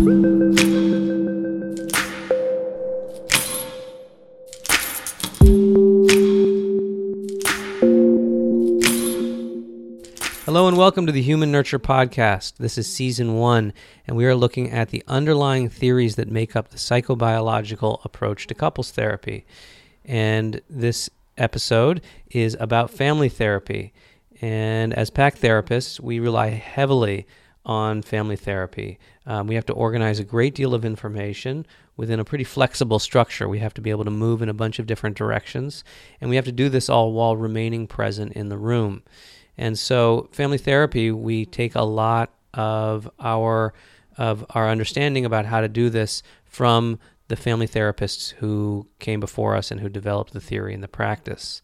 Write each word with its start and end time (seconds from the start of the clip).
Hello 0.00 0.16
and 10.68 10.78
welcome 10.78 11.04
to 11.04 11.12
the 11.12 11.20
Human 11.20 11.52
Nurture 11.52 11.78
Podcast. 11.78 12.54
This 12.56 12.78
is 12.78 12.90
season 12.90 13.34
one, 13.34 13.74
and 14.06 14.16
we 14.16 14.24
are 14.24 14.34
looking 14.34 14.70
at 14.70 14.88
the 14.88 15.04
underlying 15.06 15.68
theories 15.68 16.16
that 16.16 16.30
make 16.30 16.56
up 16.56 16.70
the 16.70 16.78
psychobiological 16.78 18.02
approach 18.02 18.46
to 18.46 18.54
couples 18.54 18.90
therapy. 18.92 19.44
And 20.06 20.62
this 20.70 21.10
episode 21.36 22.00
is 22.30 22.56
about 22.58 22.88
family 22.88 23.28
therapy. 23.28 23.92
And 24.40 24.94
as 24.94 25.10
PACT 25.10 25.42
therapists, 25.42 26.00
we 26.00 26.20
rely 26.20 26.48
heavily 26.48 27.26
on 27.64 28.02
family 28.02 28.36
therapy. 28.36 28.98
Um, 29.26 29.46
we 29.46 29.54
have 29.54 29.66
to 29.66 29.72
organize 29.72 30.18
a 30.18 30.24
great 30.24 30.54
deal 30.54 30.74
of 30.74 30.84
information 30.84 31.66
within 31.96 32.18
a 32.18 32.24
pretty 32.24 32.44
flexible 32.44 32.98
structure. 32.98 33.48
We 33.48 33.58
have 33.58 33.74
to 33.74 33.80
be 33.80 33.90
able 33.90 34.04
to 34.04 34.10
move 34.10 34.42
in 34.42 34.48
a 34.48 34.54
bunch 34.54 34.78
of 34.78 34.86
different 34.86 35.16
directions, 35.16 35.84
and 36.20 36.30
we 36.30 36.36
have 36.36 36.46
to 36.46 36.52
do 36.52 36.68
this 36.68 36.88
all 36.88 37.12
while 37.12 37.36
remaining 37.36 37.86
present 37.86 38.32
in 38.32 38.48
the 38.48 38.58
room. 38.58 39.02
And 39.58 39.78
so, 39.78 40.28
family 40.32 40.58
therapy, 40.58 41.10
we 41.10 41.44
take 41.44 41.74
a 41.74 41.82
lot 41.82 42.32
of 42.54 43.10
our 43.20 43.74
of 44.16 44.44
our 44.50 44.68
understanding 44.68 45.24
about 45.24 45.46
how 45.46 45.60
to 45.60 45.68
do 45.68 45.88
this 45.88 46.22
from 46.44 46.98
the 47.28 47.36
family 47.36 47.68
therapists 47.68 48.30
who 48.30 48.86
came 48.98 49.20
before 49.20 49.54
us 49.54 49.70
and 49.70 49.80
who 49.80 49.88
developed 49.88 50.32
the 50.32 50.40
theory 50.40 50.74
and 50.74 50.82
the 50.82 50.88
practice. 50.88 51.62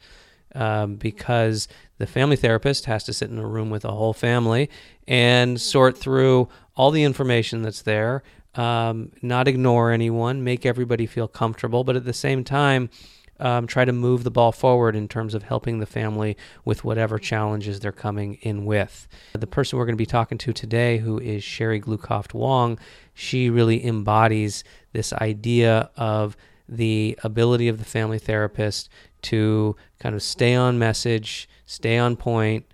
Um, 0.55 0.97
because 0.97 1.69
the 1.98 2.06
family 2.06 2.36
therapist 2.36 2.86
has 2.86 3.05
to 3.05 3.12
sit 3.12 3.30
in 3.30 3.38
a 3.38 3.46
room 3.46 3.70
with 3.70 3.84
a 3.84 3.92
whole 3.92 4.12
family 4.12 4.68
and 5.06 5.60
sort 5.60 5.96
through 5.96 6.48
all 6.77 6.91
the 6.91 7.05
information 7.05 7.62
that's 7.62 7.82
there, 7.82 8.22
um, 8.55 9.12
not 9.22 9.48
ignore 9.48 9.91
anyone, 9.91 10.45
make 10.45 10.66
everybody 10.66 11.06
feel 11.06 11.28
comfortable, 11.28 11.84
but 11.84 11.96
at 11.96 12.05
the 12.05 12.12
same 12.12 12.44
time, 12.44 12.91
um, 13.38 13.66
try 13.66 13.84
to 13.84 13.92
move 13.92 14.25
the 14.25 14.30
ball 14.30 14.53
forward 14.53 14.97
in 14.97 15.08
terms 15.08 15.34
of 15.34 15.42
helping 15.42 15.78
the 15.78 15.86
family 15.86 16.36
with 16.64 16.84
whatever 16.84 17.19
challenges 17.19 17.80
they're 17.80 17.92
coming 17.92 18.34
in 18.42 18.64
with. 18.64 19.06
The 19.34 19.47
person 19.47 19.78
we're 19.78 19.84
going 19.84 19.94
to 19.94 19.98
be 19.98 20.06
talking 20.06 20.38
to 20.38 20.53
today, 20.53 20.98
who 20.98 21.19
is 21.19 21.44
Sherry 21.44 21.81
Glukoft 21.81 22.33
Wong, 22.33 22.78
she 23.12 23.50
really 23.50 23.84
embodies 23.84 24.64
this 24.92 25.12
idea 25.14 25.91
of 25.97 26.36
the 26.69 27.19
ability 27.22 27.69
of 27.69 27.78
the 27.78 27.84
family 27.84 28.19
therapist 28.19 28.88
to 29.22 29.77
kind 30.00 30.14
of 30.14 30.22
stay 30.22 30.55
on 30.55 30.78
message, 30.78 31.48
stay 31.67 31.98
on 31.98 32.17
point, 32.17 32.64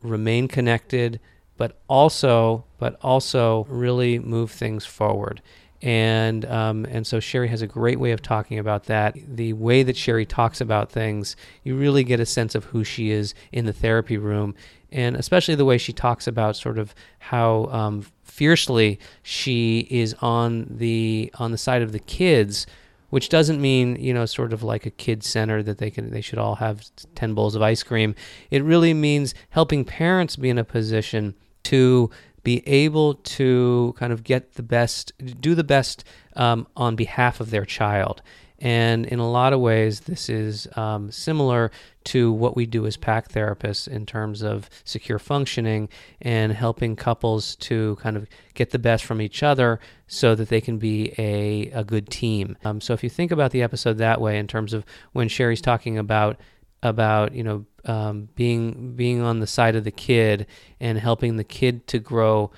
remain 0.00 0.48
connected, 0.48 1.20
but 1.56 1.78
also 1.88 2.64
but 2.78 2.98
also 3.02 3.64
really 3.68 4.18
move 4.18 4.50
things 4.50 4.86
forward 4.86 5.42
and 5.82 6.44
um, 6.46 6.86
and 6.86 7.06
so 7.06 7.20
Sherry 7.20 7.48
has 7.48 7.62
a 7.62 7.66
great 7.66 8.00
way 8.00 8.12
of 8.12 8.22
talking 8.22 8.58
about 8.58 8.84
that. 8.84 9.16
The 9.28 9.52
way 9.52 9.82
that 9.82 9.96
Sherry 9.96 10.24
talks 10.24 10.60
about 10.60 10.90
things, 10.90 11.36
you 11.64 11.76
really 11.76 12.02
get 12.02 12.18
a 12.18 12.26
sense 12.26 12.54
of 12.54 12.64
who 12.64 12.82
she 12.82 13.10
is 13.10 13.34
in 13.52 13.66
the 13.66 13.72
therapy 13.72 14.16
room, 14.16 14.54
and 14.90 15.16
especially 15.16 15.54
the 15.54 15.64
way 15.64 15.76
she 15.76 15.92
talks 15.92 16.26
about 16.26 16.56
sort 16.56 16.78
of 16.78 16.94
how 17.18 17.66
um, 17.66 18.06
fiercely 18.24 18.98
she 19.22 19.86
is 19.90 20.14
on 20.20 20.66
the 20.70 21.30
on 21.38 21.52
the 21.52 21.58
side 21.58 21.82
of 21.82 21.92
the 21.92 22.00
kids. 22.00 22.66
Which 23.10 23.28
doesn't 23.28 23.60
mean 23.60 23.96
you 23.96 24.12
know 24.12 24.26
sort 24.26 24.52
of 24.52 24.62
like 24.62 24.86
a 24.86 24.90
kid 24.90 25.22
center 25.22 25.62
that 25.62 25.78
they 25.78 25.90
can 25.90 26.10
they 26.10 26.20
should 26.20 26.38
all 26.38 26.56
have 26.56 26.84
ten 27.14 27.34
bowls 27.34 27.54
of 27.54 27.62
ice 27.62 27.82
cream. 27.82 28.14
It 28.50 28.64
really 28.64 28.94
means 28.94 29.34
helping 29.50 29.84
parents 29.84 30.36
be 30.36 30.50
in 30.50 30.58
a 30.58 30.64
position 30.64 31.34
to 31.64 32.10
be 32.46 32.62
able 32.68 33.14
to 33.14 33.92
kind 33.98 34.12
of 34.12 34.22
get 34.22 34.54
the 34.54 34.62
best, 34.62 35.12
do 35.40 35.56
the 35.56 35.64
best 35.64 36.04
um, 36.36 36.64
on 36.76 36.94
behalf 36.94 37.40
of 37.40 37.50
their 37.50 37.64
child. 37.64 38.22
And 38.58 39.04
in 39.06 39.18
a 39.18 39.30
lot 39.30 39.52
of 39.52 39.60
ways, 39.60 40.00
this 40.00 40.28
is 40.28 40.66
um, 40.76 41.10
similar 41.10 41.70
to 42.04 42.32
what 42.32 42.56
we 42.56 42.64
do 42.66 42.86
as 42.86 42.96
PACT 42.96 43.34
therapists 43.34 43.86
in 43.88 44.06
terms 44.06 44.42
of 44.42 44.70
secure 44.84 45.18
functioning 45.18 45.88
and 46.22 46.52
helping 46.52 46.96
couples 46.96 47.56
to 47.56 47.96
kind 47.96 48.16
of 48.16 48.26
get 48.54 48.70
the 48.70 48.78
best 48.78 49.04
from 49.04 49.20
each 49.20 49.42
other 49.42 49.80
so 50.06 50.34
that 50.34 50.48
they 50.48 50.60
can 50.60 50.78
be 50.78 51.12
a, 51.18 51.70
a 51.72 51.84
good 51.84 52.08
team. 52.08 52.56
Um, 52.64 52.80
so 52.80 52.94
if 52.94 53.02
you 53.02 53.10
think 53.10 53.30
about 53.30 53.50
the 53.50 53.62
episode 53.62 53.98
that 53.98 54.20
way, 54.20 54.38
in 54.38 54.46
terms 54.46 54.72
of 54.72 54.84
when 55.12 55.28
Sherry's 55.28 55.60
talking 55.60 55.98
about 55.98 56.38
about 56.82 57.34
you 57.34 57.42
know 57.42 57.64
um, 57.86 58.28
being 58.34 58.94
being 58.94 59.20
on 59.20 59.40
the 59.40 59.46
side 59.46 59.76
of 59.76 59.84
the 59.84 59.90
kid 59.90 60.46
and 60.80 60.98
helping 60.98 61.36
the 61.36 61.44
kid 61.44 61.86
to 61.88 61.98
grow, 61.98 62.50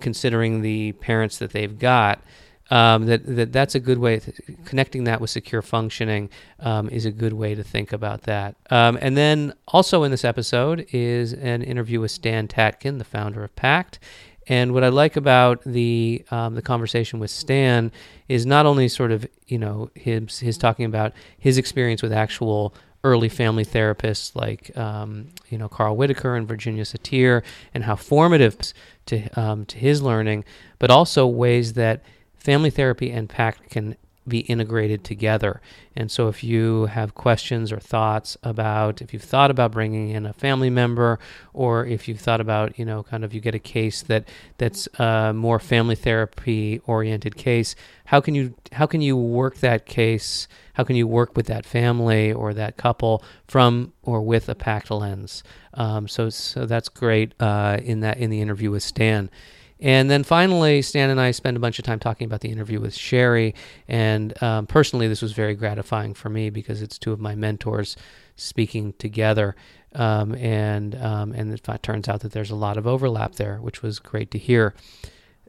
considering 0.00 0.62
the 0.62 0.92
parents 0.92 1.38
that 1.38 1.52
they've 1.52 1.78
got. 1.78 2.22
Um, 2.74 3.06
that, 3.06 3.24
that 3.36 3.52
that's 3.52 3.76
a 3.76 3.80
good 3.80 3.98
way. 3.98 4.20
Connecting 4.64 5.04
that 5.04 5.20
with 5.20 5.30
secure 5.30 5.62
functioning 5.62 6.28
um, 6.58 6.88
is 6.88 7.06
a 7.06 7.12
good 7.12 7.32
way 7.32 7.54
to 7.54 7.62
think 7.62 7.92
about 7.92 8.22
that. 8.22 8.56
Um, 8.68 8.98
and 9.00 9.16
then 9.16 9.54
also 9.68 10.02
in 10.02 10.10
this 10.10 10.24
episode 10.24 10.84
is 10.90 11.34
an 11.34 11.62
interview 11.62 12.00
with 12.00 12.10
Stan 12.10 12.48
Tatkin, 12.48 12.98
the 12.98 13.04
founder 13.04 13.44
of 13.44 13.54
Pact. 13.54 14.00
And 14.48 14.74
what 14.74 14.82
I 14.82 14.88
like 14.88 15.14
about 15.14 15.62
the 15.64 16.24
um, 16.32 16.56
the 16.56 16.62
conversation 16.62 17.20
with 17.20 17.30
Stan 17.30 17.92
is 18.28 18.44
not 18.44 18.66
only 18.66 18.88
sort 18.88 19.12
of 19.12 19.24
you 19.46 19.58
know 19.58 19.90
his 19.94 20.40
his 20.40 20.58
talking 20.58 20.84
about 20.84 21.12
his 21.38 21.58
experience 21.58 22.02
with 22.02 22.12
actual 22.12 22.74
early 23.04 23.28
family 23.28 23.64
therapists 23.64 24.34
like 24.34 24.76
um, 24.76 25.28
you 25.48 25.58
know 25.58 25.68
Carl 25.68 25.96
Whitaker 25.96 26.34
and 26.34 26.48
Virginia 26.48 26.82
Satir, 26.82 27.44
and 27.72 27.84
how 27.84 27.94
formative 27.94 28.56
to 29.06 29.28
um, 29.40 29.64
to 29.66 29.78
his 29.78 30.02
learning, 30.02 30.44
but 30.80 30.90
also 30.90 31.24
ways 31.24 31.74
that 31.74 32.02
family 32.44 32.70
therapy 32.70 33.10
and 33.10 33.28
PACT 33.28 33.70
can 33.70 33.96
be 34.26 34.40
integrated 34.40 35.04
together. 35.04 35.60
And 35.96 36.10
so, 36.10 36.28
if 36.28 36.42
you 36.42 36.86
have 36.86 37.14
questions 37.14 37.70
or 37.70 37.78
thoughts 37.78 38.36
about, 38.42 39.02
if 39.02 39.12
you've 39.12 39.22
thought 39.22 39.50
about 39.50 39.72
bringing 39.72 40.10
in 40.10 40.26
a 40.26 40.32
family 40.32 40.70
member, 40.70 41.18
or 41.52 41.84
if 41.86 42.08
you've 42.08 42.20
thought 42.20 42.40
about, 42.40 42.78
you 42.78 42.84
know, 42.84 43.02
kind 43.02 43.24
of 43.24 43.34
you 43.34 43.40
get 43.40 43.54
a 43.54 43.58
case 43.58 44.02
that 44.02 44.28
that's 44.58 44.88
a 44.98 45.32
more 45.34 45.58
family 45.58 45.94
therapy 45.94 46.80
oriented 46.86 47.36
case, 47.36 47.74
how 48.06 48.20
can 48.20 48.34
you 48.34 48.54
how 48.72 48.86
can 48.86 49.00
you 49.00 49.16
work 49.16 49.58
that 49.58 49.86
case? 49.86 50.48
How 50.74 50.84
can 50.84 50.96
you 50.96 51.06
work 51.06 51.36
with 51.36 51.46
that 51.46 51.64
family 51.64 52.32
or 52.32 52.52
that 52.54 52.76
couple 52.76 53.22
from 53.46 53.92
or 54.02 54.22
with 54.22 54.48
a 54.48 54.54
PACT 54.54 54.90
lens? 54.90 55.44
Um, 55.74 56.08
so, 56.08 56.30
so 56.30 56.66
that's 56.66 56.88
great 56.88 57.34
uh, 57.40 57.78
in 57.82 58.00
that 58.00 58.18
in 58.18 58.30
the 58.30 58.40
interview 58.40 58.70
with 58.70 58.82
Stan. 58.82 59.30
And 59.80 60.10
then 60.10 60.24
finally, 60.24 60.82
Stan 60.82 61.10
and 61.10 61.20
I 61.20 61.32
spend 61.32 61.56
a 61.56 61.60
bunch 61.60 61.78
of 61.78 61.84
time 61.84 61.98
talking 61.98 62.26
about 62.26 62.40
the 62.40 62.50
interview 62.50 62.80
with 62.80 62.94
Sherry. 62.94 63.54
And 63.88 64.40
um, 64.42 64.66
personally, 64.66 65.08
this 65.08 65.20
was 65.20 65.32
very 65.32 65.54
gratifying 65.54 66.14
for 66.14 66.28
me 66.28 66.50
because 66.50 66.80
it's 66.80 66.98
two 66.98 67.12
of 67.12 67.20
my 67.20 67.34
mentors 67.34 67.96
speaking 68.36 68.94
together. 68.94 69.56
Um, 69.94 70.34
and 70.34 70.94
um, 70.96 71.32
and 71.32 71.52
it 71.52 71.68
turns 71.82 72.08
out 72.08 72.20
that 72.20 72.32
there's 72.32 72.50
a 72.50 72.56
lot 72.56 72.76
of 72.76 72.86
overlap 72.86 73.34
there, 73.36 73.58
which 73.58 73.82
was 73.82 73.98
great 73.98 74.30
to 74.32 74.38
hear. 74.38 74.74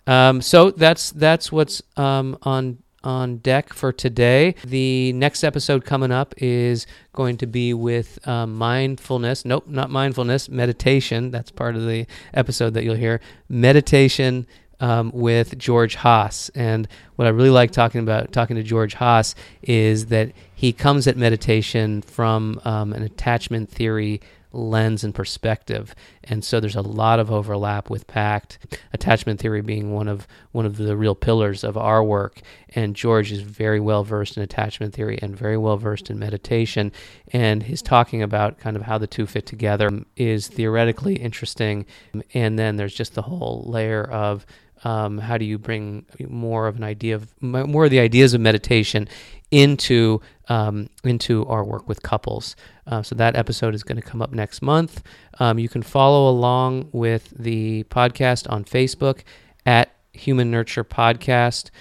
Um, 0.08 0.42
so 0.42 0.70
that's 0.72 1.12
that's 1.12 1.52
what's 1.52 1.82
um, 1.98 2.38
on 2.44 2.78
on 3.06 3.38
deck 3.38 3.72
for 3.72 3.94
today. 3.94 4.56
The 4.66 5.14
next 5.14 5.44
episode 5.44 5.86
coming 5.86 6.12
up 6.12 6.34
is 6.38 6.88
going 7.14 7.38
to 7.38 7.48
be 7.48 7.74
with 7.74 8.26
um, 8.28 8.56
mindfulness. 8.56 9.46
Nope, 9.46 9.68
not 9.68 9.90
mindfulness, 9.90 10.50
meditation. 10.50 11.32
That's 11.32 11.52
part 11.52 11.76
of 11.76 11.86
the 11.86 12.08
episode 12.34 12.74
that 12.74 12.84
you'll 12.84 12.96
hear. 12.96 13.22
Meditation 13.48 14.48
um, 14.80 15.12
with 15.14 15.58
George 15.58 15.96
Haas. 15.96 16.50
And 16.56 16.88
what 17.16 17.28
I 17.28 17.30
really 17.30 17.50
like 17.50 17.72
talking 17.72 18.02
about, 18.02 18.32
talking 18.32 18.56
to 18.56 18.64
George 18.64 18.96
Haas, 18.96 19.36
is 19.62 20.08
that 20.08 20.32
he 20.54 20.74
comes 20.74 21.08
at 21.08 21.18
meditation 21.18 22.02
from 22.02 22.60
um, 22.66 22.94
an 22.94 23.04
attachment 23.04 23.70
theory 23.70 24.22
lens 24.56 25.04
and 25.04 25.14
perspective. 25.14 25.94
And 26.24 26.44
so 26.44 26.60
there's 26.60 26.76
a 26.76 26.82
lot 26.82 27.20
of 27.20 27.32
overlap 27.32 27.90
with 27.90 28.08
PACT, 28.08 28.80
attachment 28.94 29.40
theory 29.40 29.62
being 29.62 29.94
one 29.94 30.08
of 30.08 30.28
one 30.52 30.66
of 30.66 30.78
the 30.78 30.96
real 30.96 31.16
pillars 31.16 31.64
of 31.64 31.78
our 31.78 32.04
work. 32.04 32.42
And 32.70 32.96
George 32.96 33.32
is 33.32 33.42
very 33.42 33.80
well 33.80 34.04
versed 34.04 34.38
in 34.38 34.44
attachment 34.44 34.94
theory 34.94 35.20
and 35.22 35.36
very 35.36 35.58
well 35.58 35.78
versed 35.78 36.10
in 36.10 36.18
meditation. 36.18 36.92
And 37.32 37.64
his 37.64 37.82
talking 37.82 38.22
about 38.22 38.60
kind 38.60 38.76
of 38.76 38.84
how 38.84 38.98
the 38.98 39.08
two 39.08 39.26
fit 39.26 39.46
together 39.46 39.92
is 40.16 40.48
theoretically 40.48 41.16
interesting. 41.16 41.86
And 42.34 42.58
then 42.58 42.78
there's 42.78 42.96
just 42.96 43.16
the 43.16 43.24
whole 43.24 43.64
layer 43.68 44.04
of 44.04 44.46
um, 44.84 45.18
how 45.18 45.38
do 45.38 45.46
you 45.46 45.58
bring 45.58 46.06
more 46.28 46.68
of 46.68 46.76
an 46.76 46.84
idea 46.84 47.16
of 47.16 47.34
more 47.42 47.86
of 47.86 47.92
the 47.92 48.00
ideas 48.00 48.34
of 48.34 48.42
meditation 48.42 49.08
into 49.56 50.20
um, 50.50 50.90
into 51.06 51.46
our 51.48 51.64
work 51.64 51.88
with 51.88 52.04
couples. 52.04 52.58
Uh, 52.86 53.02
so 53.02 53.16
that 53.16 53.36
episode 53.36 53.74
is 53.74 53.84
going 53.84 53.96
to 53.96 54.02
come 54.02 54.22
up 54.22 54.32
next 54.32 54.62
month. 54.62 55.02
Um, 55.40 55.58
you 55.58 55.70
can 55.70 55.82
follow 55.82 56.30
along 56.30 56.90
with 56.92 57.34
the 57.36 57.84
podcast 57.86 58.52
on 58.52 58.66
Facebook 58.66 59.22
at 59.66 59.96
Human 60.12 60.52
Nurture 60.52 60.84
Podcast. 60.84 61.72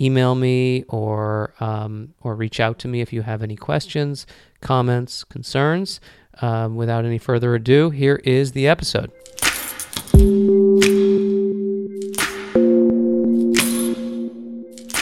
Email 0.00 0.34
me 0.34 0.84
or 0.88 1.52
um, 1.60 2.14
or 2.22 2.34
reach 2.34 2.60
out 2.60 2.78
to 2.80 2.88
me 2.88 3.02
if 3.02 3.12
you 3.12 3.22
have 3.22 3.42
any 3.42 3.56
questions, 3.56 4.26
comments, 4.62 5.22
concerns. 5.22 6.00
Um, 6.40 6.76
without 6.76 7.04
any 7.04 7.18
further 7.18 7.56
ado, 7.56 7.90
here 7.90 8.20
is 8.24 8.52
the 8.52 8.68
episode. 8.68 9.10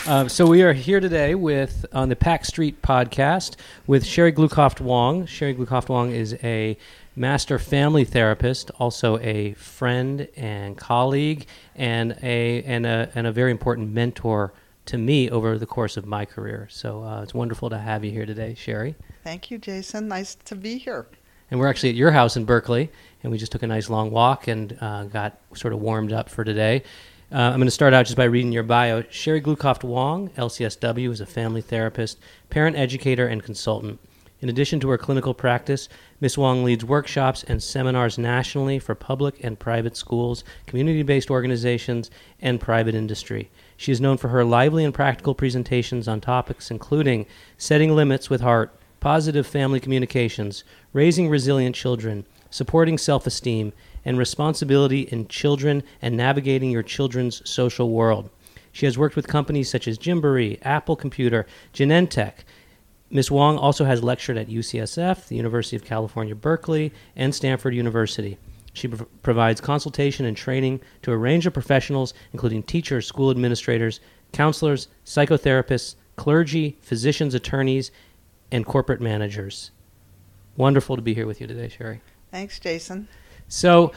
Uh, 0.07 0.29
so 0.29 0.47
we 0.47 0.63
are 0.63 0.73
here 0.73 1.01
today 1.01 1.35
with 1.35 1.85
on 1.93 2.09
the 2.09 2.15
Pack 2.15 2.45
Street 2.45 2.81
podcast 2.81 3.57
with 3.89 4.07
Sherry 4.07 4.31
Glukoft 4.31 4.81
Wong. 4.81 5.27
Sherry 5.27 5.53
Glukoft 5.53 5.89
Wong 5.89 6.13
is 6.13 6.35
a 6.45 6.79
master 7.17 7.59
family 7.59 8.05
therapist, 8.05 8.71
also 8.79 9.19
a 9.19 9.55
friend 9.55 10.29
and 10.37 10.77
colleague, 10.77 11.47
and 11.75 12.17
a 12.23 12.63
and 12.63 12.87
a 12.87 13.11
and 13.17 13.27
a 13.27 13.33
very 13.33 13.51
important 13.51 13.93
mentor 13.93 14.53
to 14.85 14.97
me 14.97 15.29
over 15.29 15.59
the 15.59 15.67
course 15.67 15.97
of 15.97 16.07
my 16.07 16.25
career. 16.25 16.69
So 16.71 17.03
uh, 17.03 17.23
it's 17.23 17.35
wonderful 17.35 17.69
to 17.71 17.79
have 17.79 18.05
you 18.05 18.13
here 18.13 18.27
today, 18.27 18.55
Sherry. 18.55 18.95
Thank 19.25 19.51
you, 19.51 19.59
Jason. 19.59 20.07
Nice 20.07 20.37
to 20.45 20.55
be 20.55 20.79
here. 20.79 21.09
And 21.51 21.59
we're 21.59 21.69
actually 21.69 21.91
at 21.91 21.97
your 21.97 22.13
house 22.13 22.37
in 22.37 22.45
Berkeley, 22.45 22.93
and 23.25 23.33
we 23.33 23.39
just 23.39 23.51
took 23.51 23.65
a 23.65 23.67
nice 23.67 23.91
long 23.91 24.13
walk 24.13 24.47
and 24.47 24.79
uh, 24.81 25.05
got 25.05 25.41
sort 25.55 25.73
of 25.73 25.81
warmed 25.81 26.13
up 26.13 26.29
for 26.29 26.45
today. 26.45 26.85
Uh, 27.33 27.39
I'm 27.39 27.57
going 27.57 27.67
to 27.67 27.73
start 27.73 27.93
out 27.93 28.07
just 28.07 28.17
by 28.17 28.23
reading 28.23 28.53
your 28.53 28.63
bio. 28.63 29.03
Sherry 29.11 29.41
Glukoft 29.41 29.83
Wong, 29.83 30.29
LCSW, 30.37 31.11
is 31.11 31.21
a 31.21 31.27
family 31.27 31.61
therapist, 31.61 32.21
parent 32.51 32.77
educator, 32.77 33.27
and 33.27 33.43
consultant. 33.43 33.99
In 34.41 34.49
addition 34.49 34.79
to 34.79 34.89
her 34.91 34.99
clinical 34.99 35.35
practice, 35.35 35.89
Ms. 36.21 36.39
Wong 36.39 36.63
leads 36.63 36.85
workshops 36.85 37.43
and 37.43 37.61
seminars 37.61 38.17
nationally 38.17 38.79
for 38.79 38.95
public 38.95 39.43
and 39.43 39.59
private 39.59 39.97
schools, 39.97 40.45
community 40.69 41.03
based 41.03 41.29
organizations, 41.29 42.13
and 42.41 42.61
private 42.61 42.95
industry. 42.95 43.51
She 43.77 43.91
is 43.91 44.01
known 44.01 44.19
for 44.19 44.29
her 44.29 44.45
lively 44.45 44.85
and 44.85 44.95
practical 44.95 45.35
presentations 45.35 46.07
on 46.07 46.21
topics 46.21 46.71
including 46.71 47.27
setting 47.59 47.97
limits 47.97 48.31
with 48.31 48.41
heart, 48.41 48.73
positive 49.01 49.49
family 49.49 49.81
communications, 49.81 50.63
raising 50.93 51.29
resilient 51.29 51.75
children, 51.75 52.25
supporting 52.51 52.99
self 52.99 53.27
esteem, 53.27 53.73
and 54.05 54.17
responsibility 54.17 55.01
in 55.01 55.27
children 55.29 55.83
and 56.01 56.17
navigating 56.17 56.71
your 56.71 56.83
children's 56.83 57.49
social 57.49 57.91
world. 57.91 58.31
She 58.73 58.87
has 58.87 58.97
worked 58.97 59.17
with 59.17 59.27
companies 59.27 59.69
such 59.69 59.89
as 59.89 59.99
Gymboree, 59.99 60.59
Apple 60.63 60.97
Computer, 60.97 61.47
Genentech. 61.75 62.45
Ms. 63.11 63.31
Wong 63.31 63.57
also 63.57 63.85
has 63.85 64.03
lectured 64.03 64.37
at 64.37 64.49
UCSF, 64.49 65.29
the 65.29 65.37
University 65.37 65.77
of 65.77 65.85
California, 65.85 66.35
Berkeley, 66.35 66.93
and 67.17 67.35
Stanford 67.35 67.75
University. 67.75 68.39
She 68.75 68.89
pr- 68.89 69.05
provides 69.23 69.61
consultation 69.61 70.27
and 70.27 70.37
training 70.37 70.83
to 71.03 71.13
a 71.13 71.17
range 71.17 71.47
of 71.47 71.55
professionals, 71.55 72.15
including 72.33 72.63
teachers, 72.63 73.07
school 73.07 73.31
administrators, 73.31 74.01
counselors, 74.33 74.89
psychotherapists, 75.05 75.95
clergy, 76.17 76.77
physicians, 76.83 77.35
attorneys, 77.35 77.91
and 78.53 78.67
corporate 78.67 79.01
managers. 79.01 79.71
Wonderful 80.57 80.97
to 80.97 81.03
be 81.03 81.15
here 81.15 81.27
with 81.27 81.41
you 81.41 81.47
today, 81.47 81.69
Sherry. 81.69 82.03
Thanks, 82.37 82.59
Jason. 82.59 83.09
So 83.49 83.93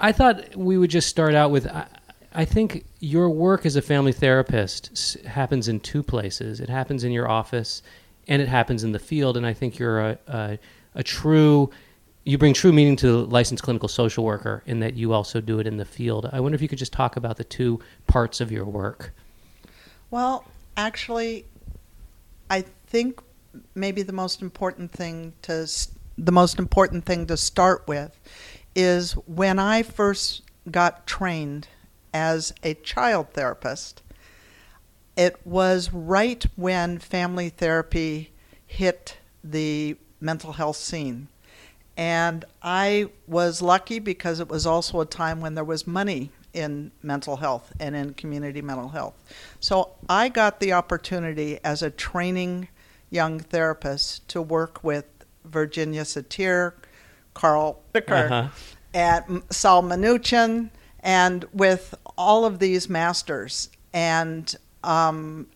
I 0.00 0.12
thought 0.12 0.56
we 0.56 0.78
would 0.78 0.88
just 0.88 1.10
start 1.10 1.34
out 1.34 1.50
with 1.50 1.66
I, 1.66 1.86
I 2.32 2.46
think 2.46 2.86
your 3.00 3.28
work 3.28 3.66
as 3.66 3.76
a 3.76 3.82
family 3.82 4.12
therapist 4.12 4.88
s- 4.92 5.18
happens 5.26 5.68
in 5.68 5.78
two 5.78 6.02
places. 6.02 6.58
It 6.58 6.70
happens 6.70 7.04
in 7.04 7.12
your 7.12 7.28
office 7.28 7.82
and 8.28 8.40
it 8.40 8.48
happens 8.48 8.82
in 8.82 8.92
the 8.92 8.98
field. 8.98 9.36
And 9.36 9.44
I 9.44 9.52
think 9.52 9.78
you're 9.78 10.00
a, 10.00 10.18
a, 10.26 10.58
a 10.94 11.02
true, 11.02 11.70
you 12.24 12.38
bring 12.38 12.54
true 12.54 12.72
meaning 12.72 12.96
to 12.96 13.08
the 13.08 13.26
licensed 13.26 13.62
clinical 13.62 13.90
social 13.90 14.24
worker 14.24 14.62
in 14.64 14.80
that 14.80 14.94
you 14.94 15.12
also 15.12 15.42
do 15.42 15.58
it 15.58 15.66
in 15.66 15.76
the 15.76 15.84
field. 15.84 16.30
I 16.32 16.40
wonder 16.40 16.56
if 16.56 16.62
you 16.62 16.68
could 16.68 16.78
just 16.78 16.94
talk 16.94 17.16
about 17.16 17.36
the 17.36 17.44
two 17.44 17.78
parts 18.06 18.40
of 18.40 18.50
your 18.50 18.64
work. 18.64 19.12
Well, 20.10 20.46
actually, 20.78 21.44
I 22.48 22.64
think 22.86 23.20
maybe 23.74 24.00
the 24.00 24.14
most 24.14 24.40
important 24.40 24.92
thing 24.92 25.34
to 25.42 25.66
the 26.22 26.32
most 26.32 26.58
important 26.58 27.04
thing 27.04 27.26
to 27.26 27.36
start 27.36 27.82
with 27.88 28.18
is 28.76 29.12
when 29.26 29.58
I 29.58 29.82
first 29.82 30.42
got 30.70 31.06
trained 31.06 31.66
as 32.14 32.54
a 32.62 32.74
child 32.74 33.30
therapist. 33.32 34.02
It 35.16 35.44
was 35.44 35.92
right 35.92 36.44
when 36.54 36.98
family 36.98 37.48
therapy 37.48 38.32
hit 38.66 39.18
the 39.42 39.96
mental 40.20 40.52
health 40.52 40.76
scene. 40.76 41.26
And 41.96 42.44
I 42.62 43.08
was 43.26 43.60
lucky 43.60 43.98
because 43.98 44.40
it 44.40 44.48
was 44.48 44.64
also 44.64 45.00
a 45.00 45.06
time 45.06 45.40
when 45.40 45.56
there 45.56 45.64
was 45.64 45.86
money 45.86 46.30
in 46.54 46.92
mental 47.02 47.36
health 47.36 47.72
and 47.80 47.96
in 47.96 48.14
community 48.14 48.62
mental 48.62 48.88
health. 48.88 49.14
So 49.60 49.90
I 50.08 50.28
got 50.28 50.60
the 50.60 50.72
opportunity 50.72 51.58
as 51.64 51.82
a 51.82 51.90
training 51.90 52.68
young 53.10 53.40
therapist 53.40 54.26
to 54.28 54.40
work 54.40 54.82
with 54.82 55.11
Virginia 55.44 56.02
Satir, 56.02 56.74
Carl 57.34 57.82
Whitaker, 57.92 58.14
uh-huh. 58.14 58.48
and 58.94 59.42
Sal 59.50 59.82
Minuchin, 59.82 60.70
and 61.00 61.44
with 61.52 61.94
all 62.16 62.44
of 62.44 62.58
these 62.58 62.88
masters, 62.88 63.70
and 63.92 64.54
um, 64.84 65.46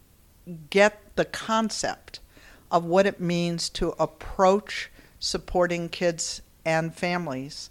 get 0.71 1.17
the 1.17 1.25
concept 1.25 2.21
of 2.71 2.85
what 2.85 3.07
it 3.07 3.21
means 3.21 3.69
to 3.71 3.95
approach 3.99 4.91
supporting 5.19 5.89
kids 5.89 6.43
and 6.65 6.95
families 6.95 7.71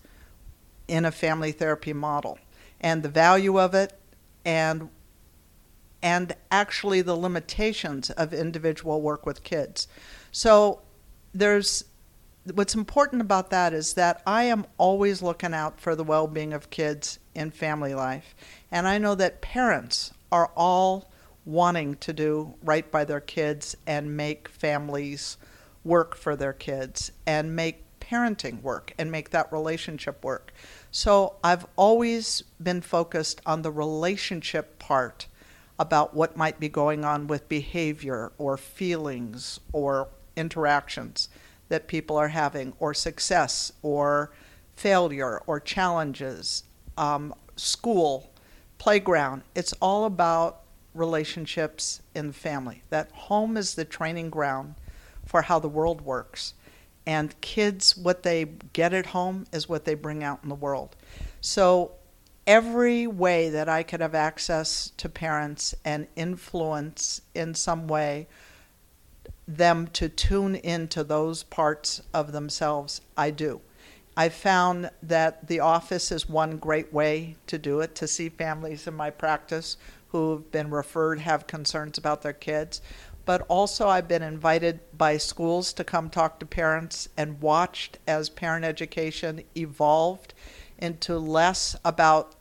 in 0.87 1.05
a 1.05 1.11
family 1.11 1.51
therapy 1.51 1.93
model, 1.93 2.39
and 2.79 3.03
the 3.03 3.09
value 3.09 3.59
of 3.59 3.73
it, 3.73 3.97
and 4.43 4.89
and 6.01 6.35
actually 6.51 7.01
the 7.01 7.15
limitations 7.15 8.11
of 8.11 8.31
individual 8.31 9.01
work 9.01 9.25
with 9.25 9.43
kids. 9.43 9.87
So 10.31 10.81
there's 11.33 11.83
what's 12.53 12.75
important 12.75 13.21
about 13.21 13.49
that 13.49 13.73
is 13.73 13.93
that 13.95 14.21
I 14.25 14.43
am 14.43 14.65
always 14.77 15.21
looking 15.21 15.53
out 15.53 15.79
for 15.79 15.95
the 15.95 16.03
well 16.03 16.27
being 16.27 16.53
of 16.53 16.69
kids 16.69 17.19
in 17.33 17.51
family 17.51 17.95
life. 17.95 18.35
And 18.71 18.87
I 18.87 18.97
know 18.97 19.15
that 19.15 19.41
parents 19.41 20.13
are 20.31 20.51
all 20.55 21.11
wanting 21.45 21.95
to 21.95 22.13
do 22.13 22.53
right 22.63 22.89
by 22.91 23.05
their 23.05 23.19
kids 23.19 23.75
and 23.85 24.17
make 24.17 24.47
families 24.47 25.37
work 25.83 26.15
for 26.15 26.35
their 26.35 26.53
kids 26.53 27.11
and 27.25 27.55
make 27.55 27.83
parenting 27.99 28.61
work 28.61 28.93
and 28.97 29.11
make 29.11 29.31
that 29.31 29.51
relationship 29.51 30.23
work. 30.23 30.53
So 30.91 31.35
I've 31.43 31.65
always 31.75 32.43
been 32.61 32.81
focused 32.81 33.41
on 33.45 33.61
the 33.61 33.71
relationship 33.71 34.77
part 34.79 35.27
about 35.77 36.13
what 36.13 36.37
might 36.37 36.59
be 36.59 36.69
going 36.69 37.03
on 37.03 37.27
with 37.27 37.49
behavior 37.49 38.31
or 38.37 38.57
feelings 38.57 39.59
or 39.73 40.09
interactions 40.35 41.29
that 41.69 41.87
people 41.87 42.17
are 42.17 42.29
having, 42.29 42.73
or 42.79 42.93
success, 42.93 43.71
or 43.81 44.31
failure, 44.75 45.41
or 45.47 45.59
challenges, 45.59 46.63
um, 46.97 47.33
school, 47.55 48.31
playground. 48.77 49.43
It's 49.55 49.73
all 49.81 50.05
about 50.05 50.61
relationships 50.93 52.01
in 52.13 52.27
the 52.27 52.33
family. 52.33 52.83
That 52.89 53.11
home 53.11 53.57
is 53.57 53.75
the 53.75 53.85
training 53.85 54.29
ground 54.29 54.75
for 55.25 55.43
how 55.43 55.59
the 55.59 55.69
world 55.69 56.01
works. 56.01 56.53
And 57.05 57.39
kids, 57.41 57.95
what 57.95 58.23
they 58.23 58.45
get 58.73 58.93
at 58.93 59.07
home 59.07 59.45
is 59.51 59.69
what 59.69 59.85
they 59.85 59.93
bring 59.93 60.23
out 60.23 60.39
in 60.43 60.49
the 60.49 60.55
world. 60.55 60.95
So, 61.41 61.91
every 62.47 63.07
way 63.07 63.49
that 63.49 63.67
I 63.67 63.83
could 63.83 64.01
have 64.01 64.15
access 64.15 64.91
to 64.97 65.09
parents 65.09 65.73
and 65.83 66.07
influence 66.15 67.21
in 67.33 67.55
some 67.55 67.87
way 67.87 68.27
them 69.47 69.87
to 69.87 70.09
tune 70.09 70.55
into 70.55 71.03
those 71.03 71.43
parts 71.43 72.01
of 72.13 72.31
themselves, 72.31 73.01
I 73.15 73.31
do. 73.31 73.61
I 74.17 74.29
found 74.29 74.89
that 75.03 75.47
the 75.47 75.59
office 75.59 76.11
is 76.11 76.29
one 76.29 76.57
great 76.57 76.93
way 76.93 77.35
to 77.47 77.57
do 77.57 77.81
it, 77.81 77.95
to 77.95 78.07
see 78.07 78.29
families 78.29 78.87
in 78.87 78.93
my 78.93 79.09
practice 79.09 79.77
who've 80.09 80.49
been 80.51 80.69
referred 80.69 81.19
have 81.19 81.47
concerns 81.47 81.97
about 81.97 82.21
their 82.21 82.33
kids. 82.33 82.81
But 83.25 83.45
also, 83.49 83.89
I've 83.89 84.07
been 84.07 84.21
invited 84.21 84.79
by 84.97 85.17
schools 85.17 85.73
to 85.73 85.83
come 85.83 86.09
talk 86.09 86.39
to 86.39 86.45
parents 86.45 87.09
and 87.17 87.41
watched 87.41 87.97
as 88.07 88.29
parent 88.29 88.63
education 88.63 89.43
evolved 89.57 90.33
into 90.77 91.17
less 91.17 91.75
about 91.83 92.35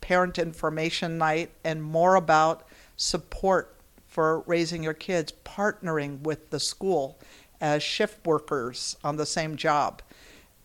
parent 0.00 0.38
information 0.38 1.18
night 1.18 1.50
and 1.62 1.82
more 1.82 2.16
about 2.16 2.66
support 2.96 3.76
for 4.12 4.40
raising 4.40 4.82
your 4.82 4.92
kids, 4.92 5.32
partnering 5.42 6.20
with 6.20 6.50
the 6.50 6.60
school 6.60 7.18
as 7.62 7.82
shift 7.82 8.26
workers 8.26 8.94
on 9.02 9.16
the 9.16 9.24
same 9.24 9.56
job. 9.56 10.02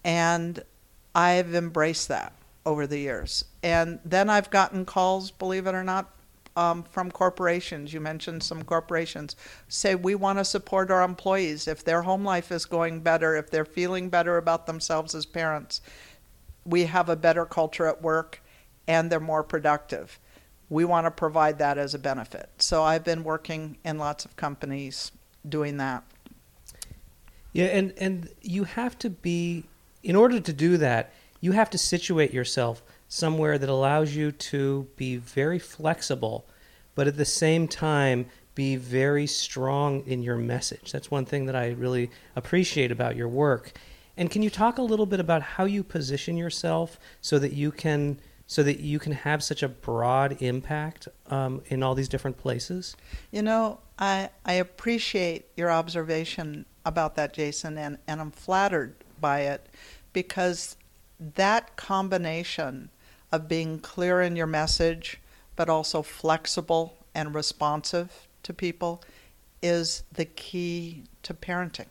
And 0.04 0.62
I've 1.16 1.56
embraced 1.56 2.10
that 2.10 2.34
over 2.66 2.86
the 2.86 3.00
years. 3.00 3.46
And 3.64 4.00
then 4.04 4.30
I've 4.30 4.50
gotten 4.50 4.84
calls, 4.84 5.32
believe 5.32 5.66
it 5.66 5.74
or 5.74 5.84
not, 5.84 6.14
um, 6.58 6.84
from 6.84 7.10
corporations. 7.10 7.94
You 7.94 8.02
mentioned 8.02 8.44
some 8.44 8.64
corporations 8.64 9.38
say 9.70 9.96
we 9.96 10.14
want 10.14 10.40
to 10.40 10.46
support 10.46 10.92
our 10.92 11.04
employees 11.04 11.70
if 11.70 11.86
their 11.86 12.02
home 12.02 12.26
life 12.26 12.52
is 12.52 12.66
going 12.66 13.00
better, 13.00 13.38
if 13.38 13.50
they're 13.50 13.64
feeling 13.64 14.10
better 14.10 14.36
about 14.36 14.68
themselves 14.68 15.16
as 15.16 15.26
parents. 15.26 15.80
We 16.66 16.84
have 16.84 17.08
a 17.08 17.16
better 17.16 17.46
culture 17.46 17.88
at 17.88 18.02
work, 18.02 18.42
and 18.90 19.10
they're 19.10 19.22
more 19.22 19.44
productive 19.44 20.20
we 20.70 20.86
want 20.86 21.06
to 21.06 21.12
provide 21.12 21.60
that 21.60 21.78
as 21.78 21.94
a 21.94 22.00
benefit. 22.00 22.50
So 22.60 22.84
I've 22.84 23.04
been 23.04 23.24
working 23.24 23.78
in 23.86 23.98
lots 23.98 24.26
of 24.26 24.36
companies 24.36 25.12
doing 25.48 25.78
that. 25.78 26.04
Yeah, 27.54 27.66
and 27.66 27.94
and 27.98 28.30
you 28.42 28.66
have 28.66 28.98
to 29.00 29.10
be 29.10 29.66
in 30.04 30.16
order 30.16 30.40
to 30.40 30.54
do 30.54 30.78
that, 30.78 31.14
you 31.42 31.54
have 31.54 31.70
to 31.72 31.78
situate 31.78 32.34
yourself 32.34 32.84
somewhere 33.08 33.58
that 33.58 33.70
allows 33.70 34.16
you 34.16 34.32
to 34.32 34.88
be 34.96 35.16
very 35.16 35.60
flexible, 35.60 36.48
but 36.96 37.08
at 37.08 37.18
the 37.18 37.26
same 37.26 37.68
time 37.68 38.26
be 38.54 38.76
very 38.76 39.28
strong 39.28 40.04
in 40.08 40.24
your 40.24 40.36
message. 40.36 40.92
That's 40.92 41.12
one 41.12 41.26
thing 41.26 41.46
that 41.46 41.56
I 41.56 41.70
really 41.72 42.10
appreciate 42.36 42.92
about 42.92 43.16
your 43.16 43.28
work. 43.28 43.74
And 44.18 44.32
can 44.32 44.42
you 44.42 44.50
talk 44.50 44.80
a 44.80 44.82
little 44.82 45.06
bit 45.06 45.20
about 45.20 45.44
how 45.44 45.66
you 45.66 45.84
position 45.84 46.38
yourself 46.38 47.00
so 47.22 47.38
that 47.38 47.54
you 47.54 47.72
can 47.72 48.20
so 48.48 48.64
that 48.64 48.80
you 48.80 48.98
can 48.98 49.12
have 49.12 49.44
such 49.44 49.62
a 49.62 49.68
broad 49.68 50.42
impact 50.42 51.10
um, 51.28 51.62
in 51.68 51.84
all 51.84 51.94
these 51.94 52.08
different 52.08 52.38
places? 52.38 52.96
You 53.30 53.42
know, 53.42 53.80
I 54.00 54.30
I 54.46 54.54
appreciate 54.54 55.48
your 55.56 55.70
observation 55.70 56.66
about 56.86 57.16
that, 57.16 57.34
Jason, 57.34 57.78
and, 57.78 57.98
and 58.08 58.22
I'm 58.22 58.32
flattered 58.32 58.96
by 59.20 59.42
it 59.42 59.68
because 60.14 60.78
that 61.36 61.76
combination 61.76 62.90
of 63.32 63.50
being 63.50 63.80
clear 63.80 64.22
in 64.22 64.36
your 64.36 64.48
message 64.48 65.20
but 65.58 65.70
also 65.70 66.02
flexible 66.02 67.06
and 67.14 67.36
responsive 67.36 68.28
to 68.44 68.54
people 68.54 69.04
is 69.62 70.04
the 70.14 70.24
key 70.24 71.04
to 71.24 71.34
parenting. 71.34 71.88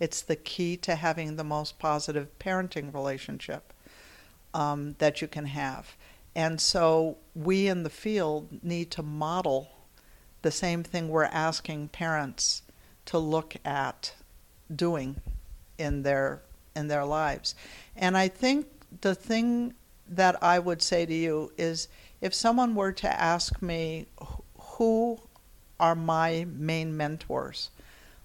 It's 0.00 0.22
the 0.22 0.36
key 0.36 0.76
to 0.78 0.94
having 0.94 1.36
the 1.36 1.44
most 1.44 1.78
positive 1.78 2.28
parenting 2.38 2.94
relationship 2.94 3.73
um, 4.54 4.94
that 4.98 5.20
you 5.20 5.28
can 5.28 5.46
have. 5.46 5.96
And 6.34 6.60
so 6.60 7.18
we 7.34 7.68
in 7.68 7.82
the 7.82 7.90
field 7.90 8.48
need 8.62 8.90
to 8.92 9.02
model 9.02 9.70
the 10.42 10.50
same 10.50 10.82
thing 10.82 11.08
we're 11.08 11.24
asking 11.24 11.88
parents 11.88 12.62
to 13.06 13.18
look 13.18 13.56
at 13.64 14.14
doing 14.74 15.20
in 15.78 16.02
their 16.02 16.42
in 16.74 16.88
their 16.88 17.04
lives. 17.04 17.54
And 17.96 18.16
I 18.16 18.28
think 18.28 18.66
the 19.00 19.14
thing 19.14 19.74
that 20.08 20.42
I 20.42 20.58
would 20.58 20.82
say 20.82 21.06
to 21.06 21.14
you 21.14 21.52
is 21.56 21.88
if 22.20 22.34
someone 22.34 22.74
were 22.74 22.92
to 22.92 23.20
ask 23.20 23.62
me 23.62 24.06
who 24.58 25.20
are 25.78 25.94
my 25.94 26.46
main 26.48 26.96
mentors, 26.96 27.70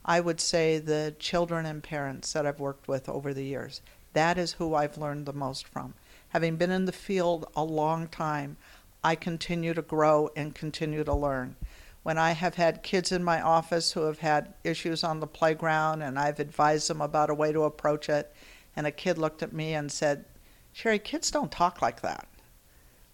I 0.04 0.20
would 0.20 0.42
say 0.42 0.80
the 0.80 1.16
children 1.20 1.66
and 1.66 1.84
parents 1.84 2.34
that 2.34 2.46
I've 2.46 2.60
worked 2.60 2.88
with 2.88 3.08
over 3.08 3.34
the 3.34 3.46
years. 3.46 3.82
That 4.14 4.38
is 4.38 4.54
who 4.54 4.74
I've 4.74 4.98
learned 4.98 5.26
the 5.26 5.34
most 5.34 5.68
from. 5.68 5.94
Having 6.30 6.58
been 6.58 6.72
in 6.72 6.86
the 6.86 6.92
field 6.92 7.50
a 7.56 7.64
long 7.64 8.08
time, 8.08 8.58
I 9.04 9.16
continue 9.16 9.74
to 9.74 9.82
grow 9.82 10.30
and 10.36 10.54
continue 10.54 11.04
to 11.04 11.14
learn. 11.14 11.56
When 12.04 12.18
I 12.18 12.32
have 12.32 12.56
had 12.56 12.84
kids 12.84 13.12
in 13.12 13.24
my 13.24 13.42
office 13.42 13.92
who 13.92 14.02
have 14.02 14.20
had 14.20 14.54
issues 14.64 15.04
on 15.04 15.20
the 15.20 15.28
playground 15.28 16.02
and 16.02 16.20
I've 16.20 16.40
advised 16.40 16.90
them 16.90 17.02
about 17.02 17.30
a 17.30 17.36
way 17.36 17.52
to 17.52 17.64
approach 17.64 18.10
it, 18.10 18.34
and 18.76 18.86
a 18.86 18.92
kid 18.92 19.18
looked 19.18 19.44
at 19.44 19.54
me 19.54 19.74
and 19.74 19.92
said, 19.92 20.26
Sherry, 20.72 21.00
kids 21.00 21.32
don't 21.32 21.52
talk 21.52 21.82
like 21.82 22.02
that. 22.02 22.28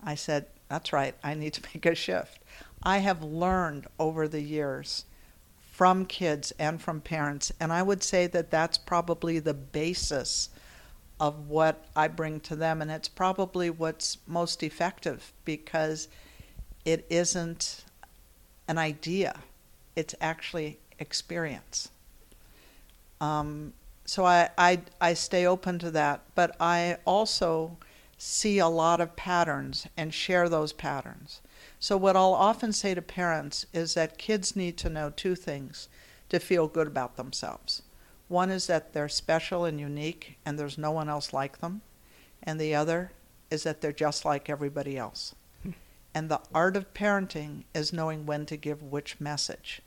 I 0.04 0.16
said, 0.16 0.48
That's 0.70 0.94
right, 0.94 1.16
I 1.24 1.34
need 1.34 1.54
to 1.54 1.62
make 1.74 1.86
a 1.86 1.96
shift. 1.96 2.40
I 2.84 3.00
have 3.00 3.24
learned 3.24 3.88
over 3.98 4.28
the 4.28 4.42
years 4.42 5.06
from 5.72 6.06
kids 6.06 6.54
and 6.60 6.82
from 6.82 7.02
parents, 7.02 7.52
and 7.60 7.74
I 7.74 7.82
would 7.82 8.04
say 8.04 8.28
that 8.28 8.52
that's 8.52 8.78
probably 8.78 9.40
the 9.40 9.54
basis 9.54 10.50
of 11.20 11.48
what 11.48 11.86
I 11.96 12.08
bring 12.08 12.40
to 12.42 12.56
them, 12.56 12.82
and 12.82 12.92
it's 12.92 13.08
probably 13.08 13.70
what's 13.70 14.18
most 14.28 14.64
effective 14.64 15.32
because 15.46 16.08
it 16.84 17.06
isn't 17.10 17.86
an 18.68 18.78
idea, 18.78 19.40
it's 19.96 20.16
actually 20.20 20.78
experience. 21.00 21.90
Um, 23.22 23.74
so 24.06 24.26
I, 24.26 24.50
I, 24.58 24.82
I 25.00 25.14
stay 25.14 25.46
open 25.46 25.80
to 25.80 25.92
that, 25.92 26.22
but 26.36 26.56
I 26.60 26.98
also 27.06 27.78
see 28.18 28.60
a 28.60 28.68
lot 28.68 29.02
of 29.02 29.16
patterns 29.16 29.88
and 29.98 30.14
share 30.14 30.48
those 30.48 30.74
patterns. 30.74 31.42
So, 31.80 31.98
what 31.98 32.16
I'll 32.16 32.34
often 32.34 32.72
say 32.72 32.94
to 32.94 33.02
parents 33.02 33.66
is 33.74 33.94
that 33.96 34.18
kids 34.18 34.56
need 34.56 34.78
to 34.78 34.90
know 34.90 35.12
two 35.16 35.36
things 35.36 35.90
to 36.30 36.40
feel 36.40 36.68
good 36.68 36.88
about 36.88 37.18
themselves. 37.18 37.82
One 38.28 38.50
is 38.50 38.68
that 38.68 38.94
they're 38.94 39.10
special 39.10 39.66
and 39.66 39.80
unique 39.80 40.38
and 40.46 40.58
there's 40.58 40.78
no 40.78 40.92
one 40.92 41.10
else 41.10 41.34
like 41.34 41.60
them. 41.60 41.82
And 42.42 42.60
the 42.60 42.76
other 42.76 43.12
is 43.52 43.64
that 43.64 43.82
they're 43.82 43.92
just 43.92 44.26
like 44.26 44.50
everybody 44.50 44.98
else. 44.98 45.36
Hmm. 45.64 45.72
And 46.14 46.30
the 46.30 46.42
art 46.54 46.76
of 46.76 46.94
parenting 46.94 47.64
is 47.74 47.94
knowing 47.94 48.26
when 48.26 48.46
to 48.48 48.58
give 48.58 48.82
which 48.82 49.20
message. 49.20 49.82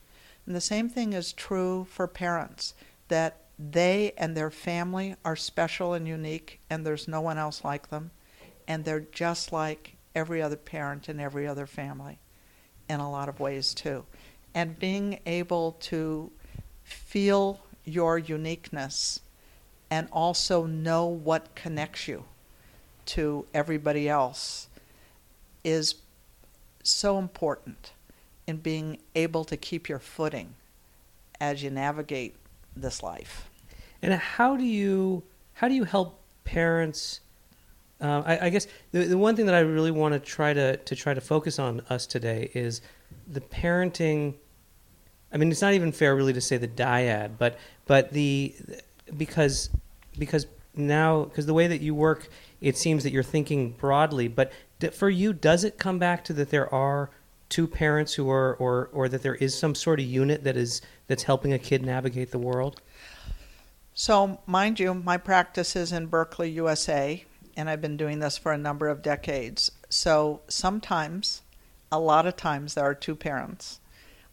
And 0.47 0.55
the 0.55 0.61
same 0.61 0.89
thing 0.89 1.13
is 1.13 1.33
true 1.33 1.87
for 1.91 2.07
parents 2.07 2.75
that 3.09 3.45
they 3.59 4.13
and 4.17 4.37
their 4.37 4.51
family 4.51 5.17
are 5.25 5.37
special 5.37 5.93
and 5.93 6.07
unique 6.07 6.61
and 6.71 6.87
there's 6.87 7.09
no 7.09 7.21
one 7.21 7.39
else 7.39 7.65
like 7.65 7.91
them. 7.91 8.13
And 8.67 8.85
they're 8.85 9.01
just 9.01 9.53
like 9.53 9.97
every 10.15 10.41
other 10.41 10.57
parent 10.57 11.09
in 11.09 11.19
every 11.19 11.47
other 11.47 11.67
family 11.67 12.19
in 12.89 13.01
a 13.01 13.11
lot 13.11 13.29
of 13.29 13.41
ways, 13.41 13.75
too. 13.75 14.05
And 14.55 14.79
being 14.79 15.21
able 15.27 15.73
to 15.73 16.31
feel 16.83 17.61
your 17.89 18.19
uniqueness 18.19 19.21
and 19.91 20.09
also 20.13 20.67
know 20.67 21.07
what 21.07 21.55
connects 21.55 22.07
you 22.07 22.25
to 23.07 23.47
everybody 23.55 24.09
else 24.09 24.69
is 25.65 25.97
so 26.83 27.19
important 27.19 27.93
in 28.47 28.57
being 28.57 28.99
able 29.15 29.45
to 29.45 29.57
keep 29.57 29.89
your 29.89 29.99
footing 29.99 30.55
as 31.41 31.63
you 31.63 31.71
navigate 31.71 32.35
this 32.77 33.03
life. 33.03 33.49
And 34.03 34.13
how 34.15 34.57
do 34.57 34.65
you 34.65 35.23
how 35.55 35.69
do 35.69 35.75
you 35.75 35.85
help 35.85 36.21
parents? 36.45 37.21
Uh, 38.01 38.23
I, 38.25 38.47
I, 38.47 38.51
guess 38.51 38.69
the 38.93 39.05
the 39.05 39.19
one 39.19 39.35
thing 39.35 39.47
that 39.47 39.55
I 39.57 39.61
really 39.61 39.91
want 39.91 40.15
to 40.15 40.21
try 40.21 40.53
to 40.53 40.77
to 40.77 40.97
try 40.97 41.15
to 41.15 41.21
focus 41.21 41.59
on 41.59 41.81
us 41.91 42.07
today 42.07 42.51
is 42.55 42.81
the 43.27 43.41
parenting 43.41 44.35
I 45.33 45.37
mean, 45.37 45.51
it's 45.51 45.63
not 45.63 45.75
even 45.75 45.93
fair 45.93 46.17
really 46.17 46.33
to 46.33 46.41
say 46.41 46.57
the 46.57 46.69
dyad, 46.69 47.33
but 47.39 47.59
but 47.87 48.13
the 48.13 48.55
because 49.17 49.71
because 50.19 50.47
now 50.75 51.25
because 51.25 51.47
the 51.47 51.55
way 51.55 51.67
that 51.67 51.81
you 51.81 51.95
work, 51.95 52.29
it 52.61 52.77
seems 52.77 53.03
that 53.03 53.13
you're 53.13 53.23
thinking 53.23 53.73
broadly. 53.73 54.29
But 54.29 54.53
for 54.93 55.11
you, 55.11 55.33
does 55.33 55.65
it 55.65 55.79
come 55.79 55.99
back 55.99 56.25
to 56.25 56.33
that 56.35 56.51
there 56.51 56.73
are 56.73 57.11
two 57.49 57.67
parents 57.67 58.15
who 58.15 58.31
are 58.31 58.55
or 58.55 58.89
or 58.93 59.09
that 59.09 59.23
there 59.23 59.35
is 59.35 59.59
some 59.59 59.75
sort 59.75 60.01
of 60.01 60.07
unit 60.07 60.45
that 60.45 60.57
is 60.57 60.81
that's 61.07 61.25
helping 61.25 61.53
a 61.53 61.59
kid 61.59 61.85
navigate 61.85 62.31
the 62.31 62.39
world? 62.39 62.81
So, 63.93 64.39
mind 64.47 64.79
you, 64.79 64.95
my 64.95 65.17
practice 65.17 65.75
is 65.75 65.91
in 65.91 66.07
Berkeley, 66.07 66.51
USA, 66.51 67.25
and 67.57 67.69
I've 67.69 67.81
been 67.81 67.97
doing 67.97 68.21
this 68.21 68.39
for 68.39 68.53
a 68.53 68.59
number 68.59 68.87
of 68.87 69.03
decades. 69.03 69.73
So, 69.91 70.41
sometimes, 70.47 71.43
a 71.91 71.99
lot 71.99 72.25
of 72.25 72.37
times, 72.37 72.75
there 72.75 72.85
are 72.85 72.95
two 72.95 73.17
parents 73.17 73.81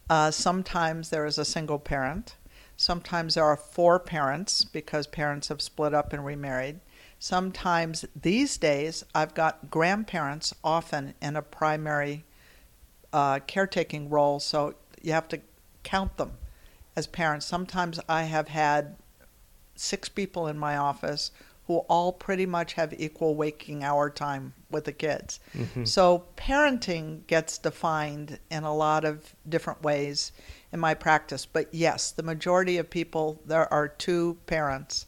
uh, 0.08 0.30
sometimes 0.30 1.10
there 1.10 1.26
is 1.26 1.38
a 1.38 1.44
single 1.44 1.78
parent. 1.78 2.36
Sometimes 2.76 3.34
there 3.34 3.44
are 3.44 3.56
four 3.56 3.98
parents 3.98 4.64
because 4.64 5.06
parents 5.06 5.48
have 5.48 5.62
split 5.62 5.94
up 5.94 6.12
and 6.12 6.24
remarried. 6.24 6.80
Sometimes 7.18 8.04
these 8.14 8.56
days 8.58 9.04
I've 9.14 9.34
got 9.34 9.70
grandparents 9.70 10.54
often 10.62 11.14
in 11.22 11.36
a 11.36 11.42
primary 11.42 12.24
uh, 13.12 13.40
caretaking 13.46 14.10
role, 14.10 14.38
so 14.38 14.74
you 15.02 15.12
have 15.12 15.28
to 15.28 15.40
count 15.82 16.16
them 16.18 16.32
as 16.94 17.06
parents. 17.06 17.46
Sometimes 17.46 17.98
I 18.08 18.24
have 18.24 18.48
had 18.48 18.96
six 19.74 20.08
people 20.08 20.46
in 20.46 20.58
my 20.58 20.76
office 20.76 21.30
who 21.66 21.78
all 21.88 22.12
pretty 22.12 22.46
much 22.46 22.74
have 22.74 22.94
equal 22.98 23.34
waking 23.34 23.82
hour 23.82 24.08
time 24.08 24.52
with 24.70 24.84
the 24.84 24.92
kids. 24.92 25.40
Mm-hmm. 25.56 25.84
So 25.84 26.24
parenting 26.36 27.26
gets 27.26 27.58
defined 27.58 28.38
in 28.50 28.62
a 28.62 28.74
lot 28.74 29.04
of 29.04 29.34
different 29.48 29.82
ways 29.82 30.32
in 30.72 30.80
my 30.80 30.94
practice. 30.94 31.44
But 31.44 31.72
yes, 31.72 32.12
the 32.12 32.22
majority 32.22 32.78
of 32.78 32.88
people 32.88 33.40
there 33.46 33.72
are 33.72 33.88
two 33.88 34.38
parents 34.46 35.06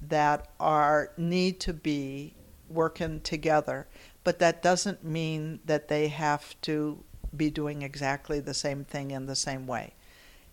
that 0.00 0.48
are 0.58 1.12
need 1.18 1.60
to 1.60 1.74
be 1.74 2.34
working 2.68 3.20
together, 3.20 3.86
but 4.24 4.38
that 4.38 4.62
doesn't 4.62 5.04
mean 5.04 5.60
that 5.66 5.88
they 5.88 6.08
have 6.08 6.58
to 6.62 7.02
be 7.36 7.50
doing 7.50 7.82
exactly 7.82 8.40
the 8.40 8.54
same 8.54 8.84
thing 8.84 9.10
in 9.10 9.26
the 9.26 9.36
same 9.36 9.66
way. 9.66 9.92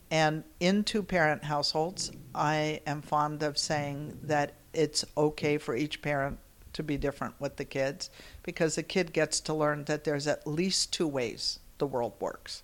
And 0.10 0.44
in 0.60 0.84
two 0.84 1.04
parent 1.04 1.44
households, 1.44 2.12
I 2.34 2.82
am 2.86 3.02
fond 3.02 3.44
of 3.44 3.58
saying 3.58 4.20
that 4.24 4.54
it's 4.74 5.06
okay 5.18 5.58
for 5.58 5.76
each 5.76 6.02
parent 6.02 6.40
to 6.74 6.84
be 6.84 6.98
different 6.98 7.34
with 7.40 7.58
the 7.58 7.66
kids 7.66 8.10
because 8.44 8.76
the 8.76 8.84
kid 8.84 9.12
gets 9.14 9.40
to 9.42 9.54
learn 9.54 9.84
that 9.86 10.04
there's 10.04 10.28
at 10.28 10.46
least 10.46 10.94
two 10.94 11.08
ways 11.08 11.60
the 11.80 11.88
world 11.88 12.14
works. 12.20 12.64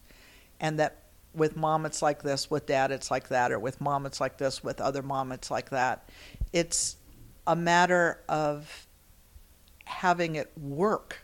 And 0.59 0.79
that 0.79 1.03
with 1.33 1.55
mom 1.55 1.85
it's 1.85 2.01
like 2.01 2.21
this, 2.21 2.49
with 2.49 2.67
dad 2.67 2.91
it's 2.91 3.09
like 3.09 3.29
that, 3.29 3.51
or 3.51 3.59
with 3.59 3.81
mom 3.81 4.05
it's 4.05 4.21
like 4.21 4.37
this, 4.37 4.63
with 4.63 4.79
other 4.79 5.01
mom 5.01 5.31
it's 5.31 5.49
like 5.49 5.69
that. 5.71 6.07
It's 6.51 6.97
a 7.47 7.55
matter 7.55 8.19
of 8.29 8.87
having 9.85 10.35
it 10.35 10.51
work 10.57 11.23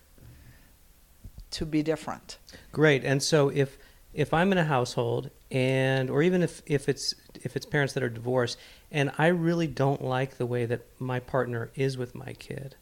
to 1.51 1.65
be 1.65 1.83
different. 1.83 2.37
Great. 2.71 3.03
And 3.03 3.21
so 3.21 3.49
if 3.49 3.77
if 4.13 4.33
I'm 4.33 4.51
in 4.51 4.57
a 4.57 4.65
household 4.65 5.29
and 5.51 6.09
or 6.09 6.23
even 6.23 6.41
if, 6.41 6.61
if 6.65 6.89
it's 6.89 7.13
if 7.43 7.55
it's 7.55 7.65
parents 7.65 7.93
that 7.93 8.03
are 8.03 8.09
divorced 8.09 8.57
and 8.91 9.11
I 9.17 9.27
really 9.27 9.67
don't 9.67 10.03
like 10.03 10.37
the 10.37 10.45
way 10.45 10.65
that 10.65 10.85
my 10.99 11.19
partner 11.19 11.69
is 11.75 11.97
with 11.97 12.15
my 12.15 12.33
kid. 12.33 12.75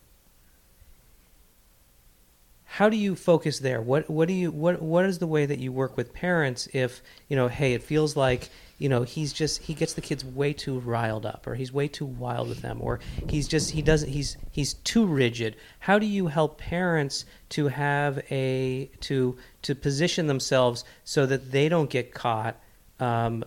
how 2.70 2.90
do 2.90 2.98
you 2.98 3.16
focus 3.16 3.60
there? 3.60 3.82
What 3.82 4.10
what 4.10 4.28
do 4.28 4.34
you 4.34 4.52
what 4.52 4.82
what 4.82 5.06
is 5.06 5.18
the 5.18 5.26
way 5.26 5.46
that 5.46 5.58
you 5.58 5.72
work 5.72 5.98
with 5.98 6.14
parents 6.14 6.68
if 6.74 7.02
you 7.28 7.36
know, 7.36 7.48
hey, 7.48 7.74
it 7.74 7.82
feels 7.82 8.16
like 8.16 8.50
you 8.78 8.88
know 8.88 9.02
he's 9.04 9.34
just 9.34 9.64
he 9.64 9.74
gets 9.74 9.94
the 9.94 10.02
kids 10.02 10.24
way 10.24 10.54
too 10.54 10.80
riled 10.80 11.26
up 11.26 11.48
or 11.48 11.56
he's 11.56 11.74
way 11.74 11.88
too 11.88 12.06
wild 12.06 12.48
with 12.48 12.62
them 12.62 12.80
or 12.82 13.00
he's 13.28 13.48
just 13.48 13.72
he 13.72 13.82
doesn't 13.82 14.10
he's 14.10 14.38
he's 14.52 14.76
too 14.76 15.06
rigid 15.08 15.56
how 15.80 15.98
do 15.98 16.06
you 16.06 16.28
help 16.28 16.60
parents 16.60 17.26
to 17.50 17.68
have 17.70 18.20
a 18.30 18.88
to 19.00 19.36
to 19.64 19.74
position 19.74 20.28
themselves 20.28 20.84
so 21.04 21.26
that 21.26 21.52
they 21.52 21.70
don't 21.70 21.90
get 21.90 22.14
caught 22.14 22.56
um, 23.00 23.44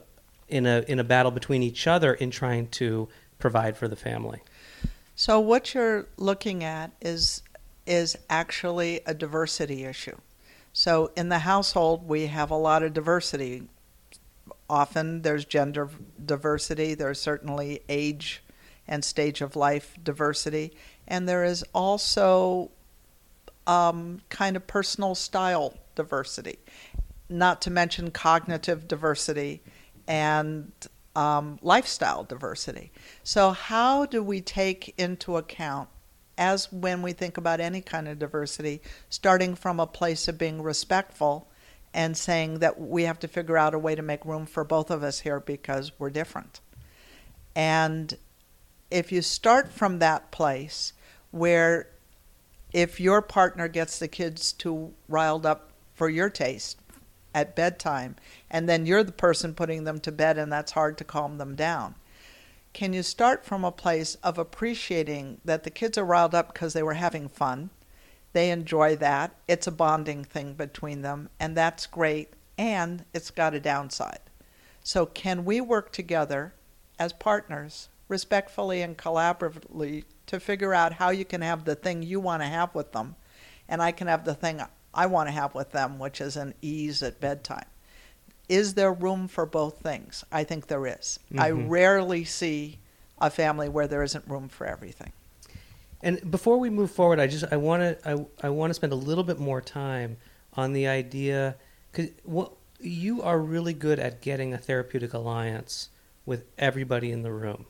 in 0.51 0.67
a 0.67 0.85
in 0.89 0.99
a 0.99 1.05
battle 1.05 1.31
between 1.31 1.63
each 1.63 1.87
other 1.87 2.15
in 2.15 2.31
trying 2.31 2.69
to 2.69 3.09
provide 3.39 3.77
for 3.77 3.89
the 3.89 3.97
family. 3.97 4.43
So 5.15 5.41
what 5.41 5.75
you're 5.75 6.07
looking 6.17 6.65
at 6.65 6.93
is 7.01 7.43
is 7.87 8.17
actually 8.29 9.01
a 9.07 9.15
diversity 9.15 9.85
issue. 9.85 10.17
So 10.73 11.11
in 11.17 11.29
the 11.29 11.41
household 11.41 12.07
we 12.07 12.27
have 12.27 12.51
a 12.51 12.57
lot 12.57 12.83
of 12.83 12.93
diversity. 12.93 13.69
Often 14.69 15.23
there's 15.23 15.45
gender 15.45 15.91
diversity, 16.25 16.95
there's 16.95 17.21
certainly 17.21 17.81
age 17.89 18.43
and 18.87 19.05
stage 19.05 19.41
of 19.41 19.57
life 19.57 19.97
diversity, 20.03 20.73
and 21.07 21.29
there 21.29 21.45
is 21.45 21.65
also 21.75 22.71
um, 23.67 24.21
kind 24.29 24.57
of 24.57 24.67
personal 24.67 25.15
style 25.15 25.75
diversity, 25.95 26.59
not 27.29 27.61
to 27.63 27.71
mention 27.71 28.11
cognitive 28.11 28.89
diversity 28.89 29.61
and 30.11 30.73
um, 31.15 31.59
lifestyle 31.63 32.25
diversity. 32.25 32.91
So, 33.23 33.53
how 33.53 34.07
do 34.07 34.23
we 34.23 34.41
take 34.41 34.93
into 34.99 35.37
account, 35.37 35.89
as 36.37 36.71
when 36.73 37.01
we 37.01 37.13
think 37.13 37.39
about 37.39 37.61
any 37.61 37.81
kind 37.81 38.09
of 38.09 38.19
diversity, 38.19 38.83
starting 39.09 39.55
from 39.55 39.79
a 39.79 39.87
place 39.87 40.27
of 40.27 40.37
being 40.37 40.61
respectful 40.61 41.49
and 41.95 42.17
saying 42.17 42.59
that 42.59 42.81
we 42.81 43.05
have 43.05 43.21
to 43.21 43.29
figure 43.29 43.57
out 43.57 43.73
a 43.73 43.79
way 43.79 43.95
to 43.95 44.03
make 44.03 44.25
room 44.25 44.47
for 44.47 44.65
both 44.65 44.91
of 44.91 45.05
us 45.05 45.21
here 45.21 45.39
because 45.39 45.93
we're 45.99 46.11
different. 46.11 46.61
And 47.55 48.17
if 48.91 49.13
you 49.13 49.23
start 49.23 49.73
from 49.73 50.01
that 50.01 50.33
place 50.33 50.93
where 51.31 51.89
if 52.73 53.01
your 53.01 53.23
partner 53.23 53.69
gets 53.69 53.99
the 53.99 54.09
kids 54.09 54.53
too 54.53 54.93
riled 55.09 55.47
up 55.47 55.71
for 55.95 56.09
your 56.09 56.31
taste 56.31 56.81
at 57.35 57.55
bedtime, 57.55 58.17
and 58.51 58.69
then 58.69 58.87
you're 58.87 59.05
the 59.05 59.13
person 59.13 59.55
putting 59.55 59.85
them 59.85 60.01
to 60.01 60.13
bed, 60.13 60.39
and 60.39 60.53
that's 60.53 60.73
hard 60.73 60.99
to 60.99 61.05
calm 61.05 61.39
them 61.39 61.55
down. 61.55 61.95
Can 62.73 62.93
you 62.93 63.03
start 63.03 63.45
from 63.45 63.65
a 63.65 63.73
place 63.73 64.17
of 64.17 64.39
appreciating 64.39 65.41
that 65.45 65.65
the 65.65 65.71
kids 65.71 65.99
are 65.99 66.05
riled 66.05 66.35
up 66.35 66.53
because 66.53 66.73
they 66.73 66.83
were 66.83 66.95
having 66.95 67.29
fun? 67.29 67.71
They 68.33 68.51
enjoy 68.51 68.97
that. 68.97 69.35
It's 69.49 69.67
a 69.67 69.73
bonding 69.73 70.25
thing 70.25 70.55
between 70.55 71.03
them, 71.03 71.31
and 71.41 71.57
that's 71.57 71.87
great. 71.87 72.33
And 72.57 73.05
it's 73.13 73.31
got 73.31 73.55
a 73.55 73.61
downside. 73.61 74.21
So, 74.83 75.05
can 75.05 75.45
we 75.45 75.61
work 75.61 75.93
together 75.93 76.55
as 76.99 77.13
partners, 77.13 77.89
respectfully 78.09 78.83
and 78.83 78.97
collaboratively, 78.97 80.05
to 80.27 80.41
figure 80.41 80.75
out 80.75 80.95
how 80.95 81.11
you 81.11 81.25
can 81.25 81.41
have 81.43 81.65
the 81.65 81.75
thing 81.75 82.03
you 82.03 82.21
want 82.21 82.43
to 82.43 82.49
have 82.49 82.75
with 82.75 82.93
them, 82.93 83.17
and 83.69 83.83
I 83.83 83.93
can 83.93 84.07
have 84.07 84.25
the 84.25 84.35
thing 84.35 84.63
I 84.95 85.07
want 85.07 85.29
to 85.29 85.33
have 85.33 85.55
with 85.55 85.73
them, 85.73 85.99
which 85.99 86.21
is 86.21 86.37
an 86.37 86.55
ease 86.63 87.03
at 87.03 87.21
bedtime? 87.21 87.70
Is 88.51 88.75
there 88.75 88.93
room 88.93 89.29
for 89.29 89.47
both 89.47 89.79
things? 89.79 90.25
I 90.33 90.43
think 90.43 90.67
there 90.67 90.85
is. 90.85 91.21
Mm-hmm. 91.33 91.41
I 91.41 91.51
rarely 91.51 92.25
see 92.25 92.81
a 93.21 93.31
family 93.31 93.69
where 93.69 93.87
there 93.87 94.03
isn't 94.03 94.27
room 94.27 94.49
for 94.49 94.67
everything. 94.67 95.13
And 96.03 96.29
before 96.29 96.59
we 96.59 96.69
move 96.69 96.91
forward, 96.91 97.21
I 97.21 97.29
just 97.29 97.45
I 97.53 97.57
want 97.57 97.83
to 97.83 98.09
I, 98.09 98.47
I 98.47 98.51
want 98.51 98.71
to 98.71 98.75
spend 98.75 98.93
a 98.93 98.97
little 98.97 99.23
bit 99.23 99.39
more 99.39 99.61
time 99.61 100.17
on 100.55 100.73
the 100.73 100.89
idea 100.89 101.55
because 101.93 102.11
what 102.25 102.53
you 102.81 103.23
are 103.23 103.39
really 103.39 103.75
good 103.75 104.01
at 104.01 104.21
getting 104.21 104.53
a 104.53 104.59
therapeutic 104.59 105.15
alliance 105.15 105.91
with 106.27 106.45
everybody 106.59 107.13
in 107.13 107.23
the 107.23 107.33
room, 107.33 107.67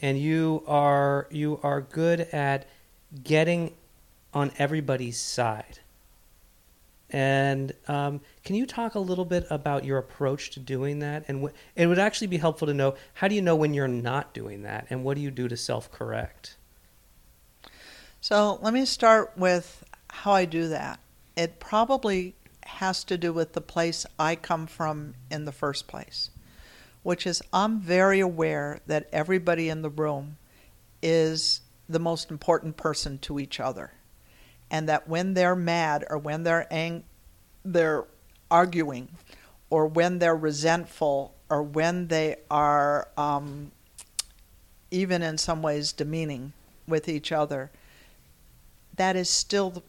and 0.00 0.18
you 0.18 0.64
are 0.66 1.28
you 1.30 1.60
are 1.62 1.80
good 1.80 2.20
at 2.32 2.66
getting 3.22 3.74
on 4.34 4.50
everybody's 4.58 5.20
side. 5.20 5.78
And 7.10 7.72
um, 7.86 8.20
can 8.44 8.56
you 8.56 8.66
talk 8.66 8.96
a 8.96 8.98
little 8.98 9.24
bit 9.24 9.46
about 9.48 9.84
your 9.84 9.98
approach 9.98 10.50
to 10.50 10.60
doing 10.60 10.98
that? 11.00 11.24
And 11.28 11.44
wh- 11.44 11.52
it 11.76 11.86
would 11.86 11.98
actually 11.98 12.26
be 12.26 12.38
helpful 12.38 12.66
to 12.66 12.74
know 12.74 12.96
how 13.14 13.28
do 13.28 13.34
you 13.34 13.42
know 13.42 13.54
when 13.54 13.74
you're 13.74 13.86
not 13.86 14.34
doing 14.34 14.62
that, 14.62 14.86
and 14.90 15.04
what 15.04 15.14
do 15.14 15.20
you 15.20 15.30
do 15.30 15.46
to 15.48 15.56
self 15.56 15.90
correct? 15.92 16.56
So 18.20 18.58
let 18.60 18.74
me 18.74 18.84
start 18.84 19.32
with 19.36 19.84
how 20.10 20.32
I 20.32 20.46
do 20.46 20.68
that. 20.68 20.98
It 21.36 21.60
probably 21.60 22.34
has 22.64 23.04
to 23.04 23.16
do 23.16 23.32
with 23.32 23.52
the 23.52 23.60
place 23.60 24.04
I 24.18 24.34
come 24.34 24.66
from 24.66 25.14
in 25.30 25.44
the 25.44 25.52
first 25.52 25.86
place, 25.86 26.30
which 27.04 27.26
is 27.26 27.40
I'm 27.52 27.78
very 27.80 28.18
aware 28.18 28.80
that 28.86 29.08
everybody 29.12 29.68
in 29.68 29.82
the 29.82 29.90
room 29.90 30.38
is 31.02 31.60
the 31.88 32.00
most 32.00 32.30
important 32.30 32.76
person 32.76 33.18
to 33.18 33.38
each 33.38 33.60
other. 33.60 33.92
And 34.70 34.88
that 34.88 35.08
when 35.08 35.34
they're 35.34 35.56
mad 35.56 36.04
or 36.10 36.18
when 36.18 36.42
they're 36.42 36.66
ang- 36.72 37.04
they're 37.64 38.04
arguing 38.50 39.08
or 39.70 39.86
when 39.86 40.18
they're 40.18 40.36
resentful 40.36 41.34
or 41.48 41.62
when 41.62 42.08
they 42.08 42.36
are 42.50 43.08
um, 43.16 43.70
even 44.90 45.22
in 45.22 45.38
some 45.38 45.62
ways 45.62 45.92
demeaning 45.92 46.52
with 46.86 47.08
each 47.08 47.32
other, 47.32 47.70
that 48.96 49.16
is 49.16 49.28
still 49.28 49.82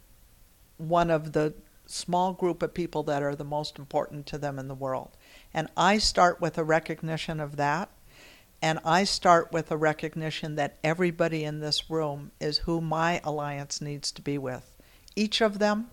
one 0.78 1.10
of 1.10 1.34
the 1.34 1.54
small 1.86 2.34
group 2.34 2.62
of 2.62 2.74
people 2.74 3.04
that 3.04 3.24
are 3.24 3.36
the 3.36 3.44
most 3.44 3.80
important 3.80 4.26
to 4.28 4.38
them 4.38 4.60
in 4.60 4.68
the 4.68 4.76
world. 4.76 5.10
And 5.54 5.70
I 5.78 5.98
start 5.98 6.42
with 6.42 6.58
a 6.58 6.64
recognition 6.64 7.40
of 7.40 7.56
that. 7.56 7.90
And 8.62 8.80
I 8.84 9.04
start 9.04 9.52
with 9.52 9.72
a 9.72 9.78
recognition 9.78 10.56
that 10.56 10.78
everybody 10.84 11.44
in 11.44 11.60
this 11.60 11.90
room 11.90 12.32
is 12.40 12.60
who 12.60 12.82
my 12.82 13.22
alliance 13.24 13.82
needs 13.82 14.12
to 14.14 14.22
be 14.22 14.38
with. 14.38 14.76
Each 15.16 15.42
of 15.42 15.60
them 15.60 15.90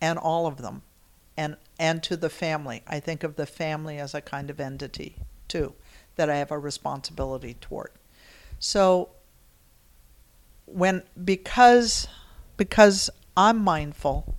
and 0.00 0.18
all 0.18 0.46
of 0.46 0.58
them. 0.58 0.82
And, 1.36 1.56
and 1.78 2.02
to 2.04 2.16
the 2.16 2.30
family. 2.30 2.82
I 2.86 3.00
think 3.00 3.24
of 3.24 3.36
the 3.36 3.46
family 3.46 3.98
as 3.98 4.14
a 4.14 4.20
kind 4.20 4.50
of 4.50 4.60
entity, 4.60 5.16
too, 5.48 5.74
that 6.14 6.30
I 6.30 6.36
have 6.36 6.52
a 6.52 6.58
responsibility 6.58 7.54
toward. 7.54 7.90
So, 8.60 9.10
when, 10.66 11.02
because 11.22 12.06
because 12.56 13.10
I'm 13.36 13.58
mindful 13.58 14.36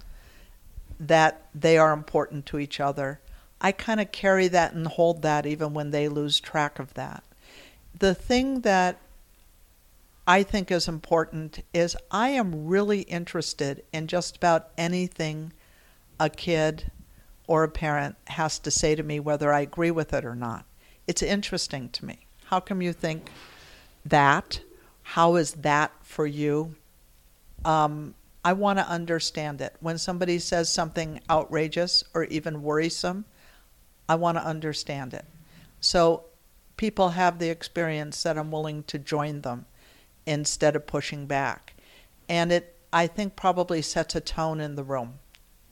that 1.00 1.50
they 1.54 1.78
are 1.78 1.92
important 1.92 2.46
to 2.48 2.60
each 2.60 2.80
other. 2.80 3.20
I 3.60 3.72
kind 3.72 4.00
of 4.00 4.12
carry 4.12 4.48
that 4.50 4.74
and 4.74 4.88
hold 4.88 5.22
that 5.24 5.46
even 5.46 5.74
when 5.74 5.92
they 5.92 6.08
lose 6.08 6.40
track 6.40 6.80
of 6.80 6.94
that. 6.94 7.24
The 7.98 8.16
thing 8.16 8.62
that 8.62 9.00
I 10.28 10.44
think 10.44 10.72
is 10.72 10.88
important 10.88 11.64
is 11.74 11.96
I 12.12 12.30
am 12.30 12.68
really 12.68 13.02
interested 13.02 13.84
in 13.94 14.08
just 14.08 14.38
about 14.38 14.70
anything 14.78 15.54
a 16.20 16.30
kid 16.30 16.92
or 17.48 17.64
a 17.64 17.70
parent 17.70 18.16
has 18.28 18.58
to 18.60 18.72
say 18.72 18.96
to 18.96 19.04
me, 19.04 19.20
whether 19.20 19.54
I 19.54 19.62
agree 19.62 19.92
with 19.92 20.14
it 20.14 20.26
or 20.26 20.36
not. 20.36 20.66
It's 21.08 21.22
interesting 21.22 21.90
to 21.90 22.06
me. 22.06 22.26
How 22.46 22.60
come 22.60 22.82
you 22.82 22.92
think 22.92 23.30
that? 24.06 24.62
How 25.04 25.36
is 25.36 25.54
that 25.54 25.92
for 26.02 26.26
you? 26.26 26.76
um, 27.66 28.14
I 28.44 28.54
want 28.54 28.78
to 28.78 28.88
understand 28.88 29.60
it. 29.60 29.76
When 29.80 29.98
somebody 29.98 30.38
says 30.38 30.70
something 30.70 31.20
outrageous 31.30 32.04
or 32.14 32.26
even 32.26 32.62
worrisome, 32.62 33.26
I 34.08 34.16
want 34.16 34.38
to 34.38 34.46
understand 34.46 35.16
it. 35.16 35.26
So 35.82 36.26
people 36.78 37.10
have 37.10 37.40
the 37.40 37.50
experience 37.50 38.24
that 38.24 38.38
I'm 38.38 38.52
willing 38.52 38.84
to 38.84 39.00
join 39.00 39.42
them 39.42 39.66
instead 40.26 40.76
of 40.76 40.88
pushing 40.88 41.26
back. 41.26 41.74
And 42.28 42.52
it, 42.52 42.76
I 42.92 43.08
think, 43.08 43.36
probably 43.36 43.82
sets 43.82 44.16
a 44.16 44.22
tone 44.22 44.60
in 44.60 44.76
the 44.76 44.84
room 44.84 45.20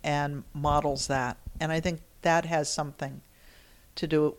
and 0.03 0.43
models 0.53 1.07
that. 1.07 1.37
And 1.59 1.71
I 1.71 1.79
think 1.79 2.01
that 2.21 2.45
has 2.45 2.71
something 2.71 3.21
to 3.95 4.07
do 4.07 4.35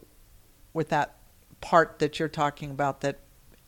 with 0.73 0.89
that 0.89 1.17
part 1.61 1.99
that 1.99 2.19
you're 2.19 2.29
talking 2.29 2.71
about 2.71 3.01
that 3.01 3.19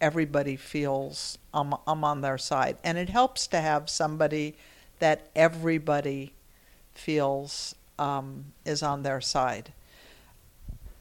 everybody 0.00 0.56
feels 0.56 1.38
I'm, 1.54 1.74
I'm 1.86 2.04
on 2.04 2.20
their 2.20 2.38
side. 2.38 2.76
And 2.84 2.98
it 2.98 3.08
helps 3.08 3.46
to 3.48 3.60
have 3.60 3.88
somebody 3.88 4.56
that 4.98 5.28
everybody 5.34 6.32
feels 6.94 7.74
um, 7.98 8.52
is 8.64 8.82
on 8.82 9.02
their 9.02 9.20
side. 9.20 9.72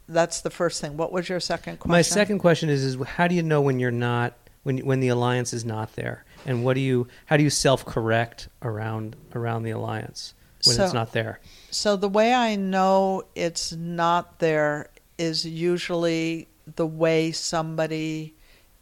That's 0.08 0.40
the 0.40 0.50
first 0.50 0.80
thing. 0.80 0.96
What 0.96 1.12
was 1.12 1.28
your 1.28 1.40
second 1.40 1.78
question? 1.78 1.92
My 1.92 2.02
second 2.02 2.38
question 2.38 2.68
is: 2.68 2.84
is 2.84 2.96
how 3.06 3.26
do 3.28 3.34
you 3.34 3.42
know 3.42 3.60
when 3.60 3.80
you're 3.80 3.90
not 3.90 4.34
when 4.62 4.78
when 4.78 5.00
the 5.00 5.08
alliance 5.08 5.52
is 5.52 5.64
not 5.64 5.94
there, 5.96 6.24
and 6.44 6.64
what 6.64 6.74
do 6.74 6.80
you 6.80 7.08
how 7.26 7.36
do 7.36 7.42
you 7.42 7.50
self 7.50 7.84
correct 7.84 8.48
around 8.62 9.16
around 9.34 9.64
the 9.64 9.70
alliance 9.70 10.34
when 10.64 10.76
so, 10.76 10.84
it's 10.84 10.94
not 10.94 11.12
there? 11.12 11.40
So 11.70 11.96
the 11.96 12.08
way 12.08 12.32
I 12.32 12.56
know 12.56 13.24
it's 13.34 13.72
not 13.72 14.38
there 14.38 14.90
is 15.18 15.44
usually 15.44 16.46
the 16.76 16.86
way 16.86 17.32
somebody 17.32 18.34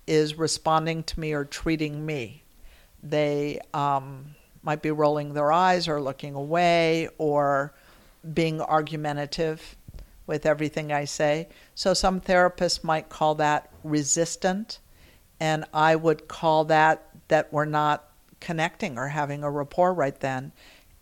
is 0.07 0.37
responding 0.37 1.03
to 1.05 1.21
me 1.21 1.33
or 1.33 1.45
treating 1.45 2.05
me. 2.05 2.43
They 3.03 3.61
um, 3.73 4.35
might 4.63 4.83
be 4.83 4.91
rolling 4.91 5.35
their 5.35 5.53
eyes 5.53 5.89
or 5.89 6.01
looking 6.01 6.35
away 6.35 7.09
or 7.19 7.73
being 8.33 8.61
argumentative 8.61 9.77
with 10.27 10.47
everything 10.47 10.93
I 10.93 11.05
say. 11.05 11.49
So 11.75 11.95
some 11.95 12.21
therapists 12.21 12.83
might 12.83 13.09
call 13.09 13.35
that 13.37 13.71
resistant, 13.83 14.79
and 15.41 15.65
I 15.73 15.97
would 15.97 16.29
call 16.29 16.65
that 16.67 17.11
that 17.29 17.53
we're 17.53 17.65
not 17.65 18.11
connecting 18.41 18.99
or 18.99 19.09
having 19.09 19.43
a 19.43 19.51
rapport 19.51 19.95
right 19.95 20.19
then. 20.21 20.53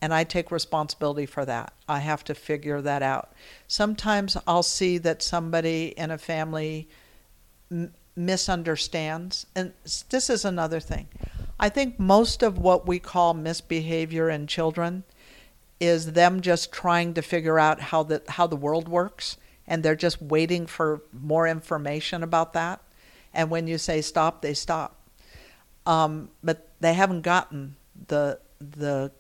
And 0.01 0.13
I 0.13 0.25
take 0.25 0.51
responsibility 0.51 1.27
for 1.27 1.45
that. 1.45 1.73
I 1.89 2.01
have 2.01 2.25
to 2.25 2.35
figure 2.35 2.81
that 2.81 3.03
out. 3.03 3.33
Sometimes 3.69 4.37
I'll 4.47 4.65
see 4.65 4.99
that 4.99 5.23
somebody 5.23 5.95
in 5.97 6.11
a 6.11 6.19
family 6.19 6.89
m- 7.71 7.93
misunderstands. 8.17 9.47
And 9.55 9.73
this 10.11 10.29
is 10.29 10.45
another 10.45 10.81
thing. 10.81 11.09
I 11.59 11.69
think 11.69 12.01
most 12.01 12.43
of 12.43 12.59
what 12.59 12.87
we 12.87 12.99
call 12.99 13.35
misbehavior 13.35 14.29
in 14.29 14.49
children 14.49 15.05
is 15.83 16.13
them 16.13 16.41
just 16.41 16.71
trying 16.71 17.13
to 17.13 17.21
figure 17.21 17.59
out 17.59 17.81
how 17.81 18.05
the 18.05 18.23
how 18.29 18.47
the 18.47 18.55
world 18.55 18.87
works 18.87 19.37
and 19.67 19.83
they're 19.83 19.97
just 19.97 20.23
waiting 20.23 20.65
for 20.65 21.03
more 21.13 21.49
information 21.49 22.23
about 22.23 22.53
that. 22.53 22.81
And 23.35 23.51
when 23.51 23.67
you 23.67 23.79
say 23.79 24.01
stop, 24.01 24.43
they 24.43 24.55
stop. 24.55 25.01
Um, 25.85 26.31
but 26.41 26.69
they 26.79 26.95
haven't 26.95 27.23
gotten 27.23 27.75
the 28.07 28.39
the 28.61 29.11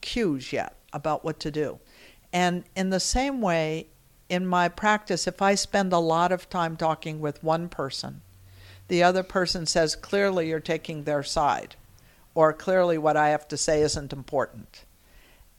cues 0.00 0.52
yet 0.52 0.74
about 0.92 1.24
what 1.24 1.38
to 1.38 1.52
do. 1.52 1.78
And 2.32 2.64
in 2.74 2.90
the 2.90 2.98
same 2.98 3.40
way, 3.40 3.86
in 4.28 4.44
my 4.44 4.68
practice, 4.68 5.28
if 5.28 5.40
I 5.40 5.54
spend 5.54 5.92
a 5.92 5.98
lot 5.98 6.32
of 6.32 6.50
time 6.50 6.76
talking 6.76 7.20
with 7.20 7.44
one 7.44 7.68
person, 7.68 8.22
the 8.88 9.04
other 9.04 9.22
person 9.22 9.66
says, 9.66 9.94
clearly 9.94 10.48
you're 10.48 10.60
taking 10.60 11.04
their 11.04 11.22
side, 11.22 11.76
or 12.34 12.52
clearly 12.52 12.98
what 12.98 13.16
I 13.16 13.28
have 13.28 13.46
to 13.48 13.56
say 13.56 13.82
isn't 13.82 14.12
important. 14.12 14.84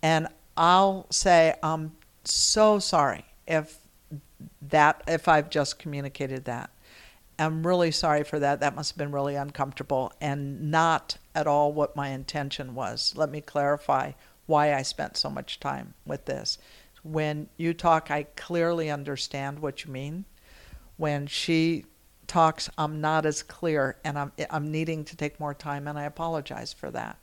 And 0.02 0.28
I'll 0.60 1.08
say, 1.10 1.56
I'm 1.64 1.94
so 2.26 2.80
sorry 2.80 3.24
if 3.48 3.78
that 4.62 5.02
if 5.08 5.30
I've 5.30 5.50
just 5.50 5.80
communicated 5.80 6.44
that. 6.46 6.70
I'm 7.40 7.66
really 7.66 7.92
sorry 7.92 8.26
for 8.26 8.40
that. 8.40 8.60
That 8.60 8.76
must 8.76 8.92
have 8.92 8.98
been 8.98 9.14
really 9.14 9.36
uncomfortable 9.36 10.12
and 10.20 10.70
not 10.70 11.18
at 11.34 11.48
all 11.48 11.72
what 11.72 11.96
my 11.96 12.10
intention 12.10 12.76
was. 12.76 13.14
Let 13.16 13.32
me 13.32 13.40
clarify 13.40 14.12
why 14.48 14.74
I 14.74 14.82
spent 14.82 15.16
so 15.16 15.30
much 15.30 15.62
time 15.62 15.94
with 16.06 16.26
this. 16.26 16.58
When 17.04 17.48
you 17.56 17.74
talk, 17.74 18.12
I 18.12 18.24
clearly 18.36 18.90
understand 18.90 19.60
what 19.60 19.86
you 19.86 19.92
mean. 19.94 20.26
When 20.98 21.28
she 21.28 21.86
talks, 22.28 22.70
I'm 22.78 23.00
not 23.00 23.26
as 23.26 23.44
clear 23.44 23.96
and 24.04 24.20
I'm, 24.20 24.34
I'm 24.50 24.70
needing 24.70 25.06
to 25.06 25.16
take 25.16 25.40
more 25.40 25.54
time, 25.54 25.88
and 25.88 25.98
I 25.98 26.04
apologize 26.04 26.74
for 26.74 26.92
that. 26.92 27.18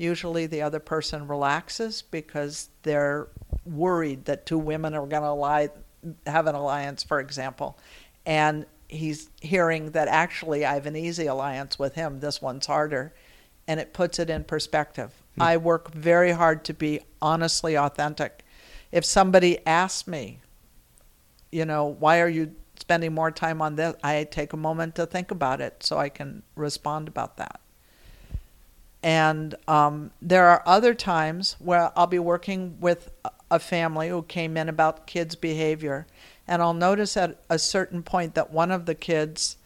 Usually, 0.00 0.46
the 0.46 0.62
other 0.62 0.80
person 0.80 1.28
relaxes 1.28 2.00
because 2.00 2.70
they're 2.84 3.28
worried 3.66 4.24
that 4.24 4.46
two 4.46 4.56
women 4.56 4.94
are 4.94 5.06
going 5.06 5.24
to 5.24 5.32
lie, 5.32 5.68
have 6.26 6.46
an 6.46 6.54
alliance, 6.54 7.02
for 7.02 7.20
example, 7.20 7.78
and 8.24 8.64
he's 8.88 9.28
hearing 9.42 9.90
that 9.90 10.08
actually 10.08 10.64
I 10.64 10.72
have 10.72 10.86
an 10.86 10.96
easy 10.96 11.26
alliance 11.26 11.78
with 11.78 11.96
him. 11.96 12.20
This 12.20 12.40
one's 12.40 12.64
harder, 12.64 13.12
and 13.68 13.78
it 13.78 13.92
puts 13.92 14.18
it 14.18 14.30
in 14.30 14.44
perspective. 14.44 15.12
Hmm. 15.34 15.42
I 15.42 15.56
work 15.58 15.92
very 15.92 16.32
hard 16.32 16.64
to 16.64 16.72
be 16.72 17.00
honestly 17.20 17.76
authentic. 17.76 18.42
If 18.90 19.04
somebody 19.04 19.58
asks 19.66 20.08
me, 20.08 20.38
you 21.52 21.66
know, 21.66 21.84
why 21.84 22.22
are 22.22 22.28
you 22.30 22.54
spending 22.78 23.12
more 23.12 23.30
time 23.30 23.60
on 23.60 23.76
this, 23.76 23.96
I 24.02 24.24
take 24.24 24.54
a 24.54 24.56
moment 24.56 24.94
to 24.94 25.04
think 25.04 25.30
about 25.30 25.60
it 25.60 25.82
so 25.82 25.98
I 25.98 26.08
can 26.08 26.42
respond 26.56 27.06
about 27.06 27.36
that. 27.36 27.60
And 29.02 29.54
um, 29.66 30.10
there 30.20 30.46
are 30.46 30.62
other 30.66 30.94
times 30.94 31.56
where 31.58 31.90
I'll 31.96 32.06
be 32.06 32.18
working 32.18 32.76
with 32.80 33.10
a 33.50 33.58
family 33.58 34.08
who 34.08 34.22
came 34.22 34.56
in 34.56 34.68
about 34.68 35.06
kids' 35.06 35.34
behavior, 35.34 36.06
and 36.46 36.62
I'll 36.62 36.74
notice 36.74 37.16
at 37.16 37.38
a 37.48 37.58
certain 37.58 38.02
point 38.02 38.34
that 38.34 38.52
one 38.52 38.70
of 38.70 38.86
the 38.86 38.94
kids 38.94 39.56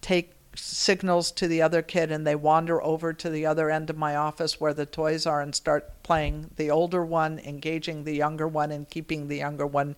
take 0.00 0.32
signals 0.54 1.30
to 1.32 1.48
the 1.48 1.62
other 1.62 1.82
kid 1.82 2.10
and 2.10 2.26
they 2.26 2.34
wander 2.34 2.82
over 2.82 3.12
to 3.12 3.30
the 3.30 3.46
other 3.46 3.70
end 3.70 3.88
of 3.88 3.96
my 3.96 4.14
office 4.14 4.60
where 4.60 4.74
the 4.74 4.84
toys 4.84 5.26
are 5.26 5.40
and 5.40 5.54
start 5.54 6.02
playing 6.02 6.50
the 6.56 6.70
older 6.70 7.04
one 7.04 7.38
engaging 7.38 8.04
the 8.04 8.14
younger 8.14 8.46
one 8.46 8.70
and 8.70 8.90
keeping 8.90 9.28
the 9.28 9.38
younger 9.38 9.66
one 9.66 9.96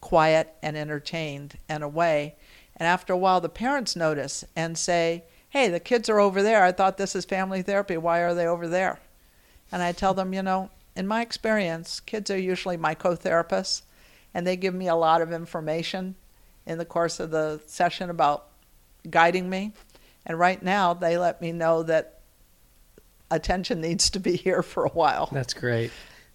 quiet 0.00 0.54
and 0.62 0.76
entertained 0.76 1.58
and 1.68 1.82
away. 1.82 2.36
And 2.76 2.86
after 2.86 3.12
a 3.12 3.18
while, 3.18 3.40
the 3.40 3.48
parents 3.48 3.96
notice 3.96 4.44
and 4.54 4.78
say, 4.78 5.24
Hey, 5.56 5.68
the 5.68 5.80
kids 5.80 6.10
are 6.10 6.20
over 6.20 6.42
there. 6.42 6.62
I 6.62 6.70
thought 6.70 6.98
this 6.98 7.16
is 7.16 7.24
family 7.24 7.62
therapy. 7.62 7.96
Why 7.96 8.18
are 8.18 8.34
they 8.34 8.46
over 8.46 8.68
there? 8.68 9.00
And 9.72 9.82
I 9.82 9.92
tell 9.92 10.12
them, 10.12 10.34
You 10.34 10.42
know, 10.42 10.68
in 10.94 11.06
my 11.06 11.22
experience, 11.22 11.98
kids 11.98 12.30
are 12.30 12.38
usually 12.38 12.76
my 12.76 12.92
co 12.92 13.16
therapists, 13.16 13.80
and 14.34 14.46
they 14.46 14.56
give 14.56 14.74
me 14.74 14.86
a 14.86 14.94
lot 14.94 15.22
of 15.22 15.32
information 15.32 16.14
in 16.66 16.76
the 16.76 16.84
course 16.84 17.20
of 17.20 17.30
the 17.30 17.62
session 17.64 18.10
about 18.10 18.48
guiding 19.08 19.48
me. 19.48 19.72
And 20.26 20.38
right 20.38 20.62
now, 20.62 20.92
they 20.92 21.16
let 21.16 21.40
me 21.40 21.52
know 21.52 21.82
that 21.84 22.20
attention 23.30 23.80
needs 23.80 24.10
to 24.10 24.20
be 24.20 24.36
here 24.36 24.62
for 24.62 24.84
a 24.84 24.90
while. 24.90 25.30
That's 25.32 25.54
great. 25.54 25.90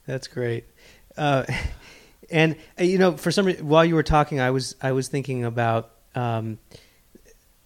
That's 0.07 0.27
great. 0.27 0.65
Uh, 1.15 1.45
and 2.31 2.55
uh, 2.79 2.85
you 2.85 2.97
know, 2.97 3.17
for 3.17 3.29
some 3.29 3.45
reason, 3.45 3.67
while 3.67 3.85
you 3.85 3.93
were 3.93 4.01
talking, 4.01 4.39
I 4.39 4.49
was 4.49 4.75
I 4.81 4.93
was 4.93 5.09
thinking 5.09 5.45
about 5.45 5.91
um, 6.15 6.57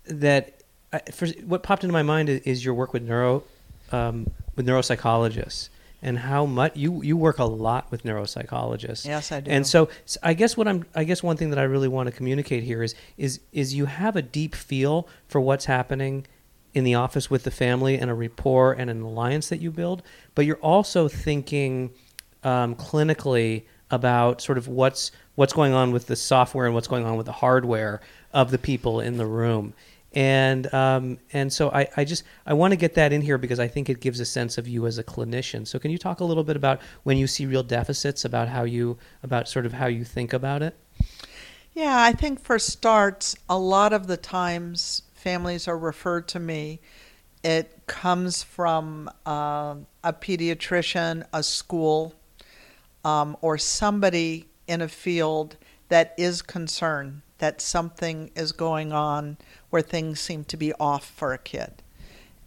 that. 0.04 0.52
Uh, 0.93 1.00
for, 1.12 1.28
what 1.45 1.63
popped 1.63 1.84
into 1.84 1.93
my 1.93 2.04
mind 2.04 2.30
is, 2.30 2.41
is 2.41 2.65
your 2.65 2.74
work 2.74 2.93
with 2.93 3.04
neuro 3.04 3.43
um, 3.91 4.30
with 4.56 4.65
neuropsychologists 4.65 5.69
and 6.02 6.19
how 6.19 6.45
much 6.45 6.76
you 6.76 7.02
you 7.02 7.17
work 7.17 7.39
a 7.39 7.43
lot 7.43 7.89
with 7.91 8.04
neuropsychologists. 8.04 9.06
Yes, 9.06 9.32
I 9.32 9.39
do. 9.39 9.50
And 9.50 9.65
so, 9.65 9.89
so 10.06 10.19
I 10.21 10.34
guess 10.34 10.56
what 10.56 10.67
I'm 10.67 10.86
I 10.93 11.04
guess 11.04 11.24
one 11.24 11.36
thing 11.38 11.50
that 11.50 11.60
I 11.60 11.63
really 11.63 11.88
want 11.88 12.08
to 12.08 12.15
communicate 12.15 12.63
here 12.63 12.84
is 12.84 12.95
is 13.17 13.39
is 13.52 13.74
you 13.74 13.86
have 13.86 14.15
a 14.15 14.21
deep 14.21 14.56
feel 14.56 15.08
for 15.28 15.41
what's 15.41 15.65
happening 15.65 16.28
in 16.76 16.84
the 16.84 16.93
office 16.93 17.32
with 17.32 17.43
the 17.43 17.52
family 17.52 17.98
and 17.98 18.12
a 18.12 18.13
rapport 18.13 18.74
and 18.74 18.89
an 18.89 19.02
alliance 19.02 19.50
that 19.50 19.62
you 19.62 19.71
build, 19.71 20.04
but 20.36 20.45
you're 20.45 20.58
also 20.58 21.08
thinking 21.08 21.89
um, 22.43 22.76
clinically 22.76 23.63
about 23.89 24.41
sort 24.41 24.58
of 24.58 24.67
what's 24.67 25.12
what's 25.36 25.54
going 25.54 25.74
on 25.74 25.91
with 25.91 26.06
the 26.08 26.15
software 26.15 26.65
and 26.65 26.76
what's 26.76 26.88
going 26.88 27.06
on 27.06 27.17
with 27.17 27.26
the 27.26 27.32
hardware 27.32 28.02
of 28.34 28.52
the 28.52 28.58
people 28.58 29.00
in 29.00 29.17
the 29.17 29.26
room. 29.26 29.74
And 30.15 30.73
um, 30.73 31.17
and 31.34 31.51
so 31.51 31.69
I, 31.71 31.89
I 31.97 32.06
just 32.06 32.23
I 32.45 32.54
want 32.54 32.71
to 32.71 32.78
get 32.78 32.93
that 32.93 33.12
in 33.12 33.21
here 33.21 33.38
because 33.38 33.60
I 33.60 33.67
think 33.67 33.89
it 33.89 33.99
gives 33.99 34.21
a 34.21 34.25
sense 34.25 34.58
of 34.58 34.65
you 34.65 34.88
as 34.88 34.97
a 34.97 35.04
clinician. 35.04 35.67
So 35.67 35.78
can 35.78 35.91
you 35.91 35.97
talk 35.97 36.21
a 36.21 36.23
little 36.23 36.45
bit 36.45 36.56
about 36.56 36.80
when 37.04 37.17
you 37.17 37.28
see 37.28 37.45
real 37.45 37.63
deficits 37.63 38.23
about 38.23 38.47
how 38.47 38.63
you 38.63 38.97
about 39.23 39.49
sort 39.49 39.65
of 39.65 39.73
how 39.73 39.88
you 39.88 40.06
think 40.06 40.32
about 40.32 40.62
it? 40.62 40.78
Yeah, 41.73 42.01
I 42.01 42.13
think 42.13 42.41
for 42.41 42.58
starts, 42.58 43.36
a 43.49 43.58
lot 43.58 43.91
of 43.91 44.08
the 44.08 44.15
times 44.15 45.01
families 45.13 45.67
are 45.67 45.78
referred 45.78 46.30
to 46.30 46.39
me. 46.39 46.80
It 47.43 47.86
comes 47.86 48.41
from 48.41 49.10
uh, 49.25 49.75
a 50.01 50.13
pediatrician, 50.13 51.25
a 51.34 51.43
school, 51.43 52.15
um, 53.04 53.36
or 53.41 53.58
somebody 53.58 54.47
in 54.67 54.82
a 54.82 54.88
field 54.88 55.58
that 55.89 56.13
is 56.17 56.41
concerned 56.41 57.21
that 57.38 57.62
something 57.62 58.32
is 58.36 58.51
going 58.51 58.93
on 58.93 59.38
where 59.76 59.82
things 59.82 60.22
seem 60.22 60.46
to 60.46 60.56
be 60.56 60.72
off 60.80 61.06
for 61.06 61.34
a 61.34 61.38
kid 61.38 61.84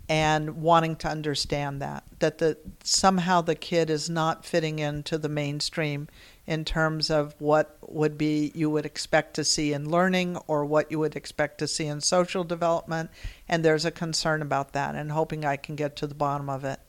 and 0.09 0.63
wanting 0.63 0.97
to 0.97 1.07
understand 1.07 1.83
that 1.83 2.03
that 2.21 2.39
the 2.39 2.57
somehow 2.83 3.43
the 3.43 3.55
kid 3.55 3.91
is 3.91 4.09
not 4.09 4.47
fitting 4.47 4.79
into 4.79 5.19
the 5.19 5.29
mainstream 5.29 6.09
in 6.47 6.65
terms 6.65 7.11
of 7.11 7.35
what 7.39 7.77
would 7.87 8.17
be 8.17 8.51
you 8.55 8.71
would 8.71 8.87
expect 8.87 9.35
to 9.35 9.45
see 9.45 9.75
in 9.75 9.91
learning 9.91 10.39
or 10.47 10.65
what 10.65 10.91
you 10.91 10.99
would 10.99 11.15
expect 11.15 11.59
to 11.59 11.69
see 11.69 11.85
in 11.85 12.01
social 12.01 12.45
development 12.45 13.11
and 13.47 13.63
there's 13.63 13.85
a 13.85 13.91
concern 13.91 14.41
about 14.41 14.73
that 14.73 14.95
and 14.95 15.13
hoping 15.13 15.45
I 15.45 15.57
can 15.57 15.77
get 15.77 15.97
to 15.97 16.07
the 16.07 16.15
bottom 16.15 16.49
of 16.49 16.65
it. 16.65 16.81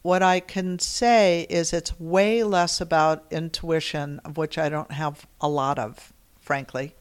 What 0.00 0.22
I 0.22 0.40
can 0.40 0.78
say 0.78 1.46
is 1.50 1.74
it's 1.74 2.00
way 2.00 2.42
less 2.44 2.80
about 2.80 3.26
intuition, 3.30 4.22
of 4.24 4.38
which 4.38 4.56
I 4.56 4.70
don't 4.70 4.92
have 4.92 5.26
a 5.38 5.50
lot 5.50 5.78
of, 5.78 6.14
frankly, 6.40 6.94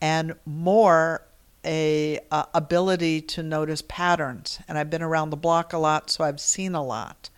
and 0.00 0.34
more 0.46 1.26
a 1.64 2.20
uh, 2.30 2.44
ability 2.54 3.20
to 3.20 3.42
notice 3.42 3.82
patterns. 3.82 4.60
And 4.68 4.78
I've 4.78 4.90
been 4.90 5.02
around 5.02 5.30
the 5.30 5.36
block 5.36 5.72
a 5.72 5.78
lot, 5.78 6.10
so 6.10 6.24
I've 6.24 6.40
seen 6.40 6.74
a 6.74 6.84
lot. 6.84 7.30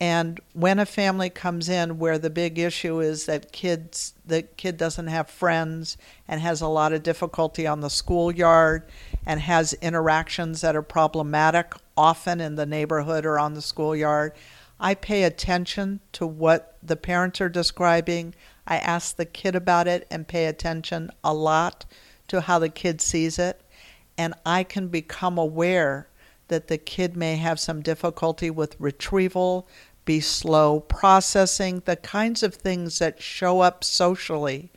And 0.00 0.40
when 0.52 0.78
a 0.78 0.86
family 0.86 1.30
comes 1.30 1.68
in 1.68 1.98
where 1.98 2.18
the 2.18 2.30
big 2.30 2.58
issue 2.58 3.00
is 3.00 3.26
that 3.26 3.52
kids 3.52 4.14
the 4.26 4.42
kid 4.42 4.76
doesn't 4.76 5.06
have 5.06 5.30
friends 5.30 5.96
and 6.26 6.40
has 6.40 6.60
a 6.60 6.68
lot 6.68 6.92
of 6.92 7.02
difficulty 7.02 7.66
on 7.66 7.80
the 7.80 7.90
schoolyard 7.90 8.82
and 9.24 9.40
has 9.40 9.72
interactions 9.74 10.62
that 10.62 10.74
are 10.74 10.82
problematic 10.82 11.74
often 11.96 12.40
in 12.40 12.56
the 12.56 12.66
neighborhood 12.66 13.24
or 13.24 13.38
on 13.38 13.54
the 13.54 13.62
schoolyard. 13.62 14.32
I 14.80 14.94
pay 14.94 15.22
attention 15.22 16.00
to 16.12 16.26
what 16.26 16.76
the 16.82 16.96
parents 16.96 17.40
are 17.40 17.48
describing. 17.48 18.34
I 18.66 18.78
ask 18.78 19.14
the 19.14 19.24
kid 19.24 19.54
about 19.54 19.86
it 19.86 20.06
and 20.10 20.26
pay 20.26 20.46
attention 20.46 21.10
a 21.22 21.32
lot 21.32 21.84
to 22.34 22.40
how 22.40 22.58
the 22.58 22.68
kid 22.68 23.00
sees 23.00 23.38
it. 23.38 23.60
And 24.18 24.34
I 24.44 24.64
can 24.64 24.88
become 24.88 25.38
aware 25.38 26.08
that 26.48 26.68
the 26.68 26.78
kid 26.78 27.16
may 27.16 27.36
have 27.36 27.58
some 27.58 27.80
difficulty 27.80 28.50
with 28.50 28.76
retrieval, 28.78 29.66
be 30.04 30.20
slow 30.20 30.80
processing, 30.80 31.82
the 31.84 31.96
kinds 31.96 32.42
of 32.42 32.54
things 32.54 32.98
that 32.98 33.22
show 33.22 33.60
up 33.60 33.82
socially 33.82 34.70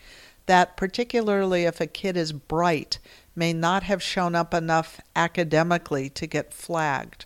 that, 0.46 0.78
particularly 0.78 1.65
if 1.65 1.82
a 1.82 1.88
kid 1.88 2.15
is 2.15 2.32
bright, 2.32 3.00
may 3.36 3.54
not 3.54 3.84
have 3.84 4.02
shown 4.02 4.34
up 4.34 4.54
enough 4.54 5.02
academically 5.15 6.10
to 6.10 6.26
get 6.26 6.54
flagged, 6.54 7.26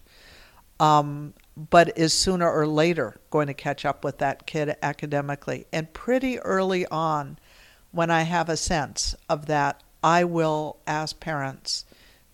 um, 0.79 1.33
but 1.55 1.95
is 1.97 2.13
sooner 2.13 2.51
or 2.51 2.65
later 2.65 3.19
going 3.29 3.47
to 3.47 3.53
catch 3.53 3.85
up 3.85 4.03
with 4.03 4.17
that 4.17 4.47
kid 4.47 4.75
academically. 4.81 5.67
And 5.71 5.93
pretty 5.93 6.39
early 6.39 6.87
on, 6.87 7.37
when 7.91 8.09
I 8.09 8.23
have 8.23 8.49
a 8.49 8.57
sense 8.57 9.15
of 9.29 9.45
that, 9.45 9.83
I 10.03 10.23
will 10.23 10.77
ask 10.87 11.19
parents 11.19 11.85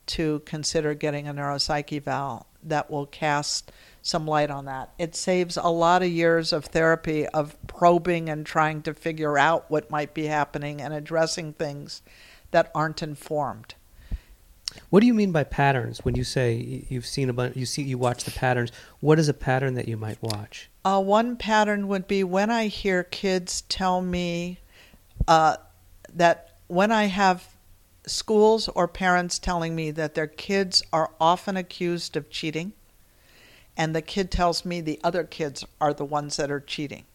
to 0.08 0.42
consider 0.46 0.94
getting 0.94 1.28
a 1.28 1.34
neuropsych 1.34 1.92
eval 1.96 2.48
that 2.64 2.90
will 2.90 3.06
cast 3.06 3.72
some 4.02 4.26
light 4.26 4.50
on 4.50 4.66
that. 4.66 4.94
It 4.98 5.16
saves 5.16 5.58
a 5.58 5.68
lot 5.68 6.02
of 6.02 6.10
years 6.10 6.54
of 6.54 6.66
therapy 6.66 7.28
of 7.28 7.58
probing 7.68 8.30
and 8.30 8.46
trying 8.46 8.82
to 8.84 8.94
figure 8.94 9.38
out 9.38 9.70
what 9.70 9.92
might 9.92 10.14
be 10.14 10.28
happening 10.28 10.82
and 10.82 10.94
addressing 10.94 11.54
things 11.54 12.02
that 12.52 12.72
aren't 12.74 13.04
informed. 13.04 13.76
What 14.90 15.02
do 15.02 15.08
you 15.08 15.14
mean 15.14 15.32
by 15.32 15.44
patterns 15.44 16.06
when 16.06 16.16
you 16.16 16.24
say 16.24 16.86
you've 16.88 17.06
seen 17.06 17.30
a 17.30 17.34
bunch 17.34 17.56
you 17.56 17.66
see 17.66 17.82
you 17.82 17.98
watch 17.98 18.24
the 18.24 18.32
patterns? 18.32 18.72
What 19.00 19.20
is 19.20 19.28
a 19.28 19.34
pattern 19.34 19.74
that 19.74 19.88
you 19.88 19.98
might 19.98 20.22
watch? 20.22 20.70
Uh, 20.86 21.02
one 21.02 21.36
pattern 21.36 21.88
would 21.88 22.08
be 22.08 22.24
when 22.24 22.50
I 22.50 22.68
hear 22.68 23.04
kids 23.04 23.62
tell 23.64 24.02
me 24.02 24.60
uh, 25.28 25.58
that 26.14 26.58
when 26.68 26.92
I 26.92 27.06
have 27.06 27.57
schools 28.08 28.68
or 28.70 28.88
parents 28.88 29.38
telling 29.38 29.76
me 29.76 29.92
that 29.92 30.16
their 30.16 30.28
kids 30.28 30.82
are 30.92 31.12
often 31.20 31.58
accused 31.58 32.16
of 32.16 32.30
cheating, 32.30 32.74
and 33.76 33.96
the 33.96 34.02
kid 34.02 34.32
tells 34.32 34.66
me 34.66 34.82
the 34.82 35.00
other 35.04 35.24
kids 35.24 35.64
are 35.80 35.94
the 35.94 36.06
ones 36.06 36.38
that 36.38 36.50
are 36.50 36.60
cheating. 36.60 37.06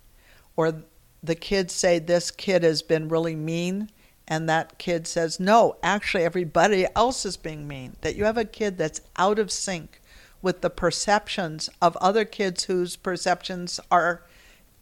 Or 0.57 0.83
the 1.23 1.35
kids 1.35 1.73
say 1.73 1.99
this 1.99 2.31
kid 2.31 2.63
has 2.63 2.83
been 2.83 3.09
really 3.09 3.35
mean, 3.35 3.91
and 4.29 4.49
that 4.49 4.79
kid 4.79 5.07
says, 5.07 5.41
no, 5.41 5.77
actually, 5.83 6.25
everybody 6.25 6.87
else 6.95 7.25
is 7.25 7.37
being 7.37 7.67
mean. 7.67 7.97
That 8.03 8.17
you 8.17 8.25
have 8.25 8.39
a 8.39 8.45
kid 8.45 8.79
that's 8.79 9.01
out 9.17 9.39
of 9.39 9.51
sync 9.51 10.01
with 10.41 10.61
the 10.61 10.71
perceptions 10.71 11.69
of 11.81 11.97
other 11.97 12.25
kids 12.25 12.65
whose 12.65 12.97
perceptions 12.97 13.81
are, 13.91 14.23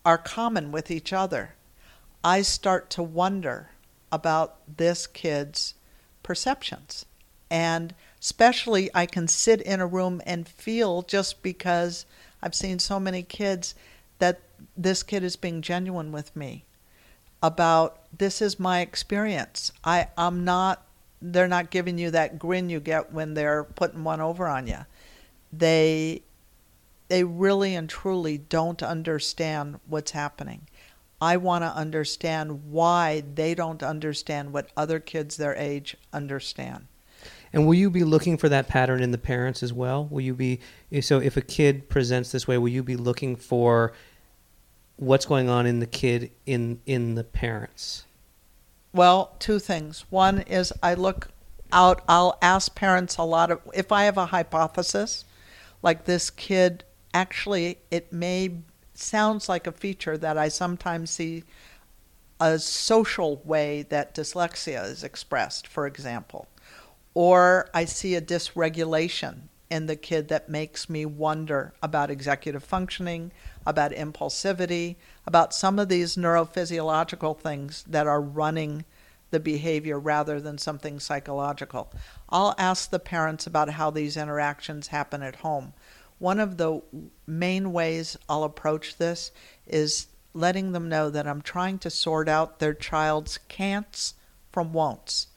are 0.04 0.18
common 0.18 0.72
with 0.72 0.90
each 0.90 1.12
other. 1.12 1.54
I 2.22 2.42
start 2.42 2.90
to 2.90 3.02
wonder 3.02 3.70
about 4.12 4.58
this 4.76 5.06
kid's 5.06 5.74
perceptions. 6.30 7.06
And 7.50 7.92
especially, 8.20 8.88
I 8.94 9.04
can 9.04 9.26
sit 9.26 9.60
in 9.62 9.80
a 9.80 9.86
room 9.86 10.22
and 10.24 10.46
feel 10.46 11.02
just 11.02 11.42
because 11.42 12.06
I've 12.40 12.54
seen 12.54 12.78
so 12.78 13.00
many 13.00 13.24
kids 13.24 13.74
that 14.20 14.38
this 14.76 15.02
kid 15.02 15.24
is 15.24 15.34
being 15.34 15.60
genuine 15.60 16.12
with 16.12 16.36
me 16.36 16.66
about 17.42 17.98
this 18.16 18.40
is 18.40 18.60
my 18.60 18.78
experience. 18.78 19.72
I, 19.82 20.06
I'm 20.16 20.44
not, 20.44 20.86
they're 21.20 21.48
not 21.48 21.70
giving 21.70 21.98
you 21.98 22.12
that 22.12 22.38
grin 22.38 22.70
you 22.70 22.78
get 22.78 23.12
when 23.12 23.34
they're 23.34 23.64
putting 23.64 24.04
one 24.04 24.20
over 24.20 24.46
on 24.46 24.68
you. 24.68 24.86
They, 25.52 26.22
they 27.08 27.24
really 27.24 27.74
and 27.74 27.90
truly 27.90 28.38
don't 28.38 28.84
understand 28.84 29.80
what's 29.88 30.12
happening. 30.12 30.68
I 31.20 31.36
want 31.36 31.64
to 31.64 31.74
understand 31.74 32.70
why 32.70 33.22
they 33.34 33.54
don't 33.54 33.82
understand 33.82 34.52
what 34.52 34.70
other 34.76 34.98
kids 35.00 35.36
their 35.36 35.54
age 35.54 35.96
understand. 36.12 36.86
And 37.52 37.66
will 37.66 37.74
you 37.74 37.90
be 37.90 38.04
looking 38.04 38.36
for 38.38 38.48
that 38.48 38.68
pattern 38.68 39.02
in 39.02 39.10
the 39.10 39.18
parents 39.18 39.62
as 39.62 39.72
well? 39.72 40.06
Will 40.10 40.20
you 40.20 40.34
be 40.34 40.60
so 41.00 41.18
if 41.18 41.36
a 41.36 41.42
kid 41.42 41.88
presents 41.88 42.32
this 42.32 42.46
way, 42.46 42.56
will 42.58 42.68
you 42.68 42.82
be 42.82 42.96
looking 42.96 43.36
for 43.36 43.92
what's 44.96 45.26
going 45.26 45.48
on 45.48 45.66
in 45.66 45.80
the 45.80 45.86
kid 45.86 46.30
in 46.46 46.80
in 46.86 47.16
the 47.16 47.24
parents? 47.24 48.04
Well, 48.92 49.34
two 49.38 49.58
things. 49.58 50.04
One 50.10 50.40
is 50.42 50.72
I 50.82 50.94
look 50.94 51.28
out 51.72 52.02
I'll 52.08 52.38
ask 52.42 52.74
parents 52.74 53.16
a 53.16 53.22
lot 53.22 53.50
of 53.50 53.60
if 53.74 53.92
I 53.92 54.04
have 54.04 54.16
a 54.16 54.26
hypothesis 54.26 55.24
like 55.82 56.04
this 56.04 56.30
kid 56.30 56.84
actually 57.14 57.78
it 57.90 58.12
may 58.12 58.60
sounds 59.00 59.48
like 59.48 59.66
a 59.66 59.72
feature 59.72 60.16
that 60.18 60.38
I 60.38 60.48
sometimes 60.48 61.10
see 61.10 61.44
a 62.40 62.58
social 62.58 63.42
way 63.44 63.82
that 63.90 64.14
dyslexia 64.14 64.84
is 64.84 65.04
expressed, 65.04 65.66
for 65.66 65.86
example. 65.86 66.48
Or 67.12 67.68
I 67.74 67.84
see 67.84 68.14
a 68.14 68.20
dysregulation 68.20 69.42
in 69.68 69.86
the 69.86 69.96
kid 69.96 70.28
that 70.28 70.48
makes 70.48 70.88
me 70.88 71.06
wonder 71.06 71.72
about 71.82 72.10
executive 72.10 72.64
functioning, 72.64 73.30
about 73.64 73.92
impulsivity, 73.92 74.96
about 75.26 75.54
some 75.54 75.78
of 75.78 75.88
these 75.88 76.16
neurophysiological 76.16 77.38
things 77.38 77.84
that 77.88 78.06
are 78.06 78.20
running 78.20 78.84
the 79.30 79.40
behavior 79.40 79.98
rather 79.98 80.40
than 80.40 80.58
something 80.58 80.98
psychological. 80.98 81.92
I'll 82.28 82.54
ask 82.58 82.90
the 82.90 82.98
parents 82.98 83.46
about 83.46 83.70
how 83.70 83.90
these 83.90 84.16
interactions 84.16 84.88
happen 84.88 85.22
at 85.22 85.36
home. 85.36 85.72
One 86.20 86.38
of 86.38 86.58
the 86.58 86.82
main 87.26 87.72
ways 87.72 88.18
I'll 88.28 88.44
approach 88.44 88.98
this 88.98 89.32
is 89.66 90.06
letting 90.34 90.72
them 90.72 90.86
know 90.86 91.08
that 91.08 91.26
I'm 91.26 91.40
trying 91.40 91.78
to 91.78 91.88
sort 91.88 92.28
out 92.28 92.58
their 92.58 92.74
child's 92.74 93.38
can'ts 93.48 94.12
from 94.52 94.74
won'ts. 94.74 95.28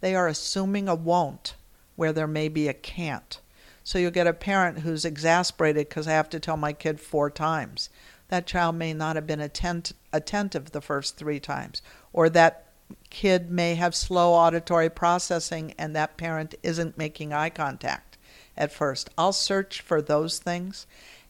They 0.00 0.16
are 0.16 0.26
assuming 0.26 0.88
a 0.88 0.96
won't 0.96 1.54
where 1.94 2.12
there 2.12 2.26
may 2.26 2.48
be 2.48 2.66
a 2.66 2.74
can't. 2.74 3.38
So 3.84 4.00
you'll 4.00 4.10
get 4.10 4.26
a 4.26 4.32
parent 4.32 4.80
who's 4.80 5.04
exasperated 5.04 5.88
because 5.88 6.08
I 6.08 6.12
have 6.12 6.28
to 6.30 6.40
tell 6.40 6.56
my 6.56 6.72
kid 6.72 6.98
four 7.00 7.30
times. 7.30 7.88
That 8.26 8.44
child 8.44 8.74
may 8.74 8.92
not 8.92 9.14
have 9.14 9.28
been 9.28 9.40
attent- 9.40 9.92
attentive 10.12 10.72
the 10.72 10.80
first 10.80 11.16
three 11.16 11.38
times, 11.38 11.82
or 12.12 12.28
that 12.30 12.66
kid 13.10 13.48
may 13.48 13.76
have 13.76 13.94
slow 13.94 14.32
auditory 14.32 14.90
processing 14.90 15.72
and 15.78 15.94
that 15.94 16.16
parent 16.16 16.56
isn't 16.64 16.98
making 16.98 17.32
eye 17.32 17.50
contact 17.50 18.11
at 18.56 18.72
first. 18.72 19.10
I'll 19.16 19.32
search 19.32 19.80
for 19.80 20.02
those 20.02 20.38
things. 20.38 20.86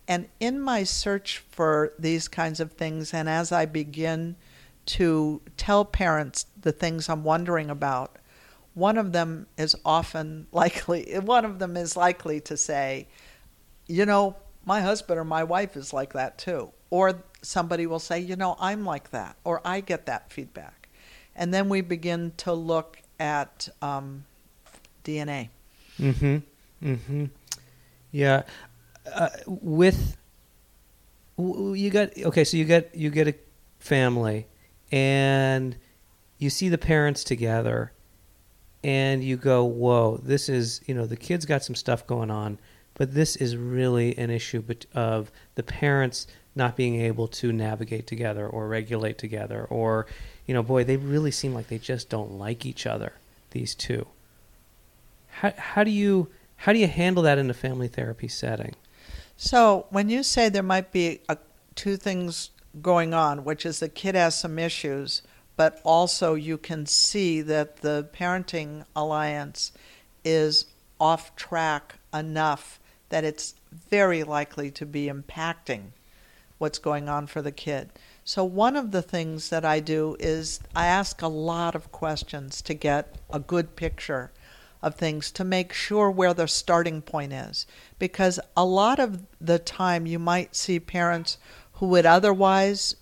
And 0.09 0.29
in 0.41 0.61
my 0.61 0.85
search 0.85 1.39
for 1.51 1.93
these 1.99 2.29
kinds 2.29 2.61
of 2.61 2.73
things, 2.73 3.15
and 3.15 3.29
as 3.29 3.53
I 3.53 3.67
begin 3.67 4.37
to 4.85 5.41
tell 5.57 5.85
parents 5.85 6.47
the 6.61 6.73
things 6.73 7.09
I'm 7.09 7.25
wondering 7.25 7.71
about, 7.71 8.17
one 8.75 8.99
of 8.99 9.13
them 9.13 9.47
is 9.57 9.77
often 9.85 10.47
likely, 10.53 11.13
one 11.19 11.45
of 11.45 11.59
them 11.59 11.77
is 11.77 11.97
likely 11.97 12.41
to 12.41 12.57
say, 12.57 13.07
you 13.87 14.07
know, 14.07 14.37
my 14.65 14.81
husband 14.81 15.19
or 15.19 15.25
my 15.25 15.45
wife 15.45 15.77
is 15.77 15.93
like 15.93 16.13
that 16.15 16.39
too. 16.39 16.71
Or 16.91 17.23
somebody 17.43 17.87
will 17.87 17.99
say, 17.99 18.21
you 18.21 18.37
know, 18.37 18.57
I'm 18.61 18.85
like 18.85 19.11
that, 19.11 19.37
or 19.45 19.61
I 19.65 19.81
get 19.81 20.07
that 20.07 20.31
feedback. 20.31 20.89
And 21.35 21.53
then 21.53 21.69
we 21.69 21.81
begin 21.81 22.33
to 22.39 22.53
look 22.53 23.01
at 23.19 23.69
um, 23.81 24.25
DNA. 25.05 25.49
Mm-hmm. 25.99 26.39
Mm-hmm. 26.83 27.27
Yeah. 28.11 28.43
Uh, 29.13 29.29
with 29.47 30.17
you 31.39 31.91
got 31.91 32.17
okay, 32.17 32.45
so 32.45 32.57
you 32.57 32.65
get 32.65 32.95
you 32.95 33.11
get 33.11 33.29
a 33.29 33.35
family, 33.79 34.47
and 34.91 35.77
you 36.39 36.51
see 36.51 36.69
the 36.69 36.79
parents 36.79 37.25
together, 37.25 37.93
and 38.85 39.25
you 39.25 39.37
go, 39.37 39.65
"Whoa, 39.65 40.19
this 40.23 40.49
is 40.49 40.81
you 40.87 40.95
know 40.95 41.07
the 41.07 41.17
kids 41.17 41.47
got 41.47 41.65
some 41.65 41.75
stuff 41.75 42.07
going 42.07 42.31
on." 42.31 42.59
But 42.95 43.15
this 43.15 43.37
is 43.37 43.57
really 43.57 44.17
an 44.19 44.31
issue 44.31 44.63
of 44.95 45.33
the 45.55 45.63
parents 45.63 46.27
not 46.55 46.77
being 46.77 47.01
able 47.01 47.27
to 47.27 47.53
navigate 47.53 48.07
together 48.07 48.47
or 48.47 48.69
regulate 48.69 49.17
together, 49.17 49.65
or, 49.65 50.07
you 50.47 50.53
know, 50.53 50.63
boy, 50.63 50.85
they 50.85 50.99
really 50.99 51.31
seem 51.31 51.55
like 51.55 51.69
they 51.69 51.79
just 51.79 52.11
don't 52.11 52.33
like 52.33 52.67
each 52.67 52.87
other, 52.87 53.15
these 53.53 53.75
two. 53.75 54.07
How, 55.31 55.55
how 55.57 55.85
do 55.85 55.91
you 55.91 56.29
how 56.63 56.73
do 56.73 56.79
you 56.79 56.87
handle 56.87 57.25
that 57.25 57.39
in 57.39 57.51
a 57.51 57.55
family 57.55 57.89
therapy 57.89 58.29
setting? 58.29 58.77
So, 59.37 59.87
when 59.91 60.09
you 60.09 60.23
say 60.23 60.49
there 60.49 60.63
might 60.63 60.93
be 60.93 61.21
a, 61.29 61.37
two 61.75 61.97
things 61.97 62.51
going 62.81 63.13
on, 63.13 63.43
which 63.43 63.67
is 63.67 63.81
the 63.81 63.89
kid 63.89 64.15
has 64.15 64.39
some 64.39 64.61
issues, 64.61 65.23
but 65.57 65.81
also 65.83 66.35
you 66.35 66.57
can 66.57 66.87
see 66.87 67.43
that 67.43 67.79
the 67.79 68.09
parenting 68.15 68.85
alliance 68.95 69.73
is 70.25 70.67
off 71.01 71.35
track 71.35 71.97
enough 72.15 72.79
that 73.09 73.25
it's 73.25 73.57
very 73.91 74.23
likely 74.23 74.71
to 74.71 74.87
be 74.87 75.09
impacting 75.09 75.87
what's 76.59 76.79
going 76.79 77.09
on 77.09 77.27
for 77.27 77.43
the 77.43 77.51
kid. 77.51 77.91
So, 78.25 78.45
one 78.45 78.77
of 78.77 78.93
the 78.93 79.03
things 79.03 79.49
that 79.49 79.65
I 79.65 79.81
do 79.81 80.17
is 80.21 80.61
I 80.77 80.87
ask 80.87 81.23
a 81.23 81.27
lot 81.27 81.75
of 81.75 81.91
questions 81.91 82.63
to 82.63 82.73
get 82.73 83.17
a 83.33 83.41
good 83.41 83.75
picture 83.75 84.31
of 84.83 84.97
things 84.97 85.31
to 85.33 85.45
make 85.45 85.73
sure 85.73 86.11
where 86.11 86.35
the 86.35 86.49
starting 86.49 87.01
point 87.03 87.33
is. 87.33 87.67
Because 87.99 88.41
a 88.57 88.65
lot 88.65 88.99
of 88.99 89.23
the 89.41 89.59
time 89.59 90.07
you 90.07 90.19
might 90.19 90.57
see 90.57 90.81
parents 90.81 91.39
who 91.75 91.87
would 91.89 92.07
otherwise 92.07 92.97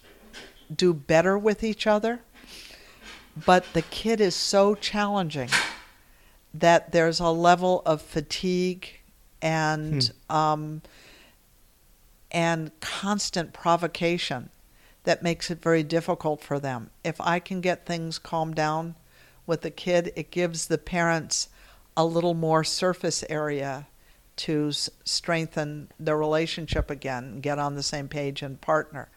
do 0.74 0.92
better 0.92 1.38
with 1.38 1.64
each 1.64 1.86
other, 1.86 2.20
but 3.46 3.64
the 3.72 3.82
kid 3.82 4.20
is 4.20 4.34
so 4.34 4.74
challenging 4.74 5.50
that 6.52 6.92
there's 6.92 7.20
a 7.20 7.28
level 7.28 7.82
of 7.86 8.02
fatigue 8.02 8.88
and 9.42 10.12
um, 10.28 10.82
and 12.30 12.70
constant 12.80 13.52
provocation 13.52 14.50
that 15.04 15.22
makes 15.22 15.50
it 15.50 15.62
very 15.62 15.82
difficult 15.82 16.40
for 16.42 16.58
them. 16.60 16.90
If 17.02 17.20
I 17.20 17.38
can 17.38 17.60
get 17.60 17.86
things 17.86 18.18
calmed 18.18 18.54
down 18.54 18.96
with 19.46 19.62
the 19.62 19.70
kid, 19.70 20.12
it 20.14 20.30
gives 20.30 20.66
the 20.66 20.78
parents 20.78 21.48
a 21.96 22.04
little 22.04 22.34
more 22.34 22.64
surface 22.64 23.24
area 23.28 23.86
to 24.36 24.68
s- 24.68 24.88
strengthen 25.04 25.90
the 25.98 26.16
relationship 26.16 26.90
again, 26.90 27.40
get 27.40 27.58
on 27.58 27.74
the 27.74 27.82
same 27.82 28.08
page 28.08 28.42
and 28.42 28.60
partner. 28.60 29.08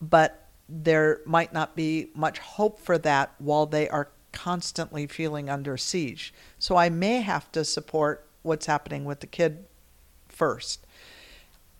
But 0.00 0.48
there 0.68 1.20
might 1.26 1.52
not 1.52 1.74
be 1.74 2.10
much 2.14 2.38
hope 2.38 2.80
for 2.80 2.98
that 2.98 3.34
while 3.38 3.66
they 3.66 3.88
are 3.88 4.08
constantly 4.32 5.06
feeling 5.06 5.48
under 5.48 5.76
siege. 5.76 6.32
So 6.58 6.76
I 6.76 6.88
may 6.88 7.20
have 7.20 7.50
to 7.52 7.64
support 7.64 8.26
what's 8.42 8.66
happening 8.66 9.04
with 9.04 9.20
the 9.20 9.26
kid 9.26 9.66
first. 10.28 10.86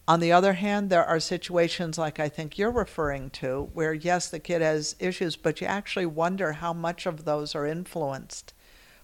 On 0.07 0.20
the 0.20 0.33
other 0.33 0.55
hand, 0.55 0.90
there 0.90 1.05
are 1.05 1.20
situations 1.20 1.96
like 1.96 2.18
I 2.18 2.28
think 2.28 2.59
you're 2.59 2.72
referring 2.72 3.31
to 3.31 3.70
where, 3.72 3.94
yes, 3.94 4.28
the 4.28 4.40
kid 4.40 4.61
has 4.61 4.96
issues, 4.98 5.37
but 5.37 5.61
you 5.61 5.66
actually 5.66 6.07
wonder 6.07 6.55
how 6.55 6.72
much 6.72 7.07
of 7.07 7.24
those 7.24 7.55
are 7.55 7.66
influenced 7.66 8.52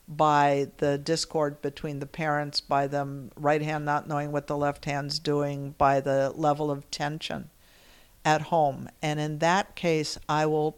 by 0.09 0.69
the 0.79 0.97
discord 0.97 1.61
between 1.61 2.01
the 2.01 2.07
parents, 2.07 2.61
by 2.61 2.87
them 2.87 3.31
right 3.37 3.61
hand 3.61 3.85
not 3.85 4.09
knowing 4.09 4.33
what 4.33 4.47
the 4.47 4.57
left 4.57 4.87
hand's 4.87 5.19
doing, 5.19 5.75
by 5.77 6.01
the 6.01 6.33
level 6.35 6.71
of 6.71 6.91
tension 6.91 7.51
at 8.25 8.43
home. 8.43 8.89
And 9.03 9.21
in 9.21 9.39
that 9.41 9.77
case, 9.77 10.19
I 10.29 10.47
will 10.47 10.77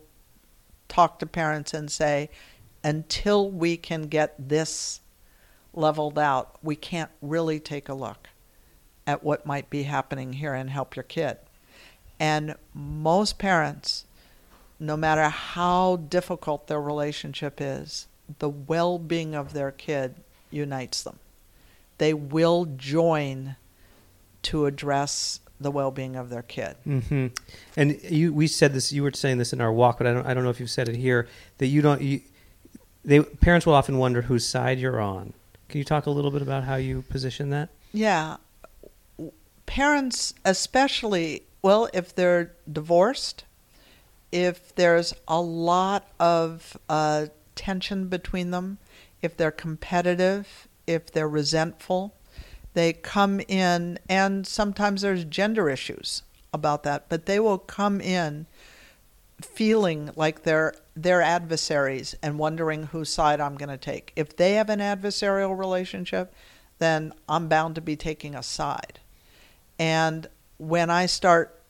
talk 0.88 1.20
to 1.20 1.26
parents 1.26 1.72
and 1.72 1.90
say, 1.90 2.28
until 2.82 3.50
we 3.50 3.76
can 3.76 4.02
get 4.02 4.34
this 4.38 5.00
leveled 5.72 6.18
out, 6.18 6.58
we 6.62 6.74
can't 6.74 7.10
really 7.22 7.60
take 7.60 7.88
a 7.88 7.94
look 7.94 8.28
at 9.06 9.22
what 9.22 9.46
might 9.46 9.70
be 9.70 9.84
happening 9.84 10.34
here 10.34 10.54
and 10.54 10.70
help 10.70 10.96
your 10.96 11.02
kid. 11.04 11.38
And 12.18 12.56
most 12.74 13.38
parents, 13.38 14.04
no 14.78 14.96
matter 14.96 15.28
how 15.28 15.96
difficult 15.96 16.66
their 16.66 16.80
relationship 16.80 17.60
is, 17.60 18.08
the 18.38 18.48
well 18.48 18.98
being 18.98 19.34
of 19.34 19.52
their 19.52 19.70
kid 19.70 20.14
unites 20.50 21.02
them. 21.02 21.18
They 21.98 22.14
will 22.14 22.64
join 22.64 23.56
to 24.42 24.66
address 24.66 25.40
the 25.60 25.70
well 25.70 25.90
being 25.90 26.16
of 26.16 26.30
their 26.30 26.42
kid. 26.42 26.76
hmm 26.84 27.26
And 27.76 28.00
you, 28.02 28.32
we 28.32 28.46
said 28.46 28.72
this. 28.72 28.92
You 28.92 29.02
were 29.02 29.12
saying 29.12 29.38
this 29.38 29.52
in 29.52 29.60
our 29.60 29.72
walk, 29.72 29.98
but 29.98 30.06
I 30.06 30.12
don't. 30.12 30.26
I 30.26 30.34
don't 30.34 30.44
know 30.44 30.50
if 30.50 30.60
you've 30.60 30.70
said 30.70 30.88
it 30.88 30.96
here. 30.96 31.28
That 31.58 31.66
you 31.66 31.82
don't. 31.82 32.00
You, 32.00 32.22
they 33.04 33.20
parents 33.20 33.66
will 33.66 33.74
often 33.74 33.98
wonder 33.98 34.22
whose 34.22 34.46
side 34.46 34.78
you're 34.78 35.00
on. 35.00 35.34
Can 35.68 35.78
you 35.78 35.84
talk 35.84 36.06
a 36.06 36.10
little 36.10 36.30
bit 36.30 36.42
about 36.42 36.64
how 36.64 36.76
you 36.76 37.02
position 37.02 37.50
that? 37.50 37.68
Yeah. 37.92 38.36
Parents, 39.66 40.34
especially, 40.44 41.44
well, 41.62 41.88
if 41.92 42.12
they're 42.12 42.52
divorced, 42.70 43.44
if 44.32 44.74
there's 44.74 45.14
a 45.28 45.40
lot 45.40 46.08
of 46.18 46.76
uh, 46.88 47.26
tension 47.60 48.08
between 48.08 48.52
them, 48.52 48.78
if 49.20 49.36
they're 49.36 49.50
competitive, 49.50 50.66
if 50.86 51.12
they're 51.12 51.28
resentful, 51.28 52.14
they 52.72 52.94
come 52.94 53.40
in, 53.40 53.98
and 54.08 54.46
sometimes 54.46 55.02
there's 55.02 55.24
gender 55.26 55.68
issues 55.68 56.22
about 56.54 56.84
that, 56.84 57.10
but 57.10 57.26
they 57.26 57.38
will 57.38 57.58
come 57.58 58.00
in 58.00 58.46
feeling 59.42 60.10
like 60.16 60.42
they're 60.42 60.74
they're 60.96 61.22
adversaries 61.22 62.14
and 62.22 62.38
wondering 62.38 62.84
whose 62.84 63.10
side 63.10 63.40
I'm 63.40 63.56
going 63.56 63.70
to 63.70 63.78
take. 63.78 64.12
If 64.16 64.36
they 64.36 64.54
have 64.54 64.70
an 64.70 64.80
adversarial 64.80 65.58
relationship, 65.58 66.34
then 66.78 67.12
I'm 67.28 67.48
bound 67.48 67.74
to 67.74 67.80
be 67.80 67.96
taking 67.96 68.34
a 68.34 68.42
side. 68.42 69.00
And 69.78 70.26
when 70.58 70.90
I 70.90 71.06
start 71.06 71.62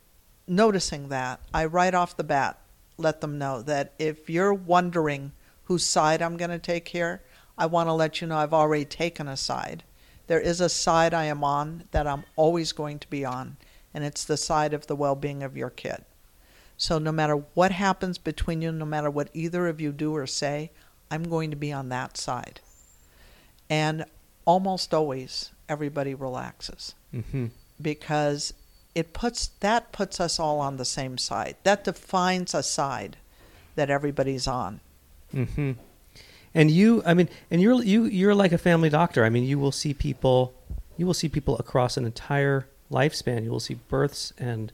noticing 0.49 1.09
that, 1.09 1.41
I 1.53 1.65
right 1.65 1.95
off 1.95 2.17
the 2.17 2.25
bat 2.25 2.61
let 3.01 3.21
them 3.21 3.39
know 3.39 3.63
that 3.63 3.93
if 3.99 4.31
you're 4.31 4.55
wondering 4.55 5.33
whose 5.71 5.85
side 5.87 6.21
I'm 6.21 6.37
going 6.37 6.51
to 6.51 6.59
take 6.59 6.89
here, 6.89 7.23
I 7.57 7.67
want 7.67 7.89
to 7.89 7.93
let 7.93 8.21
you 8.21 8.27
know 8.27 8.39
I've 8.39 8.53
already 8.53 8.85
taken 8.85 9.29
a 9.29 9.37
side. 9.37 9.85
There 10.27 10.41
is 10.41 10.61
a 10.61 10.69
side 10.69 11.15
I 11.15 11.27
am 11.27 11.45
on 11.45 11.85
that 11.93 12.09
I'm 12.09 12.25
always 12.35 12.73
going 12.73 12.99
to 12.99 13.09
be 13.09 13.25
on, 13.25 13.57
and 13.95 14.03
it's 14.03 14.25
the 14.25 14.37
side 14.37 14.75
of 14.75 14.89
the 14.89 14.97
well 14.97 15.15
being 15.15 15.45
of 15.45 15.57
your 15.57 15.71
kid. 15.71 16.05
So 16.77 16.99
no 16.99 17.13
matter 17.13 17.37
what 17.55 17.71
happens 17.71 18.19
between 18.19 18.63
you, 18.63 18.73
no 18.73 18.85
matter 18.85 19.09
what 19.13 19.31
either 19.33 19.69
of 19.69 19.81
you 19.81 19.93
do 19.93 20.13
or 20.17 20.27
say, 20.27 20.73
I'm 21.09 21.23
going 21.23 21.51
to 21.51 21.57
be 21.57 21.73
on 21.73 21.89
that 21.91 22.17
side. 22.17 22.59
And 23.69 24.07
almost 24.45 24.93
always 24.93 25.53
everybody 25.69 26.15
relaxes 26.15 26.97
Mm-hmm. 27.15 27.47
because 27.81 28.55
it 28.97 29.13
puts 29.13 29.49
that 29.61 29.93
puts 29.93 30.19
us 30.19 30.41
all 30.41 30.59
on 30.59 30.79
the 30.79 30.85
same 30.85 31.17
side. 31.17 31.55
That 31.63 31.85
defines 31.85 32.55
a 32.55 32.63
side 32.65 33.19
that 33.77 33.89
everybody's 33.89 34.49
on. 34.49 34.81
Mm-hmm. 35.35 35.73
And 36.55 36.71
you, 36.71 37.03
I 37.07 37.15
mean, 37.15 37.29
and 37.51 37.63
you're 37.63 37.83
you 37.83 38.05
you're 38.05 38.35
like 38.35 38.53
a 38.53 38.59
family 38.59 38.91
doctor. 38.91 39.25
I 39.25 39.31
mean, 39.31 39.45
you 39.45 39.59
will 39.59 39.73
see 39.73 39.95
people, 39.95 40.53
you 40.97 41.07
will 41.07 41.15
see 41.15 41.29
people 41.29 41.57
across 41.59 41.97
an 41.97 42.05
entire 42.05 42.67
lifespan. 42.91 43.45
You 43.45 43.51
will 43.51 43.61
see 43.61 43.75
births 43.75 44.33
and 44.39 44.73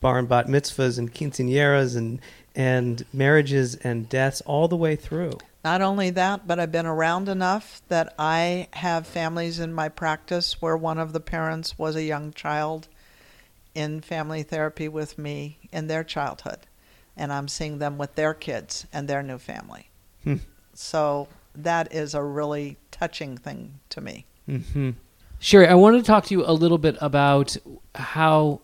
bar 0.00 0.18
and 0.18 0.28
bat 0.28 0.46
mitzvahs 0.46 0.98
and 0.98 1.12
quinceañeras 1.12 1.96
and 1.96 2.20
and 2.54 3.04
marriages 3.12 3.74
and 3.76 4.08
deaths 4.08 4.40
all 4.42 4.68
the 4.68 4.76
way 4.76 4.96
through. 4.96 5.38
Not 5.64 5.82
only 5.82 6.10
that, 6.10 6.46
but 6.46 6.60
I've 6.60 6.70
been 6.70 6.86
around 6.86 7.28
enough 7.28 7.82
that 7.88 8.14
I 8.18 8.68
have 8.74 9.06
families 9.06 9.58
in 9.58 9.72
my 9.72 9.88
practice 9.88 10.62
where 10.62 10.76
one 10.76 10.98
of 10.98 11.12
the 11.12 11.20
parents 11.20 11.76
was 11.76 11.96
a 11.96 12.04
young 12.04 12.32
child 12.32 12.88
in 13.74 14.00
family 14.00 14.42
therapy 14.42 14.88
with 14.88 15.18
me 15.18 15.58
in 15.72 15.88
their 15.88 16.04
childhood. 16.04 16.60
And 17.16 17.32
I'm 17.32 17.48
seeing 17.48 17.78
them 17.78 17.98
with 17.98 18.14
their 18.14 18.34
kids 18.34 18.86
and 18.92 19.08
their 19.08 19.22
new 19.22 19.38
family. 19.38 19.90
Hmm. 20.24 20.36
So 20.74 21.28
that 21.54 21.92
is 21.94 22.14
a 22.14 22.22
really 22.22 22.76
touching 22.90 23.36
thing 23.38 23.80
to 23.90 24.00
me. 24.00 24.26
Mm-hmm. 24.48 24.90
Sherry, 25.38 25.66
I 25.66 25.74
wanted 25.74 25.98
to 25.98 26.04
talk 26.04 26.24
to 26.26 26.34
you 26.34 26.44
a 26.46 26.52
little 26.52 26.78
bit 26.78 26.96
about 27.00 27.56
how 27.94 28.60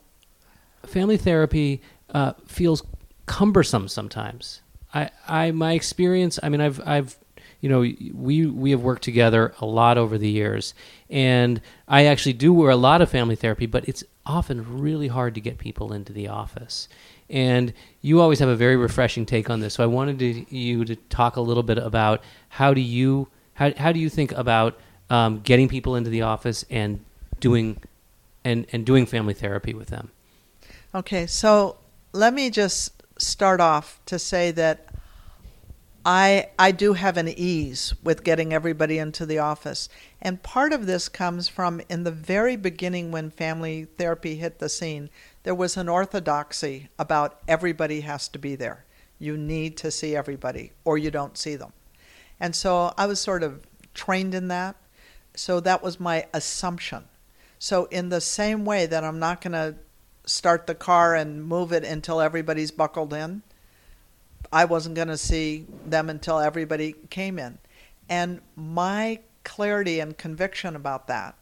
family 0.85 1.17
therapy 1.17 1.83
uh, 2.11 2.33
feels 2.47 2.83
cumbersome 3.27 3.89
sometimes. 3.89 4.61
I, 4.95 5.11
I, 5.27 5.51
my 5.51 5.73
experience. 5.73 6.39
I 6.43 6.49
mean, 6.49 6.61
I've, 6.61 6.81
I've, 6.87 7.19
you 7.61 7.69
know, 7.69 7.81
we 7.81 8.47
we 8.47 8.73
have 8.73 8.83
worked 8.83 9.05
together 9.05 9.55
a 9.61 9.67
lot 9.67 9.97
over 9.97 10.19
the 10.19 10.29
years, 10.29 10.75
and 11.09 11.61
I 11.87 12.07
actually 12.07 12.33
do 12.33 12.53
wear 12.53 12.71
a 12.71 12.77
lot 12.77 13.01
of 13.01 13.09
family 13.09 13.37
therapy, 13.37 13.67
but 13.67 13.89
it's 13.89 14.03
often 14.27 14.81
really 14.81 15.09
hard 15.09 15.35
to 15.37 15.41
get 15.41 15.59
people 15.59 15.93
into 15.93 16.13
the 16.13 16.27
office. 16.27 16.89
And 17.33 17.73
you 18.03 18.21
always 18.21 18.39
have 18.39 18.49
a 18.49 18.55
very 18.55 18.77
refreshing 18.77 19.27
take 19.27 19.51
on 19.51 19.59
this. 19.59 19.75
So 19.75 19.83
I 19.83 19.87
wanted 19.87 20.19
to, 20.21 20.55
you 20.55 20.85
to 20.85 20.95
talk 20.95 21.37
a 21.37 21.41
little 21.41 21.63
bit 21.65 21.79
about 21.79 22.23
how 22.51 22.75
do 22.75 22.81
you 22.81 23.29
how 23.55 23.73
how 23.77 23.91
do 23.91 23.99
you 23.99 24.09
think 24.09 24.33
about 24.33 24.79
um, 25.11 25.41
getting 25.41 25.69
people 25.69 25.97
into 25.97 26.11
the 26.11 26.23
office 26.23 26.65
and 26.71 27.05
doing 27.41 27.81
and 28.45 28.67
and 28.73 28.85
doing 28.85 29.07
family 29.07 29.35
therapy 29.35 29.75
with 29.75 29.89
them. 29.89 30.11
Okay, 30.95 31.27
so 31.27 31.77
let 32.13 32.35
me 32.35 32.51
just 32.51 33.03
start 33.19 33.61
off 33.61 34.01
to 34.07 34.19
say 34.19 34.51
that 34.51 34.89
I 36.05 36.49
I 36.59 36.73
do 36.73 36.95
have 36.95 37.17
an 37.17 37.29
ease 37.29 37.95
with 38.03 38.25
getting 38.25 38.53
everybody 38.53 38.99
into 38.99 39.25
the 39.25 39.39
office. 39.39 39.89
And 40.21 40.43
part 40.43 40.73
of 40.73 40.87
this 40.87 41.09
comes 41.09 41.49
from 41.49 41.81
in 41.89 42.05
the 42.05 42.11
very 42.11 42.57
beginning 42.57 43.11
when 43.11 43.31
family 43.31 43.87
therapy 43.97 44.37
hit 44.37 44.59
the 44.59 44.69
scene, 44.69 45.11
there 45.43 45.55
was 45.55 45.77
an 45.77 45.89
orthodoxy 45.89 46.89
about 46.99 47.41
everybody 47.49 48.01
has 48.01 48.29
to 48.29 48.39
be 48.39 48.55
there. 48.55 48.85
You 49.19 49.37
need 49.37 49.77
to 49.79 49.91
see 49.91 50.17
everybody 50.17 50.73
or 50.85 50.99
you 50.99 51.11
don't 51.11 51.37
see 51.37 51.57
them. 51.57 51.73
And 52.41 52.55
so 52.55 52.93
I 52.97 53.07
was 53.07 53.21
sort 53.21 53.43
of 53.43 53.63
trained 53.95 54.35
in 54.35 54.49
that. 54.49 54.77
So 55.35 55.61
that 55.61 55.83
was 55.83 56.01
my 56.01 56.27
assumption. 56.33 57.05
So 57.59 57.85
in 57.87 58.09
the 58.09 58.21
same 58.21 58.65
way 58.65 58.87
that 58.87 59.05
I'm 59.05 59.19
not 59.19 59.41
going 59.41 59.53
to 59.53 59.77
start 60.25 60.67
the 60.67 60.75
car 60.75 61.15
and 61.15 61.45
move 61.45 61.73
it 61.73 61.85
until 61.85 62.21
everybody's 62.21 62.71
buckled 62.71 63.13
in. 63.13 63.43
I 64.53 64.65
wasn't 64.65 64.95
going 64.95 65.09
to 65.09 65.17
see 65.17 65.67
them 65.87 66.11
until 66.11 66.39
everybody 66.39 66.95
came 67.11 67.39
in. 67.39 67.59
And 68.09 68.41
my 68.57 69.21
clarity 69.45 70.01
and 70.01 70.17
conviction 70.17 70.77
about 70.77 71.09
that, 71.09 71.35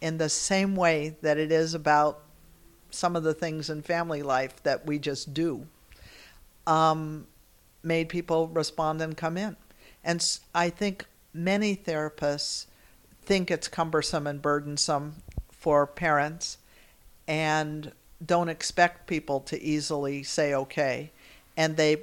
in 0.00 0.18
the 0.18 0.28
same 0.28 0.76
way 0.76 1.16
that 1.22 1.38
it 1.38 1.52
is 1.52 1.74
about 1.74 2.22
some 2.90 3.16
of 3.16 3.22
the 3.22 3.34
things 3.34 3.70
in 3.70 3.82
family 3.82 4.22
life 4.22 4.62
that 4.62 4.86
we 4.86 4.98
just 4.98 5.34
do, 5.34 5.66
um, 6.66 7.26
made 7.82 8.08
people 8.08 8.48
respond 8.48 9.00
and 9.00 9.16
come 9.16 9.36
in. 9.36 9.56
And 10.04 10.24
I 10.54 10.70
think 10.70 11.06
many 11.34 11.76
therapists 11.76 12.66
think 13.22 13.50
it's 13.50 13.68
cumbersome 13.68 14.26
and 14.26 14.40
burdensome 14.40 15.16
for 15.50 15.86
parents 15.86 16.58
and 17.26 17.92
don't 18.24 18.48
expect 18.48 19.06
people 19.06 19.40
to 19.40 19.62
easily 19.62 20.22
say 20.22 20.54
okay 20.54 21.12
and 21.56 21.76
they 21.76 21.98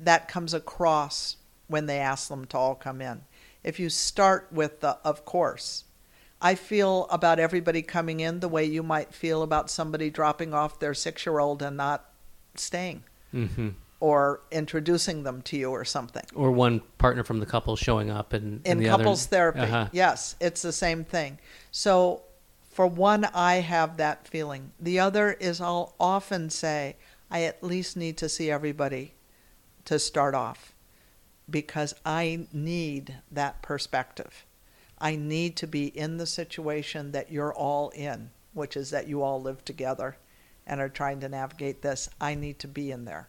that 0.00 0.26
comes 0.26 0.54
across 0.54 1.36
when 1.68 1.86
they 1.86 1.98
ask 1.98 2.28
them 2.28 2.46
to 2.46 2.56
all 2.56 2.74
come 2.74 3.00
in 3.02 3.20
if 3.62 3.78
you 3.78 3.90
start 3.90 4.48
with 4.50 4.80
the 4.80 4.96
of 5.04 5.24
course 5.24 5.84
I 6.42 6.54
feel 6.54 7.06
about 7.10 7.38
everybody 7.38 7.82
coming 7.82 8.20
in 8.20 8.40
the 8.40 8.48
way 8.48 8.64
you 8.64 8.82
might 8.82 9.12
feel 9.14 9.42
about 9.42 9.70
somebody 9.70 10.08
dropping 10.10 10.54
off 10.54 10.78
their 10.78 10.94
six 10.94 11.26
year 11.26 11.38
old 11.38 11.62
and 11.62 11.76
not 11.76 12.04
staying 12.54 13.04
Mm-hmm. 13.34 13.68
or 14.00 14.40
introducing 14.50 15.22
them 15.22 15.40
to 15.42 15.56
you 15.56 15.70
or 15.70 15.84
something. 15.84 16.24
Or 16.34 16.50
one 16.50 16.80
partner 16.98 17.22
from 17.22 17.38
the 17.38 17.46
couple 17.46 17.76
showing 17.76 18.10
up 18.10 18.32
and, 18.32 18.66
In 18.66 18.78
the 18.78 18.86
couples 18.86 19.26
other, 19.26 19.30
therapy, 19.36 19.60
Uh-huh. 19.60 19.88
yes, 19.92 20.34
it's 20.40 20.62
the 20.62 20.72
same 20.72 21.04
thing. 21.04 21.38
So, 21.70 22.22
for 22.70 22.86
one, 22.88 23.24
I 23.26 23.56
have 23.56 23.98
that 23.98 24.26
feeling. 24.26 24.72
The 24.80 24.98
other 24.98 25.32
is 25.32 25.60
I'll 25.60 25.94
often 26.00 26.50
say, 26.50 26.96
I 27.30 27.42
at 27.44 27.62
least 27.62 27.96
need 27.96 28.16
to 28.18 28.28
see 28.28 28.50
everybody 28.50 29.14
to 29.84 29.98
start 29.98 30.34
off 30.34 30.74
because 31.48 31.94
I 32.04 32.46
need 32.52 33.16
that 33.30 33.62
perspective. 33.62 34.44
I 35.00 35.16
need 35.16 35.56
to 35.56 35.66
be 35.66 35.86
in 35.86 36.18
the 36.18 36.26
situation 36.26 37.12
that 37.12 37.32
you're 37.32 37.54
all 37.54 37.90
in, 37.90 38.30
which 38.52 38.76
is 38.76 38.90
that 38.90 39.08
you 39.08 39.22
all 39.22 39.40
live 39.40 39.64
together 39.64 40.16
and 40.66 40.80
are 40.80 40.88
trying 40.88 41.20
to 41.20 41.28
navigate 41.28 41.82
this. 41.82 42.08
I 42.20 42.34
need 42.34 42.58
to 42.60 42.68
be 42.68 42.90
in 42.90 43.04
there. 43.04 43.28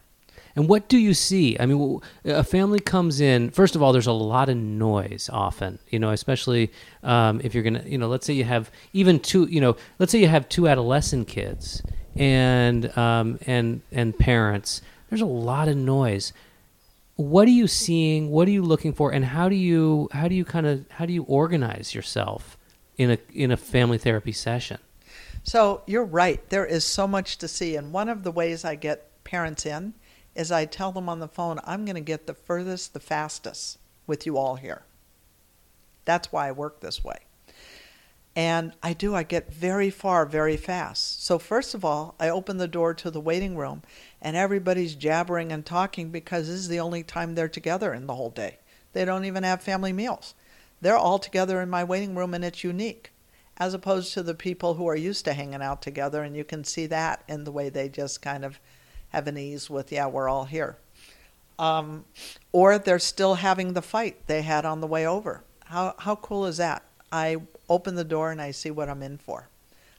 And 0.54 0.68
what 0.68 0.88
do 0.88 0.98
you 0.98 1.14
see? 1.14 1.56
I 1.58 1.66
mean, 1.66 2.00
a 2.24 2.44
family 2.44 2.80
comes 2.80 3.20
in. 3.20 3.50
First 3.50 3.74
of 3.74 3.82
all, 3.82 3.92
there's 3.92 4.06
a 4.06 4.12
lot 4.12 4.48
of 4.48 4.56
noise 4.56 5.30
often. 5.32 5.78
You 5.88 5.98
know, 5.98 6.10
especially 6.10 6.70
um, 7.02 7.40
if 7.42 7.54
you're 7.54 7.62
gonna, 7.62 7.84
you 7.86 7.98
know, 7.98 8.08
let's 8.08 8.26
say 8.26 8.34
you 8.34 8.44
have 8.44 8.70
even 8.92 9.18
two. 9.20 9.46
You 9.46 9.60
know, 9.60 9.76
let's 9.98 10.12
say 10.12 10.20
you 10.20 10.28
have 10.28 10.48
two 10.48 10.68
adolescent 10.68 11.28
kids 11.28 11.82
and 12.16 12.96
um, 12.96 13.38
and 13.46 13.80
and 13.90 14.18
parents. 14.18 14.82
There's 15.08 15.22
a 15.22 15.26
lot 15.26 15.68
of 15.68 15.76
noise. 15.76 16.32
What 17.22 17.46
are 17.46 17.52
you 17.52 17.68
seeing? 17.68 18.30
What 18.30 18.48
are 18.48 18.50
you 18.50 18.62
looking 18.62 18.92
for? 18.92 19.12
And 19.12 19.24
how 19.24 19.48
do 19.48 19.54
you 19.54 20.08
how 20.12 20.28
do 20.28 20.34
you 20.34 20.44
kind 20.44 20.66
of 20.66 20.84
how 20.90 21.06
do 21.06 21.12
you 21.12 21.22
organize 21.24 21.94
yourself 21.94 22.56
in 22.96 23.12
a 23.12 23.18
in 23.32 23.50
a 23.50 23.56
family 23.56 23.98
therapy 23.98 24.32
session? 24.32 24.78
So 25.44 25.82
you're 25.86 26.04
right. 26.04 26.48
There 26.50 26.66
is 26.66 26.84
so 26.84 27.06
much 27.06 27.38
to 27.38 27.48
see. 27.48 27.76
And 27.76 27.92
one 27.92 28.08
of 28.08 28.22
the 28.22 28.30
ways 28.30 28.64
I 28.64 28.74
get 28.74 29.24
parents 29.24 29.66
in 29.66 29.94
is 30.34 30.50
I 30.50 30.64
tell 30.64 30.92
them 30.92 31.08
on 31.08 31.20
the 31.20 31.28
phone, 31.28 31.58
I'm 31.64 31.84
going 31.84 31.96
to 31.96 32.00
get 32.00 32.26
the 32.26 32.34
furthest, 32.34 32.94
the 32.94 33.00
fastest 33.00 33.78
with 34.06 34.24
you 34.26 34.38
all 34.38 34.56
here. 34.56 34.82
That's 36.04 36.32
why 36.32 36.48
I 36.48 36.52
work 36.52 36.80
this 36.80 37.04
way. 37.04 37.18
And 38.34 38.72
I 38.82 38.94
do, 38.94 39.14
I 39.14 39.24
get 39.24 39.52
very 39.52 39.90
far 39.90 40.24
very 40.24 40.56
fast. 40.56 41.24
So, 41.24 41.38
first 41.38 41.74
of 41.74 41.84
all, 41.84 42.14
I 42.18 42.30
open 42.30 42.56
the 42.56 42.66
door 42.66 42.94
to 42.94 43.10
the 43.10 43.20
waiting 43.20 43.56
room 43.56 43.82
and 44.22 44.36
everybody's 44.36 44.94
jabbering 44.94 45.52
and 45.52 45.66
talking 45.66 46.10
because 46.10 46.46
this 46.46 46.56
is 46.56 46.68
the 46.68 46.80
only 46.80 47.02
time 47.02 47.34
they're 47.34 47.48
together 47.48 47.92
in 47.92 48.06
the 48.06 48.14
whole 48.14 48.30
day. 48.30 48.58
They 48.94 49.04
don't 49.04 49.26
even 49.26 49.42
have 49.42 49.62
family 49.62 49.92
meals. 49.92 50.34
They're 50.80 50.96
all 50.96 51.18
together 51.18 51.60
in 51.60 51.68
my 51.68 51.84
waiting 51.84 52.14
room 52.14 52.32
and 52.32 52.44
it's 52.44 52.64
unique 52.64 53.12
as 53.58 53.74
opposed 53.74 54.12
to 54.14 54.22
the 54.22 54.34
people 54.34 54.74
who 54.74 54.88
are 54.88 54.96
used 54.96 55.24
to 55.24 55.34
hanging 55.34 55.62
out 55.62 55.82
together, 55.82 56.22
and 56.22 56.36
you 56.36 56.44
can 56.44 56.64
see 56.64 56.86
that 56.86 57.22
in 57.28 57.44
the 57.44 57.52
way 57.52 57.68
they 57.68 57.88
just 57.88 58.22
kind 58.22 58.44
of 58.44 58.58
have 59.10 59.28
an 59.28 59.36
ease 59.36 59.68
with, 59.68 59.92
yeah, 59.92 60.06
we're 60.06 60.28
all 60.28 60.46
here. 60.46 60.78
Um, 61.58 62.04
or 62.50 62.78
they're 62.78 62.98
still 62.98 63.34
having 63.34 63.74
the 63.74 63.82
fight 63.82 64.26
they 64.26 64.42
had 64.42 64.64
on 64.64 64.80
the 64.80 64.86
way 64.86 65.06
over. 65.06 65.44
How 65.66 65.94
how 65.98 66.16
cool 66.16 66.46
is 66.46 66.56
that? 66.56 66.82
I 67.12 67.36
open 67.72 67.94
the 67.94 68.04
door 68.04 68.30
and 68.30 68.40
I 68.40 68.50
see 68.50 68.70
what 68.70 68.88
I'm 68.88 69.02
in 69.02 69.18
for. 69.18 69.48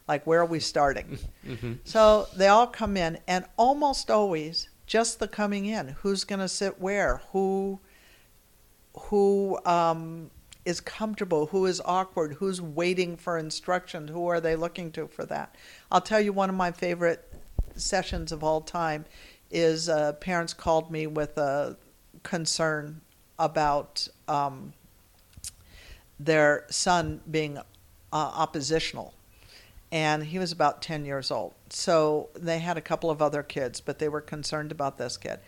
Like 0.08 0.26
where 0.28 0.40
are 0.42 0.46
we 0.46 0.60
starting? 0.60 1.20
Mm-hmm. 1.46 1.74
So 1.84 2.28
they 2.38 2.48
all 2.48 2.68
come 2.68 2.96
in, 2.96 3.18
and 3.28 3.44
almost 3.58 4.10
always 4.10 4.70
just 4.88 5.20
the 5.20 5.28
coming 5.28 5.66
in. 5.66 5.90
Who's 6.02 6.24
going 6.24 6.40
to 6.40 6.48
sit 6.48 6.80
where? 6.80 7.22
Who 7.34 7.82
who 8.96 9.60
um, 9.66 10.32
is 10.64 10.80
comfortable? 10.80 11.48
Who 11.48 11.66
is 11.66 11.82
awkward? 11.84 12.36
Who's 12.36 12.62
waiting 12.62 13.18
for 13.18 13.38
instruction? 13.38 14.08
Who 14.08 14.28
are 14.28 14.40
they 14.40 14.56
looking 14.56 14.90
to 14.94 15.08
for 15.08 15.26
that? 15.26 15.54
I'll 15.92 16.02
tell 16.02 16.22
you 16.22 16.32
one 16.32 16.50
of 16.50 16.56
my 16.56 16.72
favorite 16.72 17.30
sessions 17.76 18.32
of 18.32 18.42
all 18.42 18.62
time 18.62 19.04
is 19.52 19.90
uh, 19.90 20.14
parents 20.14 20.54
called 20.54 20.92
me 20.92 21.08
with 21.08 21.38
a 21.38 21.76
concern 22.24 23.02
about 23.38 24.08
um, 24.28 24.74
their 26.20 26.66
son 26.70 27.22
being 27.30 27.58
uh, 27.58 27.62
oppositional 28.12 29.14
and 29.94 30.24
he 30.24 30.40
was 30.40 30.52
about 30.52 30.82
10 30.82 31.06
years 31.06 31.30
old. 31.30 31.54
So 31.70 32.30
they 32.34 32.58
had 32.58 32.78
a 32.78 32.82
couple 32.82 33.12
of 33.12 33.22
other 33.22 33.44
kids, 33.44 33.80
but 33.80 34.00
they 34.00 34.10
were 34.10 34.22
concerned 34.22 34.72
about 34.72 34.98
this 34.98 35.18
kid. 35.18 35.40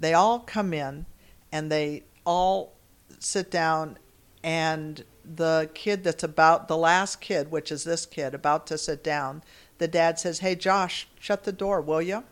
They 0.00 0.12
all 0.12 0.40
come 0.40 0.74
in 0.74 1.06
and 1.52 1.70
they 1.70 2.02
all 2.26 2.72
sit 3.20 3.48
down, 3.48 3.98
and 4.42 5.04
the 5.24 5.70
kid 5.72 6.02
that's 6.02 6.24
about, 6.24 6.66
the 6.66 6.76
last 6.76 7.20
kid, 7.20 7.52
which 7.52 7.70
is 7.70 7.84
this 7.84 8.04
kid, 8.04 8.34
about 8.34 8.66
to 8.66 8.78
sit 8.78 9.04
down, 9.04 9.44
the 9.78 9.86
dad 9.86 10.18
says, 10.18 10.40
Hey, 10.40 10.56
Josh, 10.56 11.06
shut 11.20 11.44
the 11.44 11.52
door, 11.52 11.80
will 11.80 12.02
you? 12.02 12.24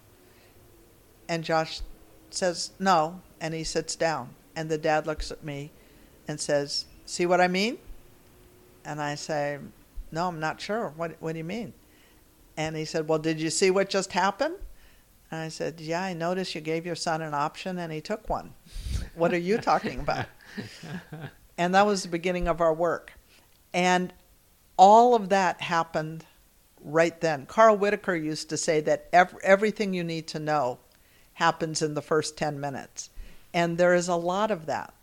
And 1.28 1.44
Josh 1.44 1.82
says, 2.30 2.72
No. 2.80 3.20
And 3.40 3.54
he 3.54 3.62
sits 3.62 3.94
down. 3.94 4.34
And 4.56 4.68
the 4.68 4.78
dad 4.78 5.06
looks 5.06 5.30
at 5.30 5.44
me 5.44 5.70
and 6.26 6.40
says, 6.40 6.86
See 7.10 7.26
what 7.26 7.40
I 7.40 7.48
mean? 7.48 7.76
And 8.84 9.02
I 9.02 9.16
say, 9.16 9.58
No, 10.12 10.28
I'm 10.28 10.38
not 10.38 10.60
sure. 10.60 10.92
What, 10.94 11.16
what 11.18 11.32
do 11.32 11.38
you 11.38 11.44
mean? 11.44 11.72
And 12.56 12.76
he 12.76 12.84
said, 12.84 13.08
Well, 13.08 13.18
did 13.18 13.40
you 13.40 13.50
see 13.50 13.72
what 13.72 13.90
just 13.90 14.12
happened? 14.12 14.54
And 15.32 15.40
I 15.40 15.48
said, 15.48 15.80
Yeah, 15.80 16.04
I 16.04 16.12
noticed 16.12 16.54
you 16.54 16.60
gave 16.60 16.86
your 16.86 16.94
son 16.94 17.20
an 17.20 17.34
option 17.34 17.78
and 17.78 17.92
he 17.92 18.00
took 18.00 18.28
one. 18.28 18.54
What 19.16 19.34
are 19.34 19.38
you 19.38 19.58
talking 19.58 19.98
about? 19.98 20.26
and 21.58 21.74
that 21.74 21.84
was 21.84 22.04
the 22.04 22.08
beginning 22.08 22.46
of 22.46 22.60
our 22.60 22.72
work. 22.72 23.12
And 23.74 24.12
all 24.76 25.16
of 25.16 25.30
that 25.30 25.62
happened 25.62 26.24
right 26.80 27.20
then. 27.20 27.44
Carl 27.46 27.76
Whitaker 27.76 28.14
used 28.14 28.48
to 28.50 28.56
say 28.56 28.80
that 28.82 29.08
ev- 29.12 29.36
everything 29.42 29.94
you 29.94 30.04
need 30.04 30.28
to 30.28 30.38
know 30.38 30.78
happens 31.34 31.82
in 31.82 31.94
the 31.94 32.02
first 32.02 32.36
10 32.36 32.60
minutes. 32.60 33.10
And 33.52 33.78
there 33.78 33.94
is 33.94 34.06
a 34.06 34.14
lot 34.14 34.52
of 34.52 34.66
that 34.66 34.94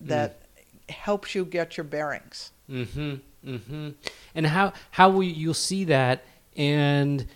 that 0.00 0.40
mm. 0.40 0.43
Helps 0.88 1.34
you 1.34 1.44
get 1.44 1.76
your 1.76 1.84
bearings. 1.84 2.52
Mm-hmm. 2.70 3.14
Mm-hmm. 3.46 3.90
And 4.34 4.46
how 4.46 4.72
how 4.90 5.10
will 5.10 5.22
you, 5.22 5.32
you'll 5.32 5.54
see 5.54 5.84
that, 5.84 6.24
and 6.56 7.26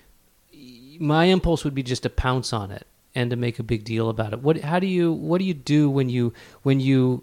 my 0.98 1.26
impulse 1.26 1.64
would 1.64 1.74
be 1.74 1.82
just 1.82 2.02
to 2.04 2.10
pounce 2.10 2.52
on 2.52 2.70
it 2.70 2.86
and 3.14 3.30
to 3.30 3.36
make 3.36 3.58
a 3.58 3.62
big 3.62 3.84
deal 3.84 4.08
about 4.08 4.32
it. 4.32 4.40
What 4.40 4.60
how 4.60 4.78
do 4.78 4.86
you 4.86 5.12
what 5.12 5.38
do 5.38 5.44
you 5.44 5.54
do 5.54 5.90
when 5.90 6.08
you 6.08 6.32
when 6.62 6.80
you 6.80 7.22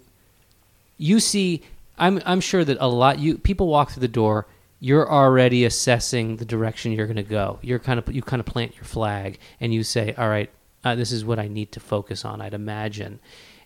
you 0.97 1.19
see? 1.19 1.63
I'm 1.97 2.21
I'm 2.25 2.41
sure 2.41 2.65
that 2.65 2.77
a 2.79 2.87
lot 2.87 3.19
you 3.19 3.37
people 3.37 3.67
walk 3.67 3.91
through 3.91 4.01
the 4.01 4.07
door. 4.07 4.47
You're 4.79 5.09
already 5.09 5.65
assessing 5.65 6.35
the 6.35 6.45
direction 6.45 6.91
you're 6.91 7.07
going 7.07 7.15
to 7.15 7.23
go. 7.23 7.59
You're 7.61 7.79
kind 7.79 7.97
of 7.97 8.13
you 8.13 8.21
kind 8.21 8.39
of 8.39 8.45
plant 8.45 8.75
your 8.75 8.83
flag 8.83 9.39
and 9.59 9.73
you 9.73 9.83
say, 9.83 10.13
"All 10.17 10.29
right, 10.29 10.49
uh, 10.83 10.95
this 10.95 11.11
is 11.11 11.25
what 11.25 11.39
I 11.39 11.47
need 11.47 11.71
to 11.71 11.79
focus 11.79 12.25
on." 12.25 12.41
I'd 12.41 12.53
imagine, 12.53 13.19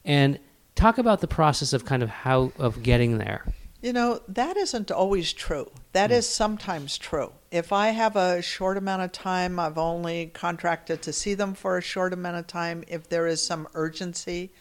and 0.05 0.39
talk 0.79 0.97
about 0.97 1.19
the 1.19 1.27
process 1.27 1.73
of 1.73 1.83
kind 1.83 2.01
of 2.01 2.09
how 2.09 2.51
of 2.57 2.81
getting 2.81 3.17
there. 3.17 3.45
You 3.81 3.93
know, 3.93 4.21
that 4.27 4.57
isn't 4.57 4.91
always 4.91 5.33
true. 5.33 5.69
That 5.93 6.09
hmm. 6.09 6.17
is 6.17 6.29
sometimes 6.29 6.97
true. 6.97 7.33
If 7.51 7.71
I 7.73 7.89
have 7.89 8.15
a 8.15 8.41
short 8.41 8.77
amount 8.77 9.01
of 9.01 9.11
time, 9.11 9.59
I've 9.59 9.77
only 9.77 10.27
contracted 10.27 11.01
to 11.01 11.13
see 11.13 11.33
them 11.33 11.53
for 11.53 11.77
a 11.77 11.81
short 11.81 12.13
amount 12.13 12.37
of 12.37 12.47
time. 12.47 12.83
If 12.87 13.09
there 13.09 13.27
is 13.27 13.41
some 13.41 13.67
urgency, 13.73 14.51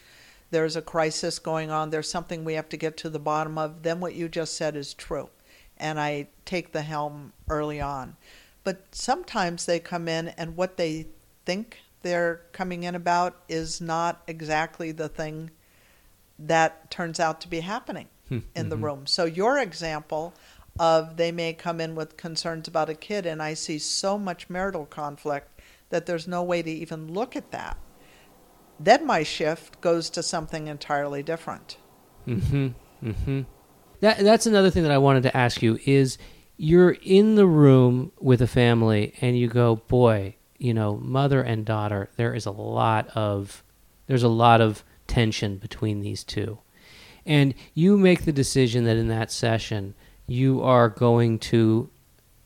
there's 0.51 0.75
a 0.75 0.81
crisis 0.81 1.39
going 1.39 1.69
on, 1.69 1.89
there's 1.89 2.09
something 2.09 2.43
we 2.43 2.55
have 2.55 2.69
to 2.69 2.77
get 2.77 2.97
to 2.97 3.09
the 3.09 3.19
bottom 3.19 3.57
of, 3.57 3.83
then 3.83 3.99
what 3.99 4.15
you 4.15 4.27
just 4.27 4.55
said 4.55 4.75
is 4.75 4.93
true. 4.93 5.29
And 5.77 5.99
I 5.99 6.27
take 6.45 6.71
the 6.71 6.81
helm 6.81 7.33
early 7.49 7.79
on. 7.79 8.17
But 8.63 8.87
sometimes 8.91 9.65
they 9.65 9.79
come 9.79 10.07
in 10.07 10.29
and 10.29 10.57
what 10.57 10.75
they 10.77 11.07
think 11.45 11.77
they're 12.01 12.41
coming 12.51 12.83
in 12.83 12.95
about 12.95 13.41
is 13.47 13.79
not 13.79 14.23
exactly 14.27 14.91
the 14.91 15.09
thing 15.09 15.51
that 16.39 16.89
turns 16.89 17.19
out 17.19 17.41
to 17.41 17.47
be 17.47 17.59
happening 17.59 18.07
in 18.55 18.69
the 18.69 18.77
room. 18.77 19.07
So 19.07 19.25
your 19.25 19.57
example 19.57 20.33
of 20.79 21.17
they 21.17 21.31
may 21.31 21.51
come 21.53 21.81
in 21.81 21.95
with 21.95 22.15
concerns 22.15 22.67
about 22.67 22.89
a 22.89 22.95
kid 22.95 23.25
and 23.25 23.41
I 23.41 23.53
see 23.53 23.79
so 23.79 24.17
much 24.17 24.49
marital 24.49 24.85
conflict 24.85 25.59
that 25.89 26.05
there's 26.05 26.27
no 26.27 26.43
way 26.43 26.61
to 26.61 26.69
even 26.69 27.11
look 27.11 27.35
at 27.35 27.51
that. 27.51 27.77
Then 28.79 29.05
my 29.05 29.23
shift 29.23 29.81
goes 29.81 30.09
to 30.11 30.23
something 30.23 30.67
entirely 30.67 31.21
different. 31.21 31.77
Mm-hmm. 32.27 32.67
Mm-hmm. 33.03 33.41
That 33.99 34.19
that's 34.19 34.45
another 34.45 34.69
thing 34.69 34.83
that 34.83 34.91
I 34.91 34.97
wanted 34.97 35.23
to 35.23 35.35
ask 35.35 35.61
you 35.61 35.79
is 35.85 36.17
you're 36.55 36.97
in 37.01 37.35
the 37.35 37.47
room 37.47 38.11
with 38.19 38.41
a 38.41 38.47
family 38.47 39.13
and 39.21 39.37
you 39.37 39.47
go, 39.47 39.77
boy, 39.77 40.35
you 40.57 40.73
know, 40.73 40.97
mother 40.97 41.41
and 41.41 41.65
daughter, 41.65 42.09
there 42.15 42.33
is 42.33 42.45
a 42.45 42.51
lot 42.51 43.09
of 43.15 43.63
there's 44.07 44.23
a 44.23 44.29
lot 44.29 44.61
of 44.61 44.83
tension 45.09 45.57
between 45.57 45.99
these 45.99 46.23
two. 46.23 46.59
And 47.25 47.53
you 47.73 47.97
make 47.97 48.23
the 48.23 48.31
decision 48.31 48.85
that 48.85 48.95
in 48.95 49.09
that 49.09 49.31
session 49.31 49.95
you 50.27 50.61
are 50.61 50.87
going 50.87 51.39
to 51.39 51.89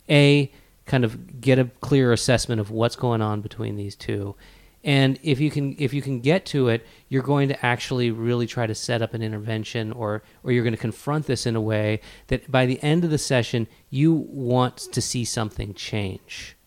a 0.09 0.51
kind 0.85 1.05
of 1.05 1.39
get 1.39 1.59
a 1.59 1.65
clear 1.81 2.11
assessment 2.11 2.59
of 2.59 2.71
what's 2.71 2.95
going 2.95 3.21
on 3.21 3.41
between 3.41 3.75
these 3.75 3.95
two. 3.95 4.35
And 4.83 5.17
if 5.23 5.39
you 5.39 5.49
can 5.51 5.75
if 5.79 5.93
you 5.93 6.01
can 6.01 6.19
get 6.19 6.45
to 6.47 6.67
it 6.67 6.85
you're 7.07 7.23
going 7.23 7.47
to 7.49 7.65
actually 7.65 8.11
really 8.11 8.47
try 8.47 8.67
to 8.67 8.75
set 8.75 9.01
up 9.01 9.13
an 9.13 9.21
intervention 9.21 9.91
or 9.91 10.23
or 10.43 10.51
you're 10.51 10.63
going 10.63 10.75
to 10.75 10.81
confront 10.81 11.27
this 11.27 11.45
in 11.45 11.55
a 11.55 11.61
way 11.61 12.01
that 12.27 12.51
by 12.51 12.65
the 12.65 12.81
end 12.83 13.05
of 13.05 13.09
the 13.09 13.17
session 13.17 13.67
you 13.89 14.13
want 14.13 14.77
to 14.77 15.01
see 15.01 15.23
something 15.23 15.73
change. 15.73 16.57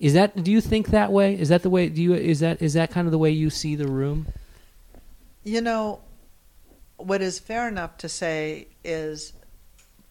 Is 0.00 0.14
that 0.14 0.42
do 0.42 0.50
you 0.50 0.60
think 0.60 0.88
that 0.88 1.12
way? 1.12 1.38
Is 1.38 1.48
that 1.50 1.62
the 1.62 1.70
way 1.70 1.88
do 1.88 2.02
you 2.02 2.14
is 2.14 2.40
that 2.40 2.60
is 2.60 2.74
that 2.74 2.90
kind 2.90 3.06
of 3.06 3.12
the 3.12 3.18
way 3.18 3.30
you 3.30 3.50
see 3.50 3.76
the 3.76 3.86
room 3.86 4.26
You 5.46 5.60
know, 5.60 6.00
what 6.96 7.20
is 7.20 7.38
fair 7.38 7.68
enough 7.68 7.98
to 7.98 8.08
say 8.08 8.68
is 8.82 9.34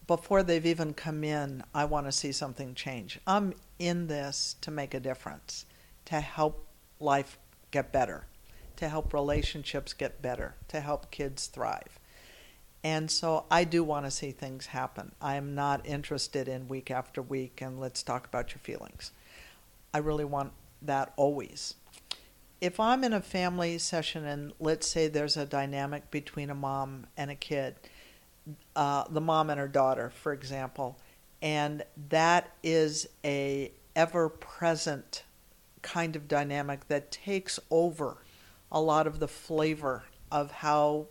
before 0.06 0.44
they've 0.44 0.64
even 0.64 0.94
come 0.94 1.24
in, 1.24 1.64
I 1.74 1.86
want 1.86 2.06
to 2.06 2.12
see 2.12 2.30
something 2.30 2.72
change. 2.74 3.18
I'm 3.26 3.52
in 3.80 4.06
this 4.06 4.54
to 4.60 4.70
make 4.70 4.94
a 4.94 5.00
difference, 5.00 5.66
to 6.04 6.20
help 6.20 6.68
life 7.00 7.36
get 7.72 7.90
better, 7.90 8.26
to 8.76 8.88
help 8.88 9.12
relationships 9.12 9.92
get 9.92 10.22
better, 10.22 10.54
to 10.68 10.80
help 10.80 11.10
kids 11.10 11.48
thrive. 11.48 11.98
And 12.84 13.10
so 13.10 13.46
I 13.50 13.64
do 13.64 13.82
want 13.82 14.04
to 14.04 14.12
see 14.12 14.30
things 14.30 14.66
happen. 14.66 15.16
I 15.20 15.34
am 15.34 15.56
not 15.56 15.84
interested 15.84 16.46
in 16.46 16.68
week 16.68 16.92
after 16.92 17.20
week 17.20 17.60
and 17.60 17.80
let's 17.80 18.04
talk 18.04 18.28
about 18.28 18.52
your 18.52 18.60
feelings. 18.60 19.10
I 19.92 19.98
really 19.98 20.24
want 20.24 20.52
that 20.80 21.12
always 21.16 21.74
if 22.64 22.80
I'm 22.80 23.04
in 23.04 23.12
a 23.12 23.20
family 23.20 23.76
session 23.76 24.24
and 24.24 24.54
let's 24.58 24.86
say 24.86 25.06
there's 25.06 25.36
a 25.36 25.44
dynamic 25.44 26.10
between 26.10 26.48
a 26.48 26.54
mom 26.54 27.06
and 27.14 27.30
a 27.30 27.34
kid, 27.34 27.74
uh, 28.74 29.04
the 29.10 29.20
mom 29.20 29.50
and 29.50 29.60
her 29.60 29.68
daughter, 29.68 30.08
for 30.08 30.32
example, 30.32 30.98
and 31.42 31.84
that 32.08 32.54
is 32.62 33.06
a 33.22 33.70
ever 33.94 34.30
present 34.30 35.24
kind 35.82 36.16
of 36.16 36.26
dynamic 36.26 36.88
that 36.88 37.10
takes 37.10 37.60
over 37.70 38.16
a 38.72 38.80
lot 38.80 39.06
of 39.06 39.18
the 39.18 39.28
flavor 39.28 40.04
of 40.32 40.50
how 40.50 41.06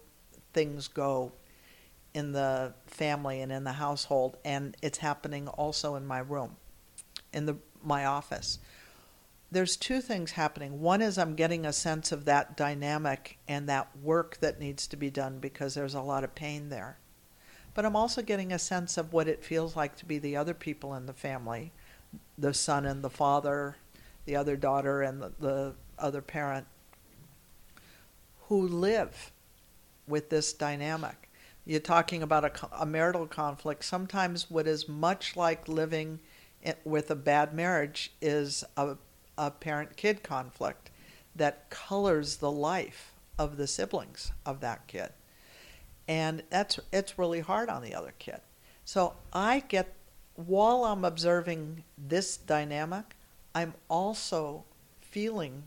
things 0.53 0.87
go 0.87 1.33
in 2.15 2.31
the 2.31 2.73
family 2.87 3.41
and 3.41 3.51
in 3.51 3.63
the 3.63 3.73
household 3.73 4.37
and 4.43 4.75
it's 4.81 4.97
happening 4.97 5.47
also 5.47 5.93
in 5.93 6.05
my 6.05 6.19
room 6.19 6.55
in 7.31 7.45
the 7.45 7.55
my 7.83 8.05
office 8.05 8.59
there's 9.53 9.77
two 9.77 10.01
things 10.01 10.31
happening. 10.31 10.81
One 10.81 11.01
is 11.01 11.17
I'm 11.17 11.35
getting 11.35 11.65
a 11.65 11.73
sense 11.73 12.11
of 12.11 12.25
that 12.25 12.57
dynamic 12.57 13.37
and 13.47 13.69
that 13.69 13.95
work 14.01 14.37
that 14.39 14.59
needs 14.59 14.87
to 14.87 14.97
be 14.97 15.09
done 15.09 15.39
because 15.39 15.75
there's 15.75 15.93
a 15.93 16.01
lot 16.01 16.23
of 16.23 16.33
pain 16.33 16.69
there. 16.69 16.97
But 17.75 17.85
I'm 17.85 17.95
also 17.95 18.21
getting 18.21 18.51
a 18.51 18.59
sense 18.59 18.97
of 18.97 19.13
what 19.13 19.27
it 19.27 19.43
feels 19.43 19.75
like 19.75 19.95
to 19.97 20.05
be 20.05 20.17
the 20.17 20.35
other 20.35 20.53
people 20.53 20.93
in 20.95 21.05
the 21.05 21.13
family 21.13 21.71
the 22.37 22.53
son 22.53 22.85
and 22.85 23.03
the 23.03 23.09
father, 23.09 23.75
the 24.25 24.35
other 24.35 24.55
daughter 24.55 25.01
and 25.01 25.19
the, 25.19 25.31
the 25.39 25.73
other 25.97 26.21
parent 26.21 26.67
who 28.49 28.67
live 28.67 29.31
with 30.07 30.29
this 30.29 30.53
dynamic. 30.53 31.29
You're 31.65 31.79
talking 31.79 32.21
about 32.21 32.45
a, 32.45 32.81
a 32.81 32.85
marital 32.85 33.25
conflict. 33.25 33.83
Sometimes, 33.83 34.51
what 34.51 34.67
is 34.67 34.87
much 34.87 35.35
like 35.35 35.67
living 35.67 36.19
with 36.85 37.09
a 37.09 37.15
bad 37.15 37.53
marriage 37.53 38.11
is 38.21 38.63
a 38.77 38.95
a 39.38 39.51
parent 39.51 39.95
kid 39.97 40.23
conflict 40.23 40.89
that 41.36 41.69
colors 41.69 42.38
the 42.38 42.51
life 42.51 43.13
of 43.38 43.57
the 43.57 43.67
siblings 43.67 44.31
of 44.45 44.59
that 44.61 44.88
kid. 44.88 45.09
And 46.07 46.43
that's 46.49 46.79
it's 46.91 47.17
really 47.17 47.39
hard 47.39 47.69
on 47.69 47.81
the 47.81 47.95
other 47.95 48.13
kid. 48.19 48.41
So 48.86 49.13
I 49.31 49.63
get 49.67 49.93
while 50.36 50.84
I'm 50.86 51.05
observing 51.05 51.84
this 51.97 52.38
dynamic, 52.38 53.15
I'm 53.55 53.73
also 53.89 54.65
feeling 55.01 55.63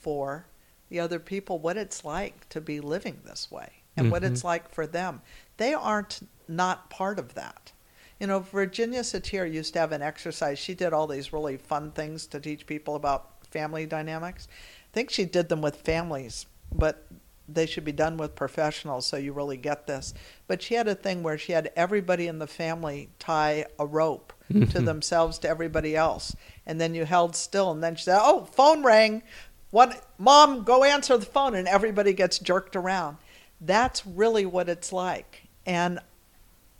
for 0.00 0.46
the 0.88 1.00
other 1.00 1.18
people 1.18 1.58
what 1.58 1.76
it's 1.76 2.04
like 2.04 2.48
to 2.50 2.60
be 2.60 2.80
living 2.80 3.20
this 3.24 3.50
way 3.50 3.70
and 3.96 4.06
mm-hmm. 4.06 4.12
what 4.12 4.24
it's 4.24 4.44
like 4.44 4.72
for 4.72 4.86
them. 4.86 5.22
They 5.56 5.74
aren't 5.74 6.20
not 6.48 6.90
part 6.90 7.18
of 7.18 7.34
that. 7.34 7.72
You 8.20 8.26
know, 8.26 8.40
Virginia 8.40 9.00
Satir 9.00 9.50
used 9.50 9.72
to 9.72 9.78
have 9.80 9.92
an 9.92 10.02
exercise. 10.02 10.58
She 10.58 10.74
did 10.74 10.92
all 10.92 11.06
these 11.06 11.32
really 11.32 11.56
fun 11.56 11.90
things 11.90 12.26
to 12.28 12.38
teach 12.38 12.66
people 12.66 12.94
about 12.94 13.46
family 13.46 13.86
dynamics. 13.86 14.46
I 14.50 14.92
think 14.92 15.10
she 15.10 15.24
did 15.24 15.48
them 15.48 15.62
with 15.62 15.76
families, 15.76 16.44
but 16.72 17.06
they 17.48 17.66
should 17.66 17.84
be 17.84 17.92
done 17.92 18.16
with 18.16 18.36
professionals 18.36 19.06
so 19.06 19.16
you 19.16 19.32
really 19.32 19.56
get 19.56 19.86
this. 19.86 20.14
But 20.46 20.62
she 20.62 20.74
had 20.74 20.86
a 20.86 20.94
thing 20.94 21.22
where 21.22 21.38
she 21.38 21.52
had 21.52 21.72
everybody 21.74 22.26
in 22.26 22.38
the 22.38 22.46
family 22.46 23.08
tie 23.18 23.64
a 23.78 23.86
rope 23.86 24.32
to 24.48 24.80
themselves 24.80 25.38
to 25.38 25.48
everybody 25.48 25.96
else. 25.96 26.36
And 26.66 26.80
then 26.80 26.94
you 26.94 27.04
held 27.04 27.34
still 27.34 27.70
and 27.70 27.82
then 27.82 27.96
she 27.96 28.04
said, 28.04 28.20
"Oh, 28.20 28.44
phone 28.44 28.82
rang. 28.82 29.22
What 29.70 30.04
mom, 30.18 30.64
go 30.64 30.84
answer 30.84 31.16
the 31.16 31.26
phone." 31.26 31.54
And 31.54 31.66
everybody 31.66 32.12
gets 32.12 32.38
jerked 32.38 32.76
around. 32.76 33.16
That's 33.60 34.06
really 34.06 34.46
what 34.46 34.68
it's 34.68 34.92
like. 34.92 35.48
And 35.66 36.00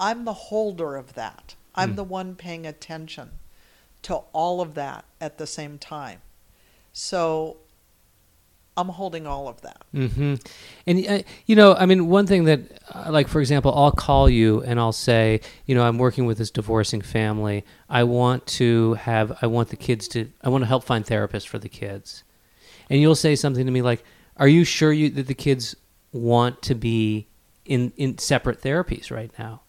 I'm 0.00 0.24
the 0.24 0.32
holder 0.32 0.96
of 0.96 1.14
that. 1.14 1.54
I'm 1.74 1.92
mm. 1.92 1.96
the 1.96 2.04
one 2.04 2.34
paying 2.34 2.66
attention 2.66 3.30
to 4.02 4.16
all 4.32 4.60
of 4.60 4.74
that 4.74 5.04
at 5.20 5.38
the 5.38 5.46
same 5.46 5.78
time. 5.78 6.22
So 6.92 7.58
I'm 8.76 8.88
holding 8.88 9.26
all 9.26 9.46
of 9.46 9.60
that. 9.60 9.82
Mm-hmm. 9.94 10.34
And 10.86 11.06
uh, 11.06 11.22
you 11.46 11.54
know, 11.54 11.74
I 11.74 11.86
mean, 11.86 12.08
one 12.08 12.26
thing 12.26 12.44
that, 12.44 12.60
uh, 12.94 13.10
like 13.10 13.28
for 13.28 13.40
example, 13.40 13.72
I'll 13.74 13.92
call 13.92 14.28
you 14.28 14.62
and 14.62 14.80
I'll 14.80 14.92
say, 14.92 15.40
you 15.66 15.74
know, 15.74 15.82
I'm 15.82 15.98
working 15.98 16.24
with 16.24 16.38
this 16.38 16.50
divorcing 16.50 17.02
family. 17.02 17.64
I 17.88 18.04
want 18.04 18.46
to 18.46 18.94
have, 18.94 19.36
I 19.42 19.46
want 19.46 19.68
the 19.68 19.76
kids 19.76 20.08
to, 20.08 20.30
I 20.42 20.48
want 20.48 20.62
to 20.62 20.66
help 20.66 20.84
find 20.84 21.04
therapists 21.04 21.46
for 21.46 21.58
the 21.58 21.68
kids. 21.68 22.24
And 22.88 23.00
you'll 23.00 23.14
say 23.14 23.36
something 23.36 23.66
to 23.66 23.70
me 23.70 23.82
like, 23.82 24.02
"Are 24.36 24.48
you 24.48 24.64
sure 24.64 24.92
you 24.92 25.10
that 25.10 25.28
the 25.28 25.34
kids 25.34 25.76
want 26.10 26.60
to 26.62 26.74
be 26.74 27.28
in 27.64 27.92
in 27.96 28.18
separate 28.18 28.60
therapies 28.62 29.12
right 29.12 29.30
now?" 29.38 29.60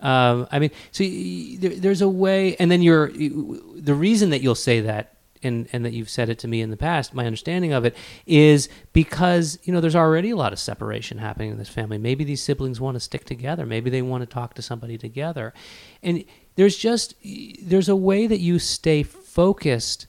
Um, 0.00 0.46
I 0.52 0.58
mean, 0.58 0.70
so 0.90 1.04
there, 1.04 1.78
there's 1.78 2.02
a 2.02 2.08
way, 2.08 2.56
and 2.56 2.70
then 2.70 2.82
you're 2.82 3.08
the 3.08 3.94
reason 3.94 4.30
that 4.30 4.42
you'll 4.42 4.54
say 4.54 4.80
that, 4.80 5.16
and 5.42 5.68
and 5.72 5.84
that 5.84 5.92
you've 5.92 6.10
said 6.10 6.28
it 6.28 6.38
to 6.40 6.48
me 6.48 6.60
in 6.60 6.70
the 6.70 6.76
past. 6.76 7.14
My 7.14 7.24
understanding 7.24 7.72
of 7.72 7.84
it 7.84 7.96
is 8.26 8.68
because 8.92 9.58
you 9.64 9.72
know 9.72 9.80
there's 9.80 9.96
already 9.96 10.30
a 10.30 10.36
lot 10.36 10.52
of 10.52 10.58
separation 10.58 11.18
happening 11.18 11.50
in 11.50 11.58
this 11.58 11.68
family. 11.68 11.98
Maybe 11.98 12.24
these 12.24 12.42
siblings 12.42 12.80
want 12.80 12.96
to 12.96 13.00
stick 13.00 13.24
together. 13.24 13.64
Maybe 13.64 13.88
they 13.88 14.02
want 14.02 14.22
to 14.22 14.26
talk 14.26 14.54
to 14.54 14.62
somebody 14.62 14.98
together, 14.98 15.54
and 16.02 16.24
there's 16.56 16.76
just 16.76 17.14
there's 17.62 17.88
a 17.88 17.96
way 17.96 18.26
that 18.26 18.40
you 18.40 18.58
stay 18.58 19.02
focused 19.02 20.06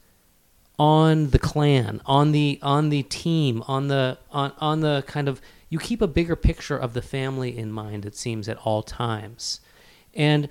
on 0.80 1.30
the 1.30 1.40
clan, 1.40 2.02
on 2.06 2.34
the 2.34 2.60
on 2.62 2.90
the 2.90 3.04
team, 3.04 3.64
on 3.68 3.88
the 3.88 4.18
on 4.32 4.52
on 4.60 4.82
the 4.82 5.04
kind 5.08 5.28
of 5.28 5.42
you 5.70 5.80
keep 5.80 6.02
a 6.02 6.08
bigger 6.08 6.36
picture 6.36 6.78
of 6.78 6.94
the 6.94 7.02
family 7.02 7.58
in 7.58 7.72
mind. 7.72 8.06
It 8.06 8.16
seems 8.16 8.48
at 8.50 8.58
all 8.58 8.84
times 8.84 9.60
and 10.18 10.50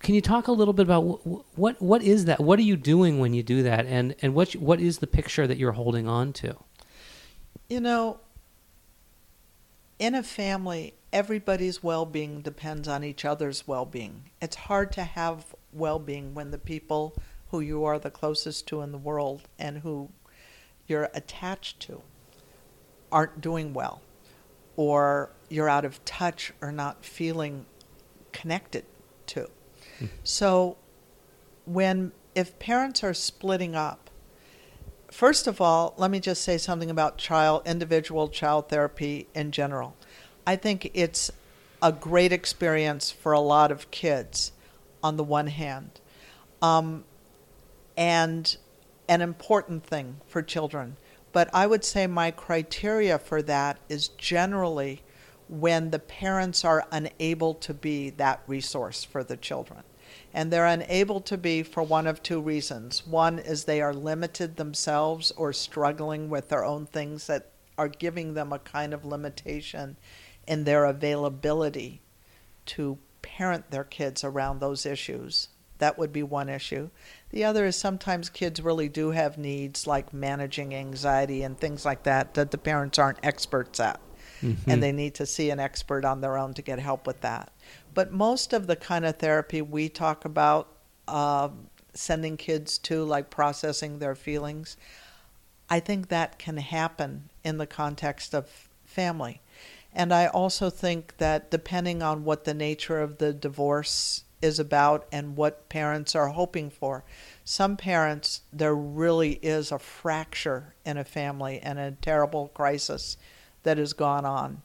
can 0.00 0.14
you 0.14 0.20
talk 0.20 0.48
a 0.48 0.52
little 0.52 0.74
bit 0.74 0.82
about 0.82 1.04
what, 1.04 1.46
what 1.54 1.82
what 1.82 2.02
is 2.02 2.26
that? 2.26 2.40
What 2.40 2.58
are 2.58 2.62
you 2.62 2.76
doing 2.76 3.18
when 3.18 3.32
you 3.32 3.42
do 3.42 3.62
that? 3.62 3.86
And 3.86 4.14
and 4.20 4.34
what 4.34 4.52
what 4.54 4.80
is 4.80 4.98
the 4.98 5.06
picture 5.06 5.46
that 5.46 5.56
you're 5.56 5.72
holding 5.72 6.06
on 6.06 6.32
to? 6.34 6.56
You 7.68 7.80
know, 7.80 8.20
in 9.98 10.14
a 10.14 10.22
family, 10.22 10.94
everybody's 11.12 11.82
well-being 11.82 12.42
depends 12.42 12.86
on 12.86 13.02
each 13.02 13.24
other's 13.24 13.66
well-being. 13.66 14.30
It's 14.42 14.56
hard 14.56 14.92
to 14.92 15.04
have 15.04 15.54
well-being 15.72 16.34
when 16.34 16.50
the 16.50 16.58
people 16.58 17.16
who 17.50 17.60
you 17.60 17.84
are 17.84 17.98
the 17.98 18.10
closest 18.10 18.66
to 18.68 18.82
in 18.82 18.92
the 18.92 18.98
world 18.98 19.48
and 19.58 19.78
who 19.78 20.10
you're 20.86 21.08
attached 21.14 21.80
to 21.80 22.02
aren't 23.10 23.40
doing 23.40 23.72
well 23.72 24.02
or 24.76 25.30
you're 25.48 25.68
out 25.68 25.84
of 25.84 26.04
touch 26.04 26.52
or 26.60 26.70
not 26.70 27.04
feeling 27.04 27.64
connected 28.32 28.84
to. 29.28 29.48
So 30.24 30.76
when 31.64 32.12
if 32.34 32.58
parents 32.58 33.02
are 33.02 33.14
splitting 33.14 33.74
up, 33.74 34.10
first 35.10 35.46
of 35.46 35.60
all, 35.60 35.94
let 35.96 36.10
me 36.10 36.20
just 36.20 36.42
say 36.42 36.58
something 36.58 36.90
about 36.90 37.16
child 37.16 37.62
individual 37.66 38.28
child 38.28 38.68
therapy 38.68 39.26
in 39.34 39.52
general. 39.52 39.96
I 40.46 40.56
think 40.56 40.90
it's 40.92 41.30
a 41.82 41.92
great 41.92 42.32
experience 42.32 43.10
for 43.10 43.32
a 43.32 43.40
lot 43.40 43.70
of 43.70 43.90
kids 43.90 44.52
on 45.02 45.16
the 45.16 45.24
one 45.24 45.46
hand. 45.46 46.00
Um, 46.62 47.04
and 47.96 48.56
an 49.08 49.20
important 49.20 49.84
thing 49.84 50.20
for 50.26 50.42
children. 50.42 50.96
But 51.32 51.48
I 51.52 51.66
would 51.66 51.84
say 51.84 52.06
my 52.06 52.30
criteria 52.30 53.18
for 53.18 53.42
that 53.42 53.78
is 53.88 54.08
generally 54.08 55.02
when 55.48 55.90
the 55.90 55.98
parents 55.98 56.64
are 56.64 56.86
unable 56.90 57.54
to 57.54 57.74
be 57.74 58.10
that 58.10 58.42
resource 58.46 59.04
for 59.04 59.22
the 59.22 59.36
children. 59.36 59.82
And 60.32 60.52
they're 60.52 60.66
unable 60.66 61.20
to 61.22 61.38
be 61.38 61.62
for 61.62 61.82
one 61.82 62.06
of 62.06 62.22
two 62.22 62.40
reasons. 62.40 63.06
One 63.06 63.38
is 63.38 63.64
they 63.64 63.80
are 63.80 63.94
limited 63.94 64.56
themselves 64.56 65.32
or 65.32 65.52
struggling 65.52 66.28
with 66.28 66.48
their 66.48 66.64
own 66.64 66.86
things 66.86 67.26
that 67.26 67.50
are 67.78 67.88
giving 67.88 68.34
them 68.34 68.52
a 68.52 68.58
kind 68.58 68.94
of 68.94 69.04
limitation 69.04 69.96
in 70.46 70.64
their 70.64 70.84
availability 70.84 72.00
to 72.66 72.98
parent 73.22 73.70
their 73.70 73.84
kids 73.84 74.24
around 74.24 74.60
those 74.60 74.86
issues 74.86 75.48
That 75.78 75.98
would 75.98 76.12
be 76.12 76.22
one 76.22 76.48
issue. 76.48 76.90
The 77.30 77.44
other 77.44 77.66
is 77.66 77.76
sometimes 77.76 78.30
kids 78.30 78.62
really 78.62 78.88
do 78.88 79.10
have 79.10 79.36
needs 79.36 79.86
like 79.86 80.12
managing 80.12 80.74
anxiety 80.74 81.42
and 81.42 81.58
things 81.58 81.84
like 81.84 82.04
that 82.04 82.34
that 82.34 82.50
the 82.50 82.58
parents 82.58 82.98
aren't 82.98 83.24
experts 83.24 83.78
at. 83.80 84.00
Mm-hmm. 84.42 84.70
And 84.70 84.82
they 84.82 84.92
need 84.92 85.14
to 85.14 85.26
see 85.26 85.50
an 85.50 85.60
expert 85.60 86.04
on 86.04 86.20
their 86.20 86.36
own 86.36 86.54
to 86.54 86.62
get 86.62 86.78
help 86.78 87.06
with 87.06 87.20
that. 87.22 87.52
But 87.94 88.12
most 88.12 88.52
of 88.52 88.66
the 88.66 88.76
kind 88.76 89.04
of 89.04 89.16
therapy 89.16 89.62
we 89.62 89.88
talk 89.88 90.24
about 90.24 90.68
uh, 91.08 91.48
sending 91.94 92.36
kids 92.36 92.78
to, 92.78 93.04
like 93.04 93.30
processing 93.30 93.98
their 93.98 94.14
feelings, 94.14 94.76
I 95.68 95.80
think 95.80 96.08
that 96.08 96.38
can 96.38 96.58
happen 96.58 97.30
in 97.42 97.58
the 97.58 97.66
context 97.66 98.34
of 98.34 98.68
family. 98.84 99.40
And 99.92 100.12
I 100.12 100.26
also 100.26 100.68
think 100.68 101.16
that 101.16 101.50
depending 101.50 102.02
on 102.02 102.24
what 102.24 102.44
the 102.44 102.54
nature 102.54 103.00
of 103.00 103.18
the 103.18 103.32
divorce 103.32 104.24
is 104.42 104.58
about 104.58 105.06
and 105.10 105.36
what 105.36 105.68
parents 105.70 106.14
are 106.14 106.28
hoping 106.28 106.68
for, 106.68 107.02
some 107.44 107.76
parents, 107.76 108.42
there 108.52 108.74
really 108.74 109.34
is 109.42 109.72
a 109.72 109.78
fracture 109.78 110.74
in 110.84 110.98
a 110.98 111.04
family 111.04 111.58
and 111.60 111.78
a 111.78 111.92
terrible 111.92 112.48
crisis 112.48 113.16
that 113.66 113.76
has 113.76 113.92
gone 113.92 114.24
on. 114.24 114.62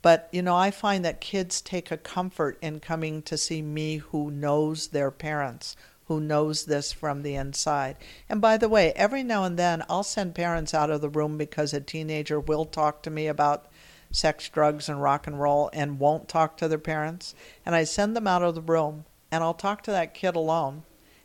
But, 0.00 0.28
you 0.30 0.42
know, 0.42 0.54
I 0.54 0.70
find 0.70 1.04
that 1.04 1.20
kids 1.20 1.60
take 1.60 1.90
a 1.90 1.96
comfort 1.96 2.58
in 2.60 2.78
coming 2.78 3.22
to 3.22 3.38
see 3.38 3.62
me 3.62 3.96
who 3.96 4.30
knows 4.30 4.88
their 4.88 5.10
parents, 5.10 5.76
who 6.08 6.20
knows 6.20 6.66
this 6.66 6.92
from 6.92 7.22
the 7.22 7.34
inside. 7.34 7.96
And 8.28 8.40
by 8.40 8.58
the 8.58 8.68
way, 8.68 8.92
every 8.92 9.22
now 9.22 9.44
and 9.44 9.58
then 9.58 9.82
I'll 9.88 10.02
send 10.02 10.34
parents 10.34 10.74
out 10.74 10.90
of 10.90 11.00
the 11.00 11.08
room 11.08 11.38
because 11.38 11.72
a 11.72 11.80
teenager 11.80 12.38
will 12.38 12.66
talk 12.66 13.02
to 13.02 13.10
me 13.10 13.26
about 13.26 13.66
sex, 14.12 14.48
drugs, 14.50 14.88
and 14.90 15.02
rock 15.02 15.26
and 15.26 15.40
roll 15.40 15.70
and 15.72 15.98
won't 15.98 16.28
talk 16.28 16.58
to 16.58 16.68
their 16.68 16.78
parents. 16.78 17.34
And 17.64 17.74
I 17.74 17.84
send 17.84 18.14
them 18.14 18.26
out 18.26 18.42
of 18.42 18.54
the 18.54 18.60
room 18.60 19.06
and 19.32 19.42
I'll 19.42 19.54
talk 19.54 19.82
to 19.84 19.90
that 19.90 20.14
kid 20.14 20.36
alone 20.36 20.82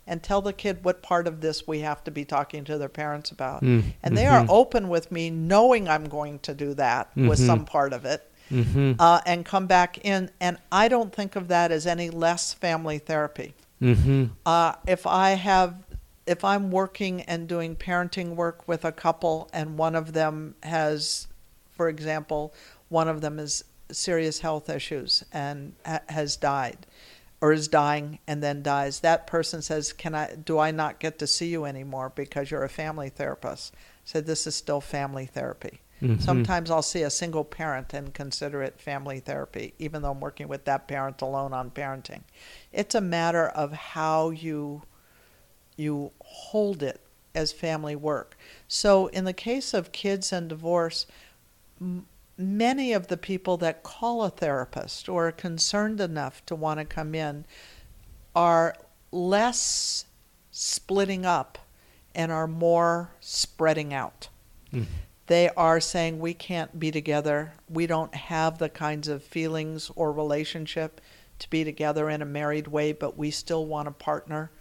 and 0.09 0.21
tell 0.23 0.41
the 0.41 0.51
kid 0.51 0.83
what 0.83 1.01
part 1.01 1.27
of 1.27 1.39
this 1.39 1.67
we 1.67 1.79
have 1.79 2.03
to 2.03 2.11
be 2.11 2.25
talking 2.25 2.63
to 2.65 2.77
their 2.77 2.89
parents 2.89 3.29
about. 3.31 3.61
Mm, 3.61 3.93
And 4.03 4.17
they 4.17 4.25
are 4.25 4.41
mhm. 4.43 4.49
open 4.49 4.89
with 4.89 5.11
me, 5.11 5.29
knowing 5.29 5.87
I'm 5.87 6.09
going 6.09 6.39
to 6.39 6.53
do 6.53 6.73
that 6.73 7.09
with 7.15 7.39
Mhm. 7.39 7.45
some 7.45 7.65
part 7.65 7.93
of 7.93 8.03
it. 8.05 8.25
Mm-hmm. 8.51 8.93
Uh, 8.99 9.21
and 9.27 9.45
come 9.45 9.67
back 9.67 9.99
in, 10.03 10.31
and 10.41 10.57
I 10.71 10.87
don't 10.87 11.13
think 11.13 11.35
of 11.35 11.47
that 11.49 11.71
as 11.71 11.85
any 11.85 12.09
less 12.09 12.51
family 12.53 12.97
therapy. 12.97 13.53
Mm-hmm. 13.79 14.25
Uh, 14.43 14.73
if 14.87 15.05
I 15.05 15.31
have, 15.31 15.75
if 16.25 16.43
I'm 16.43 16.71
working 16.71 17.21
and 17.21 17.47
doing 17.47 17.75
parenting 17.75 18.35
work 18.35 18.67
with 18.67 18.83
a 18.83 18.91
couple, 18.91 19.49
and 19.53 19.77
one 19.77 19.95
of 19.95 20.13
them 20.13 20.55
has, 20.63 21.27
for 21.69 21.87
example, 21.89 22.51
one 22.89 23.07
of 23.07 23.21
them 23.21 23.37
has 23.37 23.63
serious 23.91 24.39
health 24.39 24.67
issues 24.69 25.23
and 25.31 25.73
ha- 25.85 26.01
has 26.09 26.35
died, 26.35 26.87
or 27.41 27.53
is 27.53 27.67
dying 27.67 28.19
and 28.27 28.43
then 28.43 28.61
dies, 28.61 28.99
that 28.99 29.27
person 29.27 29.61
says, 29.61 29.93
"Can 29.93 30.13
I? 30.13 30.35
Do 30.35 30.59
I 30.59 30.71
not 30.71 30.99
get 30.99 31.19
to 31.19 31.27
see 31.27 31.47
you 31.47 31.65
anymore 31.65 32.11
because 32.13 32.51
you're 32.51 32.63
a 32.63 32.69
family 32.69 33.09
therapist?" 33.09 33.73
Said, 34.03 34.25
"This 34.25 34.45
is 34.47 34.55
still 34.55 34.81
family 34.81 35.25
therapy." 35.25 35.81
Mhm. 36.01 36.21
Sometimes 36.21 36.71
I'll 36.71 36.81
see 36.81 37.03
a 37.03 37.09
single 37.09 37.43
parent 37.43 37.93
and 37.93 38.13
consider 38.13 38.63
it 38.63 38.79
family 38.79 39.19
therapy, 39.19 39.73
even 39.79 40.01
though 40.01 40.11
I'm 40.11 40.21
working 40.21 40.47
with 40.47 40.65
that 40.65 40.87
parent 40.87 41.21
alone 41.21 41.53
on 41.53 41.71
parenting. 41.71 42.23
It's 42.71 42.95
a 42.95 43.01
matter 43.01 43.47
of 43.47 43.73
how 43.73 44.29
you 44.29 44.83
you 45.75 46.11
hold 46.19 46.83
it 46.83 46.99
as 47.33 47.53
family 47.53 47.95
work. 47.95 48.37
So 48.67 49.07
in 49.07 49.23
the 49.23 49.33
case 49.33 49.73
of 49.73 49.93
kids 49.93 50.33
and 50.33 50.49
divorce, 50.49 51.05
many 52.39 52.93
of 52.93 53.07
the 53.07 53.17
people 53.17 53.57
that 53.57 53.83
call 53.83 54.23
a 54.23 54.29
therapist 54.29 55.09
or 55.09 55.27
are 55.27 55.31
concerned 55.31 55.99
enough 55.99 56.43
to 56.45 56.55
want 56.55 56.79
to 56.79 56.85
come 56.85 57.13
in 57.13 57.45
are 58.35 58.73
less 59.11 60.05
splitting 60.51 61.25
up 61.25 61.57
and 62.15 62.31
are 62.31 62.47
more 62.47 63.11
spreading 63.19 63.93
out 63.93 64.29
Mm. 64.73 64.85
they 65.27 65.49
are 65.49 65.79
saying 65.79 66.19
we 66.19 66.33
can't 66.33 66.79
be 66.79 66.91
together. 66.91 67.53
We 67.67 67.87
don't 67.87 68.13
have 68.13 68.57
the 68.59 68.69
kinds 68.69 69.07
of 69.07 69.23
feelings 69.23 69.89
or 69.95 70.11
relationship 70.11 71.01
to 71.39 71.49
be 71.49 71.63
together 71.63 72.09
in 72.09 72.21
a 72.21 72.25
married 72.25 72.67
way, 72.67 72.91
but 72.91 73.17
we 73.17 73.31
still 73.31 73.65
want 73.65 73.87
a 73.87 73.91
partner 73.91 74.51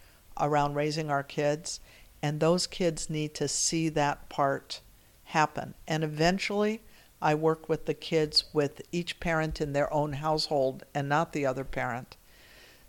around 0.40 0.74
raising 0.74 1.10
our 1.10 1.22
kids. 1.22 1.80
And 2.22 2.40
those 2.40 2.66
kids 2.66 3.10
need 3.10 3.34
to 3.34 3.48
see 3.48 3.88
that 3.90 4.28
part 4.28 4.80
happen. 5.24 5.74
And 5.86 6.02
eventually, 6.02 6.80
I 7.20 7.34
work 7.34 7.68
with 7.68 7.86
the 7.86 7.94
kids 7.94 8.44
with 8.52 8.82
each 8.92 9.20
parent 9.20 9.60
in 9.60 9.72
their 9.72 9.92
own 9.92 10.14
household 10.14 10.84
and 10.94 11.08
not 11.08 11.32
the 11.32 11.46
other 11.46 11.64
parent 11.64 12.16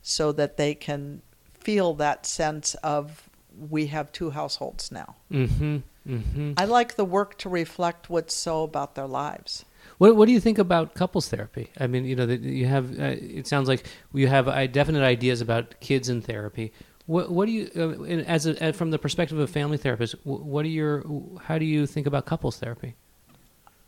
so 0.02 0.32
that 0.34 0.58
they 0.58 0.76
can 0.76 1.22
feel 1.54 1.94
that 1.96 2.26
sense 2.26 2.76
of 2.76 3.30
we 3.70 3.88
have 3.88 4.12
two 4.12 4.30
households 4.30 4.92
now. 4.92 5.16
Mm-hmm. 5.32 5.78
Mm-hmm. 6.08 6.54
I 6.58 6.66
like 6.66 6.96
the 6.96 7.06
work 7.06 7.38
to 7.40 7.50
reflect 7.50 8.10
what's 8.10 8.34
so 8.34 8.64
about 8.64 8.96
their 8.96 9.08
lives. 9.08 9.66
What 9.98 10.16
What 10.16 10.28
do 10.28 10.32
you 10.32 10.40
think 10.40 10.58
about 10.58 10.94
couples 10.94 11.28
therapy? 11.30 11.70
I 11.78 11.88
mean, 11.88 12.06
you 12.06 12.16
know, 12.16 12.26
that 12.26 12.42
you 12.42 12.68
have. 12.68 13.00
Uh, 13.00 13.16
it 13.20 13.48
sounds 13.48 13.68
like 13.68 13.86
you 14.14 14.28
have 14.28 14.48
uh, 14.48 14.68
definite 14.68 15.04
ideas 15.04 15.42
about 15.42 15.80
kids 15.82 16.10
in 16.10 16.22
therapy. 16.22 16.72
What 17.06 17.32
What 17.32 17.46
do 17.48 17.52
you, 17.52 17.70
uh, 17.76 18.04
as 18.28 18.46
a, 18.46 18.70
uh, 18.70 18.72
from 18.72 18.92
the 18.92 19.00
perspective 19.00 19.38
of 19.38 19.44
a 19.44 19.52
family 19.52 19.78
therapist, 19.78 20.16
what 20.24 20.66
are 20.66 20.70
your? 20.70 21.04
How 21.44 21.58
do 21.58 21.66
you 21.66 21.86
think 21.86 22.08
about 22.08 22.26
couples 22.26 22.58
therapy? 22.58 22.96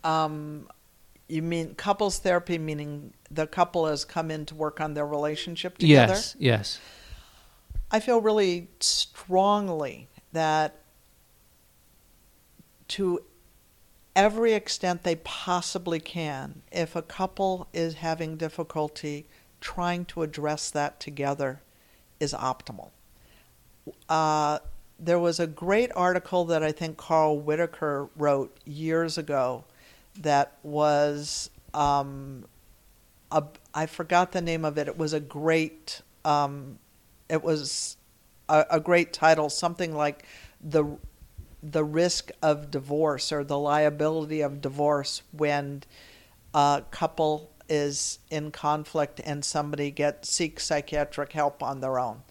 Um, 0.03 0.67
you 1.27 1.41
mean 1.41 1.75
couples 1.75 2.19
therapy, 2.19 2.57
meaning 2.57 3.13
the 3.29 3.47
couple 3.47 3.85
has 3.87 4.03
come 4.03 4.29
in 4.29 4.45
to 4.47 4.55
work 4.55 4.81
on 4.81 4.93
their 4.93 5.05
relationship 5.05 5.77
together? 5.77 6.13
Yes. 6.13 6.35
Yes. 6.37 6.79
I 7.89 7.99
feel 7.99 8.21
really 8.21 8.69
strongly 8.79 10.09
that 10.33 10.75
to 12.89 13.21
every 14.15 14.53
extent 14.53 15.03
they 15.03 15.15
possibly 15.15 15.99
can, 15.99 16.61
if 16.71 16.95
a 16.95 17.01
couple 17.01 17.67
is 17.73 17.95
having 17.95 18.35
difficulty, 18.35 19.27
trying 19.61 20.05
to 20.05 20.23
address 20.23 20.69
that 20.71 20.99
together 20.99 21.61
is 22.19 22.33
optimal. 22.33 22.89
Uh, 24.09 24.59
there 24.99 25.19
was 25.19 25.39
a 25.39 25.47
great 25.47 25.91
article 25.95 26.45
that 26.45 26.63
I 26.63 26.71
think 26.71 26.97
Carl 26.97 27.39
Whitaker 27.39 28.09
wrote 28.15 28.57
years 28.65 29.17
ago 29.17 29.65
that 30.19 30.57
was 30.63 31.49
um, 31.73 32.45
a, 33.31 33.43
I 33.73 33.85
forgot 33.85 34.31
the 34.31 34.41
name 34.41 34.65
of 34.65 34.77
it. 34.77 34.87
It 34.87 34.97
was 34.97 35.13
a 35.13 35.19
great 35.19 36.01
um, 36.25 36.79
it 37.29 37.43
was 37.43 37.97
a, 38.49 38.65
a 38.71 38.79
great 38.79 39.13
title, 39.13 39.49
something 39.49 39.95
like 39.95 40.25
the 40.61 40.85
the 41.63 41.83
risk 41.83 42.31
of 42.41 42.71
divorce 42.71 43.31
or 43.31 43.43
the 43.43 43.57
liability 43.57 44.41
of 44.41 44.61
divorce 44.61 45.21
when 45.31 45.83
a 46.53 46.83
couple 46.91 47.51
is 47.69 48.19
in 48.29 48.51
conflict 48.51 49.21
and 49.23 49.45
somebody 49.45 49.91
gets 49.91 50.31
seeks 50.33 50.65
psychiatric 50.65 51.33
help 51.33 51.63
on 51.63 51.81
their 51.81 51.99
own. 51.99 52.21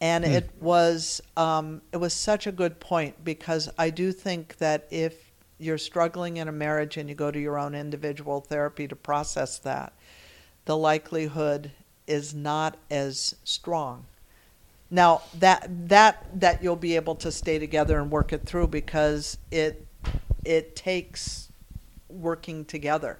And 0.00 0.24
Hmm. 0.24 0.38
it 0.38 0.50
was 0.60 1.22
um, 1.36 1.82
it 1.92 1.98
was 1.98 2.12
such 2.12 2.46
a 2.46 2.52
good 2.52 2.80
point 2.80 3.24
because 3.24 3.70
I 3.78 3.90
do 3.90 4.12
think 4.12 4.58
that 4.58 4.86
if 4.90 5.23
you're 5.58 5.78
struggling 5.78 6.36
in 6.36 6.48
a 6.48 6.52
marriage 6.52 6.96
and 6.96 7.08
you 7.08 7.14
go 7.14 7.30
to 7.30 7.38
your 7.38 7.58
own 7.58 7.74
individual 7.74 8.40
therapy 8.40 8.88
to 8.88 8.96
process 8.96 9.58
that, 9.58 9.92
the 10.64 10.76
likelihood 10.76 11.70
is 12.06 12.34
not 12.34 12.76
as 12.90 13.34
strong. 13.44 14.06
Now 14.90 15.22
that 15.38 15.88
that 15.88 16.40
that 16.40 16.62
you'll 16.62 16.76
be 16.76 16.96
able 16.96 17.14
to 17.16 17.32
stay 17.32 17.58
together 17.58 17.98
and 17.98 18.10
work 18.10 18.32
it 18.32 18.44
through 18.44 18.68
because 18.68 19.38
it 19.50 19.86
it 20.44 20.76
takes 20.76 21.48
working 22.08 22.64
together. 22.64 23.18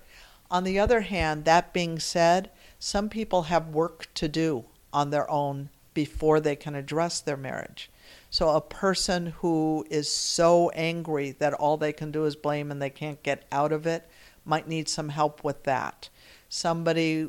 On 0.51 0.64
the 0.64 0.78
other 0.78 1.01
hand, 1.01 1.45
that 1.45 1.72
being 1.72 1.99
said, 1.99 2.51
some 2.78 3.09
people 3.09 3.45
have 3.45 3.68
work 3.68 4.09
to 4.14 4.28
do 4.28 4.66
on 4.93 5.11
their 5.11 5.28
own 5.30 5.70
before 5.95 6.39
they 6.39 6.55
can 6.55 6.74
address 6.74 7.20
their 7.20 7.37
marriage. 7.37 7.91
So 8.35 8.49
a 8.49 8.61
person 8.61 9.26
who 9.26 9.87
is 9.91 10.11
so 10.11 10.68
angry 10.70 11.30
that 11.39 11.55
all 11.55 11.76
they 11.76 11.93
can 11.93 12.11
do 12.11 12.24
is 12.24 12.35
blame 12.35 12.72
and 12.72 12.82
they 12.82 12.91
can't 12.91 13.22
get 13.22 13.45
out 13.53 13.70
of 13.70 13.87
it 13.87 14.11
might 14.45 14.66
need 14.66 14.89
some 14.89 15.11
help 15.11 15.45
with 15.45 15.62
that. 15.62 16.09
Somebody 16.49 17.28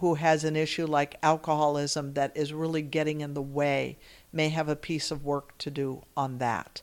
who 0.00 0.14
has 0.14 0.42
an 0.42 0.56
issue 0.56 0.86
like 0.86 1.18
alcoholism 1.22 2.14
that 2.14 2.36
is 2.36 2.52
really 2.52 2.82
getting 2.82 3.20
in 3.20 3.34
the 3.34 3.40
way 3.40 3.96
may 4.32 4.48
have 4.48 4.68
a 4.68 4.74
piece 4.74 5.12
of 5.12 5.24
work 5.24 5.56
to 5.58 5.70
do 5.70 6.02
on 6.16 6.38
that. 6.38 6.82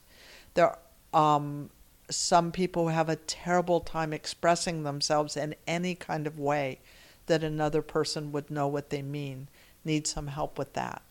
There 0.53 0.77
um, 1.13 1.71
some 2.09 2.53
people 2.53 2.83
who 2.83 2.95
have 2.95 3.09
a 3.09 3.17
terrible 3.17 3.81
time 3.81 4.13
expressing 4.13 4.83
themselves 4.83 5.35
in 5.35 5.55
any 5.67 5.93
kind 5.93 6.25
of 6.25 6.39
way 6.39 6.79
that 7.25 7.43
another 7.43 7.81
person 7.81 8.31
would 8.31 8.49
know 8.49 8.69
what 8.69 8.91
they 8.91 9.01
mean 9.01 9.49
need 9.83 10.07
some 10.07 10.27
help 10.27 10.57
with 10.57 10.71
that. 10.71 11.01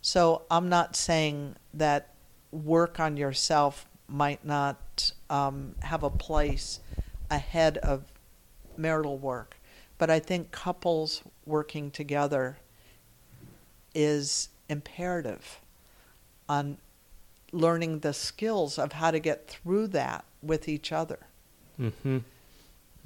So 0.00 0.42
I'm 0.50 0.68
not 0.68 0.96
saying 0.96 1.56
that 1.74 2.14
work 2.50 2.98
on 2.98 3.16
yourself 3.16 3.86
might 4.08 4.44
not 4.44 5.12
um, 5.28 5.74
have 5.82 6.02
a 6.02 6.10
place 6.10 6.80
ahead 7.30 7.78
of 7.78 8.04
marital 8.76 9.18
work, 9.18 9.56
but 9.98 10.08
I 10.10 10.18
think 10.18 10.50
couples 10.50 11.22
working 11.44 11.90
together 11.90 12.58
is 13.94 14.48
imperative 14.68 15.60
on 16.48 16.78
learning 17.52 18.00
the 18.00 18.12
skills 18.12 18.78
of 18.78 18.92
how 18.92 19.10
to 19.10 19.18
get 19.18 19.48
through 19.48 19.88
that 19.88 20.24
with 20.42 20.68
each 20.68 20.92
other. 20.92 21.18
Mm-hmm. 21.80 22.18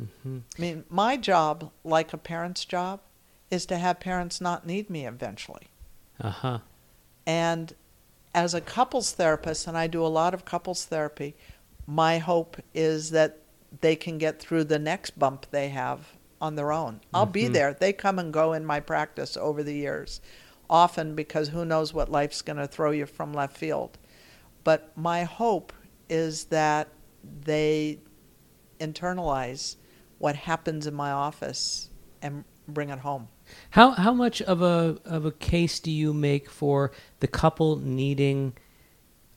Mm-hmm. 0.02 0.38
I 0.56 0.60
mean, 0.60 0.84
my 0.88 1.16
job, 1.16 1.70
like 1.84 2.12
a 2.12 2.18
parent's 2.18 2.64
job, 2.64 3.00
is 3.50 3.66
to 3.66 3.78
have 3.78 4.00
parents 4.00 4.40
not 4.40 4.66
need 4.66 4.88
me 4.90 5.06
eventually. 5.06 5.68
Uh 6.20 6.30
huh. 6.30 6.58
And 7.26 7.74
as 8.34 8.54
a 8.54 8.60
couples 8.60 9.12
therapist, 9.12 9.66
and 9.66 9.76
I 9.76 9.86
do 9.86 10.04
a 10.04 10.08
lot 10.08 10.34
of 10.34 10.44
couples 10.44 10.84
therapy, 10.84 11.36
my 11.86 12.18
hope 12.18 12.56
is 12.74 13.10
that 13.10 13.38
they 13.80 13.96
can 13.96 14.18
get 14.18 14.38
through 14.38 14.64
the 14.64 14.78
next 14.78 15.18
bump 15.18 15.46
they 15.50 15.68
have 15.70 16.08
on 16.40 16.56
their 16.56 16.72
own. 16.72 17.00
I'll 17.14 17.26
be 17.26 17.44
Mhm. 17.44 17.52
there. 17.52 17.74
They 17.74 17.92
come 17.92 18.18
and 18.18 18.32
go 18.32 18.52
in 18.52 18.64
my 18.64 18.80
practice 18.80 19.36
over 19.36 19.62
the 19.62 19.74
years, 19.74 20.20
often 20.68 21.14
because 21.14 21.48
who 21.48 21.64
knows 21.64 21.94
what 21.94 22.10
life's 22.10 22.42
going 22.42 22.56
to 22.56 22.66
throw 22.66 22.90
you 22.90 23.06
from 23.06 23.32
left 23.32 23.56
field. 23.56 23.98
But 24.64 24.96
my 24.96 25.24
hope 25.24 25.72
is 26.08 26.46
that 26.46 26.88
they 27.44 28.00
internalize 28.80 29.76
what 30.18 30.34
happens 30.36 30.86
in 30.86 30.94
my 30.94 31.10
office 31.10 31.90
and 32.20 32.44
bring 32.68 32.90
it 32.90 33.00
home. 33.00 33.28
How 33.70 33.90
how 33.92 34.12
much 34.12 34.42
of 34.42 34.62
a 34.62 34.98
of 35.04 35.24
a 35.24 35.32
case 35.32 35.80
do 35.80 35.90
you 35.90 36.12
make 36.12 36.50
for 36.50 36.92
the 37.20 37.28
couple 37.28 37.76
needing 37.76 38.54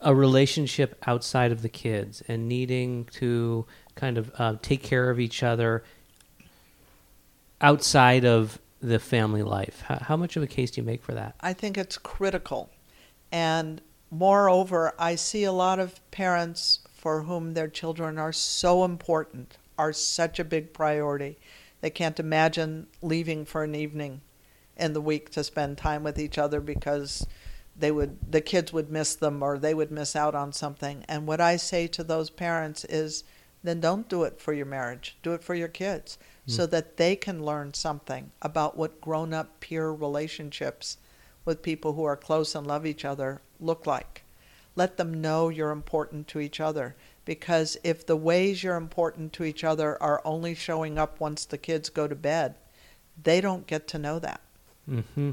a 0.01 0.13
relationship 0.13 1.01
outside 1.07 1.51
of 1.51 1.61
the 1.61 1.69
kids 1.69 2.21
and 2.27 2.47
needing 2.47 3.05
to 3.05 3.65
kind 3.95 4.17
of 4.17 4.31
uh, 4.37 4.55
take 4.61 4.83
care 4.83 5.09
of 5.09 5.19
each 5.19 5.41
other 5.41 5.83
outside 7.61 8.25
of 8.25 8.59
the 8.81 8.99
family 8.99 9.41
life? 9.43 9.81
How, 9.81 9.99
how 9.99 10.17
much 10.17 10.35
of 10.35 10.43
a 10.43 10.47
case 10.47 10.71
do 10.71 10.81
you 10.81 10.85
make 10.85 11.01
for 11.01 11.13
that? 11.13 11.35
I 11.41 11.53
think 11.53 11.77
it's 11.77 11.97
critical. 11.97 12.69
And 13.31 13.81
moreover, 14.11 14.93
I 14.99 15.15
see 15.15 15.43
a 15.43 15.51
lot 15.51 15.79
of 15.79 15.99
parents 16.11 16.79
for 16.93 17.23
whom 17.23 17.53
their 17.53 17.67
children 17.67 18.17
are 18.17 18.33
so 18.33 18.83
important, 18.83 19.57
are 19.77 19.93
such 19.93 20.39
a 20.39 20.43
big 20.43 20.73
priority. 20.73 21.37
They 21.85 21.91
can't 21.91 22.19
imagine 22.19 22.87
leaving 23.03 23.45
for 23.45 23.63
an 23.63 23.75
evening 23.75 24.21
in 24.75 24.93
the 24.93 25.01
week 25.01 25.29
to 25.33 25.43
spend 25.43 25.77
time 25.77 26.03
with 26.03 26.17
each 26.17 26.39
other 26.39 26.59
because 26.59 27.27
they 27.77 27.91
would 27.91 28.17
the 28.27 28.41
kids 28.41 28.73
would 28.73 28.89
miss 28.89 29.13
them 29.13 29.43
or 29.43 29.59
they 29.59 29.75
would 29.75 29.91
miss 29.91 30.15
out 30.15 30.33
on 30.33 30.51
something. 30.51 31.05
And 31.07 31.27
what 31.27 31.39
I 31.39 31.57
say 31.57 31.85
to 31.89 32.03
those 32.03 32.31
parents 32.31 32.85
is 32.85 33.23
then 33.61 33.81
don't 33.81 34.09
do 34.09 34.23
it 34.23 34.41
for 34.41 34.51
your 34.51 34.65
marriage. 34.65 35.15
Do 35.21 35.33
it 35.33 35.43
for 35.43 35.53
your 35.53 35.67
kids 35.67 36.17
hmm. 36.45 36.51
so 36.53 36.65
that 36.65 36.97
they 36.97 37.15
can 37.15 37.45
learn 37.45 37.75
something 37.75 38.31
about 38.41 38.75
what 38.75 38.99
grown-up 38.99 39.59
peer 39.59 39.91
relationships 39.91 40.97
with 41.45 41.61
people 41.61 41.93
who 41.93 42.05
are 42.05 42.17
close 42.17 42.55
and 42.55 42.65
love 42.65 42.87
each 42.87 43.05
other 43.05 43.41
look 43.59 43.85
like. 43.85 44.23
Let 44.75 44.97
them 44.97 45.21
know 45.21 45.49
you're 45.49 45.69
important 45.69 46.27
to 46.29 46.39
each 46.39 46.59
other 46.59 46.95
because 47.25 47.77
if 47.83 48.05
the 48.05 48.15
ways 48.15 48.63
you're 48.63 48.75
important 48.75 49.33
to 49.33 49.43
each 49.43 49.63
other 49.63 50.01
are 50.01 50.21
only 50.23 50.55
showing 50.55 50.97
up 50.97 51.19
once 51.19 51.45
the 51.45 51.57
kids 51.57 51.89
go 51.89 52.07
to 52.07 52.15
bed, 52.15 52.55
they 53.21 53.41
don't 53.41 53.67
get 53.67 53.87
to 53.89 53.99
know 53.99 54.19
that. 54.19 54.41
Mm-hmm. 54.89 55.31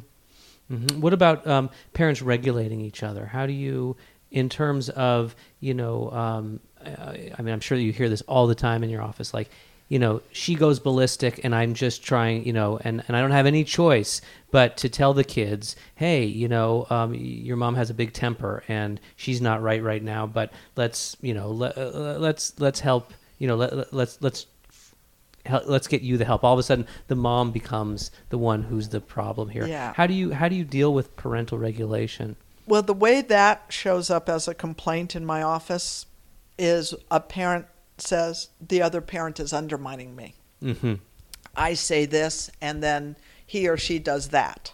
hmm 0.68 1.00
What 1.00 1.12
about 1.12 1.46
um, 1.46 1.70
parents 1.92 2.22
regulating 2.22 2.80
each 2.80 3.02
other? 3.02 3.26
How 3.26 3.46
do 3.46 3.52
you, 3.52 3.96
in 4.30 4.48
terms 4.48 4.88
of 4.88 5.36
you 5.60 5.74
know, 5.74 6.10
um, 6.10 6.60
I, 6.84 7.30
I 7.38 7.42
mean, 7.42 7.52
I'm 7.52 7.60
sure 7.60 7.76
you 7.76 7.92
hear 7.92 8.08
this 8.08 8.22
all 8.22 8.46
the 8.46 8.54
time 8.54 8.82
in 8.82 8.90
your 8.90 9.02
office, 9.02 9.32
like. 9.32 9.48
You 9.92 9.98
know, 9.98 10.22
she 10.32 10.54
goes 10.54 10.80
ballistic, 10.80 11.44
and 11.44 11.54
I'm 11.54 11.74
just 11.74 12.02
trying. 12.02 12.46
You 12.46 12.54
know, 12.54 12.78
and, 12.82 13.04
and 13.06 13.14
I 13.14 13.20
don't 13.20 13.30
have 13.30 13.44
any 13.44 13.62
choice 13.62 14.22
but 14.50 14.78
to 14.78 14.88
tell 14.88 15.12
the 15.12 15.22
kids, 15.22 15.76
hey, 15.96 16.24
you 16.24 16.48
know, 16.48 16.86
um, 16.88 17.12
your 17.14 17.58
mom 17.58 17.74
has 17.74 17.90
a 17.90 17.94
big 17.94 18.14
temper, 18.14 18.62
and 18.68 18.98
she's 19.16 19.42
not 19.42 19.60
right 19.60 19.82
right 19.82 20.02
now. 20.02 20.26
But 20.26 20.50
let's, 20.76 21.14
you 21.20 21.34
know, 21.34 21.50
let, 21.50 21.76
uh, 21.76 22.16
let's 22.18 22.58
let's 22.58 22.80
help. 22.80 23.12
You 23.38 23.48
know, 23.48 23.56
let, 23.56 23.92
let's 23.92 24.16
let's 24.22 24.46
let's 25.66 25.88
get 25.88 26.00
you 26.00 26.16
the 26.16 26.24
help. 26.24 26.42
All 26.42 26.54
of 26.54 26.58
a 26.58 26.62
sudden, 26.62 26.86
the 27.08 27.14
mom 27.14 27.52
becomes 27.52 28.10
the 28.30 28.38
one 28.38 28.62
who's 28.62 28.88
the 28.88 29.00
problem 29.02 29.50
here. 29.50 29.66
Yeah. 29.66 29.92
How 29.94 30.06
do 30.06 30.14
you 30.14 30.32
how 30.32 30.48
do 30.48 30.56
you 30.56 30.64
deal 30.64 30.94
with 30.94 31.14
parental 31.16 31.58
regulation? 31.58 32.36
Well, 32.66 32.82
the 32.82 32.94
way 32.94 33.20
that 33.20 33.64
shows 33.68 34.08
up 34.08 34.30
as 34.30 34.48
a 34.48 34.54
complaint 34.54 35.14
in 35.14 35.26
my 35.26 35.42
office 35.42 36.06
is 36.58 36.94
a 37.10 37.20
parent 37.20 37.66
says 37.98 38.48
the 38.60 38.82
other 38.82 39.00
parent 39.00 39.40
is 39.40 39.52
undermining 39.52 40.16
me. 40.16 40.34
Mm-hmm. 40.62 40.94
I 41.56 41.74
say 41.74 42.06
this, 42.06 42.50
and 42.60 42.82
then 42.82 43.16
he 43.46 43.68
or 43.68 43.76
she 43.76 43.98
does 43.98 44.28
that. 44.28 44.72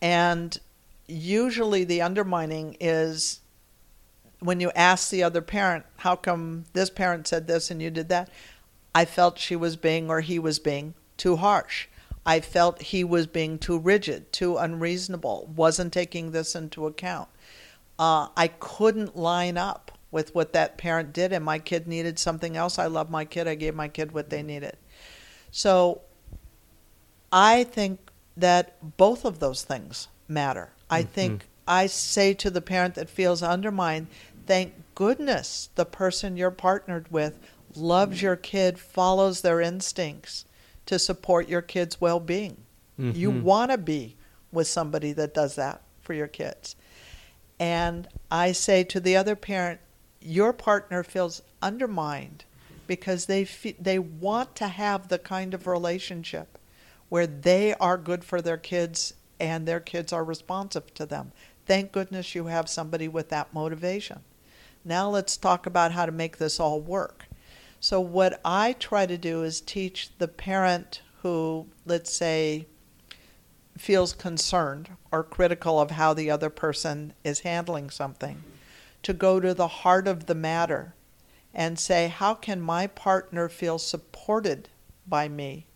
And 0.00 0.58
usually 1.06 1.84
the 1.84 2.02
undermining 2.02 2.76
is 2.80 3.40
when 4.40 4.60
you 4.60 4.70
ask 4.74 5.10
the 5.10 5.22
other 5.22 5.40
parent, 5.40 5.84
how 5.98 6.16
come 6.16 6.64
this 6.72 6.90
parent 6.90 7.28
said 7.28 7.46
this 7.46 7.70
and 7.70 7.80
you 7.80 7.90
did 7.90 8.08
that? 8.08 8.28
I 8.94 9.04
felt 9.04 9.38
she 9.38 9.56
was 9.56 9.76
being 9.76 10.10
or 10.10 10.20
he 10.20 10.38
was 10.38 10.58
being 10.58 10.94
too 11.16 11.36
harsh. 11.36 11.86
I 12.26 12.40
felt 12.40 12.82
he 12.82 13.04
was 13.04 13.26
being 13.26 13.58
too 13.58 13.78
rigid, 13.78 14.32
too 14.32 14.56
unreasonable, 14.56 15.50
wasn't 15.54 15.92
taking 15.92 16.30
this 16.30 16.54
into 16.54 16.86
account. 16.86 17.28
Uh, 17.98 18.28
I 18.36 18.48
couldn't 18.48 19.16
line 19.16 19.56
up 19.56 19.91
with 20.12 20.34
what 20.34 20.52
that 20.52 20.78
parent 20.78 21.12
did, 21.12 21.32
and 21.32 21.44
my 21.44 21.58
kid 21.58 21.88
needed 21.88 22.18
something 22.18 22.56
else. 22.56 22.78
I 22.78 22.86
love 22.86 23.10
my 23.10 23.24
kid. 23.24 23.48
I 23.48 23.56
gave 23.56 23.74
my 23.74 23.88
kid 23.88 24.12
what 24.12 24.30
they 24.30 24.38
mm-hmm. 24.38 24.46
needed. 24.48 24.76
So 25.50 26.02
I 27.32 27.64
think 27.64 27.98
that 28.36 28.96
both 28.96 29.24
of 29.24 29.40
those 29.40 29.64
things 29.64 30.06
matter. 30.28 30.70
I 30.88 31.02
mm-hmm. 31.02 31.12
think 31.12 31.48
I 31.66 31.86
say 31.86 32.34
to 32.34 32.50
the 32.50 32.60
parent 32.60 32.94
that 32.94 33.08
feels 33.08 33.42
undermined, 33.42 34.06
thank 34.46 34.74
goodness 34.94 35.70
the 35.74 35.86
person 35.86 36.36
you're 36.36 36.50
partnered 36.50 37.10
with 37.10 37.38
loves 37.74 38.18
mm-hmm. 38.18 38.26
your 38.26 38.36
kid, 38.36 38.78
follows 38.78 39.40
their 39.40 39.60
instincts 39.60 40.44
to 40.86 40.98
support 40.98 41.48
your 41.48 41.62
kid's 41.62 42.00
well 42.00 42.20
being. 42.20 42.58
You 42.98 43.32
Mhm. 43.32 43.42
want 43.42 43.70
to 43.70 43.78
be 43.78 44.16
with 44.52 44.68
somebody 44.68 45.12
that 45.14 45.32
does 45.34 45.54
that 45.54 45.80
for 46.02 46.12
your 46.12 46.28
kids. 46.28 46.76
And 47.58 48.06
I 48.30 48.52
say 48.52 48.84
to 48.84 49.00
the 49.00 49.16
other 49.16 49.34
parent, 49.34 49.80
your 50.24 50.52
partner 50.52 51.02
feels 51.02 51.42
undermined 51.60 52.44
because 52.86 53.26
they 53.26 53.44
fe- 53.44 53.76
they 53.78 53.98
want 53.98 54.54
to 54.56 54.68
have 54.68 55.08
the 55.08 55.18
kind 55.18 55.54
of 55.54 55.66
relationship 55.66 56.58
where 57.08 57.26
they 57.26 57.74
are 57.74 57.98
good 57.98 58.24
for 58.24 58.40
their 58.40 58.56
kids 58.56 59.14
and 59.38 59.66
their 59.66 59.80
kids 59.80 60.12
are 60.12 60.24
responsive 60.24 60.92
to 60.94 61.06
them. 61.06 61.32
Thank 61.66 61.92
goodness 61.92 62.34
you 62.34 62.46
have 62.46 62.68
somebody 62.68 63.08
with 63.08 63.28
that 63.28 63.52
motivation. 63.52 64.20
Now 64.84 65.08
let's 65.10 65.36
talk 65.36 65.66
about 65.66 65.92
how 65.92 66.06
to 66.06 66.12
make 66.12 66.38
this 66.38 66.58
all 66.58 66.80
work. 66.80 67.26
So 67.80 68.00
what 68.00 68.40
I 68.44 68.74
try 68.74 69.06
to 69.06 69.18
do 69.18 69.42
is 69.42 69.60
teach 69.60 70.10
the 70.18 70.28
parent 70.28 71.02
who, 71.22 71.66
let's 71.86 72.12
say, 72.12 72.66
feels 73.76 74.12
concerned 74.12 74.90
or 75.10 75.22
critical 75.22 75.80
of 75.80 75.92
how 75.92 76.14
the 76.14 76.30
other 76.30 76.50
person 76.50 77.12
is 77.24 77.40
handling 77.40 77.90
something 77.90 78.42
to 79.02 79.12
go 79.12 79.40
to 79.40 79.54
the 79.54 79.68
heart 79.68 80.06
of 80.06 80.26
the 80.26 80.34
matter 80.34 80.94
and 81.54 81.78
say, 81.78 82.08
how 82.08 82.34
can 82.34 82.60
my 82.60 82.86
partner 82.86 83.48
feel 83.48 83.78
supported 83.78 84.68
by 85.06 85.28
me 85.28 85.66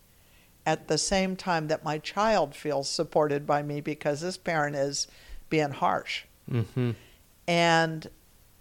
at 0.65 0.87
the 0.87 0.97
same 0.97 1.35
time 1.35 1.67
that 1.67 1.83
my 1.83 1.97
child 1.97 2.55
feels 2.55 2.89
supported 2.89 3.45
by 3.45 3.61
me 3.61 3.79
because 3.81 4.21
this 4.21 4.37
parent 4.37 4.75
is 4.75 5.07
being 5.49 5.71
harsh? 5.71 6.23
Mm-hmm. 6.49 6.91
And 7.47 8.07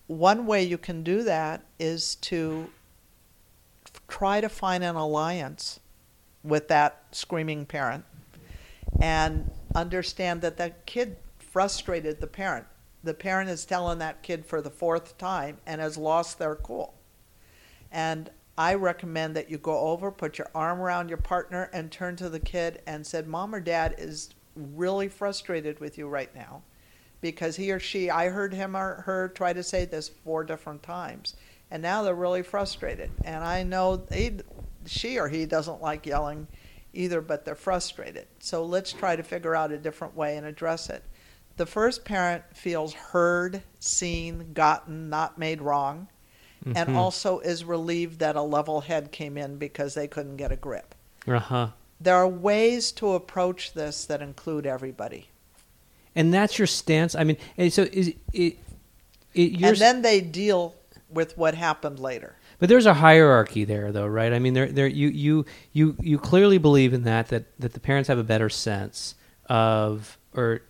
one 0.07 0.47
way 0.47 0.63
you 0.63 0.79
can 0.79 1.03
do 1.03 1.23
that 1.25 1.65
is 1.79 2.17
to 2.17 2.71
try 4.09 4.41
to 4.41 4.49
find 4.49 4.85
an 4.85 4.95
alliance 4.95 5.81
with 6.45 6.69
that 6.69 7.03
screaming 7.11 7.67
parent 7.67 8.05
and 9.01 9.51
understand 9.75 10.41
that 10.43 10.57
that 10.59 10.87
kid 10.87 11.17
frustrated 11.39 12.21
the 12.21 12.27
parent. 12.27 12.67
The 13.07 13.15
parent 13.15 13.49
is 13.49 13.65
telling 13.65 14.01
that 14.01 14.25
kid 14.25 14.45
for 14.45 14.61
the 14.61 14.69
fourth 14.69 15.17
time 15.17 15.59
and 15.65 15.81
has 15.81 15.97
lost 15.97 16.41
their 16.41 16.57
cool. 16.57 16.93
And 17.93 18.31
I 18.59 18.75
recommend 18.75 19.37
that 19.37 19.49
you 19.49 19.59
go 19.59 19.79
over, 19.79 20.11
put 20.11 20.39
your 20.39 20.51
arm 20.55 20.81
around 20.81 21.09
your 21.09 21.19
partner, 21.19 21.71
and 21.73 21.93
turn 21.93 22.17
to 22.17 22.29
the 22.29 22.41
kid 22.41 22.83
and 22.85 23.07
said, 23.07 23.29
"Mom 23.29 23.55
or 23.55 23.61
Dad 23.61 23.95
is 23.97 24.31
really 24.57 25.09
frustrated 25.09 25.79
with 25.79 25.97
you 25.97 26.09
right 26.09 26.35
now, 26.35 26.63
because 27.21 27.55
he 27.55 27.71
or 27.71 27.79
she, 27.79 28.11
I 28.11 28.29
heard 28.29 28.53
him 28.53 28.77
or 28.77 29.03
her 29.03 29.29
try 29.29 29.53
to 29.53 29.63
say 29.63 29.85
this 29.85 30.09
four 30.09 30.43
different 30.43 30.83
times, 30.83 31.37
and 31.71 31.83
now 31.83 32.03
they're 32.03 32.15
really 32.15 32.43
frustrated. 32.43 33.13
And 33.25 33.45
I 33.45 33.63
know 33.63 34.05
he, 34.11 34.41
she 34.85 35.19
or 35.19 35.29
he 35.29 35.47
doesn't 35.47 35.81
like 35.81 36.07
yelling 36.07 36.49
either, 36.93 37.21
but 37.21 37.45
they're 37.45 37.55
frustrated. 37.55 38.27
So 38.41 38.65
let's 38.65 38.93
try 38.93 39.15
to 39.15 39.23
figure 39.23 39.55
out 39.55 39.71
a 39.71 39.79
different 39.79 40.17
way 40.17 40.37
and 40.39 40.47
address 40.47 40.91
it. 40.91 41.05
The 41.57 41.67
first 41.67 42.05
parent 42.05 42.45
feels 42.55 42.93
heard, 42.93 43.63
seen, 43.81 44.53
gotten, 44.53 45.09
not 45.09 45.39
made 45.39 45.63
wrong, 45.63 46.09
and 46.65 46.77
Mhm. 46.91 46.97
also 46.97 47.39
is 47.41 47.65
relieved 47.65 48.19
that 48.19 48.37
a 48.37 48.43
level 48.43 48.83
head 48.83 49.13
came 49.13 49.37
in 49.39 49.57
because 49.57 49.95
they 49.95 50.07
couldn't 50.09 50.37
get 50.37 50.53
a 50.53 50.57
grip. 50.57 50.95
Uh 51.27 51.39
huh. 51.39 51.69
There 52.01 52.15
are 52.17 52.29
ways 52.29 52.93
to 52.93 53.13
approach 53.15 53.73
this 53.73 54.05
that 54.07 54.21
include 54.21 54.67
everybody. 54.67 55.29
and 56.15 56.33
that's 56.33 56.59
your 56.59 56.67
stance. 56.67 57.15
I 57.15 57.25
mean, 57.25 57.37
and 57.59 57.71
so 57.73 57.83
is 57.93 58.09
it? 58.33 58.57
it 59.35 59.61
and 59.63 59.77
then 59.77 60.01
they 60.03 60.21
deal 60.23 60.75
with 61.11 61.37
what 61.37 61.55
happened 61.55 61.99
later. 62.01 62.37
but 62.59 62.69
there's 62.71 62.87
a 62.87 62.95
hierarchy 62.95 63.65
there, 63.65 63.93
though, 63.93 64.07
right? 64.07 64.33
I 64.33 64.39
mean, 64.39 64.55
there, 64.55 64.67
there, 64.73 64.87
you, 64.87 65.09
you, 65.09 65.45
you, 65.75 65.95
you 66.01 66.19
clearly 66.19 66.57
believe 66.57 66.95
in 66.95 67.03
that 67.05 67.29
that 67.29 67.45
that 67.61 67.75
the 67.75 67.81
parents 67.81 68.09
have 68.09 68.17
a 68.19 68.25
better 68.25 68.49
sense 68.49 69.15
of, 69.47 70.17
or 70.35 70.63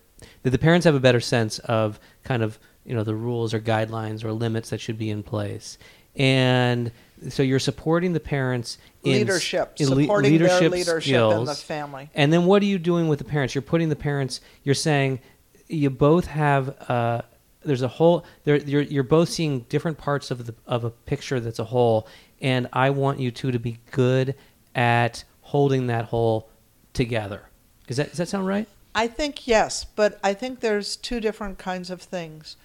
that 0.46 0.50
the 0.50 0.58
parents 0.58 0.84
have 0.84 0.94
a 0.94 1.00
better 1.00 1.18
sense 1.18 1.58
of 1.58 1.98
kind 2.22 2.40
of 2.40 2.56
you 2.84 2.94
know 2.94 3.02
the 3.02 3.16
rules 3.16 3.52
or 3.52 3.58
guidelines 3.58 4.22
or 4.22 4.30
limits 4.30 4.70
that 4.70 4.80
should 4.80 4.96
be 4.96 5.10
in 5.10 5.24
place, 5.24 5.76
and 6.14 6.92
so 7.30 7.42
you're 7.42 7.58
supporting 7.58 8.12
the 8.12 8.20
parents 8.20 8.78
in 9.02 9.14
leadership, 9.14 9.74
in 9.80 9.90
le- 9.90 10.02
supporting 10.02 10.30
leadership 10.30 10.60
their 10.60 10.70
leadership 10.70 11.32
in 11.32 11.44
the 11.46 11.54
family. 11.56 12.10
And 12.14 12.32
then 12.32 12.46
what 12.46 12.62
are 12.62 12.66
you 12.66 12.78
doing 12.78 13.08
with 13.08 13.18
the 13.18 13.24
parents? 13.24 13.56
You're 13.56 13.62
putting 13.62 13.88
the 13.88 13.96
parents. 13.96 14.40
You're 14.62 14.76
saying 14.76 15.18
you 15.66 15.90
both 15.90 16.26
have. 16.26 16.76
Uh, 16.88 17.22
there's 17.64 17.82
a 17.82 17.88
whole. 17.88 18.24
There, 18.44 18.54
you're 18.54 18.82
you're 18.82 19.02
both 19.02 19.28
seeing 19.28 19.62
different 19.62 19.98
parts 19.98 20.30
of 20.30 20.46
the 20.46 20.54
of 20.64 20.84
a 20.84 20.90
picture 20.90 21.40
that's 21.40 21.58
a 21.58 21.64
whole, 21.64 22.06
and 22.40 22.68
I 22.72 22.90
want 22.90 23.18
you 23.18 23.32
two 23.32 23.50
to 23.50 23.58
be 23.58 23.80
good 23.90 24.36
at 24.76 25.24
holding 25.40 25.88
that 25.88 26.04
whole 26.04 26.48
together. 26.92 27.42
Does 27.88 27.96
that 27.96 28.10
does 28.10 28.18
that 28.18 28.28
sound 28.28 28.46
right? 28.46 28.68
I 28.96 29.08
think 29.08 29.46
yes, 29.46 29.84
but 29.84 30.18
I 30.24 30.32
think 30.32 30.60
there's 30.60 30.96
two 30.96 31.20
different 31.20 31.58
kinds 31.58 31.90
of 31.90 32.00
things. 32.00 32.56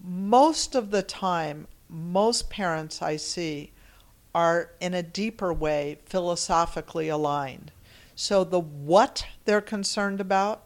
Most 0.00 0.76
of 0.76 0.92
the 0.92 1.02
time, 1.02 1.66
most 1.88 2.48
parents 2.48 3.02
I 3.02 3.16
see 3.16 3.72
are 4.32 4.70
in 4.80 4.94
a 4.94 5.02
deeper 5.02 5.52
way 5.52 5.98
philosophically 6.06 7.08
aligned. 7.08 7.72
So 8.14 8.44
the 8.44 8.60
what 8.60 9.26
they're 9.44 9.60
concerned 9.60 10.20
about, 10.20 10.62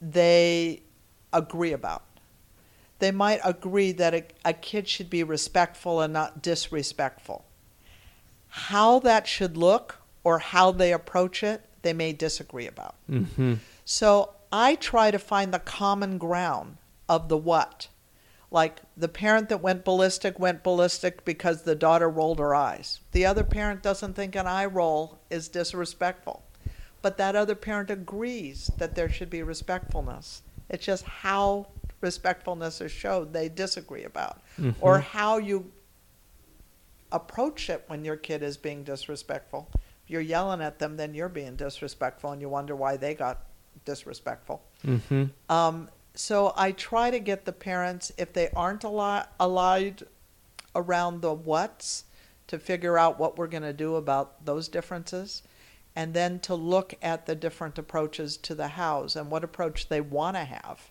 they 0.00 0.80
agree 1.30 1.72
about. 1.72 2.04
They 3.00 3.10
might 3.10 3.40
agree 3.44 3.92
that 3.92 4.14
a, 4.14 4.24
a 4.42 4.54
kid 4.54 4.88
should 4.88 5.10
be 5.10 5.22
respectful 5.22 6.00
and 6.00 6.14
not 6.14 6.40
disrespectful. 6.40 7.44
How 8.48 9.00
that 9.00 9.26
should 9.26 9.58
look 9.58 9.98
or 10.24 10.38
how 10.38 10.72
they 10.72 10.94
approach 10.94 11.42
it, 11.42 11.62
they 11.82 11.92
may 11.92 12.14
disagree 12.14 12.66
about. 12.66 12.94
Mm-hmm. 13.10 13.54
So 13.90 14.34
I 14.52 14.74
try 14.74 15.10
to 15.10 15.18
find 15.18 15.52
the 15.52 15.58
common 15.58 16.18
ground 16.18 16.76
of 17.08 17.30
the 17.30 17.38
what. 17.38 17.88
Like 18.50 18.82
the 18.94 19.08
parent 19.08 19.48
that 19.48 19.62
went 19.62 19.82
ballistic 19.82 20.38
went 20.38 20.62
ballistic 20.62 21.24
because 21.24 21.62
the 21.62 21.74
daughter 21.74 22.10
rolled 22.10 22.38
her 22.38 22.54
eyes. 22.54 23.00
The 23.12 23.24
other 23.24 23.44
parent 23.44 23.82
doesn't 23.82 24.12
think 24.12 24.36
an 24.36 24.46
eye 24.46 24.66
roll 24.66 25.20
is 25.30 25.48
disrespectful. 25.48 26.42
But 27.00 27.16
that 27.16 27.34
other 27.34 27.54
parent 27.54 27.88
agrees 27.88 28.70
that 28.76 28.94
there 28.94 29.08
should 29.08 29.30
be 29.30 29.42
respectfulness. 29.42 30.42
It's 30.68 30.84
just 30.84 31.04
how 31.04 31.68
respectfulness 32.02 32.82
is 32.82 32.92
showed 32.92 33.32
they 33.32 33.48
disagree 33.48 34.04
about. 34.04 34.42
Mm-hmm. 34.60 34.82
Or 34.82 35.00
how 35.00 35.38
you 35.38 35.72
approach 37.10 37.70
it 37.70 37.84
when 37.86 38.04
your 38.04 38.16
kid 38.16 38.42
is 38.42 38.58
being 38.58 38.84
disrespectful. 38.84 39.70
If 40.04 40.10
you're 40.10 40.20
yelling 40.20 40.60
at 40.60 40.78
them, 40.78 40.98
then 40.98 41.14
you're 41.14 41.30
being 41.30 41.56
disrespectful 41.56 42.32
and 42.32 42.42
you 42.42 42.50
wonder 42.50 42.76
why 42.76 42.98
they 42.98 43.14
got 43.14 43.47
disrespectful. 43.92 44.58
Mm-hmm. 44.84 45.24
Um, 45.48 45.88
so 46.14 46.52
I 46.56 46.72
try 46.72 47.10
to 47.10 47.20
get 47.20 47.44
the 47.44 47.52
parents, 47.52 48.12
if 48.18 48.32
they 48.32 48.48
aren't 48.54 48.84
allied 48.84 50.02
around 50.74 51.22
the 51.22 51.32
what's, 51.32 52.04
to 52.48 52.58
figure 52.58 52.98
out 52.98 53.18
what 53.18 53.38
we're 53.38 53.52
going 53.56 53.62
to 53.62 53.72
do 53.72 53.96
about 53.96 54.44
those 54.44 54.68
differences, 54.68 55.42
and 55.94 56.14
then 56.14 56.38
to 56.40 56.54
look 56.54 56.94
at 57.02 57.26
the 57.26 57.34
different 57.34 57.78
approaches 57.78 58.36
to 58.36 58.54
the 58.54 58.68
hows 58.68 59.16
and 59.16 59.30
what 59.30 59.44
approach 59.44 59.88
they 59.88 60.00
want 60.00 60.36
to 60.36 60.44
have. 60.44 60.90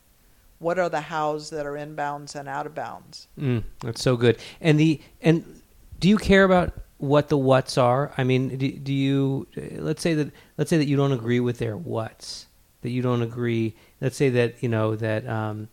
What 0.60 0.80
are 0.80 0.90
the 0.90 1.02
hows 1.02 1.50
that 1.52 1.66
are 1.66 1.78
in 1.78 1.96
bounds 1.96 2.36
and 2.36 2.48
out 2.48 2.66
of 2.66 2.74
bounds? 2.74 3.28
Mm, 3.40 3.64
that's 3.82 4.02
so 4.02 4.18
good. 4.18 4.38
And 4.60 4.80
the 4.80 5.00
and 5.22 5.62
do 6.00 6.10
you 6.10 6.18
care 6.18 6.44
about 6.44 6.74
what 6.98 7.30
the 7.30 7.38
whats 7.38 7.78
are? 7.78 8.12
I 8.18 8.24
mean, 8.24 8.58
do, 8.58 8.72
do 8.72 8.94
you 8.94 9.48
let's 9.56 10.02
say 10.02 10.16
that 10.16 10.32
let's 10.58 10.70
say 10.70 10.78
that 10.78 10.88
you 10.88 10.98
don't 10.98 11.12
agree 11.12 11.40
with 11.40 11.58
their 11.60 11.78
whats, 11.78 12.48
that 12.88 12.94
you 12.94 13.02
don't 13.02 13.22
agree. 13.22 13.76
Let's 14.00 14.16
say 14.16 14.30
that 14.30 14.64
you 14.64 14.70
know 14.70 14.96
that 14.96 15.28
um, 15.28 15.68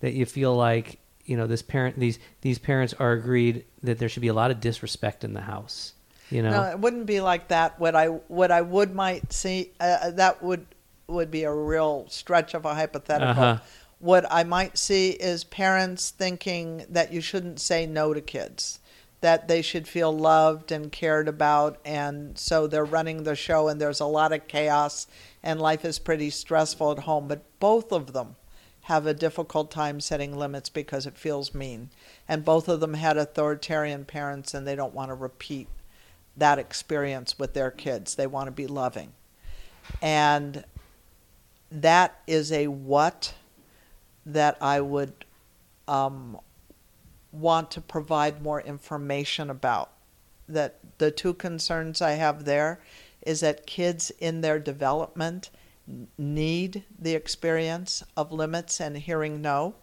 that 0.00 0.14
you 0.14 0.26
feel 0.26 0.56
like 0.56 0.98
you 1.24 1.36
know 1.36 1.46
this 1.46 1.62
parent 1.62 1.96
these 2.00 2.18
these 2.40 2.58
parents 2.58 2.94
are 2.98 3.12
agreed 3.12 3.64
that 3.84 3.98
there 3.98 4.08
should 4.08 4.22
be 4.22 4.28
a 4.28 4.34
lot 4.34 4.50
of 4.50 4.60
disrespect 4.60 5.22
in 5.22 5.34
the 5.34 5.42
house. 5.42 5.92
You 6.30 6.42
know, 6.42 6.50
No, 6.50 6.62
it 6.64 6.80
wouldn't 6.80 7.06
be 7.06 7.20
like 7.20 7.48
that. 7.48 7.78
What 7.78 7.94
I 7.94 8.06
what 8.06 8.50
I 8.50 8.60
would 8.60 8.92
might 8.92 9.32
see 9.32 9.70
uh, 9.78 10.10
that 10.10 10.42
would 10.42 10.66
would 11.06 11.30
be 11.30 11.44
a 11.44 11.54
real 11.54 12.06
stretch 12.08 12.54
of 12.54 12.64
a 12.64 12.74
hypothetical. 12.74 13.30
Uh-huh. 13.30 13.58
What 14.00 14.26
I 14.28 14.42
might 14.42 14.76
see 14.78 15.10
is 15.10 15.44
parents 15.44 16.10
thinking 16.10 16.86
that 16.88 17.12
you 17.12 17.20
shouldn't 17.20 17.60
say 17.60 17.86
no 17.86 18.12
to 18.14 18.20
kids, 18.20 18.80
that 19.20 19.48
they 19.48 19.62
should 19.62 19.88
feel 19.88 20.16
loved 20.16 20.70
and 20.70 20.92
cared 20.92 21.28
about, 21.28 21.78
and 21.84 22.38
so 22.38 22.66
they're 22.66 22.84
running 22.84 23.24
the 23.24 23.34
show, 23.34 23.68
and 23.68 23.80
there's 23.80 24.00
a 24.00 24.06
lot 24.06 24.32
of 24.32 24.46
chaos, 24.46 25.06
and 25.42 25.60
life 25.60 25.84
is 25.84 25.98
pretty 25.98 26.30
stressful 26.30 26.92
at 26.92 27.00
home. 27.00 27.26
But 27.26 27.42
both 27.58 27.90
of 27.90 28.12
them 28.12 28.36
have 28.82 29.06
a 29.06 29.14
difficult 29.14 29.70
time 29.70 30.00
setting 30.00 30.36
limits 30.36 30.68
because 30.68 31.04
it 31.04 31.18
feels 31.18 31.52
mean, 31.52 31.90
and 32.28 32.44
both 32.44 32.68
of 32.68 32.80
them 32.80 32.94
had 32.94 33.16
authoritarian 33.16 34.04
parents, 34.04 34.54
and 34.54 34.66
they 34.66 34.76
don't 34.76 34.94
want 34.94 35.10
to 35.10 35.14
repeat 35.14 35.68
that 36.36 36.58
experience 36.58 37.38
with 37.38 37.54
their 37.54 37.70
kids. 37.70 38.14
They 38.14 38.26
want 38.26 38.46
to 38.46 38.52
be 38.52 38.66
loving. 38.68 39.12
And 40.00 40.64
that 41.70 42.20
is 42.26 42.52
a 42.52 42.68
what 42.68 43.34
that 44.24 44.56
I 44.60 44.80
would 44.80 45.24
um, 45.88 46.38
want 47.32 47.70
to 47.72 47.80
provide 47.80 48.42
more 48.42 48.60
information 48.60 49.50
about. 49.50 49.92
That 50.48 50.78
the 50.98 51.10
two 51.10 51.34
concerns 51.34 52.00
I 52.00 52.12
have 52.12 52.44
there 52.44 52.80
is 53.22 53.40
that 53.40 53.66
kids 53.66 54.10
in 54.18 54.40
their 54.40 54.58
development 54.58 55.50
need 56.16 56.84
the 56.98 57.14
experience 57.14 58.02
of 58.16 58.32
limits 58.32 58.80
and 58.80 58.96
hearing 58.96 59.40
no. 59.40 59.74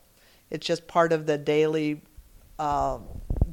It's 0.50 0.66
just 0.66 0.88
part 0.88 1.12
of 1.12 1.26
the 1.26 1.38
daily 1.38 2.02
uh, 2.58 3.00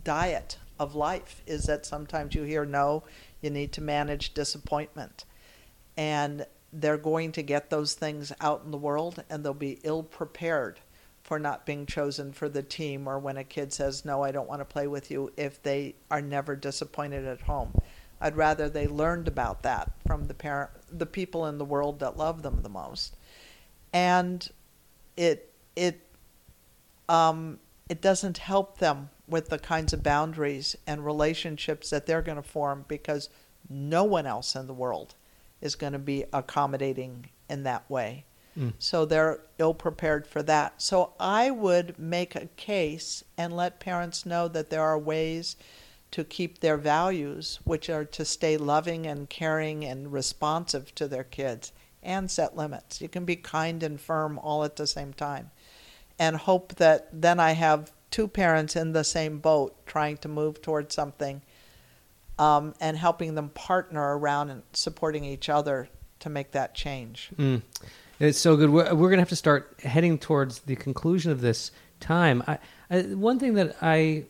diet 0.05 0.59
of 0.79 0.95
life 0.95 1.43
is 1.47 1.65
that 1.65 1.87
sometimes 1.87 2.35
you 2.35 2.43
hear 2.43 2.65
no, 2.65 3.03
you 3.41 3.51
need 3.51 3.73
to 3.73 3.81
manage 3.81 4.35
disappointment. 4.35 5.25
And 5.97 6.47
they're 6.73 6.99
going 6.99 7.33
to 7.33 7.43
get 7.43 7.71
those 7.71 7.95
things 7.95 8.33
out 8.41 8.63
in 8.65 8.71
the 8.71 8.79
world 8.79 9.23
and 9.29 9.45
they'll 9.45 9.55
be 9.55 9.79
ill 9.83 10.03
prepared 10.03 10.81
for 11.33 11.39
not 11.39 11.65
being 11.65 11.87
chosen 11.87 12.31
for 12.31 12.47
the 12.47 12.63
team 12.63 13.09
or 13.09 13.19
when 13.19 13.39
a 13.39 13.45
kid 13.45 13.73
says, 13.73 14.05
No, 14.05 14.23
I 14.23 14.33
don't 14.33 14.51
want 14.51 14.61
to 14.61 14.67
play 14.67 14.87
with 14.87 15.11
you 15.11 15.33
if 15.39 15.63
they 15.63 15.95
are 16.11 16.21
never 16.21 16.55
disappointed 16.55 17.25
at 17.25 17.41
home. 17.41 17.73
I'd 18.21 18.37
rather 18.37 18.69
they 18.69 18.87
learned 18.87 19.29
about 19.29 19.63
that 19.63 19.93
from 20.07 20.27
the 20.27 20.35
parent 20.35 20.73
the 20.91 21.07
people 21.07 21.47
in 21.47 21.57
the 21.57 21.65
world 21.65 22.01
that 22.01 22.19
love 22.19 22.43
them 22.43 22.61
the 22.61 22.69
most. 22.69 23.17
And 23.95 24.47
it 25.17 25.55
it 25.75 26.07
um, 27.09 27.61
it 27.89 28.03
doesn't 28.03 28.37
help 28.37 28.77
them 28.77 29.09
with 29.27 29.49
the 29.49 29.59
kinds 29.59 29.95
of 29.95 30.03
boundaries 30.03 30.77
and 30.87 31.03
relationships 31.03 31.89
that 31.89 32.05
they're 32.05 32.21
going 32.21 32.37
to 32.37 32.43
form 32.43 32.85
because 32.89 33.31
no 33.71 34.05
one 34.05 34.27
else 34.27 34.55
in 34.55 34.67
the 34.67 34.75
world 34.75 35.15
is 35.63 35.77
going 35.77 35.95
to 35.95 35.99
be 35.99 36.27
accommodating 36.31 37.31
in 37.49 37.63
that 37.63 37.89
way. 37.89 38.27
Mm. 38.59 38.75
So 38.79 39.05
they're 39.05 39.41
ill 39.59 39.75
prepared 39.75 40.27
for 40.27 40.43
that. 40.43 40.81
So 40.83 41.13
I 41.19 41.51
would 41.51 41.99
make 41.99 42.35
a 42.35 42.49
case 42.57 43.25
and 43.37 43.57
let 43.57 43.81
parents 43.81 44.27
know 44.27 44.49
that 44.49 44.71
there 44.71 44.83
are 44.83 44.99
ways 44.99 45.57
to 46.11 46.25
keep 46.25 46.61
their 46.61 46.77
values, 46.77 47.59
which 47.65 47.89
are 47.89 48.05
to 48.05 48.25
stay 48.25 48.57
loving 48.57 49.07
and 49.07 49.31
caring 49.31 49.85
and 49.85 50.13
responsive 50.13 50.95
to 50.97 51.09
their 51.09 51.25
kids 51.25 51.73
and 52.03 52.31
set 52.31 52.57
limits. 52.57 53.01
You 53.01 53.09
can 53.09 53.25
be 53.25 53.37
kind 53.37 53.83
and 53.83 54.01
firm 54.01 54.39
all 54.39 54.65
at 54.65 54.77
the 54.77 54.87
same 54.87 55.13
time 55.13 55.51
and 56.19 56.37
hope 56.37 56.75
that 56.77 57.09
then 57.13 57.41
I 57.41 57.53
have 57.53 57.93
two 58.11 58.29
parents 58.29 58.77
in 58.77 58.93
the 58.93 59.05
same 59.05 59.39
boat 59.39 59.75
trying 59.87 60.19
to 60.19 60.29
move 60.29 60.61
towards 60.61 60.95
something 60.95 61.43
um, 62.39 62.75
and 62.81 62.97
helping 62.97 63.35
them 63.35 63.49
partner 63.51 64.19
around 64.19 64.51
and 64.51 64.63
supporting 64.73 65.25
each 65.25 65.49
other 65.49 65.89
to 66.21 66.31
make 66.31 66.53
that 66.53 66.75
change. 66.75 67.31
Mm. 67.37 67.63
It's 68.23 68.39
so 68.39 68.57
good. 68.57 68.71
We're, 68.71 68.95
we're 68.95 69.09
going 69.09 69.17
to 69.17 69.23
have 69.23 69.31
to 69.31 69.37
start 69.37 69.81
heading 69.83 70.17
towards 70.17 70.61
the 70.61 70.77
conclusion 70.77 71.33
of 71.33 71.41
this 71.41 71.73
time. 71.99 72.41
I, 72.47 72.59
I, 72.89 73.01
one 73.01 73.41
thing 73.41 73.55
that 73.55 73.75
I 73.83 74.27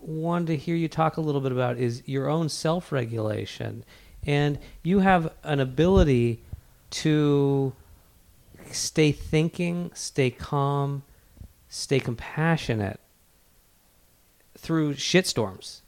wanted 0.00 0.48
to 0.48 0.56
hear 0.56 0.74
you 0.74 0.88
talk 0.88 1.16
a 1.16 1.20
little 1.20 1.40
bit 1.40 1.52
about 1.52 1.76
is 1.76 2.02
your 2.06 2.28
own 2.28 2.48
self 2.48 2.90
regulation. 2.90 3.84
And 4.26 4.58
you 4.82 4.98
have 4.98 5.32
an 5.44 5.60
ability 5.60 6.42
to 6.90 7.72
stay 8.72 9.12
thinking, 9.12 9.92
stay 9.94 10.32
calm, 10.32 11.04
stay 11.68 12.00
compassionate 12.00 12.98
through 14.58 14.94
shitstorms. 14.94 15.82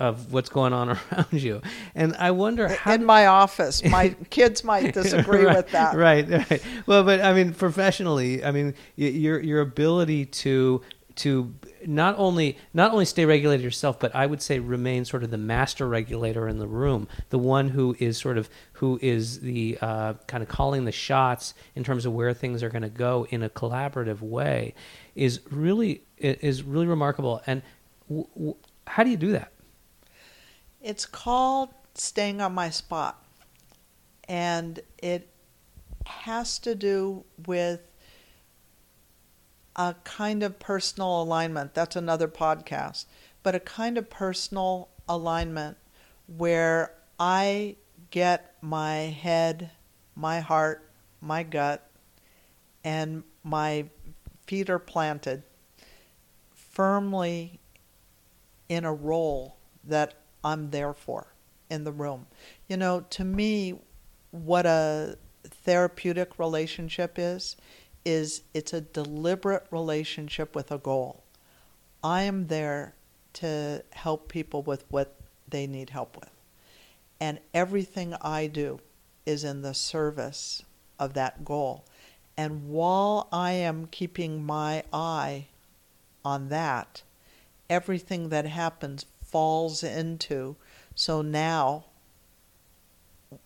Of 0.00 0.32
what's 0.32 0.48
going 0.48 0.72
on 0.72 0.88
around 1.12 1.32
you. 1.32 1.60
And 1.94 2.16
I 2.16 2.32
wonder 2.32 2.66
how 2.68 2.94
in 2.94 3.04
my 3.04 3.26
office, 3.26 3.84
my 3.84 4.08
kids 4.30 4.64
might 4.64 4.94
disagree 4.94 5.44
right, 5.44 5.58
with 5.58 5.70
that. 5.70 5.94
Right, 5.94 6.28
right. 6.28 6.62
Well, 6.86 7.04
but 7.04 7.20
I 7.20 7.32
mean, 7.32 7.54
professionally, 7.54 8.42
I 8.42 8.50
mean, 8.50 8.74
your 8.96 9.38
your 9.40 9.60
ability 9.60 10.26
to 10.26 10.80
to 11.16 11.54
not 11.86 12.14
only 12.18 12.56
not 12.72 12.92
only 12.92 13.04
stay 13.04 13.26
regulated 13.26 13.62
yourself, 13.62 14.00
but 14.00 14.14
I 14.14 14.24
would 14.24 14.40
say 14.40 14.58
remain 14.58 15.04
sort 15.04 15.22
of 15.22 15.30
the 15.30 15.38
master 15.38 15.86
regulator 15.86 16.48
in 16.48 16.58
the 16.58 16.66
room, 16.66 17.08
the 17.28 17.38
one 17.38 17.68
who 17.68 17.94
is 17.98 18.16
sort 18.16 18.38
of 18.38 18.48
who 18.72 18.98
is 19.02 19.40
the 19.40 19.76
uh, 19.82 20.14
kind 20.26 20.42
of 20.42 20.48
calling 20.48 20.86
the 20.86 20.92
shots 20.92 21.52
in 21.74 21.84
terms 21.84 22.06
of 22.06 22.14
where 22.14 22.32
things 22.32 22.62
are 22.62 22.70
going 22.70 22.82
to 22.82 22.88
go 22.88 23.26
in 23.28 23.42
a 23.42 23.50
collaborative 23.50 24.22
way, 24.22 24.74
is 25.14 25.40
really 25.50 26.02
is 26.16 26.62
really 26.62 26.86
remarkable. 26.86 27.42
And 27.46 27.60
w- 28.08 28.26
w- 28.34 28.56
how 28.86 29.04
do 29.04 29.10
you 29.10 29.18
do 29.18 29.32
that? 29.32 29.52
It's 30.80 31.04
called 31.04 31.70
staying 31.94 32.40
on 32.40 32.54
my 32.54 32.70
spot, 32.70 33.22
and 34.28 34.80
it 34.98 35.28
has 36.06 36.58
to 36.60 36.74
do 36.74 37.24
with 37.46 37.80
a 39.76 39.94
kind 40.04 40.42
of 40.42 40.58
personal 40.58 41.22
alignment. 41.22 41.74
That's 41.74 41.96
another 41.96 42.28
podcast, 42.28 43.04
but 43.42 43.54
a 43.54 43.60
kind 43.60 43.98
of 43.98 44.08
personal 44.08 44.88
alignment 45.08 45.76
where 46.26 46.94
I 47.18 47.76
get 48.10 48.54
my 48.62 48.94
head, 48.94 49.70
my 50.16 50.40
heart, 50.40 50.90
my 51.20 51.42
gut, 51.42 51.90
and 52.82 53.22
my 53.44 53.84
feet 54.46 54.70
are 54.70 54.78
planted 54.78 55.42
firmly 56.54 57.60
in 58.68 58.84
a 58.84 58.92
role 58.92 59.56
that 59.84 60.14
I'm 60.42 60.70
there 60.70 60.92
for 60.92 61.26
in 61.68 61.84
the 61.84 61.92
room. 61.92 62.26
You 62.68 62.76
know, 62.76 63.04
to 63.10 63.24
me, 63.24 63.78
what 64.30 64.66
a 64.66 65.16
therapeutic 65.44 66.38
relationship 66.38 67.18
is, 67.18 67.56
is 68.04 68.42
it's 68.54 68.72
a 68.72 68.80
deliberate 68.80 69.66
relationship 69.70 70.54
with 70.54 70.70
a 70.70 70.78
goal. 70.78 71.22
I 72.02 72.22
am 72.22 72.46
there 72.46 72.94
to 73.34 73.84
help 73.92 74.28
people 74.28 74.62
with 74.62 74.84
what 74.88 75.14
they 75.48 75.66
need 75.66 75.90
help 75.90 76.16
with. 76.16 76.30
And 77.20 77.38
everything 77.52 78.14
I 78.20 78.46
do 78.46 78.80
is 79.26 79.44
in 79.44 79.62
the 79.62 79.74
service 79.74 80.62
of 80.98 81.14
that 81.14 81.44
goal. 81.44 81.84
And 82.36 82.68
while 82.68 83.28
I 83.30 83.52
am 83.52 83.86
keeping 83.90 84.44
my 84.44 84.82
eye 84.92 85.48
on 86.24 86.48
that, 86.48 87.02
everything 87.68 88.30
that 88.30 88.46
happens 88.46 89.04
falls 89.30 89.82
into 89.82 90.56
so 90.94 91.22
now 91.22 91.84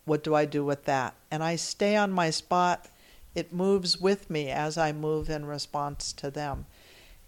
what 0.07 0.25
do 0.25 0.35
I 0.35 0.47
do 0.47 0.65
with 0.65 0.85
that? 0.87 1.15
And 1.31 1.45
I 1.45 1.57
stay 1.57 1.95
on 1.95 2.11
my 2.11 2.31
spot 2.31 2.89
it 3.35 3.53
moves 3.53 4.01
with 4.01 4.31
me 4.31 4.49
as 4.51 4.79
I 4.79 4.93
move 4.93 5.29
in 5.29 5.45
response 5.45 6.13
to 6.15 6.31
them. 6.31 6.67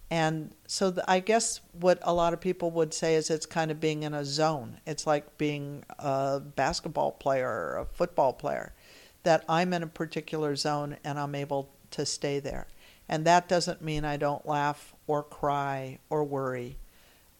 And 0.09 0.53
so 0.65 0.89
the, 0.89 1.09
I 1.09 1.19
guess 1.19 1.59
what 1.73 1.99
a 2.01 2.13
lot 2.13 2.31
of 2.31 2.39
people 2.39 2.71
would 2.71 2.93
say 2.93 3.15
is 3.15 3.29
it's 3.29 3.45
kind 3.45 3.71
of 3.71 3.81
being 3.81 4.03
in 4.03 4.13
a 4.13 4.23
zone. 4.23 4.79
It's 4.85 5.05
like 5.05 5.37
being 5.37 5.83
a 5.99 6.39
basketball 6.39 7.11
player 7.11 7.49
or 7.49 7.77
a 7.79 7.85
football 7.85 8.31
player, 8.31 8.71
that 9.23 9.43
I'm 9.49 9.73
in 9.73 9.83
a 9.83 9.87
particular 9.87 10.55
zone 10.55 10.95
and 11.03 11.19
I'm 11.19 11.35
able 11.35 11.69
to 11.91 12.05
stay 12.05 12.39
there. 12.39 12.67
And 13.09 13.25
that 13.25 13.49
doesn't 13.49 13.81
mean 13.81 14.05
I 14.05 14.15
don't 14.15 14.45
laugh 14.45 14.93
or 15.07 15.23
cry 15.23 15.99
or 16.09 16.23
worry 16.23 16.77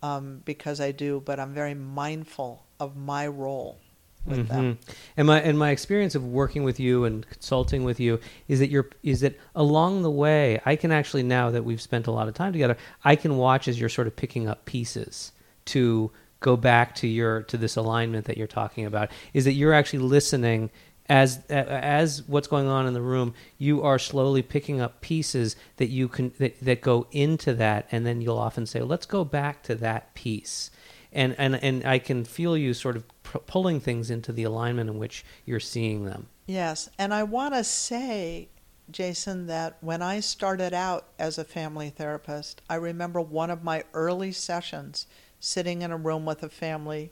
um, 0.07 0.41
because 0.45 0.79
I 0.79 0.91
do, 0.91 1.21
but 1.25 1.39
I'm 1.39 1.53
very 1.53 1.73
mindful 1.73 2.65
of 2.79 2.95
my 2.95 3.27
role 3.27 3.79
with 4.25 4.39
mm-hmm. 4.39 4.47
them. 4.47 4.79
And 5.15 5.27
my 5.27 5.41
and 5.41 5.57
my 5.57 5.71
experience 5.71 6.15
of 6.15 6.25
working 6.25 6.63
with 6.63 6.79
you 6.79 7.05
and 7.05 7.27
consulting 7.27 7.83
with 7.83 7.99
you 7.99 8.19
is 8.47 8.59
that 8.59 8.69
you're 8.69 8.89
is 9.03 9.21
that 9.21 9.37
along 9.55 10.01
the 10.01 10.11
way 10.11 10.61
I 10.65 10.75
can 10.75 10.91
actually 10.91 11.23
now 11.23 11.49
that 11.51 11.63
we've 11.63 11.81
spent 11.81 12.07
a 12.07 12.11
lot 12.11 12.27
of 12.27 12.33
time 12.33 12.53
together, 12.53 12.77
I 13.03 13.15
can 13.15 13.37
watch 13.37 13.67
as 13.67 13.79
you're 13.79 13.89
sort 13.89 14.07
of 14.07 14.15
picking 14.15 14.47
up 14.47 14.65
pieces 14.65 15.31
to 15.65 16.11
go 16.39 16.55
back 16.55 16.95
to 16.95 17.07
your 17.07 17.43
to 17.43 17.57
this 17.57 17.75
alignment 17.75 18.25
that 18.25 18.37
you're 18.37 18.47
talking 18.47 18.85
about. 18.85 19.09
Is 19.33 19.45
that 19.45 19.53
you're 19.53 19.73
actually 19.73 19.99
listening 19.99 20.69
as 21.09 21.45
as 21.49 22.23
what's 22.27 22.47
going 22.47 22.67
on 22.67 22.85
in 22.85 22.93
the 22.93 23.01
room, 23.01 23.33
you 23.57 23.81
are 23.81 23.97
slowly 23.97 24.41
picking 24.41 24.81
up 24.81 25.01
pieces 25.01 25.55
that 25.77 25.87
you 25.87 26.07
can 26.07 26.33
that, 26.37 26.59
that 26.61 26.81
go 26.81 27.07
into 27.11 27.53
that, 27.53 27.87
and 27.91 28.05
then 28.05 28.21
you'll 28.21 28.37
often 28.37 28.65
say, 28.65 28.81
"Let's 28.81 29.05
go 29.05 29.23
back 29.23 29.63
to 29.63 29.75
that 29.75 30.13
piece," 30.15 30.69
and 31.13 31.35
and 31.37 31.55
and 31.55 31.85
I 31.85 31.99
can 31.99 32.25
feel 32.25 32.57
you 32.57 32.73
sort 32.73 32.97
of 32.97 33.05
pulling 33.23 33.79
things 33.79 34.09
into 34.09 34.31
the 34.31 34.43
alignment 34.43 34.89
in 34.89 34.97
which 34.97 35.25
you're 35.45 35.59
seeing 35.59 36.05
them. 36.05 36.27
Yes, 36.45 36.89
and 36.97 37.13
I 37.13 37.23
want 37.23 37.53
to 37.53 37.63
say, 37.63 38.49
Jason, 38.89 39.47
that 39.47 39.77
when 39.81 40.01
I 40.01 40.19
started 40.19 40.73
out 40.73 41.07
as 41.19 41.37
a 41.37 41.43
family 41.43 41.89
therapist, 41.89 42.61
I 42.69 42.75
remember 42.75 43.21
one 43.21 43.49
of 43.49 43.63
my 43.63 43.83
early 43.93 44.31
sessions 44.31 45.07
sitting 45.39 45.81
in 45.81 45.91
a 45.91 45.97
room 45.97 46.25
with 46.25 46.41
a 46.43 46.49
family, 46.49 47.11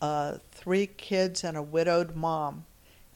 uh, 0.00 0.38
three 0.52 0.86
kids 0.86 1.44
and 1.44 1.56
a 1.56 1.62
widowed 1.62 2.14
mom, 2.14 2.66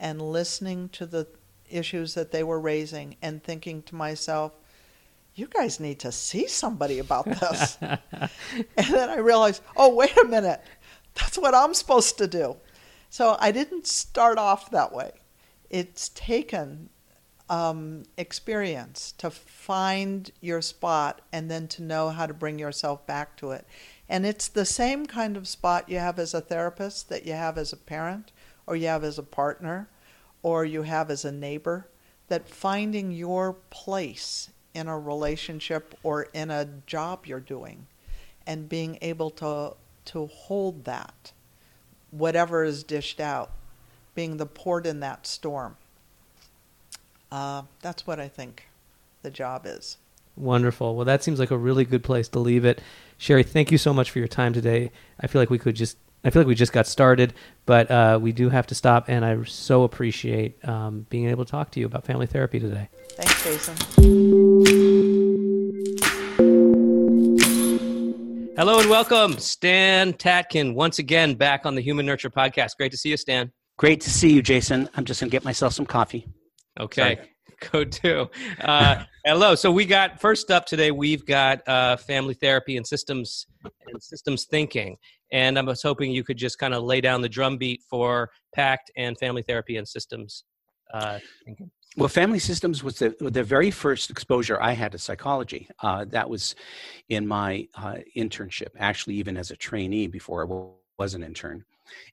and 0.00 0.20
listening 0.20 0.88
to 0.90 1.06
the 1.06 1.26
issues 1.70 2.14
that 2.14 2.32
they 2.32 2.42
were 2.42 2.60
raising 2.60 3.16
and 3.22 3.42
thinking 3.42 3.82
to 3.82 3.94
myself, 3.94 4.52
you 5.34 5.46
guys 5.46 5.78
need 5.78 6.00
to 6.00 6.10
see 6.10 6.48
somebody 6.48 6.98
about 6.98 7.24
this. 7.26 7.78
and 7.80 8.30
then 8.76 9.08
I 9.08 9.18
realized, 9.18 9.62
oh, 9.76 9.94
wait 9.94 10.16
a 10.16 10.24
minute. 10.24 10.62
That's 11.14 11.38
what 11.38 11.54
I'm 11.54 11.74
supposed 11.74 12.18
to 12.18 12.26
do. 12.26 12.56
So 13.10 13.36
I 13.40 13.52
didn't 13.52 13.86
start 13.86 14.38
off 14.38 14.70
that 14.70 14.92
way. 14.92 15.12
It's 15.70 16.10
taken 16.10 16.90
um, 17.48 18.04
experience 18.16 19.12
to 19.18 19.30
find 19.30 20.30
your 20.40 20.60
spot 20.60 21.22
and 21.32 21.50
then 21.50 21.66
to 21.68 21.82
know 21.82 22.10
how 22.10 22.26
to 22.26 22.34
bring 22.34 22.58
yourself 22.58 23.06
back 23.06 23.36
to 23.38 23.52
it. 23.52 23.66
And 24.08 24.26
it's 24.26 24.48
the 24.48 24.64
same 24.64 25.06
kind 25.06 25.36
of 25.36 25.48
spot 25.48 25.88
you 25.88 25.98
have 25.98 26.18
as 26.18 26.34
a 26.34 26.40
therapist 26.40 27.08
that 27.08 27.26
you 27.26 27.32
have 27.32 27.58
as 27.58 27.72
a 27.72 27.76
parent, 27.76 28.32
or 28.68 28.76
you 28.76 28.86
have 28.86 29.02
as 29.02 29.18
a 29.18 29.22
partner, 29.22 29.88
or 30.42 30.64
you 30.64 30.82
have 30.82 31.10
as 31.10 31.24
a 31.24 31.32
neighbor. 31.32 31.88
That 32.28 32.48
finding 32.48 33.10
your 33.10 33.54
place 33.70 34.50
in 34.74 34.86
a 34.86 34.98
relationship 34.98 35.94
or 36.02 36.24
in 36.34 36.50
a 36.50 36.68
job 36.86 37.26
you're 37.26 37.40
doing 37.40 37.86
and 38.46 38.68
being 38.68 38.98
able 39.00 39.30
to 39.30 39.74
to 40.06 40.26
hold 40.26 40.84
that, 40.84 41.32
whatever 42.10 42.64
is 42.64 42.82
dished 42.82 43.20
out, 43.20 43.50
being 44.14 44.38
the 44.38 44.46
port 44.46 44.86
in 44.86 45.00
that 45.00 45.26
storm. 45.26 45.76
Uh, 47.30 47.62
that's 47.82 48.06
what 48.06 48.18
I 48.18 48.28
think 48.28 48.68
the 49.22 49.30
job 49.30 49.66
is. 49.66 49.98
Wonderful. 50.36 50.94
Well, 50.94 51.04
that 51.04 51.22
seems 51.22 51.38
like 51.38 51.50
a 51.50 51.58
really 51.58 51.84
good 51.84 52.02
place 52.02 52.28
to 52.28 52.38
leave 52.38 52.64
it. 52.64 52.80
Sherry, 53.18 53.42
thank 53.42 53.70
you 53.70 53.76
so 53.76 53.92
much 53.92 54.10
for 54.10 54.18
your 54.18 54.28
time 54.28 54.52
today. 54.52 54.92
I 55.20 55.26
feel 55.26 55.42
like 55.42 55.50
we 55.50 55.58
could 55.58 55.74
just, 55.74 55.98
I 56.24 56.30
feel 56.30 56.40
like 56.40 56.48
we 56.48 56.56
just 56.56 56.72
got 56.72 56.88
started, 56.88 57.32
but 57.64 57.88
uh, 57.90 58.18
we 58.20 58.32
do 58.32 58.48
have 58.48 58.66
to 58.68 58.74
stop, 58.74 59.04
and 59.08 59.24
I 59.24 59.40
so 59.44 59.84
appreciate 59.84 60.66
um, 60.68 61.06
being 61.10 61.28
able 61.28 61.44
to 61.44 61.50
talk 61.50 61.70
to 61.72 61.80
you 61.80 61.86
about 61.86 62.04
family 62.04 62.26
therapy 62.26 62.58
today. 62.58 62.88
Thanks, 63.12 63.44
Jason. 63.44 63.76
Hello 68.56 68.80
and 68.80 68.90
welcome, 68.90 69.38
Stan 69.38 70.12
Tatkin, 70.12 70.74
once 70.74 70.98
again 70.98 71.36
back 71.36 71.64
on 71.64 71.76
the 71.76 71.80
Human 71.80 72.04
Nurture 72.04 72.30
Podcast. 72.30 72.70
Great 72.76 72.90
to 72.90 72.98
see 72.98 73.10
you, 73.10 73.16
Stan. 73.16 73.52
Great 73.76 74.00
to 74.00 74.10
see 74.10 74.32
you, 74.32 74.42
Jason. 74.42 74.88
I'm 74.96 75.04
just 75.04 75.20
going 75.20 75.30
to 75.30 75.32
get 75.32 75.44
myself 75.44 75.72
some 75.72 75.86
coffee. 75.86 76.26
Okay, 76.80 77.14
Sorry. 77.14 77.28
go 77.70 77.84
do. 77.84 78.28
Uh, 78.60 79.04
hello. 79.24 79.54
So 79.54 79.70
we 79.70 79.84
got 79.84 80.20
first 80.20 80.50
up 80.50 80.66
today. 80.66 80.90
We've 80.90 81.24
got 81.24 81.66
uh, 81.68 81.96
family 81.96 82.34
therapy 82.34 82.76
and 82.76 82.84
systems 82.84 83.46
and 83.86 84.02
systems 84.02 84.46
thinking, 84.46 84.96
and 85.32 85.58
I 85.58 85.62
was 85.62 85.82
hoping 85.82 86.10
you 86.10 86.24
could 86.24 86.36
just 86.36 86.58
kind 86.58 86.74
of 86.74 86.82
lay 86.84 87.00
down 87.00 87.20
the 87.20 87.28
drum 87.28 87.58
beat 87.58 87.82
for 87.88 88.30
PACT 88.54 88.90
and 88.96 89.18
family 89.18 89.42
therapy 89.42 89.76
and 89.76 89.86
systems 89.86 90.44
uh. 90.92 91.18
Well, 91.96 92.08
family 92.08 92.38
systems 92.38 92.84
was 92.84 92.98
the, 92.98 93.16
the 93.20 93.42
very 93.42 93.70
first 93.70 94.10
exposure 94.10 94.60
I 94.60 94.72
had 94.72 94.92
to 94.92 94.98
psychology. 94.98 95.68
Uh, 95.82 96.04
that 96.10 96.28
was 96.28 96.54
in 97.08 97.26
my 97.26 97.66
uh, 97.74 97.96
internship, 98.16 98.68
actually, 98.78 99.14
even 99.16 99.36
as 99.36 99.50
a 99.50 99.56
trainee 99.56 100.06
before 100.06 100.44
I 100.44 101.02
was 101.02 101.14
an 101.14 101.24
intern. 101.24 101.64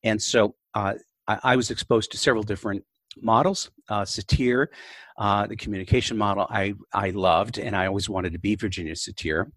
And 0.03 0.22
so 0.22 0.55
uh, 0.74 0.93
I, 1.28 1.39
I, 1.43 1.55
was 1.55 1.72
exposed 1.72 2.11
to 2.11 2.18
several 2.18 2.41
different 2.41 2.84
models. 3.22 3.70
Uh, 3.89 4.03
Satir, 4.03 4.68
uh, 5.18 5.45
the 5.45 5.55
communication 5.57 6.18
model, 6.18 6.47
I, 6.49 6.74
I 6.93 7.11
loved, 7.11 7.59
and 7.59 7.76
I 7.76 7.86
always 7.86 8.09
wanted 8.09 8.34
to 8.34 8.39
be 8.39 8.55
Virginia 8.55 8.93
Satir 8.93 9.51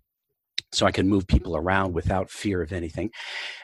so 0.72 0.86
I 0.86 0.92
can 0.92 1.08
move 1.08 1.26
people 1.26 1.56
around 1.56 1.94
without 1.94 2.30
fear 2.30 2.62
of 2.62 2.72
anything. 2.72 3.10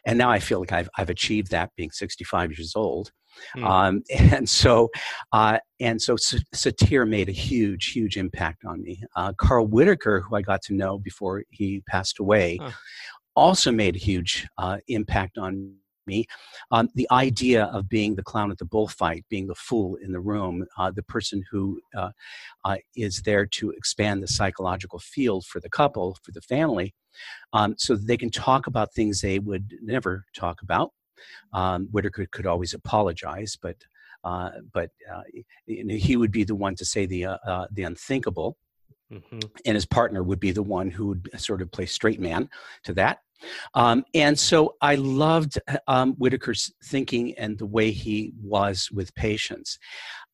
And 0.06 0.18
now 0.18 0.30
I 0.30 0.38
feel 0.38 0.60
like 0.60 0.72
I've, 0.72 0.88
I've 0.96 1.10
achieved 1.10 1.50
that 1.50 1.70
being 1.76 1.90
65 1.90 2.50
years 2.50 2.74
old. 2.74 3.10
Mm. 3.56 3.68
Um, 3.68 4.02
and 4.32 4.48
so, 4.48 4.88
uh, 5.32 5.58
and 5.80 6.00
so 6.00 6.16
Satir 6.16 7.08
made 7.08 7.28
a 7.28 7.32
huge, 7.32 7.92
huge 7.92 8.16
impact 8.16 8.64
on 8.64 8.82
me. 8.82 9.02
Uh, 9.16 9.32
Carl 9.36 9.66
Whitaker, 9.66 10.20
who 10.20 10.36
I 10.36 10.42
got 10.42 10.62
to 10.62 10.74
know 10.74 10.98
before 10.98 11.44
he 11.50 11.82
passed 11.88 12.18
away, 12.18 12.58
huh. 12.60 12.70
also 13.36 13.70
made 13.70 13.96
a 13.96 13.98
huge 13.98 14.46
uh, 14.58 14.78
impact 14.88 15.38
on 15.38 15.74
me. 16.06 16.26
Um, 16.70 16.88
the 16.94 17.08
idea 17.10 17.64
of 17.66 17.88
being 17.88 18.14
the 18.14 18.22
clown 18.22 18.50
at 18.50 18.58
the 18.58 18.64
bullfight, 18.64 19.24
being 19.28 19.46
the 19.46 19.54
fool 19.54 19.96
in 19.96 20.12
the 20.12 20.20
room, 20.20 20.66
uh, 20.78 20.90
the 20.90 21.02
person 21.02 21.44
who 21.50 21.80
uh, 21.96 22.10
uh, 22.64 22.76
is 22.96 23.22
there 23.22 23.46
to 23.46 23.70
expand 23.70 24.22
the 24.22 24.28
psychological 24.28 24.98
field 24.98 25.46
for 25.46 25.60
the 25.60 25.70
couple, 25.70 26.16
for 26.22 26.32
the 26.32 26.40
family, 26.40 26.94
um, 27.52 27.74
so 27.78 27.94
they 27.94 28.16
can 28.16 28.30
talk 28.30 28.66
about 28.66 28.92
things 28.92 29.20
they 29.20 29.38
would 29.38 29.74
never 29.82 30.24
talk 30.34 30.62
about. 30.62 30.92
Um, 31.52 31.88
Whitaker 31.90 32.26
could 32.30 32.46
always 32.46 32.74
apologize, 32.74 33.56
but 33.60 33.76
uh, 34.24 34.50
but 34.72 34.90
uh, 35.12 35.22
he 35.66 36.16
would 36.16 36.32
be 36.32 36.44
the 36.44 36.54
one 36.54 36.74
to 36.76 36.84
say 36.84 37.06
the 37.06 37.26
uh, 37.26 37.66
the 37.72 37.82
unthinkable. 37.82 38.56
Mm-hmm. 39.12 39.40
And 39.66 39.74
his 39.74 39.84
partner 39.84 40.22
would 40.22 40.40
be 40.40 40.50
the 40.50 40.62
one 40.62 40.90
who 40.90 41.08
would 41.08 41.28
sort 41.36 41.60
of 41.62 41.70
play 41.70 41.86
straight 41.86 42.20
man 42.20 42.48
to 42.84 42.94
that. 42.94 43.18
Um, 43.74 44.04
and 44.14 44.38
so 44.38 44.74
I 44.80 44.94
loved 44.96 45.58
um, 45.86 46.14
Whitaker's 46.14 46.72
thinking 46.84 47.34
and 47.38 47.58
the 47.58 47.66
way 47.66 47.90
he 47.90 48.32
was 48.42 48.88
with 48.92 49.14
patients. 49.14 49.78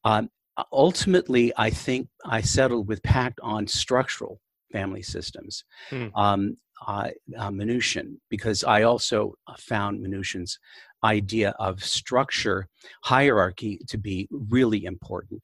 Um, 0.04 0.30
ultimately, 0.72 1.52
I 1.56 1.70
think 1.70 2.08
I 2.24 2.40
settled 2.40 2.88
with 2.88 3.02
PACT 3.02 3.40
on 3.42 3.66
structural 3.66 4.40
family 4.72 5.02
systems. 5.02 5.64
Mm. 5.90 6.11
Um, 6.14 6.56
uh, 6.86 7.11
uh, 7.38 7.50
Minuchin, 7.50 8.16
because 8.30 8.64
I 8.64 8.84
also 8.84 9.34
found 9.58 10.00
Minuchin's 10.00 10.58
idea 11.04 11.54
of 11.58 11.84
structure 11.84 12.68
hierarchy 13.04 13.80
to 13.88 13.98
be 13.98 14.28
really 14.30 14.84
important, 14.84 15.42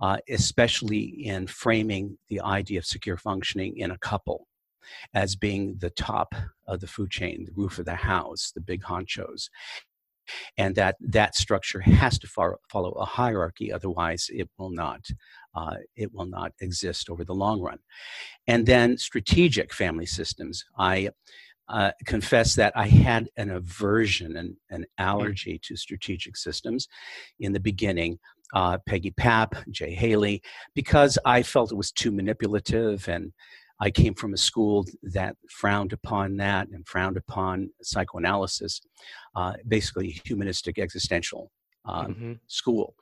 uh, 0.00 0.18
especially 0.28 1.04
in 1.26 1.46
framing 1.46 2.18
the 2.28 2.40
idea 2.40 2.78
of 2.78 2.86
secure 2.86 3.16
functioning 3.16 3.78
in 3.78 3.92
a 3.92 3.98
couple 3.98 4.46
as 5.12 5.36
being 5.36 5.76
the 5.78 5.90
top 5.90 6.34
of 6.66 6.80
the 6.80 6.86
food 6.86 7.10
chain, 7.10 7.44
the 7.44 7.52
roof 7.54 7.78
of 7.78 7.84
the 7.84 7.94
house, 7.94 8.52
the 8.54 8.60
big 8.60 8.82
honchos. 8.82 9.48
And 10.56 10.74
that 10.76 10.96
that 11.00 11.34
structure 11.34 11.80
has 11.80 12.18
to 12.20 12.26
follow, 12.26 12.56
follow 12.70 12.92
a 12.92 13.04
hierarchy, 13.04 13.70
otherwise 13.70 14.30
it 14.30 14.48
will 14.56 14.70
not 14.70 15.00
uh, 15.54 15.76
it 15.96 16.14
will 16.14 16.24
not 16.24 16.52
exist 16.60 17.10
over 17.10 17.24
the 17.24 17.34
long 17.34 17.60
run. 17.60 17.78
And 18.46 18.66
then 18.66 18.96
strategic 18.96 19.74
family 19.74 20.06
systems. 20.06 20.64
I 20.78 21.10
uh, 21.68 21.92
confess 22.04 22.54
that 22.54 22.72
I 22.76 22.88
had 22.88 23.28
an 23.36 23.50
aversion 23.50 24.36
and 24.36 24.56
an 24.70 24.84
allergy 24.98 25.58
to 25.64 25.76
strategic 25.76 26.36
systems 26.36 26.88
in 27.40 27.52
the 27.52 27.60
beginning. 27.60 28.18
Uh, 28.52 28.78
Peggy 28.86 29.10
Papp, 29.10 29.68
Jay 29.70 29.94
Haley, 29.94 30.42
because 30.74 31.18
I 31.24 31.42
felt 31.42 31.72
it 31.72 31.76
was 31.76 31.90
too 31.90 32.12
manipulative 32.12 33.08
and 33.08 33.32
I 33.80 33.90
came 33.90 34.14
from 34.14 34.34
a 34.34 34.38
school 34.38 34.86
that 35.02 35.36
frowned 35.48 35.92
upon 35.92 36.36
that 36.36 36.68
and 36.68 36.86
frowned 36.86 37.16
upon 37.16 37.70
psychoanalysis, 37.82 38.80
uh, 39.34 39.54
basically 39.66 40.20
humanistic 40.24 40.78
existential 40.78 41.50
um, 41.84 42.06
mm-hmm. 42.06 42.32
school. 42.46 42.94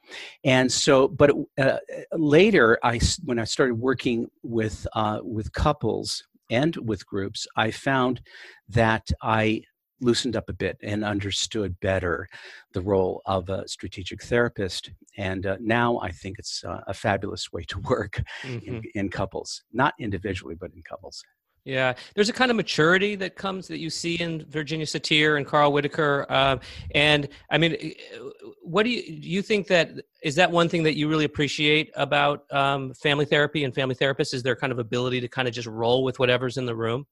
And 0.45 0.71
so, 0.71 1.09
but 1.09 1.31
uh, 1.59 1.79
later, 2.13 2.79
I 2.83 3.01
when 3.25 3.39
I 3.39 3.45
started 3.45 3.75
working 3.75 4.29
with 4.43 4.87
uh, 4.95 5.21
with 5.23 5.53
couples 5.53 6.25
and 6.51 6.75
with 6.77 7.07
groups, 7.07 7.47
I 7.57 7.71
found 7.71 8.21
that 8.69 9.09
I 9.23 9.63
loosened 10.03 10.37
up 10.37 10.49
a 10.49 10.53
bit 10.53 10.77
and 10.83 11.05
understood 11.05 11.79
better 11.81 12.29
the 12.73 12.81
role 12.81 13.23
of 13.27 13.49
a 13.49 13.67
strategic 13.69 14.23
therapist. 14.23 14.91
And 15.17 15.47
uh, 15.47 15.57
now 15.61 15.99
I 16.01 16.11
think 16.11 16.39
it's 16.39 16.65
uh, 16.65 16.81
a 16.87 16.95
fabulous 16.95 17.53
way 17.53 17.65
to 17.65 17.79
work 17.89 18.23
mm-hmm. 18.43 18.69
in, 18.69 18.83
in 18.95 19.09
couples, 19.09 19.63
not 19.73 19.95
individually, 19.99 20.57
but 20.59 20.73
in 20.75 20.83
couples. 20.83 21.23
Yeah, 21.65 21.95
there's 22.17 22.29
a 22.29 22.33
kind 22.33 22.51
of 22.51 22.57
maturity 22.57 23.15
that 23.17 23.37
comes 23.37 23.69
that 23.69 23.79
you 23.79 23.89
see 23.89 24.17
in 24.17 24.45
Virginia 24.49 24.85
Satir 24.85 25.37
and 25.37 25.47
Carl 25.47 25.73
Whitaker. 25.73 26.27
Uh, 26.29 26.59
and 26.93 27.29
I 27.51 27.59
mean, 27.59 27.77
eh, 27.81 27.93
what 28.63 28.83
do 28.83 28.91
you 28.91 29.21
do? 29.21 29.29
You 29.29 29.43
think 29.43 29.69
that 29.69 29.93
is 30.25 30.35
that 30.35 30.51
one 30.51 30.69
thing 30.69 30.83
that 30.83 30.97
you 30.97 31.09
really 31.09 31.25
appreciate 31.25 31.93
about 31.95 32.53
um, 32.53 32.95
family 32.95 33.27
therapy 33.27 33.63
and 33.63 33.73
family 33.73 33.95
therapists? 33.95 34.35
Is 34.35 34.43
their 34.43 34.57
kind 34.57 34.73
of 34.73 34.81
ability 34.81 35.21
to 35.21 35.29
kind 35.29 35.47
of 35.47 35.55
just 35.55 35.69
roll 35.69 36.03
with 36.03 36.19
whatever's 36.19 36.57
in 36.57 36.67
the 36.67 36.75
room? 36.75 37.07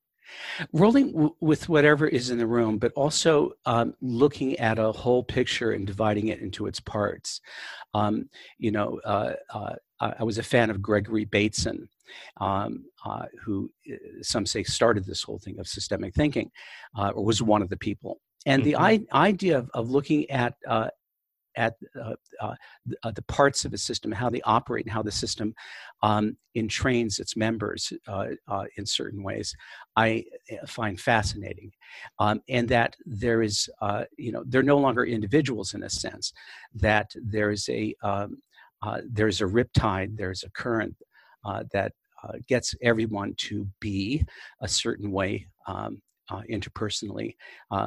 Rolling 0.72 1.12
w- 1.12 1.34
with 1.40 1.68
whatever 1.68 2.06
is 2.06 2.30
in 2.30 2.38
the 2.38 2.46
room, 2.46 2.78
but 2.78 2.92
also 2.92 3.52
um, 3.66 3.94
looking 4.00 4.58
at 4.58 4.78
a 4.78 4.92
whole 4.92 5.22
picture 5.22 5.72
and 5.72 5.86
dividing 5.86 6.28
it 6.28 6.40
into 6.40 6.66
its 6.66 6.80
parts. 6.80 7.40
Um, 7.94 8.28
you 8.58 8.70
know, 8.70 9.00
uh, 9.04 9.34
uh, 9.52 9.74
I 10.00 10.24
was 10.24 10.38
a 10.38 10.42
fan 10.42 10.70
of 10.70 10.80
Gregory 10.80 11.24
Bateson, 11.24 11.88
um, 12.38 12.84
uh, 13.04 13.26
who 13.42 13.70
uh, 13.90 13.96
some 14.22 14.46
say 14.46 14.62
started 14.62 15.04
this 15.04 15.22
whole 15.22 15.38
thing 15.38 15.58
of 15.58 15.68
systemic 15.68 16.14
thinking, 16.14 16.50
uh, 16.96 17.10
or 17.10 17.24
was 17.24 17.42
one 17.42 17.62
of 17.62 17.68
the 17.68 17.76
people. 17.76 18.20
And 18.46 18.62
mm-hmm. 18.62 18.70
the 18.70 18.76
I- 18.76 19.28
idea 19.28 19.58
of, 19.58 19.70
of 19.74 19.90
looking 19.90 20.30
at 20.30 20.54
uh, 20.66 20.88
at 21.56 21.74
uh, 22.00 22.14
uh, 22.40 22.54
uh, 23.02 23.10
the 23.12 23.22
parts 23.22 23.64
of 23.64 23.72
a 23.72 23.78
system, 23.78 24.12
how 24.12 24.30
they 24.30 24.40
operate, 24.42 24.84
and 24.84 24.92
how 24.92 25.02
the 25.02 25.10
system 25.10 25.54
um, 26.02 26.36
entrains 26.56 27.18
its 27.18 27.36
members 27.36 27.92
uh, 28.08 28.28
uh, 28.48 28.64
in 28.76 28.86
certain 28.86 29.22
ways, 29.22 29.54
I 29.96 30.24
uh, 30.52 30.66
find 30.66 31.00
fascinating. 31.00 31.72
Um, 32.18 32.40
and 32.48 32.68
that 32.68 32.96
there 33.04 33.42
is, 33.42 33.68
you 34.16 34.32
know, 34.32 34.44
they're 34.46 34.62
no 34.62 34.78
longer 34.78 35.04
individuals 35.04 35.74
in 35.74 35.82
a 35.82 35.90
sense, 35.90 36.32
that 36.74 37.10
there 37.14 37.50
is 37.50 37.68
a 37.68 37.94
um, 38.02 38.38
there's 39.04 39.40
a 39.40 39.44
riptide, 39.44 40.16
there's 40.16 40.44
a 40.44 40.50
current 40.50 40.94
that 41.72 41.92
gets 42.46 42.74
everyone 42.82 43.34
to 43.36 43.66
be 43.80 44.24
a 44.60 44.68
certain 44.68 45.10
way 45.10 45.46
um, 45.66 46.00
interpersonally. 46.50 47.34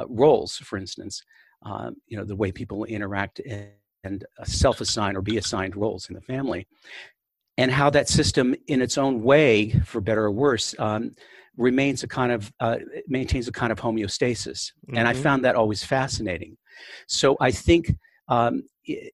roles, 0.09 0.57
for 0.57 0.77
instance. 0.77 1.23
Uh, 1.65 1.91
you 2.07 2.17
know, 2.17 2.25
the 2.25 2.35
way 2.35 2.51
people 2.51 2.83
interact 2.85 3.39
and, 3.39 3.69
and 4.03 4.25
self-assign 4.43 5.15
or 5.15 5.21
be 5.21 5.37
assigned 5.37 5.75
roles 5.75 6.09
in 6.09 6.15
the 6.15 6.21
family, 6.21 6.67
and 7.57 7.71
how 7.71 7.89
that 7.89 8.09
system, 8.09 8.55
in 8.67 8.81
its 8.81 8.97
own 8.97 9.21
way, 9.23 9.71
for 9.85 10.01
better 10.01 10.25
or 10.25 10.31
worse, 10.31 10.75
um, 10.79 11.11
remains 11.55 12.03
a 12.03 12.07
kind 12.07 12.31
of 12.31 12.51
uh, 12.59 12.77
maintains 13.07 13.47
a 13.47 13.51
kind 13.51 13.71
of 13.71 13.79
homeostasis. 13.79 14.71
Mm-hmm. 14.71 14.97
And 14.97 15.07
I 15.07 15.13
mm-hmm. 15.13 15.21
found 15.21 15.45
that 15.45 15.55
always 15.55 15.83
fascinating. 15.83 16.57
So 17.07 17.37
I 17.39 17.51
think 17.51 17.91
um, 18.27 18.63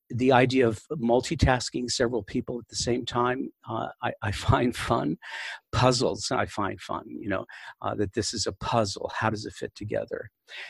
the 0.10 0.32
idea 0.32 0.68
of 0.68 0.82
multitasking 0.92 1.90
several 1.92 2.24
people 2.24 2.60
at 2.60 2.68
the 2.68 2.76
same 2.76 3.06
time, 3.06 3.52
uh, 3.70 3.90
I, 4.02 4.14
I, 4.22 4.32
find 4.50 4.76
fun. 4.76 5.18
Puzzles, 5.72 6.32
I 6.32 6.46
find 6.46 6.80
fun, 6.82 7.06
you 7.08 7.30
know, 7.30 7.46
uh, 7.82 7.96
that 7.96 8.14
this 8.14 8.34
is 8.34 8.48
a 8.48 8.54
puzzle. 8.54 9.12
How 9.14 9.30
does 9.30 9.46
it 9.46 9.54
fit 9.54 9.76
together? 9.76 10.30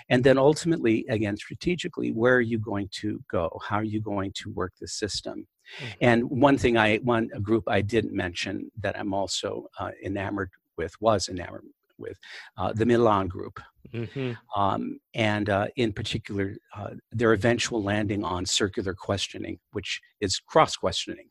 And 0.10 0.24
then 0.24 0.38
ultimately, 0.38 1.06
again, 1.10 1.38
strategically, 1.38 2.12
where 2.12 2.36
are 2.36 2.42
you 2.42 2.60
going 2.60 2.90
to 3.00 3.22
go? 3.32 3.50
How 3.66 3.78
are 3.78 3.84
you 3.84 4.02
going 4.02 4.34
to 4.36 4.52
work 4.52 4.74
the 4.80 4.88
system? 4.88 5.48
Mm-hmm. 5.78 5.94
And 6.02 6.24
one 6.30 6.58
thing 6.58 6.78
I, 6.78 6.98
one 6.98 7.30
a 7.34 7.40
group 7.40 7.64
I 7.68 7.82
didn't 7.82 8.14
mention 8.14 8.72
that 8.82 9.00
I'm 9.00 9.14
also 9.14 9.68
uh, 9.80 9.92
enamored 10.04 10.50
with, 10.78 10.94
was 11.00 11.30
enamored 11.30 11.64
with, 12.00 12.18
uh, 12.58 12.74
the 12.74 12.86
Milan 12.86 13.28
Group. 13.28 13.60
Mm-hmm. 13.94 14.34
Um, 14.60 15.00
and 15.14 15.50
uh, 15.50 15.68
in 15.76 15.94
particular, 15.94 16.56
uh, 16.76 16.92
their 17.12 17.34
eventual 17.34 17.84
landing 17.84 18.24
on 18.24 18.46
circular 18.46 18.94
questioning, 18.94 19.60
which 19.72 20.02
is 20.22 20.40
cross 20.40 20.76
questioning, 20.76 21.28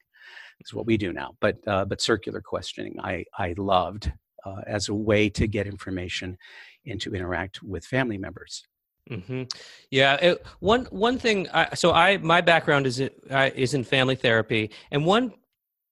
is 0.61 0.75
what 0.75 0.87
we 0.87 0.97
do 0.97 1.13
now. 1.13 1.37
But 1.41 1.57
uh, 1.67 1.85
but 1.85 2.01
circular 2.01 2.41
questioning, 2.41 2.99
I 3.01 3.25
I 3.39 3.55
loved 3.57 4.13
uh, 4.45 4.63
as 4.67 4.89
a 4.89 4.95
way 4.95 5.29
to 5.31 5.47
get 5.47 5.67
information 5.67 6.37
and 6.87 7.01
to 7.01 7.15
interact 7.15 7.63
with 7.63 7.85
family 7.85 8.19
members. 8.19 8.65
Mm-hmm. 9.11 9.45
Yeah, 9.91 10.15
it, 10.17 10.47
one 10.61 10.87
one 10.91 11.19
thing. 11.19 11.49
I, 11.55 11.75
so 11.75 11.93
I 11.93 12.19
my 12.19 12.41
background 12.41 12.87
is 12.87 13.01
uh, 13.01 13.51
is 13.55 13.75
in 13.75 13.85
family 13.85 14.17
therapy, 14.17 14.71
and 14.91 15.07
one 15.07 15.33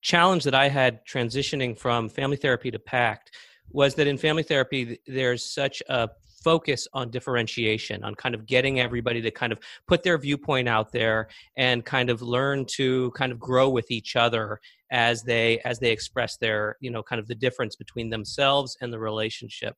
challenge 0.01 0.43
that 0.43 0.53
I 0.53 0.69
had 0.69 1.05
transitioning 1.05 1.77
from 1.77 2.09
family 2.09 2.37
therapy 2.37 2.71
to 2.71 2.79
PACT 2.79 3.35
was 3.71 3.95
that 3.95 4.07
in 4.07 4.17
family 4.17 4.43
therapy 4.43 4.99
there's 5.07 5.43
such 5.43 5.83
a 5.89 6.09
focus 6.43 6.87
on 6.93 7.09
differentiation 7.09 8.03
on 8.03 8.15
kind 8.15 8.33
of 8.33 8.45
getting 8.45 8.79
everybody 8.79 9.21
to 9.21 9.31
kind 9.31 9.51
of 9.51 9.59
put 9.87 10.03
their 10.03 10.17
viewpoint 10.17 10.69
out 10.69 10.91
there 10.91 11.27
and 11.57 11.83
kind 11.83 12.09
of 12.09 12.21
learn 12.21 12.63
to 12.65 13.11
kind 13.11 13.31
of 13.31 13.39
grow 13.39 13.69
with 13.69 13.89
each 13.91 14.15
other 14.15 14.59
as 14.91 15.23
they 15.23 15.59
as 15.65 15.79
they 15.79 15.91
express 15.91 16.37
their 16.37 16.77
you 16.79 16.89
know 16.89 17.03
kind 17.03 17.19
of 17.19 17.27
the 17.27 17.35
difference 17.35 17.75
between 17.75 18.09
themselves 18.09 18.77
and 18.81 18.93
the 18.93 18.99
relationship. 18.99 19.75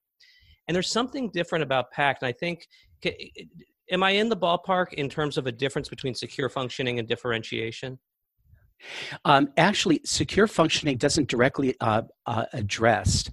And 0.67 0.75
there's 0.75 0.91
something 0.91 1.31
different 1.31 1.63
about 1.63 1.91
PACT 1.91 2.21
and 2.21 2.29
i 2.29 2.33
think 2.33 2.67
am 3.91 4.03
i 4.03 4.11
in 4.11 4.29
the 4.29 4.37
ballpark 4.37 4.93
in 4.93 5.09
terms 5.09 5.37
of 5.37 5.47
a 5.47 5.51
difference 5.51 5.89
between 5.89 6.13
secure 6.13 6.49
functioning 6.49 6.99
and 6.99 7.07
differentiation? 7.07 7.97
Um, 9.25 9.49
actually 9.57 10.01
secure 10.05 10.47
functioning 10.47 10.97
doesn't 10.97 11.27
directly 11.27 11.75
uh, 11.81 12.03
uh, 12.25 12.45
address 12.53 13.29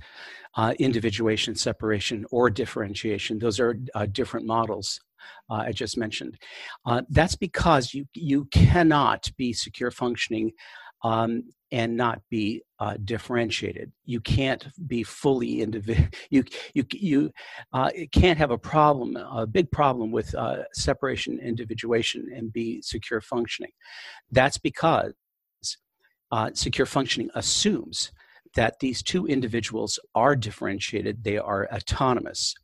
uh, 0.57 0.75
individuation, 0.79 1.55
separation, 1.55 2.27
or 2.31 2.51
differentiation. 2.51 3.39
Those 3.39 3.61
are 3.61 3.79
uh, 3.95 4.07
different 4.07 4.47
models. 4.47 5.01
Uh, 5.51 5.65
I 5.67 5.73
just 5.73 5.97
mentioned. 5.97 6.39
Uh, 6.85 7.03
that's 7.11 7.37
because 7.37 7.93
you 7.95 8.07
you 8.15 8.47
cannot 8.47 9.31
be 9.37 9.53
secure 9.53 9.91
functioning 9.91 10.53
um, 11.05 11.43
and 11.73 11.97
not 11.97 12.23
be 12.31 12.63
uh, 12.79 12.97
differentiated. 13.05 13.93
You 14.05 14.21
can't 14.21 14.67
be 14.87 15.03
fully 15.03 15.61
individual. 15.61 16.09
You 16.31 16.45
you 16.75 16.85
you 16.93 17.31
uh, 17.73 17.91
can't 18.13 18.39
have 18.39 18.51
a 18.51 18.59
problem, 18.59 19.17
a 19.17 19.47
big 19.47 19.71
problem 19.71 20.11
with 20.11 20.35
separation, 20.73 21.39
individuation, 21.41 22.29
and 22.35 22.53
be 22.53 22.81
secure 22.83 23.21
functioning. 23.21 23.73
That's 24.31 24.59
because 24.59 25.13
secure 26.55 26.87
functioning 26.87 27.31
assumes 27.35 28.11
that 28.57 28.81
these 28.81 29.03
two 29.03 29.27
individuals 29.27 29.99
are 30.15 30.35
differentiated. 30.35 31.23
They 31.23 31.39
are 31.39 31.69
autonomous. 31.73 32.55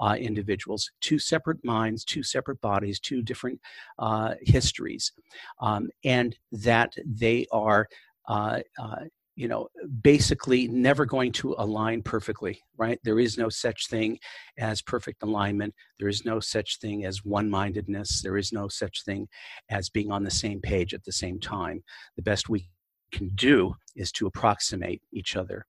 Uh, 0.00 0.16
individuals, 0.18 0.90
two 1.00 1.18
separate 1.18 1.64
minds, 1.64 2.04
two 2.04 2.24
separate 2.24 2.60
bodies, 2.60 2.98
two 2.98 3.22
different 3.22 3.60
uh, 4.00 4.34
histories, 4.40 5.12
um, 5.60 5.88
and 6.02 6.36
that 6.50 6.92
they 7.06 7.46
are 7.52 7.86
uh, 8.26 8.60
uh, 8.80 9.04
you 9.34 9.48
know, 9.48 9.68
basically 10.02 10.68
never 10.68 11.06
going 11.06 11.32
to 11.32 11.54
align 11.56 12.02
perfectly, 12.02 12.60
right? 12.76 12.98
There 13.02 13.18
is 13.18 13.38
no 13.38 13.48
such 13.48 13.88
thing 13.88 14.18
as 14.58 14.82
perfect 14.82 15.22
alignment. 15.22 15.74
There 15.98 16.08
is 16.08 16.24
no 16.24 16.38
such 16.38 16.78
thing 16.80 17.06
as 17.06 17.24
one 17.24 17.48
mindedness. 17.48 18.20
There 18.22 18.36
is 18.36 18.52
no 18.52 18.68
such 18.68 19.04
thing 19.04 19.28
as 19.70 19.88
being 19.88 20.10
on 20.10 20.22
the 20.22 20.30
same 20.30 20.60
page 20.60 20.92
at 20.92 21.04
the 21.04 21.12
same 21.12 21.40
time. 21.40 21.82
The 22.16 22.22
best 22.22 22.48
we 22.50 22.68
can 23.12 23.28
do 23.34 23.74
is 23.94 24.10
to 24.10 24.26
approximate 24.26 25.02
each 25.12 25.36
other 25.36 25.66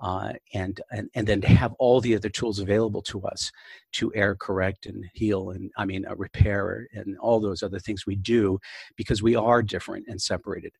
uh, 0.00 0.32
and, 0.54 0.80
and 0.90 1.10
and 1.14 1.26
then 1.26 1.42
to 1.42 1.48
have 1.48 1.74
all 1.74 2.00
the 2.00 2.16
other 2.16 2.30
tools 2.30 2.58
available 2.58 3.02
to 3.02 3.22
us 3.22 3.52
to 3.92 4.12
error 4.14 4.34
correct 4.34 4.86
and 4.86 5.04
heal 5.12 5.50
and 5.50 5.70
i 5.76 5.84
mean 5.84 6.06
uh, 6.06 6.16
repair 6.16 6.88
and 6.94 7.18
all 7.18 7.38
those 7.38 7.62
other 7.62 7.78
things 7.78 8.06
we 8.06 8.16
do 8.16 8.58
because 8.96 9.22
we 9.22 9.36
are 9.36 9.62
different 9.62 10.06
and 10.08 10.20
separated. 10.20 10.72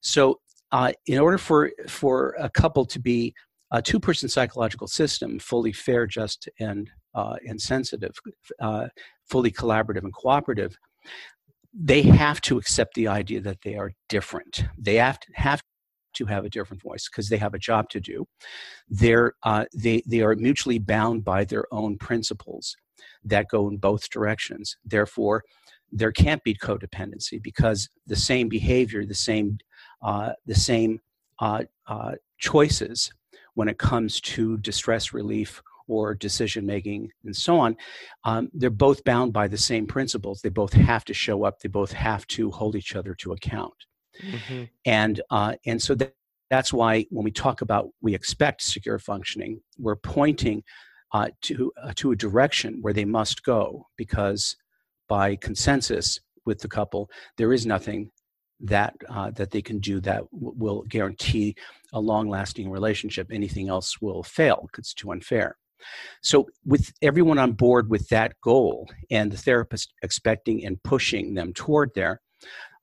So 0.00 0.40
uh, 0.70 0.92
in 1.06 1.18
order 1.18 1.38
for 1.38 1.70
for 1.88 2.34
a 2.38 2.48
couple 2.48 2.84
to 2.86 2.98
be 2.98 3.34
a 3.72 3.80
two-person 3.80 4.28
psychological 4.28 4.86
system, 4.86 5.38
fully 5.38 5.72
fair, 5.72 6.06
just, 6.06 6.48
and 6.60 6.90
uh, 7.14 7.36
and 7.46 7.60
sensitive, 7.60 8.14
uh, 8.60 8.86
fully 9.26 9.50
collaborative 9.50 10.04
and 10.04 10.14
cooperative, 10.14 10.76
they 11.72 12.02
have 12.02 12.40
to 12.42 12.58
accept 12.58 12.94
the 12.94 13.08
idea 13.08 13.40
that 13.40 13.62
they 13.62 13.76
are 13.76 13.92
different. 14.08 14.64
They 14.78 14.96
have 14.96 15.18
to 15.20 15.28
have 15.34 15.62
to 16.14 16.26
have 16.26 16.44
a 16.44 16.50
different 16.50 16.82
voice 16.82 17.08
because 17.08 17.28
they 17.28 17.38
have 17.38 17.54
a 17.54 17.58
job 17.58 17.88
to 17.90 18.00
do. 18.00 18.26
They're 18.88 19.32
uh, 19.42 19.64
they 19.74 20.02
they 20.06 20.20
are 20.20 20.36
mutually 20.36 20.78
bound 20.78 21.24
by 21.24 21.44
their 21.44 21.64
own 21.72 21.96
principles 21.96 22.76
that 23.24 23.48
go 23.48 23.68
in 23.68 23.78
both 23.78 24.10
directions. 24.10 24.76
Therefore, 24.84 25.42
there 25.90 26.12
can't 26.12 26.42
be 26.44 26.54
codependency 26.54 27.42
because 27.42 27.88
the 28.06 28.16
same 28.16 28.48
behavior, 28.48 29.06
the 29.06 29.14
same 29.14 29.58
uh, 30.02 30.32
the 30.46 30.54
same 30.54 31.00
uh, 31.38 31.64
uh, 31.86 32.12
choices 32.38 33.12
when 33.54 33.68
it 33.68 33.78
comes 33.78 34.20
to 34.20 34.56
distress 34.58 35.12
relief 35.12 35.62
or 35.92 36.14
decision 36.14 36.64
making 36.64 37.10
and 37.24 37.36
so 37.36 37.58
on 37.58 37.76
um, 38.24 38.50
they're 38.54 38.70
both 38.70 39.04
bound 39.04 39.32
by 39.32 39.46
the 39.46 39.58
same 39.58 39.86
principles 39.86 40.40
they 40.40 40.48
both 40.48 40.72
have 40.72 41.04
to 41.04 41.14
show 41.14 41.44
up 41.44 41.60
they 41.60 41.68
both 41.68 41.92
have 41.92 42.26
to 42.26 42.50
hold 42.50 42.74
each 42.74 42.96
other 42.96 43.14
to 43.14 43.32
account 43.32 43.74
mm-hmm. 44.22 44.64
and 44.84 45.20
uh, 45.30 45.54
and 45.66 45.80
so 45.80 45.94
that, 45.94 46.14
that's 46.50 46.72
why 46.72 47.04
when 47.10 47.24
we 47.24 47.30
talk 47.30 47.60
about 47.60 47.90
we 48.00 48.14
expect 48.14 48.62
secure 48.62 48.98
functioning 48.98 49.60
we're 49.78 49.96
pointing 49.96 50.62
uh, 51.12 51.28
to 51.42 51.70
uh, 51.82 51.92
to 51.94 52.12
a 52.12 52.16
direction 52.16 52.78
where 52.80 52.94
they 52.94 53.04
must 53.04 53.44
go 53.44 53.86
because 53.96 54.56
by 55.08 55.36
consensus 55.36 56.18
with 56.46 56.60
the 56.60 56.68
couple 56.68 57.10
there 57.36 57.52
is 57.52 57.66
nothing 57.66 58.10
that 58.62 58.94
uh, 59.08 59.30
that 59.32 59.50
they 59.50 59.60
can 59.60 59.78
do 59.80 60.00
that 60.00 60.22
w- 60.30 60.54
will 60.56 60.82
guarantee 60.82 61.56
a 61.92 62.00
long-lasting 62.00 62.70
relationship. 62.70 63.30
Anything 63.30 63.68
else 63.68 64.00
will 64.00 64.22
fail 64.22 64.66
because 64.66 64.84
it's 64.84 64.94
too 64.94 65.10
unfair. 65.12 65.56
So, 66.22 66.48
with 66.64 66.92
everyone 67.02 67.38
on 67.38 67.52
board 67.52 67.90
with 67.90 68.08
that 68.08 68.34
goal, 68.42 68.88
and 69.10 69.30
the 69.30 69.36
therapist 69.36 69.92
expecting 70.02 70.64
and 70.64 70.82
pushing 70.82 71.34
them 71.34 71.52
toward 71.52 71.90
there, 71.94 72.20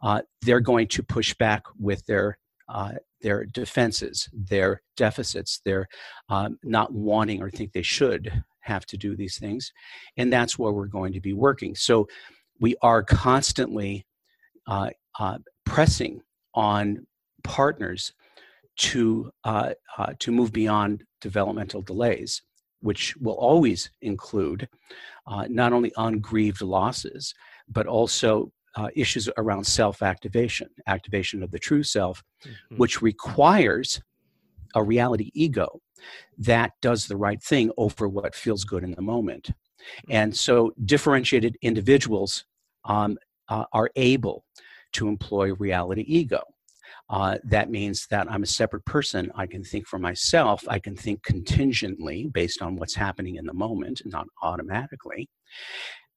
uh, 0.04 0.22
they're 0.42 0.60
going 0.60 0.88
to 0.90 1.04
push 1.04 1.34
back 1.36 1.64
with 1.80 2.06
their 2.06 2.38
uh, 2.68 2.94
their 3.22 3.46
defenses, 3.46 4.30
their 4.34 4.82
deficits, 4.96 5.62
their 5.66 5.88
um, 6.30 6.58
not 6.64 6.94
wanting 6.94 7.42
or 7.42 7.50
think 7.50 7.74
they 7.74 7.82
should 7.82 8.44
have 8.62 8.86
to 8.86 8.98
do 8.98 9.16
these 9.16 9.38
things, 9.38 9.72
and 10.18 10.32
that's 10.32 10.60
where 10.60 10.72
we're 10.72 10.86
going 10.86 11.14
to 11.14 11.22
be 11.22 11.34
working. 11.34 11.76
So, 11.76 12.08
we 12.60 12.76
are 12.82 13.04
constantly 13.04 14.06
uh, 14.68 14.90
uh, 15.20 15.40
pressing 15.66 16.22
on 16.54 17.06
partners 17.44 18.14
to 18.78 19.32
uh, 19.44 19.72
uh, 19.98 20.14
to 20.20 20.32
move 20.32 20.54
beyond 20.54 21.04
developmental 21.22 21.82
delays, 21.82 22.42
which 22.82 23.16
will 23.18 23.34
always 23.34 23.92
include 24.02 24.68
uh, 25.28 25.46
not 25.50 25.74
only 25.74 25.92
ungrieved 25.98 26.62
losses, 26.62 27.34
but 27.68 27.88
also 27.88 28.52
uh, 28.76 28.90
issues 28.96 29.30
around 29.38 29.66
self-activation, 29.66 30.70
activation 30.88 31.44
of 31.44 31.52
the 31.52 31.60
true 31.60 31.84
self, 31.84 32.24
mm-hmm. 32.46 32.78
which 32.78 33.02
requires 33.02 34.02
a 34.76 34.84
reality 34.84 35.32
ego 35.34 35.82
that 36.38 36.72
does 36.82 37.08
the 37.08 37.18
right 37.18 37.42
thing 37.42 37.72
over 37.78 38.08
what 38.08 38.36
feels 38.36 38.64
good 38.64 38.84
in 38.84 38.92
the 38.92 39.02
moment. 39.02 39.50
Mm-hmm. 39.50 40.12
And 40.12 40.38
so, 40.38 40.74
differentiated 40.86 41.58
individuals 41.62 42.46
um, 42.86 43.18
uh, 43.50 43.66
are 43.74 43.90
able 43.96 44.46
to 44.94 45.08
employ 45.08 45.54
reality 45.56 46.04
ego. 46.08 46.42
Uh, 47.10 47.38
that 47.44 47.72
means 47.72 48.06
that 48.12 48.32
I'm 48.32 48.44
a 48.44 48.48
separate 48.48 48.86
person. 48.86 49.32
I 49.36 49.48
can 49.48 49.64
think 49.64 49.88
for 49.88 49.98
myself. 49.98 50.64
I 50.68 50.80
can 50.80 50.96
think 50.96 51.24
contingently 51.24 52.30
based 52.34 52.62
on 52.62 52.76
what's 52.76 52.96
happening 52.96 53.36
in 53.36 53.46
the 53.46 53.54
moment, 53.54 54.02
not 54.06 54.28
automatically. 54.44 55.28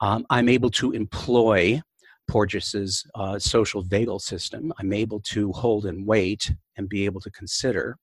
Um, 0.00 0.26
I'm 0.28 0.48
able 0.48 0.70
to 0.70 0.92
employ 0.92 1.80
Porges's 2.28 3.04
uh, 3.14 3.38
social 3.38 3.84
vagal 3.84 4.20
system. 4.20 4.72
I'm 4.78 4.92
able 4.92 5.20
to 5.20 5.52
hold 5.52 5.86
and 5.86 6.06
wait 6.06 6.52
and 6.76 6.88
be 6.88 7.04
able 7.04 7.20
to 7.22 7.30
consider. 7.30 7.96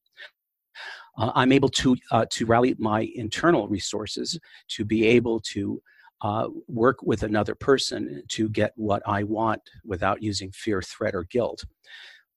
Uh, 1.18 1.32
I'm 1.36 1.52
able 1.52 1.70
to 1.70 1.96
uh, 2.12 2.26
to 2.32 2.46
rally 2.46 2.76
my 2.80 3.10
internal 3.16 3.68
resources 3.68 4.40
to 4.70 4.86
be 4.86 5.06
able 5.06 5.42
to 5.52 5.82
uh, 6.22 6.48
work 6.68 7.00
with 7.02 7.24
another 7.24 7.56
person 7.56 8.24
to 8.30 8.50
get 8.50 8.74
what 8.76 9.02
I 9.06 9.24
want 9.24 9.62
without 9.86 10.22
using 10.22 10.52
fear, 10.52 10.82
threat, 10.82 11.16
or 11.16 11.26
guilt. 11.26 11.64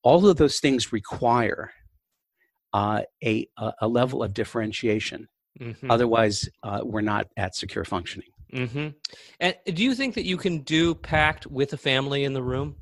All 0.03 0.27
of 0.27 0.37
those 0.37 0.61
things 0.61 0.93
require 0.93 1.73
uh, 2.73 3.03
a, 3.23 3.49
a 3.81 3.89
level 3.89 4.23
of 4.23 4.35
differentiation. 4.35 5.29
Mm-hmm. 5.61 5.91
Otherwise, 5.91 6.49
uh, 6.63 6.81
we're 6.83 7.03
not 7.03 7.27
at 7.37 7.55
secure 7.55 7.85
functioning. 7.85 8.29
Mm-hmm. 8.53 8.89
And 9.41 9.57
do 9.67 9.83
you 9.83 9.95
think 9.95 10.15
that 10.15 10.25
you 10.25 10.37
can 10.37 10.61
do 10.61 10.95
PACT 10.95 11.47
with 11.47 11.73
a 11.73 11.77
family 11.77 12.25
in 12.25 12.33
the 12.33 12.43
room? 12.43 12.77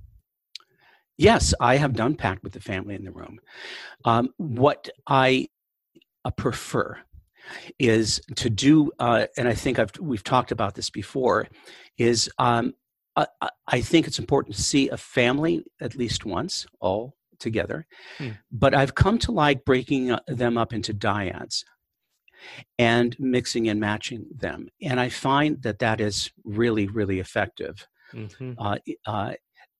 Yes, 1.16 1.52
I 1.60 1.76
have 1.76 1.94
done 1.94 2.14
PACT 2.14 2.42
with 2.42 2.52
the 2.52 2.60
family 2.60 2.94
in 2.94 3.04
the 3.04 3.12
room. 3.12 3.38
Um, 4.04 4.30
what 4.38 4.88
I 5.06 5.48
uh, 6.24 6.30
prefer 6.30 6.98
is 7.78 8.20
to 8.36 8.48
do, 8.48 8.90
uh, 8.98 9.26
and 9.36 9.46
I 9.46 9.54
think 9.54 9.78
I've, 9.78 9.92
we've 10.00 10.24
talked 10.24 10.52
about 10.52 10.74
this 10.74 10.90
before, 10.90 11.48
is 11.98 12.30
um, 12.38 12.74
I, 13.16 13.26
I, 13.66 13.80
think 13.80 14.06
it's 14.06 14.18
important 14.18 14.54
to 14.54 14.62
see 14.62 14.88
a 14.88 14.96
family 14.96 15.64
at 15.80 15.96
least 15.96 16.24
once, 16.24 16.66
all 16.80 17.14
together. 17.38 17.86
Hmm. 18.18 18.30
But 18.52 18.74
I've 18.74 18.94
come 18.94 19.18
to 19.20 19.32
like 19.32 19.64
breaking 19.64 20.12
uh, 20.12 20.20
them 20.28 20.56
up 20.56 20.72
into 20.72 20.94
dyads 20.94 21.64
and 22.78 23.18
mixing 23.18 23.68
and 23.68 23.80
matching 23.80 24.26
them. 24.34 24.68
And 24.82 25.00
I 25.00 25.08
find 25.08 25.60
that 25.62 25.80
that 25.80 26.00
is 26.00 26.30
really, 26.44 26.86
really 26.86 27.18
effective. 27.18 27.86
Mm-hmm. 28.14 28.52
Uh, 28.58 28.78
uh, 29.06 29.32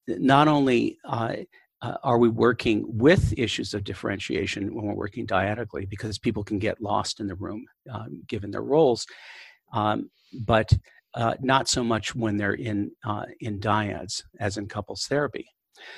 not 0.07 0.47
only 0.47 0.97
uh, 1.05 1.35
uh, 1.81 1.97
are 2.03 2.17
we 2.17 2.29
working 2.29 2.85
with 2.87 3.33
issues 3.37 3.73
of 3.73 3.83
differentiation 3.83 4.73
when 4.73 4.85
we're 4.85 4.93
working 4.93 5.25
dyadically 5.25 5.89
because 5.89 6.19
people 6.19 6.43
can 6.43 6.59
get 6.59 6.81
lost 6.81 7.19
in 7.19 7.27
the 7.27 7.35
room 7.35 7.65
um, 7.89 8.21
given 8.27 8.51
their 8.51 8.61
roles 8.61 9.05
um, 9.73 10.09
but 10.45 10.71
uh, 11.13 11.35
not 11.41 11.67
so 11.67 11.83
much 11.83 12.15
when 12.15 12.37
they're 12.37 12.53
in 12.53 12.91
uh, 13.05 13.25
in 13.39 13.59
dyads 13.59 14.23
as 14.39 14.57
in 14.57 14.67
couples 14.67 15.05
therapy 15.07 15.45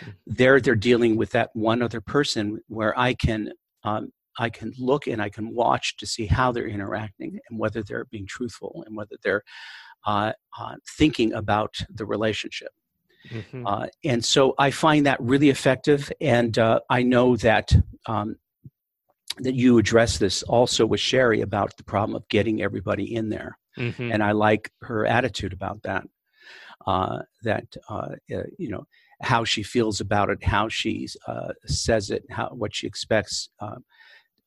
mm-hmm. 0.02 0.12
there 0.26 0.60
they're 0.60 0.76
dealing 0.76 1.16
with 1.16 1.32
that 1.32 1.50
one 1.54 1.82
other 1.82 2.02
person 2.02 2.60
where 2.68 2.98
i 2.98 3.14
can 3.14 3.52
um, 3.84 4.12
i 4.40 4.50
can 4.50 4.74
look 4.78 5.08
and 5.08 5.22
i 5.22 5.30
can 5.30 5.54
watch 5.54 5.98
to 5.98 6.06
see 6.06 6.26
how 6.26 6.52
they're 6.52 6.68
interacting 6.68 7.40
and 7.50 7.60
whether 7.60 7.84
they're 7.84 8.06
being 8.06 8.28
truthful 8.28 8.84
and 8.86 8.96
whether 8.96 9.16
they're 9.24 9.44
uh, 10.06 10.34
uh, 10.60 10.76
thinking 10.98 11.34
about 11.34 11.74
the 11.96 12.06
relationship 12.06 12.70
Mm-hmm. 13.30 13.66
Uh, 13.66 13.88
and 14.04 14.24
so 14.24 14.54
I 14.58 14.72
find 14.72 15.06
that 15.06 15.22
really 15.22 15.50
effective. 15.50 16.12
And 16.20 16.58
uh, 16.58 16.82
I 16.90 17.04
know 17.04 17.36
that 17.38 17.74
um, 18.08 18.36
that 19.40 19.56
you 19.56 19.78
address 19.78 20.18
this 20.18 20.44
also 20.44 20.86
with 20.86 21.00
Sherry 21.00 21.42
about 21.42 21.76
the 21.78 21.84
problem 21.84 22.16
of 22.16 22.28
getting 22.30 22.62
everybody 22.62 23.16
in 23.16 23.30
there. 23.30 23.58
Mm-hmm. 23.78 24.12
And 24.12 24.24
I 24.24 24.32
like 24.32 24.72
her 24.82 25.06
attitude 25.06 25.54
about 25.54 25.84
that. 25.84 26.04
Uh, 26.86 27.20
that 27.44 27.66
uh, 27.90 28.10
uh, 28.36 28.44
you 28.58 28.68
know, 28.68 28.86
how 29.22 29.46
she 29.46 29.64
feels 29.64 30.02
about 30.02 30.30
it, 30.30 30.44
how 30.44 30.68
she 30.68 31.08
uh, 31.28 31.54
says 31.66 32.10
it, 32.10 32.26
how 32.30 32.50
what 32.50 32.76
she 32.76 32.88
expects. 32.88 33.50
Uh, 33.60 33.78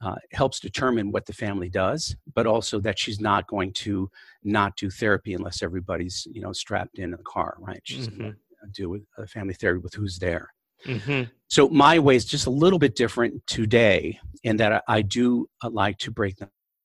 uh, 0.02 0.16
helps 0.32 0.60
determine 0.60 1.10
what 1.10 1.24
the 1.24 1.32
family 1.32 1.70
does, 1.70 2.14
but 2.34 2.46
also 2.46 2.78
that 2.78 2.98
she's 2.98 3.18
not 3.18 3.46
going 3.46 3.72
to 3.72 4.10
not 4.44 4.76
do 4.76 4.90
therapy 4.90 5.32
unless 5.32 5.62
everybody's 5.62 6.28
you 6.30 6.42
know 6.42 6.52
strapped 6.52 6.98
in, 6.98 7.04
in 7.04 7.10
the 7.12 7.16
car, 7.18 7.56
right? 7.58 7.80
She's 7.82 8.06
mm-hmm. 8.06 8.20
going 8.20 8.32
to 8.32 8.38
do 8.72 9.02
a 9.16 9.26
family 9.26 9.54
therapy 9.54 9.80
with 9.82 9.94
who's 9.94 10.18
there. 10.18 10.52
Mm-hmm. 10.84 11.30
So 11.48 11.68
my 11.68 11.98
way 11.98 12.16
is 12.16 12.24
just 12.24 12.46
a 12.46 12.50
little 12.50 12.78
bit 12.78 12.94
different 12.94 13.46
today 13.46 14.18
in 14.42 14.58
that 14.58 14.72
I, 14.72 14.80
I 14.88 15.02
do 15.02 15.48
uh, 15.62 15.70
like 15.70 15.98
to 15.98 16.10
break 16.10 16.36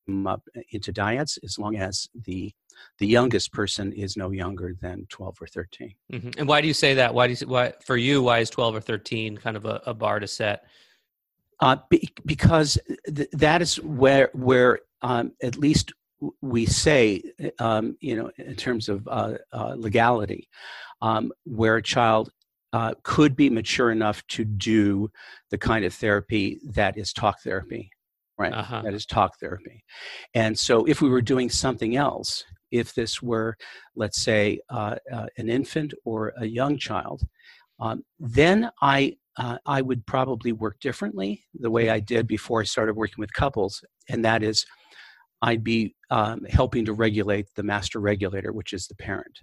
them 0.06 0.28
up 0.28 0.48
into 0.72 0.92
dyads 0.92 1.38
as 1.44 1.58
long 1.58 1.76
as 1.76 2.08
the 2.26 2.52
the 3.00 3.08
youngest 3.08 3.52
person 3.52 3.92
is 3.92 4.16
no 4.16 4.32
younger 4.32 4.76
than 4.82 5.06
12 5.10 5.38
or 5.42 5.48
13 5.48 5.94
mm-hmm. 6.12 6.30
and 6.38 6.48
why 6.48 6.62
do 6.62 6.68
you 6.68 6.74
say 6.74 6.94
that? 6.96 7.14
Why 7.14 7.28
do 7.28 7.34
you 7.34 7.48
why 7.48 7.74
for 7.86 7.98
you 7.98 8.24
why 8.24 8.40
is 8.40 8.50
12 8.50 8.76
or 8.76 8.82
13 8.82 9.38
kind 9.38 9.58
of 9.58 9.66
a, 9.66 9.82
a 9.86 9.94
bar 9.94 10.20
to 10.20 10.28
set? 10.28 10.64
Uh, 11.60 11.78
be, 11.90 12.10
because 12.26 12.78
th- 13.14 13.30
that 13.34 13.62
is 13.62 13.76
where 13.82 14.30
where 14.34 14.80
um, 15.02 15.32
at 15.44 15.58
least 15.58 15.94
we 16.42 16.66
say 16.66 17.22
um, 17.60 17.96
you 18.00 18.16
know 18.16 18.32
in 18.38 18.56
terms 18.56 18.90
of 18.90 19.08
uh, 19.08 19.34
uh, 19.52 19.76
legality 19.78 20.48
um, 21.02 21.32
where 21.46 21.78
a 21.78 21.84
child 21.84 22.32
uh, 22.74 22.94
could 23.04 23.36
be 23.36 23.50
mature 23.50 23.92
enough 23.92 24.26
to 24.28 24.46
do 24.46 25.12
the 25.50 25.58
kind 25.58 25.84
of 25.84 25.94
therapy 25.94 26.60
that 26.64 26.98
is 26.98 27.12
talk 27.12 27.42
therapy 27.42 27.92
right 28.42 28.54
uh-huh. 28.54 28.82
that 28.84 28.94
is 28.94 29.06
talk 29.06 29.32
therapy 29.40 29.84
and 30.34 30.58
so 30.58 30.84
if 30.86 31.02
we 31.02 31.10
were 31.10 31.22
doing 31.22 31.50
something 31.50 31.96
else 31.96 32.44
if 32.72 32.94
this 32.96 33.22
were, 33.22 33.58
let's 33.96 34.24
say, 34.24 34.60
uh, 34.70 34.96
uh, 35.12 35.28
an 35.38 35.50
infant 35.50 35.94
or 36.06 36.34
a 36.38 36.46
young 36.46 36.78
child, 36.78 37.24
um, 37.80 38.04
then 38.20 38.70
I 38.82 39.18
uh, 39.38 39.58
I 39.66 39.82
would 39.82 40.06
probably 40.06 40.52
work 40.52 40.78
differently 40.82 41.46
the 41.54 41.70
way 41.70 41.90
I 41.90 42.02
did 42.02 42.28
before 42.28 42.62
I 42.62 42.66
started 42.66 42.96
working 42.96 43.16
with 43.20 43.32
couples, 43.34 43.82
and 44.10 44.26
that 44.26 44.44
is, 44.44 44.66
I'd 45.42 45.64
be 45.64 45.96
um, 46.10 46.44
helping 46.50 46.84
to 46.86 46.94
regulate 46.94 47.48
the 47.56 47.64
master 47.64 48.00
regulator, 48.00 48.52
which 48.52 48.74
is 48.74 48.88
the 48.88 48.96
parent. 48.96 49.40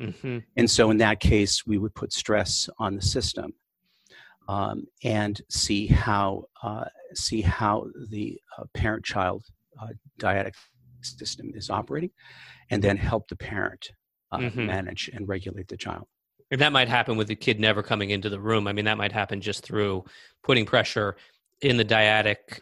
Mm-hmm. 0.00 0.38
And 0.56 0.70
so, 0.70 0.90
in 0.90 0.98
that 0.98 1.18
case, 1.18 1.66
we 1.66 1.76
would 1.76 1.94
put 1.94 2.12
stress 2.12 2.68
on 2.78 2.94
the 2.94 3.02
system 3.02 3.52
um, 4.52 4.84
and 5.02 5.40
see 5.48 5.86
how 5.86 6.44
uh, 6.62 6.84
see 7.14 7.40
how 7.40 7.86
the 8.10 8.38
uh, 8.58 8.64
parent-child 8.74 9.42
uh, 9.80 9.92
dyadic 10.18 10.54
system 11.00 11.46
is 11.54 11.70
operating, 11.70 12.10
and 12.70 12.82
then 12.82 12.96
help 12.96 13.28
the 13.28 13.36
parent 13.36 13.84
uh, 14.30 14.38
mm-hmm. 14.38 14.66
manage 14.66 15.10
and 15.14 15.26
regulate 15.28 15.68
the 15.68 15.76
child. 15.76 16.06
And 16.50 16.60
that 16.60 16.72
might 16.72 16.88
happen 16.88 17.16
with 17.16 17.28
the 17.28 17.34
kid 17.34 17.58
never 17.58 17.82
coming 17.82 18.10
into 18.10 18.28
the 18.28 18.40
room. 18.40 18.66
I 18.68 18.72
mean, 18.74 18.84
that 18.84 18.98
might 18.98 19.12
happen 19.12 19.40
just 19.40 19.64
through 19.64 20.04
putting 20.42 20.66
pressure 20.66 21.16
in 21.62 21.78
the 21.78 21.84
dyadic 21.84 22.60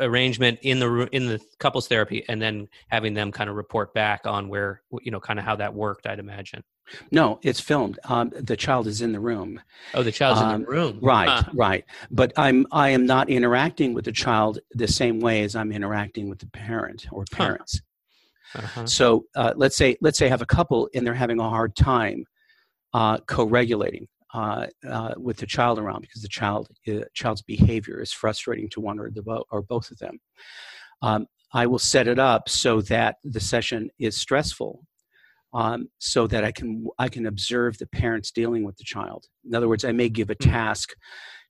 arrangement 0.00 0.58
in 0.62 0.78
the 0.78 1.08
in 1.12 1.26
the 1.26 1.40
couples 1.58 1.88
therapy, 1.88 2.24
and 2.28 2.40
then 2.40 2.68
having 2.88 3.14
them 3.14 3.32
kind 3.32 3.48
of 3.48 3.56
report 3.56 3.94
back 3.94 4.26
on 4.26 4.48
where 4.48 4.82
you 5.02 5.10
know 5.10 5.20
kind 5.20 5.38
of 5.38 5.44
how 5.44 5.56
that 5.56 5.74
worked. 5.74 6.06
I'd 6.06 6.18
imagine. 6.18 6.62
No, 7.10 7.38
it's 7.42 7.60
filmed. 7.60 7.98
Um, 8.04 8.32
the 8.34 8.56
child 8.56 8.86
is 8.86 9.00
in 9.00 9.12
the 9.12 9.20
room. 9.20 9.60
Oh, 9.94 10.02
the 10.02 10.12
child's 10.12 10.40
um, 10.40 10.54
in 10.54 10.62
the 10.62 10.68
um, 10.68 10.74
room. 10.74 10.98
Right, 11.00 11.28
huh. 11.28 11.50
right. 11.54 11.84
But 12.10 12.32
I'm 12.36 12.66
I 12.72 12.90
am 12.90 13.06
not 13.06 13.30
interacting 13.30 13.94
with 13.94 14.04
the 14.04 14.12
child 14.12 14.58
the 14.72 14.88
same 14.88 15.20
way 15.20 15.42
as 15.42 15.54
I'm 15.56 15.72
interacting 15.72 16.28
with 16.28 16.40
the 16.40 16.46
parent 16.46 17.06
or 17.10 17.24
parents. 17.30 17.80
Huh. 17.80 17.88
Uh-huh. 18.54 18.86
So 18.86 19.24
uh, 19.34 19.54
let's 19.56 19.76
say 19.76 19.96
let's 20.00 20.18
say 20.18 20.26
I 20.26 20.30
have 20.30 20.42
a 20.42 20.46
couple 20.46 20.88
and 20.94 21.06
they're 21.06 21.14
having 21.14 21.40
a 21.40 21.48
hard 21.48 21.74
time 21.74 22.26
uh, 22.92 23.18
co-regulating 23.18 24.08
uh, 24.32 24.66
uh 24.88 25.14
with 25.16 25.36
the 25.36 25.46
child 25.46 25.78
around 25.78 26.00
because 26.00 26.22
the 26.22 26.28
child 26.28 26.68
uh, 26.88 27.00
child's 27.14 27.42
behavior 27.42 28.00
is 28.00 28.12
frustrating 28.12 28.68
to 28.70 28.80
one 28.80 28.98
or 28.98 29.10
the 29.10 29.22
bo- 29.22 29.44
or 29.50 29.62
both 29.62 29.90
of 29.90 29.98
them. 29.98 30.18
Um, 31.02 31.26
I 31.52 31.66
will 31.66 31.78
set 31.78 32.08
it 32.08 32.18
up 32.18 32.48
so 32.48 32.80
that 32.82 33.16
the 33.24 33.40
session 33.40 33.90
is 33.98 34.16
stressful, 34.16 34.86
um, 35.52 35.88
so 35.98 36.26
that 36.26 36.44
I 36.44 36.52
can 36.52 36.86
I 36.98 37.08
can 37.08 37.26
observe 37.26 37.78
the 37.78 37.86
parents 37.86 38.30
dealing 38.30 38.64
with 38.64 38.76
the 38.76 38.84
child. 38.84 39.26
In 39.44 39.54
other 39.54 39.68
words, 39.68 39.84
I 39.84 39.92
may 39.92 40.08
give 40.08 40.30
a 40.30 40.36
hmm. 40.40 40.50
task 40.50 40.94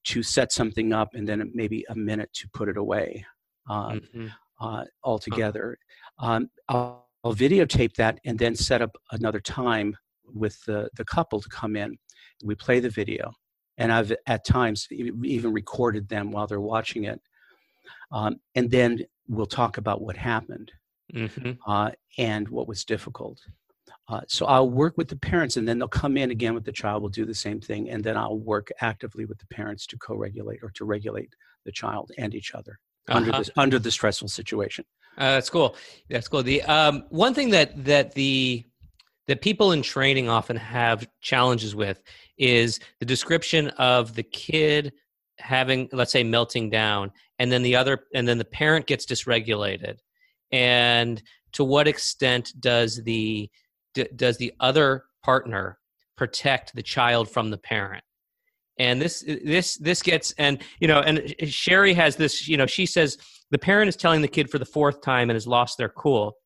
to 0.04 0.22
set 0.22 0.52
something 0.52 0.92
up 0.92 1.10
and 1.14 1.28
then 1.28 1.50
maybe 1.54 1.84
a 1.88 1.94
minute 1.94 2.30
to 2.34 2.48
put 2.52 2.68
it 2.68 2.76
away. 2.76 3.24
Um, 3.70 4.00
mm-hmm. 4.00 4.26
Uh, 4.60 4.84
altogether. 5.02 5.76
Um, 6.20 6.48
I'll, 6.68 7.08
I'll, 7.24 7.34
videotape 7.34 7.94
that 7.94 8.20
and 8.24 8.38
then 8.38 8.54
set 8.54 8.80
up 8.80 8.96
another 9.10 9.40
time 9.40 9.96
with 10.24 10.56
the, 10.66 10.88
the 10.96 11.04
couple 11.04 11.40
to 11.40 11.48
come 11.48 11.74
in. 11.74 11.98
We 12.42 12.54
play 12.54 12.80
the 12.80 12.90
video, 12.90 13.32
and 13.78 13.92
I've 13.92 14.12
at 14.26 14.44
times 14.44 14.88
even 14.90 15.52
recorded 15.52 16.08
them 16.08 16.30
while 16.30 16.46
they're 16.46 16.60
watching 16.60 17.04
it. 17.04 17.20
Um, 18.10 18.36
and 18.54 18.70
then 18.70 19.00
we'll 19.28 19.46
talk 19.46 19.78
about 19.78 20.02
what 20.02 20.16
happened 20.16 20.70
mm-hmm. 21.14 21.52
uh, 21.66 21.92
and 22.18 22.48
what 22.48 22.68
was 22.68 22.84
difficult. 22.84 23.38
Uh, 24.08 24.20
so 24.28 24.46
I'll 24.46 24.68
work 24.68 24.94
with 24.96 25.08
the 25.08 25.16
parents, 25.16 25.56
and 25.56 25.66
then 25.66 25.78
they'll 25.78 25.88
come 25.88 26.16
in 26.16 26.30
again 26.30 26.54
with 26.54 26.64
the 26.64 26.72
child. 26.72 27.02
We'll 27.02 27.10
do 27.10 27.24
the 27.24 27.34
same 27.34 27.60
thing, 27.60 27.88
and 27.88 28.02
then 28.02 28.16
I'll 28.16 28.38
work 28.38 28.68
actively 28.80 29.24
with 29.24 29.38
the 29.38 29.46
parents 29.46 29.86
to 29.86 29.98
co-regulate 29.98 30.60
or 30.62 30.70
to 30.74 30.84
regulate 30.84 31.32
the 31.64 31.72
child 31.72 32.10
and 32.18 32.34
each 32.34 32.52
other 32.54 32.78
uh-huh. 33.08 33.18
under 33.18 33.32
this 33.32 33.50
under 33.56 33.78
the 33.78 33.90
stressful 33.90 34.28
situation. 34.28 34.84
Uh, 35.16 35.32
that's 35.32 35.50
cool. 35.50 35.76
That's 36.08 36.28
cool. 36.28 36.42
The 36.42 36.62
um, 36.62 37.04
one 37.10 37.34
thing 37.34 37.50
that 37.50 37.84
that 37.84 38.14
the 38.14 38.64
that 39.28 39.40
people 39.40 39.72
in 39.72 39.82
training 39.82 40.28
often 40.28 40.56
have 40.56 41.08
challenges 41.20 41.74
with 41.74 42.02
is 42.38 42.80
the 42.98 43.06
description 43.06 43.68
of 43.70 44.14
the 44.14 44.22
kid 44.22 44.92
having 45.38 45.88
let's 45.92 46.12
say 46.12 46.22
melting 46.22 46.70
down 46.70 47.10
and 47.38 47.50
then 47.50 47.62
the 47.62 47.76
other 47.76 48.04
and 48.14 48.26
then 48.26 48.38
the 48.38 48.44
parent 48.44 48.86
gets 48.86 49.06
dysregulated. 49.06 49.98
And 50.50 51.22
to 51.52 51.64
what 51.64 51.88
extent 51.88 52.52
does 52.60 53.02
the 53.02 53.50
d- 53.94 54.08
does 54.14 54.38
the 54.38 54.52
other 54.60 55.04
partner 55.22 55.78
protect 56.16 56.74
the 56.74 56.82
child 56.82 57.30
from 57.30 57.50
the 57.50 57.58
parent? 57.58 58.04
And 58.78 59.00
this 59.00 59.24
this 59.44 59.76
this 59.76 60.02
gets 60.02 60.32
and 60.38 60.62
you 60.80 60.88
know 60.88 61.00
and 61.00 61.34
sherry 61.48 61.94
has 61.94 62.16
this 62.16 62.48
you 62.48 62.56
know 62.56 62.66
she 62.66 62.86
says 62.86 63.18
the 63.50 63.58
parent 63.58 63.88
is 63.88 63.96
telling 63.96 64.22
the 64.22 64.28
kid 64.28 64.50
for 64.50 64.58
the 64.58 64.64
fourth 64.64 65.00
time 65.02 65.28
and 65.28 65.36
has 65.36 65.46
lost 65.46 65.78
their 65.78 65.90
cool. 65.90 66.36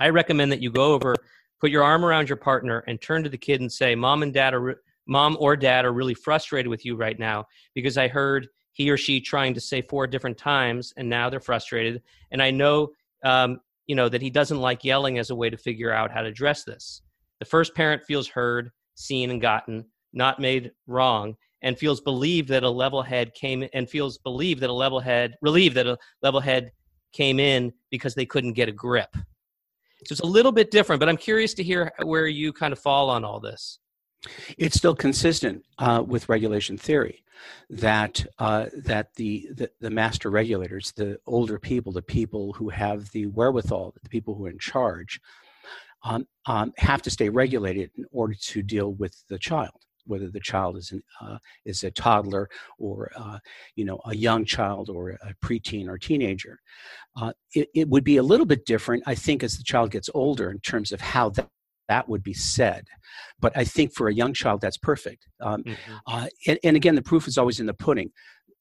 I 0.00 0.08
recommend 0.08 0.52
that 0.52 0.62
you 0.62 0.70
go 0.70 0.94
over 0.94 1.14
put 1.60 1.70
your 1.70 1.82
arm 1.82 2.04
around 2.04 2.28
your 2.28 2.36
partner 2.36 2.84
and 2.86 3.00
turn 3.00 3.22
to 3.22 3.28
the 3.28 3.38
kid 3.38 3.60
and 3.60 3.70
say 3.70 3.94
mom 3.94 4.22
and 4.22 4.32
dad 4.32 4.54
are 4.54 4.80
mom 5.06 5.36
or 5.40 5.56
dad 5.56 5.84
are 5.84 5.92
really 5.92 6.14
frustrated 6.14 6.68
with 6.68 6.84
you 6.84 6.96
right 6.96 7.18
now 7.18 7.44
because 7.74 7.96
i 7.96 8.08
heard 8.08 8.48
he 8.72 8.90
or 8.90 8.96
she 8.96 9.20
trying 9.20 9.54
to 9.54 9.60
say 9.60 9.82
four 9.82 10.06
different 10.06 10.38
times 10.38 10.92
and 10.96 11.08
now 11.08 11.28
they're 11.28 11.40
frustrated 11.40 12.02
and 12.30 12.42
i 12.42 12.50
know 12.50 12.88
um, 13.24 13.60
you 13.86 13.94
know 13.94 14.08
that 14.08 14.22
he 14.22 14.30
doesn't 14.30 14.60
like 14.60 14.84
yelling 14.84 15.18
as 15.18 15.30
a 15.30 15.34
way 15.34 15.50
to 15.50 15.56
figure 15.56 15.92
out 15.92 16.10
how 16.10 16.22
to 16.22 16.28
address 16.28 16.64
this 16.64 17.02
the 17.38 17.44
first 17.44 17.74
parent 17.74 18.02
feels 18.04 18.28
heard 18.28 18.70
seen 18.94 19.30
and 19.30 19.40
gotten 19.40 19.84
not 20.12 20.40
made 20.40 20.72
wrong 20.86 21.34
and 21.62 21.78
feels 21.78 22.00
believed 22.00 22.48
that 22.48 22.62
a 22.62 22.70
level 22.70 23.02
head 23.02 23.34
came 23.34 23.66
and 23.72 23.88
feels 23.88 24.18
believed 24.18 24.60
that 24.60 24.70
a 24.70 24.74
level 24.74 25.00
head 25.00 25.36
relieved 25.42 25.76
that 25.76 25.86
a 25.86 25.98
level 26.22 26.40
head 26.40 26.72
came 27.12 27.38
in 27.38 27.72
because 27.90 28.14
they 28.14 28.26
couldn't 28.26 28.52
get 28.52 28.68
a 28.68 28.72
grip. 28.72 29.14
So 30.06 30.12
it's 30.12 30.20
a 30.20 30.26
little 30.26 30.52
bit 30.52 30.70
different, 30.70 31.00
but 31.00 31.08
I'm 31.08 31.16
curious 31.16 31.54
to 31.54 31.62
hear 31.62 31.92
where 32.02 32.26
you 32.26 32.52
kind 32.52 32.72
of 32.72 32.78
fall 32.78 33.10
on 33.10 33.24
all 33.24 33.40
this. 33.40 33.78
It's 34.58 34.76
still 34.76 34.94
consistent 34.94 35.64
uh, 35.78 36.02
with 36.06 36.28
regulation 36.28 36.76
theory 36.76 37.24
that 37.70 38.24
uh, 38.38 38.66
that 38.84 39.14
the, 39.14 39.48
the, 39.54 39.70
the 39.80 39.90
master 39.90 40.30
regulators, 40.30 40.92
the 40.92 41.18
older 41.26 41.58
people, 41.58 41.90
the 41.92 42.02
people 42.02 42.52
who 42.52 42.68
have 42.68 43.10
the 43.12 43.26
wherewithal, 43.26 43.94
the 44.02 44.08
people 44.10 44.34
who 44.34 44.44
are 44.46 44.50
in 44.50 44.58
charge, 44.58 45.20
um, 46.02 46.26
um, 46.46 46.72
have 46.76 47.00
to 47.02 47.10
stay 47.10 47.28
regulated 47.30 47.90
in 47.96 48.04
order 48.10 48.34
to 48.34 48.62
deal 48.62 48.92
with 48.92 49.24
the 49.28 49.38
child 49.38 49.80
whether 50.06 50.30
the 50.30 50.40
child 50.40 50.76
is 50.76 50.92
an, 50.92 51.02
uh, 51.20 51.38
is 51.64 51.84
a 51.84 51.90
toddler 51.90 52.48
or 52.78 53.10
uh, 53.16 53.38
you 53.76 53.84
know 53.84 54.00
a 54.06 54.16
young 54.16 54.44
child 54.44 54.88
or 54.88 55.10
a 55.10 55.34
preteen 55.44 55.88
or 55.88 55.98
teenager. 55.98 56.58
Uh, 57.20 57.32
it, 57.54 57.68
it, 57.74 57.88
would 57.88 58.04
be 58.04 58.16
a 58.16 58.22
little 58.22 58.46
bit 58.46 58.64
different, 58.66 59.02
I 59.06 59.14
think, 59.14 59.42
as 59.42 59.56
the 59.56 59.64
child 59.64 59.90
gets 59.90 60.08
older 60.14 60.50
in 60.50 60.60
terms 60.60 60.92
of 60.92 61.00
how 61.00 61.30
that 61.30 61.48
that 61.88 62.08
would 62.08 62.22
be 62.22 62.32
said. 62.32 62.86
But 63.40 63.56
I 63.56 63.64
think 63.64 63.92
for 63.94 64.08
a 64.08 64.14
young 64.14 64.32
child, 64.32 64.60
that's 64.60 64.78
perfect. 64.78 65.26
Um, 65.40 65.64
mm-hmm. 65.64 65.94
Uh, 66.06 66.28
and, 66.46 66.58
and, 66.62 66.76
again, 66.76 66.94
the 66.94 67.02
proof 67.02 67.26
is 67.26 67.36
always 67.36 67.58
in 67.58 67.66
the 67.66 67.74
pudding. 67.74 68.12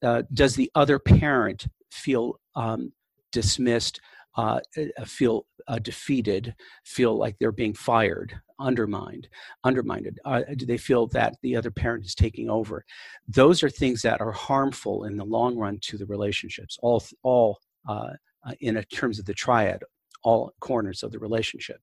Uh, 0.02 0.24
does 0.34 0.56
the 0.56 0.72
other 0.74 0.98
parent 0.98 1.68
feel 1.92 2.40
um, 2.56 2.92
dismissed? 3.32 4.02
Uh, 4.40 4.60
feel 5.06 5.46
uh, 5.68 5.80
defeated, 5.80 6.56
feel 6.86 7.18
like 7.18 7.36
they're 7.38 7.52
being 7.64 7.74
fired, 7.74 8.40
undermined, 8.58 9.28
undermined? 9.66 10.18
Uh, 10.24 10.44
do 10.56 10.66
they 10.66 10.78
feel 10.78 11.08
that 11.08 11.36
the 11.42 11.58
other 11.58 11.72
parent 11.72 12.06
is 12.06 12.16
taking 12.16 12.50
over? 12.50 12.86
Those 13.28 13.64
are 13.64 13.70
things 13.70 14.02
that 14.04 14.22
are 14.22 14.32
harmful 14.32 15.04
in 15.04 15.18
the 15.18 15.26
long 15.26 15.58
run 15.58 15.78
to 15.88 15.98
the 15.98 16.06
relationships. 16.06 16.78
All, 16.82 17.04
all 17.22 17.60
uh, 17.88 18.14
uh 18.46 18.54
in 18.62 18.78
a, 18.78 18.84
terms 18.84 19.20
of 19.20 19.26
the 19.26 19.34
triad, 19.34 19.82
all 20.24 20.54
corners 20.62 21.04
of 21.04 21.12
the 21.12 21.20
relationship. 21.20 21.82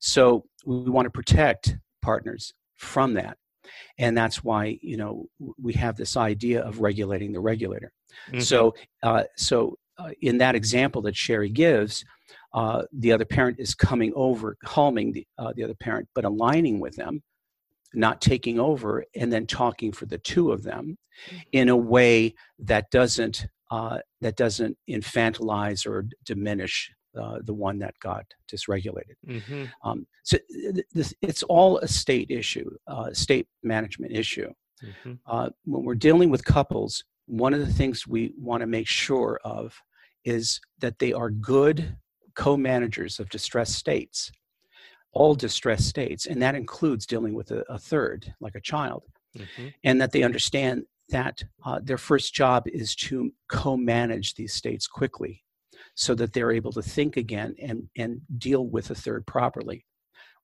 So 0.00 0.46
we 0.66 0.90
want 0.90 1.06
to 1.06 1.10
protect 1.10 1.76
partners 2.02 2.54
from 2.74 3.14
that. 3.14 3.36
and 3.98 4.12
that's 4.20 4.38
why 4.48 4.62
you 4.82 4.96
know 5.00 5.12
we 5.66 5.72
have 5.84 5.96
this 5.96 6.14
idea 6.16 6.58
of 6.68 6.80
regulating 6.88 7.32
the 7.32 7.40
regulator. 7.52 7.90
Mhm. 8.32 8.42
So, 8.42 8.74
uh, 9.02 9.24
so 9.36 9.78
uh, 9.98 10.10
in 10.20 10.38
that 10.38 10.54
example 10.54 11.02
that 11.02 11.16
Sherry 11.16 11.48
gives, 11.50 12.04
uh, 12.52 12.82
the 12.92 13.12
other 13.12 13.24
parent 13.24 13.58
is 13.58 13.74
coming 13.74 14.12
over, 14.14 14.56
calming 14.64 15.12
the 15.12 15.26
uh, 15.38 15.52
the 15.54 15.64
other 15.64 15.74
parent, 15.74 16.08
but 16.14 16.24
aligning 16.24 16.80
with 16.80 16.94
them, 16.96 17.22
not 17.94 18.20
taking 18.20 18.58
over, 18.60 19.04
and 19.16 19.32
then 19.32 19.46
talking 19.46 19.92
for 19.92 20.06
the 20.06 20.18
two 20.18 20.52
of 20.52 20.62
them 20.62 20.96
in 21.52 21.68
a 21.68 21.76
way 21.76 22.34
that 22.58 22.90
doesn't 22.90 23.46
uh, 23.70 23.98
that 24.20 24.36
doesn't 24.36 24.76
infantilize 24.88 25.86
or 25.86 26.06
diminish 26.24 26.92
uh, 27.20 27.38
the 27.44 27.54
one 27.54 27.78
that 27.78 27.94
got 28.00 28.24
dysregulated. 28.52 29.14
Mhm. 29.26 29.70
Um, 29.84 30.06
so 30.24 30.36
th- 30.50 30.84
this, 30.92 31.14
it's 31.22 31.42
all 31.44 31.78
a 31.78 31.88
state 31.88 32.30
issue, 32.30 32.70
uh, 32.86 33.12
state 33.12 33.46
management 33.62 34.12
issue. 34.12 34.52
Mhm. 34.82 35.18
Uh, 35.26 35.50
when 35.64 35.84
we're 35.84 35.94
dealing 35.94 36.30
with 36.30 36.44
couples, 36.44 37.04
one 37.26 37.54
of 37.54 37.60
the 37.60 37.72
things 37.72 38.06
we 38.06 38.32
want 38.38 38.60
to 38.60 38.66
make 38.66 38.86
sure 38.86 39.40
of 39.44 39.80
is 40.24 40.60
that 40.80 40.98
they 40.98 41.12
are 41.12 41.30
good 41.30 41.96
co-managers 42.34 43.20
of 43.20 43.28
distressed 43.30 43.74
states, 43.74 44.32
all 45.12 45.34
distressed 45.34 45.88
states, 45.88 46.26
and 46.26 46.42
that 46.42 46.54
includes 46.54 47.06
dealing 47.06 47.34
with 47.34 47.50
a, 47.50 47.60
a 47.68 47.78
third, 47.78 48.34
like 48.40 48.54
a 48.54 48.60
child, 48.60 49.04
Mhm. 49.36 49.72
and 49.84 50.00
that 50.00 50.12
they 50.12 50.22
understand 50.22 50.84
that 51.10 51.42
uh, 51.64 51.80
their 51.82 51.98
first 51.98 52.34
job 52.34 52.66
is 52.68 52.94
to 52.96 53.32
co-manage 53.48 54.34
these 54.34 54.54
states 54.54 54.86
quickly 54.86 55.44
so 55.94 56.14
that 56.14 56.32
they're 56.32 56.52
able 56.52 56.72
to 56.72 56.82
think 56.82 57.16
again 57.16 57.54
and, 57.60 57.88
and 57.96 58.20
deal 58.38 58.66
with 58.66 58.90
a 58.90 58.94
third 58.94 59.26
properly 59.26 59.84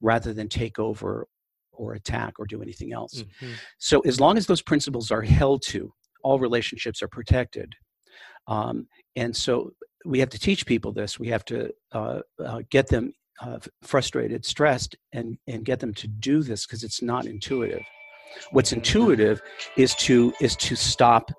rather 0.00 0.32
than 0.32 0.48
take 0.48 0.78
over 0.78 1.26
or 1.72 1.94
attack 1.94 2.34
or 2.38 2.46
do 2.46 2.62
anything 2.62 2.92
else. 2.92 3.22
Mhm. 3.42 3.54
So 3.78 4.00
as 4.00 4.20
long 4.20 4.36
as 4.36 4.46
those 4.46 4.62
principles 4.62 5.10
are 5.10 5.22
held 5.22 5.62
to, 5.68 5.92
all 6.22 6.38
relationships 6.38 7.02
are 7.02 7.08
protected. 7.08 7.74
Um, 8.46 8.86
and 9.16 9.34
so 9.34 9.72
we 10.04 10.18
have 10.20 10.30
to 10.30 10.38
teach 10.38 10.66
people 10.66 10.92
this. 10.92 11.18
We 11.18 11.28
have 11.28 11.44
to 11.46 11.70
uh, 11.92 12.20
uh, 12.44 12.62
get 12.70 12.88
them 12.88 13.12
uh, 13.40 13.58
frustrated, 13.82 14.44
stressed, 14.44 14.96
and 15.12 15.38
and 15.46 15.64
get 15.64 15.80
them 15.80 15.94
to 15.94 16.08
do 16.08 16.42
this 16.42 16.66
because 16.66 16.84
it's 16.84 17.02
not 17.02 17.26
intuitive. 17.26 17.82
What's 18.52 18.72
intuitive 18.72 19.40
is 19.76 19.94
to 19.96 20.32
is 20.40 20.56
to 20.56 20.76
stop 20.76 21.30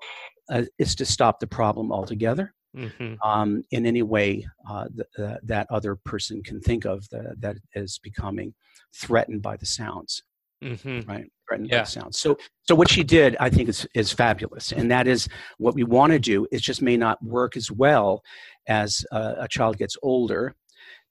uh, 0.50 0.64
is 0.78 0.94
to 0.96 1.04
stop 1.04 1.40
the 1.40 1.46
problem 1.46 1.92
altogether 1.92 2.54
Mhm. 2.76 3.18
um, 3.22 3.62
in 3.70 3.84
any 3.84 4.02
way 4.02 4.46
uh, 4.68 4.86
th- 4.88 5.08
uh, 5.18 5.36
that 5.42 5.66
other 5.70 5.94
person 5.94 6.42
can 6.42 6.58
think 6.60 6.86
of 6.86 7.06
that, 7.10 7.38
that 7.38 7.56
is 7.74 7.98
becoming 8.02 8.54
threatened 8.94 9.42
by 9.42 9.56
the 9.56 9.66
sounds 9.66 10.22
Mhm. 10.62 11.08
right? 11.08 11.30
Threatened 11.48 11.68
Yeah. 11.70 11.80
the 11.80 11.84
sounds. 11.86 12.18
So 12.18 12.38
so 12.62 12.74
what 12.74 12.88
she 12.88 13.02
did 13.02 13.36
i 13.40 13.50
think 13.50 13.68
is 13.68 13.86
is 13.94 14.12
fabulous. 14.12 14.72
And 14.72 14.90
that 14.90 15.06
is 15.06 15.28
what 15.58 15.74
we 15.74 15.84
want 15.84 16.12
to 16.12 16.18
do 16.18 16.46
it 16.52 16.60
just 16.62 16.82
may 16.82 16.96
not 16.96 17.22
work 17.22 17.56
as 17.56 17.70
well 17.70 18.22
as 18.68 19.04
uh, 19.12 19.34
a 19.38 19.48
child 19.48 19.76
gets 19.78 19.96
older 20.02 20.54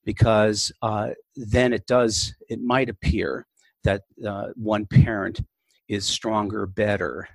because 0.05 0.71
uh, 0.81 1.09
then 1.35 1.73
it 1.73 1.85
does 1.85 2.33
it 2.49 2.59
might 2.61 2.89
appear 2.89 3.45
that 3.83 4.01
uh, 4.25 4.47
one 4.55 4.85
parent 4.85 5.41
is 5.87 6.05
stronger 6.05 6.65
better 6.65 7.27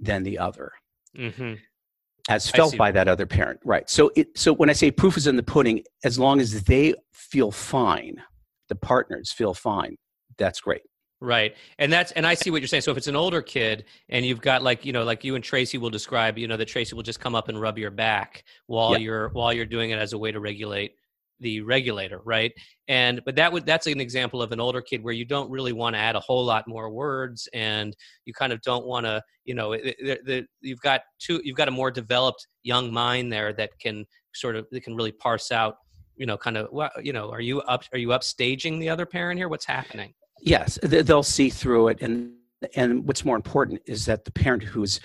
than 0.00 0.22
the 0.22 0.38
other. 0.38 0.72
Mm-hmm. 1.16 1.54
As 2.30 2.50
felt 2.50 2.76
by 2.76 2.90
that 2.92 3.08
other 3.08 3.26
parent 3.26 3.60
right. 3.64 3.88
So 3.90 4.10
it 4.16 4.36
so 4.36 4.52
when 4.54 4.70
i 4.70 4.72
say 4.74 4.90
proof 4.90 5.16
is 5.16 5.26
in 5.26 5.36
the 5.36 5.42
pudding 5.42 5.82
as 6.04 6.18
long 6.18 6.40
as 6.40 6.62
they 6.64 6.94
feel 7.12 7.50
fine 7.50 8.16
the 8.68 8.74
partners 8.74 9.32
feel 9.32 9.54
fine 9.54 9.96
that's 10.38 10.60
great 10.60 10.82
Right. 11.20 11.56
And 11.80 11.92
that's 11.92 12.12
and 12.12 12.24
I 12.24 12.34
see 12.34 12.50
what 12.50 12.60
you're 12.60 12.68
saying. 12.68 12.82
So 12.82 12.92
if 12.92 12.96
it's 12.96 13.08
an 13.08 13.16
older 13.16 13.42
kid 13.42 13.86
and 14.08 14.24
you've 14.24 14.40
got 14.40 14.62
like, 14.62 14.84
you 14.84 14.92
know, 14.92 15.02
like 15.02 15.24
you 15.24 15.34
and 15.34 15.42
Tracy 15.42 15.76
will 15.76 15.90
describe, 15.90 16.38
you 16.38 16.46
know, 16.46 16.56
that 16.56 16.66
Tracy 16.68 16.94
will 16.94 17.02
just 17.02 17.18
come 17.18 17.34
up 17.34 17.48
and 17.48 17.60
rub 17.60 17.76
your 17.76 17.90
back 17.90 18.44
while 18.66 18.92
Yeah. 18.92 18.98
you're 18.98 19.28
while 19.30 19.52
you're 19.52 19.66
doing 19.66 19.90
it 19.90 19.98
as 19.98 20.12
a 20.12 20.18
way 20.18 20.30
to 20.30 20.38
regulate 20.38 20.92
the 21.40 21.60
regulator, 21.60 22.20
right? 22.24 22.52
And 22.86 23.20
but 23.24 23.34
that 23.34 23.52
would 23.52 23.66
that's 23.66 23.88
an 23.88 24.00
example 24.00 24.40
of 24.42 24.52
an 24.52 24.60
older 24.60 24.80
kid 24.80 25.02
where 25.02 25.12
you 25.12 25.24
don't 25.24 25.50
really 25.50 25.72
want 25.72 25.94
to 25.96 25.98
add 26.00 26.14
a 26.14 26.20
whole 26.20 26.44
lot 26.44 26.68
more 26.68 26.88
words 26.90 27.48
and 27.52 27.96
you 28.24 28.32
kind 28.32 28.52
of 28.52 28.60
don't 28.62 28.86
want 28.86 29.04
to, 29.06 29.20
you 29.44 29.54
know, 29.54 29.72
it- 29.72 29.96
it- 29.98 30.24
the, 30.24 30.46
you've 30.60 30.80
got 30.80 31.00
two 31.18 31.40
you've 31.42 31.56
got 31.56 31.66
a 31.66 31.72
more 31.72 31.90
developed 31.90 32.46
young 32.62 32.92
mind 32.92 33.32
there 33.32 33.52
that 33.54 33.70
can 33.80 34.04
sort 34.34 34.54
of 34.54 34.66
that 34.70 34.82
can 34.84 34.94
really 34.94 35.12
parse 35.12 35.50
out, 35.50 35.78
you 36.16 36.26
know, 36.26 36.36
kind 36.36 36.56
of 36.56 36.68
what, 36.70 36.92
you 37.04 37.12
know, 37.12 37.28
are 37.32 37.40
you 37.40 37.60
up 37.62 37.82
are 37.92 37.98
you 37.98 38.08
upstaging 38.08 38.78
the 38.78 38.88
other 38.88 39.04
parent 39.06 39.36
here? 39.38 39.48
What's 39.48 39.66
happening? 39.66 40.14
Yes, 40.40 40.78
they'll 40.82 41.22
see 41.22 41.50
through 41.50 41.88
it, 41.88 42.02
and 42.02 42.32
and 42.74 43.06
what's 43.06 43.24
more 43.24 43.36
important 43.36 43.80
is 43.86 44.04
that 44.06 44.24
the 44.24 44.32
parent 44.32 44.62
who's 44.64 45.00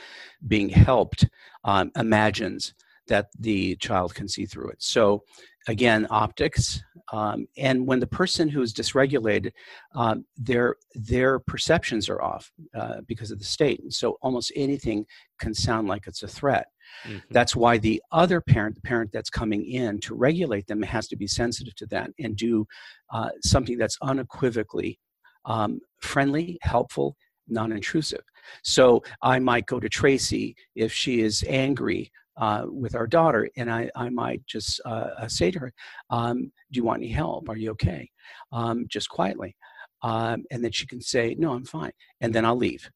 being 0.48 0.70
helped 0.70 1.28
um, 1.64 1.92
imagines 1.96 2.74
that 3.08 3.28
the 3.40 3.76
child 3.76 4.16
can 4.16 4.28
see 4.28 4.46
through 4.46 4.70
it. 4.70 4.82
So 4.82 5.24
again, 5.68 6.08
optics, 6.10 6.82
um, 7.12 7.46
and 7.58 7.86
when 7.86 8.00
the 8.00 8.08
person 8.08 8.50
who's 8.50 8.74
dysregulated, 8.74 9.52
um, 9.94 10.26
their 10.38 10.78
their 10.96 11.40
perceptions 11.40 12.10
are 12.10 12.22
off 12.22 12.52
uh, 12.76 13.02
because 13.08 13.30
of 13.32 13.40
the 13.40 13.46
state, 13.46 13.82
and 13.82 13.94
so 13.94 14.18
almost 14.22 14.52
anything 14.56 15.06
can 15.40 15.54
sound 15.54 15.88
like 15.88 16.08
it's 16.08 16.24
a 16.24 16.28
threat. 16.28 16.68
Mhm. 17.08 17.22
That's 17.32 17.56
why 17.56 17.78
the 17.78 18.02
other 18.12 18.42
parent, 18.42 18.76
the 18.76 18.82
parent 18.82 19.12
that's 19.12 19.30
coming 19.30 19.66
in 19.66 20.00
to 20.02 20.16
regulate 20.16 20.68
them, 20.68 20.82
has 20.82 21.08
to 21.10 21.16
be 21.16 21.28
sensitive 21.28 21.76
to 21.76 21.86
that 21.88 22.12
and 22.20 22.36
do 22.36 22.66
uh, 23.12 23.30
something 23.42 23.78
that's 23.78 23.98
unequivocally 24.02 25.00
um, 25.46 25.80
friendly, 26.00 26.58
helpful, 26.62 27.16
non 27.48 27.72
intrusive. 27.72 28.24
So 28.64 29.04
I 29.22 29.40
might 29.40 29.66
go 29.66 29.80
to 29.80 29.90
Tracy 29.90 30.56
if 30.76 30.92
she 30.94 31.22
is 31.22 31.44
angry 31.48 32.12
uh, 32.38 32.66
with 32.68 32.96
our 32.96 33.08
daughter, 33.08 33.48
and 33.58 33.72
I, 33.72 33.90
I 33.96 34.10
might 34.10 34.46
just 34.48 34.82
uh, 34.86 35.10
uh, 35.20 35.28
say 35.28 35.52
to 35.52 35.60
her, 35.60 35.74
um, 36.10 36.52
Do 36.72 36.78
you 36.78 36.84
want 36.84 37.02
any 37.02 37.12
help? 37.12 37.50
Are 37.50 37.58
you 37.58 37.72
okay? 37.72 38.10
Um, 38.52 38.86
just 38.88 39.10
quietly. 39.10 39.56
Um, 40.02 40.44
and 40.52 40.64
then 40.64 40.72
she 40.72 40.86
can 40.86 41.02
say, 41.02 41.36
No, 41.38 41.54
I'm 41.54 41.66
fine. 41.66 41.92
And 42.22 42.34
then 42.34 42.46
I'll 42.46 42.58
leave. 42.58 42.90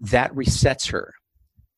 That 0.00 0.34
resets 0.34 0.90
her 0.90 1.12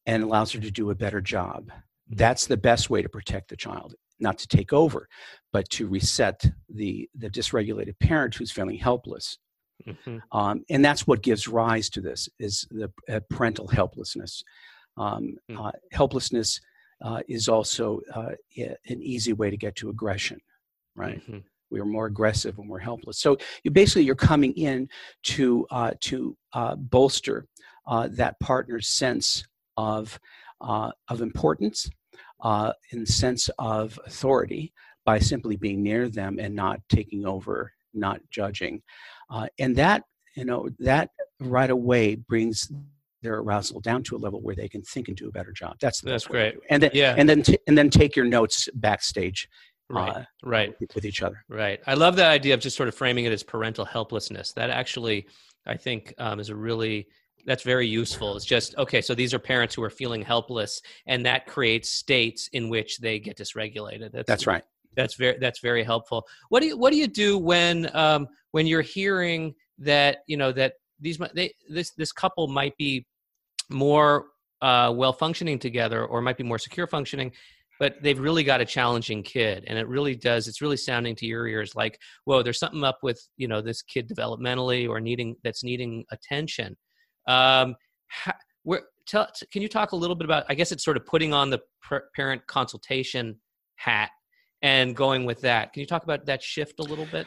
and 0.06 0.22
allows 0.22 0.52
her 0.52 0.60
to 0.60 0.70
do 0.70 0.90
a 0.90 0.94
better 0.94 1.20
job. 1.20 1.70
That's 2.08 2.46
the 2.46 2.56
best 2.56 2.90
way 2.90 3.02
to 3.02 3.08
protect 3.08 3.48
the 3.48 3.56
child, 3.56 3.94
not 4.20 4.38
to 4.38 4.48
take 4.48 4.72
over, 4.72 5.08
but 5.52 5.68
to 5.70 5.88
reset 5.88 6.44
the, 6.68 7.08
the 7.14 7.30
dysregulated 7.30 7.98
parent 7.98 8.34
who's 8.34 8.52
feeling 8.52 8.76
helpless. 8.76 9.38
Mhm. 9.86 10.22
Um, 10.32 10.64
and 10.70 10.84
that's 10.84 11.06
what 11.06 11.22
gives 11.22 11.48
rise 11.48 11.88
to 11.90 12.00
this 12.00 12.28
is 12.38 12.66
the 12.70 12.90
uh, 13.08 13.20
parental 13.28 13.68
helplessness. 13.68 14.42
Um, 14.96 15.36
Hmm. 15.48 15.58
uh, 15.58 15.72
helplessness 15.92 16.60
uh, 17.02 17.20
is 17.28 17.48
also 17.48 18.00
uh, 18.14 18.32
an 18.56 19.02
easy 19.02 19.32
way 19.32 19.50
to 19.50 19.56
get 19.56 19.74
to 19.76 19.90
aggression, 19.90 20.40
right? 20.94 21.20
Mhm. 21.26 21.42
we 21.70 21.80
are 21.80 21.84
more 21.84 22.06
aggressive 22.06 22.56
when 22.56 22.68
we're 22.68 22.78
helpless. 22.78 23.18
So 23.18 23.36
you 23.64 23.70
basically 23.72 24.04
you're 24.04 24.14
coming 24.14 24.52
in 24.52 24.88
to 25.24 25.66
uh, 25.70 25.92
to 26.02 26.36
uh, 26.52 26.76
bolster 26.76 27.48
uh, 27.88 28.08
that 28.12 28.38
partner's 28.38 28.86
sense 28.88 29.44
of 29.76 30.20
uh, 30.60 30.92
of 31.08 31.20
importance, 31.20 31.90
uh, 32.40 32.72
in 32.92 33.04
sense 33.04 33.50
of 33.58 33.98
authority, 34.06 34.72
by 35.04 35.18
simply 35.18 35.56
being 35.56 35.82
near 35.82 36.08
them 36.08 36.38
and 36.38 36.54
not 36.54 36.80
taking 36.88 37.26
over, 37.26 37.72
not 37.92 38.20
judging, 38.30 38.80
uh, 39.30 39.46
and 39.58 39.76
that 39.76 40.02
you 40.36 40.44
know 40.44 40.68
that 40.78 41.10
right 41.40 41.70
away 41.70 42.14
brings 42.16 42.70
their 43.22 43.36
arousal 43.38 43.80
down 43.80 44.02
to 44.02 44.16
a 44.16 44.18
level 44.18 44.40
where 44.42 44.54
they 44.54 44.68
can 44.68 44.82
think 44.82 45.08
and 45.08 45.16
do 45.16 45.28
a 45.28 45.32
better 45.32 45.52
job. 45.52 45.76
That's 45.80 46.00
That's 46.02 46.24
best 46.24 46.30
way 46.30 46.44
to 46.44 46.50
great. 46.58 46.64
And 46.70 46.82
then 46.82 46.90
Yeah. 46.92 47.14
and 47.16 47.28
then 47.28 47.42
t- 47.42 47.58
and 47.66 47.76
then 47.78 47.88
take 47.90 48.14
your 48.16 48.26
notes 48.26 48.68
backstage 48.74 49.48
Right. 49.90 50.10
uh, 50.16 50.24
right. 50.42 50.74
with- 50.80 50.94
with 50.94 51.04
each 51.04 51.22
other. 51.22 51.44
Right. 51.48 51.80
I 51.86 51.94
love 51.94 52.16
that 52.16 52.30
idea 52.30 52.54
of 52.54 52.60
just 52.60 52.76
sort 52.76 52.88
of 52.88 52.94
framing 52.94 53.24
it 53.26 53.32
as 53.32 53.42
parental 53.42 53.84
helplessness. 53.84 54.52
That 54.52 54.70
actually, 54.70 55.26
I 55.66 55.76
think, 55.76 56.12
um, 56.18 56.38
is 56.40 56.48
a 56.50 56.56
really 56.56 57.08
that's 57.46 57.62
very 57.62 57.86
useful. 57.86 58.36
It's 58.36 58.46
just 58.46 58.74
okay. 58.78 59.02
So 59.02 59.14
these 59.14 59.34
are 59.34 59.38
parents 59.38 59.74
who 59.74 59.82
are 59.82 59.90
feeling 59.90 60.22
helpless, 60.22 60.80
and 61.06 61.24
that 61.26 61.46
creates 61.46 61.90
states 61.90 62.48
in 62.52 62.68
which 62.70 62.98
they 62.98 63.18
get 63.18 63.36
dysregulated. 63.36 64.12
That's, 64.12 64.26
That's 64.26 64.46
right. 64.46 64.64
That's 64.96 65.14
very 65.14 65.36
that's 65.38 65.60
very 65.60 65.82
helpful. 65.84 66.26
What 66.48 66.60
do 66.60 66.68
you 66.68 66.76
what 66.78 66.90
do 66.92 66.96
you 66.98 67.06
do 67.08 67.36
when 67.38 67.94
um, 67.96 68.28
when 68.54 68.68
you're 68.68 68.82
hearing 68.82 69.52
that 69.78 70.18
you 70.28 70.36
know 70.36 70.52
that 70.52 70.74
these 71.00 71.18
they 71.34 71.52
this 71.68 71.90
this 71.96 72.12
couple 72.12 72.46
might 72.46 72.76
be 72.76 73.04
more 73.68 74.26
uh, 74.62 74.92
well 74.94 75.12
functioning 75.12 75.58
together 75.58 76.06
or 76.06 76.22
might 76.22 76.36
be 76.36 76.44
more 76.44 76.60
secure 76.60 76.86
functioning, 76.86 77.32
but 77.80 77.96
they've 78.00 78.20
really 78.20 78.44
got 78.44 78.60
a 78.60 78.64
challenging 78.64 79.24
kid, 79.24 79.64
and 79.66 79.76
it 79.76 79.88
really 79.88 80.14
does. 80.14 80.46
It's 80.46 80.62
really 80.62 80.76
sounding 80.76 81.16
to 81.16 81.26
your 81.26 81.48
ears 81.48 81.74
like, 81.74 81.98
whoa, 82.26 82.44
there's 82.44 82.60
something 82.60 82.84
up 82.84 82.98
with 83.02 83.20
you 83.36 83.48
know 83.48 83.60
this 83.60 83.82
kid 83.82 84.08
developmentally 84.08 84.88
or 84.88 85.00
needing 85.00 85.34
that's 85.42 85.64
needing 85.64 86.04
attention. 86.12 86.76
Um, 87.26 87.74
how, 88.06 88.34
where, 88.62 88.82
tell, 89.08 89.26
can 89.52 89.62
you 89.62 89.68
talk 89.68 89.90
a 89.90 89.96
little 89.96 90.14
bit 90.14 90.26
about? 90.26 90.44
I 90.48 90.54
guess 90.54 90.70
it's 90.70 90.84
sort 90.84 90.96
of 90.96 91.04
putting 91.04 91.34
on 91.34 91.50
the 91.50 91.58
parent 92.14 92.46
consultation 92.46 93.40
hat 93.74 94.10
and 94.62 94.94
going 94.94 95.24
with 95.24 95.40
that. 95.40 95.72
Can 95.72 95.80
you 95.80 95.88
talk 95.88 96.04
about 96.04 96.26
that 96.26 96.40
shift 96.40 96.78
a 96.78 96.84
little 96.84 97.06
bit? 97.06 97.26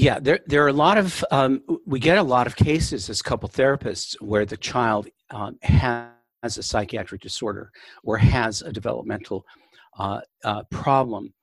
Yeah, 0.00 0.18
there 0.18 0.40
there 0.46 0.64
are 0.64 0.68
a 0.68 0.72
lot 0.86 0.96
of 0.96 1.22
um, 1.30 1.60
we 1.84 2.00
get 2.00 2.16
a 2.16 2.22
lot 2.22 2.46
of 2.46 2.56
cases 2.56 3.10
as 3.10 3.20
couple 3.20 3.50
therapists 3.50 4.14
where 4.22 4.46
the 4.46 4.56
child 4.56 5.08
um, 5.28 5.58
has 5.60 6.56
a 6.56 6.62
psychiatric 6.62 7.20
disorder 7.20 7.70
or 8.02 8.16
has 8.16 8.62
a 8.62 8.72
developmental 8.72 9.44
uh, 9.98 10.22
uh, 10.42 10.62
problem 10.70 11.34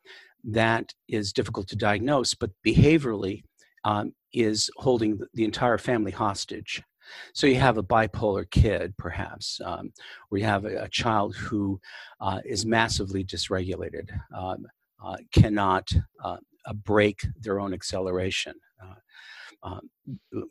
that 0.44 0.92
is 1.08 1.34
difficult 1.34 1.68
to 1.68 1.76
diagnose, 1.76 2.34
but 2.34 2.50
behaviorally 2.66 3.44
um, 3.84 4.12
is 4.34 4.72
holding 4.78 5.20
the 5.36 5.44
entire 5.44 5.78
family 5.78 6.12
hostage. 6.12 6.82
So 7.36 7.46
you 7.46 7.60
have 7.60 7.78
a 7.78 7.84
bipolar 7.84 8.50
kid, 8.50 8.96
perhaps, 8.98 9.62
um, 9.64 9.94
or 10.32 10.40
you 10.40 10.46
have 10.46 10.66
a, 10.66 10.86
a 10.86 10.90
child 10.90 11.36
who 11.36 11.80
uh, 12.20 12.40
is 12.44 12.66
massively 12.66 13.24
dysregulated, 13.24 14.10
um, 14.36 14.66
uh, 15.06 15.18
cannot 15.32 15.88
uh, 16.24 16.38
brake 16.74 17.26
their 17.40 17.60
own 17.60 17.74
acceleration. 17.74 18.54
Uh, 18.84 18.96
um, 19.64 19.90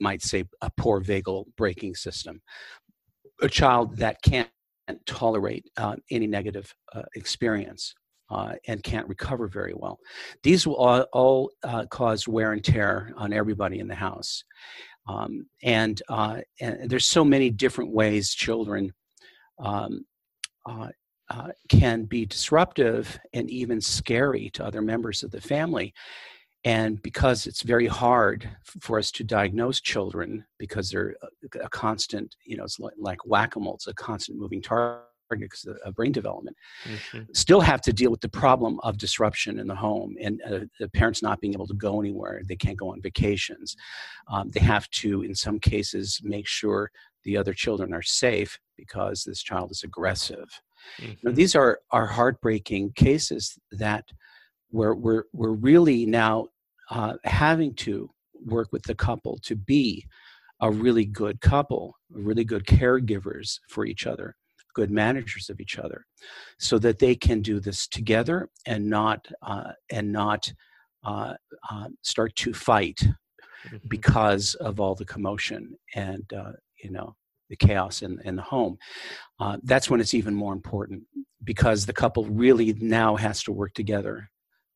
might 0.00 0.22
say 0.22 0.44
a 0.60 0.70
poor 0.76 1.00
vagal 1.00 1.44
braking 1.56 1.94
system. 1.94 2.40
A 3.42 3.48
child 3.48 3.96
that 3.98 4.20
can't 4.22 4.48
tolerate 5.06 5.68
uh, 5.76 5.96
any 6.10 6.26
negative 6.26 6.74
uh, 6.92 7.02
experience. 7.14 7.94
Uh, 8.28 8.54
and 8.66 8.82
can't 8.82 9.06
recover 9.06 9.46
very 9.46 9.72
well. 9.72 10.00
These 10.42 10.66
will 10.66 10.74
all, 10.74 11.06
all 11.12 11.50
uh, 11.62 11.86
cause 11.86 12.26
wear 12.26 12.50
and 12.50 12.64
tear 12.64 13.12
on 13.16 13.32
everybody 13.32 13.78
in 13.78 13.86
the 13.86 13.94
house. 13.94 14.42
Um, 15.06 15.46
and, 15.62 16.02
uh, 16.08 16.40
and, 16.60 16.90
there's 16.90 17.06
so 17.06 17.24
many 17.24 17.50
different 17.50 17.92
ways 17.92 18.34
children 18.34 18.92
um, 19.60 20.04
uh, 21.30 21.34
uh, 21.36 21.52
can 21.68 22.04
be 22.04 22.26
disruptive 22.26 23.18
and 23.32 23.50
even 23.50 23.80
scary 23.80 24.50
to 24.50 24.64
other 24.64 24.82
members 24.82 25.22
of 25.22 25.30
the 25.30 25.40
family. 25.40 25.92
And 26.64 27.00
because 27.02 27.46
it's 27.46 27.62
very 27.62 27.86
hard 27.86 28.48
for 28.80 28.98
us 28.98 29.12
to 29.12 29.24
diagnose 29.24 29.80
children 29.80 30.44
because 30.58 30.90
they're 30.90 31.14
a, 31.22 31.64
a 31.64 31.68
constant, 31.68 32.34
you 32.44 32.56
know, 32.56 32.64
it's 32.64 32.80
like, 32.80 32.94
like 32.98 33.24
whack-a-mole, 33.24 33.74
it's 33.74 33.86
a 33.86 33.94
constant 33.94 34.38
moving 34.38 34.60
target 34.60 35.02
because 35.30 35.66
of 35.84 35.94
brain 35.94 36.12
development, 36.12 36.56
mm-hmm. 36.84 37.22
still 37.32 37.60
have 37.60 37.80
to 37.82 37.92
deal 37.92 38.10
with 38.10 38.20
the 38.20 38.28
problem 38.28 38.78
of 38.84 38.96
disruption 38.96 39.58
in 39.58 39.66
the 39.66 39.74
home 39.74 40.16
and 40.20 40.40
uh, 40.42 40.60
the 40.78 40.88
parents 40.88 41.22
not 41.22 41.40
being 41.40 41.52
able 41.52 41.66
to 41.66 41.74
go 41.74 42.00
anywhere. 42.00 42.42
They 42.46 42.56
can't 42.56 42.78
go 42.78 42.92
on 42.92 43.02
vacations. 43.02 43.76
Um, 44.28 44.50
they 44.50 44.60
have 44.60 44.88
to, 44.90 45.22
in 45.22 45.34
some 45.34 45.58
cases, 45.58 46.20
make 46.22 46.46
sure 46.46 46.90
the 47.24 47.36
other 47.36 47.52
children 47.52 47.92
are 47.92 48.02
safe 48.02 48.58
because 48.76 49.24
this 49.24 49.42
child 49.42 49.72
is 49.72 49.82
aggressive. 49.82 50.48
Mm-hmm. 51.00 51.12
Now, 51.22 51.32
these 51.32 51.54
are, 51.54 51.80
are 51.90 52.06
heartbreaking 52.06 52.92
cases 52.92 53.58
that 53.72 54.04
we're, 54.70 54.94
we're, 54.94 55.24
we're 55.32 55.52
really 55.52 56.06
now 56.06 56.48
uh, 56.90 57.14
having 57.24 57.74
to 57.74 58.10
work 58.44 58.68
with 58.72 58.82
the 58.82 58.94
couple 58.94 59.38
to 59.42 59.56
be 59.56 60.06
a 60.60 60.70
really 60.70 61.04
good 61.04 61.40
couple, 61.40 61.94
really 62.10 62.44
good 62.44 62.64
caregivers 62.64 63.58
for 63.68 63.84
each 63.84 64.06
other 64.06 64.36
good 64.76 64.90
managers 64.90 65.48
of 65.48 65.58
each 65.58 65.78
other 65.78 66.04
so 66.58 66.78
that 66.78 66.98
they 66.98 67.14
can 67.14 67.40
do 67.40 67.58
this 67.58 67.88
together 67.88 68.50
and 68.66 68.86
not 68.86 69.26
uh, 69.40 69.72
and 69.90 70.12
not 70.12 70.52
uh, 71.04 71.32
uh, 71.70 71.88
start 72.02 72.36
to 72.36 72.52
fight 72.52 72.98
mm-hmm. 73.00 73.76
because 73.88 74.54
of 74.56 74.78
all 74.78 74.94
the 74.94 75.04
commotion 75.06 75.74
and 75.94 76.30
uh, 76.34 76.52
you 76.84 76.90
know 76.90 77.16
the 77.48 77.56
chaos 77.56 78.02
in, 78.02 78.18
in 78.24 78.36
the 78.36 78.42
home 78.42 78.76
uh, 79.40 79.56
that's 79.62 79.90
when 79.90 80.00
it's 80.00 80.14
even 80.14 80.34
more 80.34 80.52
important 80.52 81.02
because 81.44 81.86
the 81.86 81.92
couple 81.92 82.24
really 82.26 82.72
now 82.80 83.16
has 83.16 83.42
to 83.42 83.52
work 83.52 83.72
together 83.74 84.28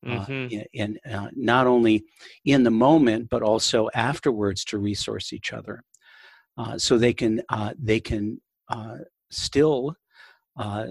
uh, 0.07 0.25
mm-hmm. 0.25 0.59
and, 0.73 0.99
uh, 1.11 1.27
not 1.35 1.67
only 1.67 2.03
in 2.45 2.63
the 2.63 2.71
moment 2.71 3.29
but 3.29 3.43
also 3.43 3.89
afterwards 3.93 4.63
to 4.65 4.77
resource 4.77 5.33
each 5.33 5.53
other 5.53 5.83
uh, 6.57 6.77
so 6.77 6.97
they 6.97 7.13
can 7.13 7.41
uh, 7.49 7.73
they 7.79 7.99
can 7.99 8.39
still 9.31 9.95
uh, 10.57 10.87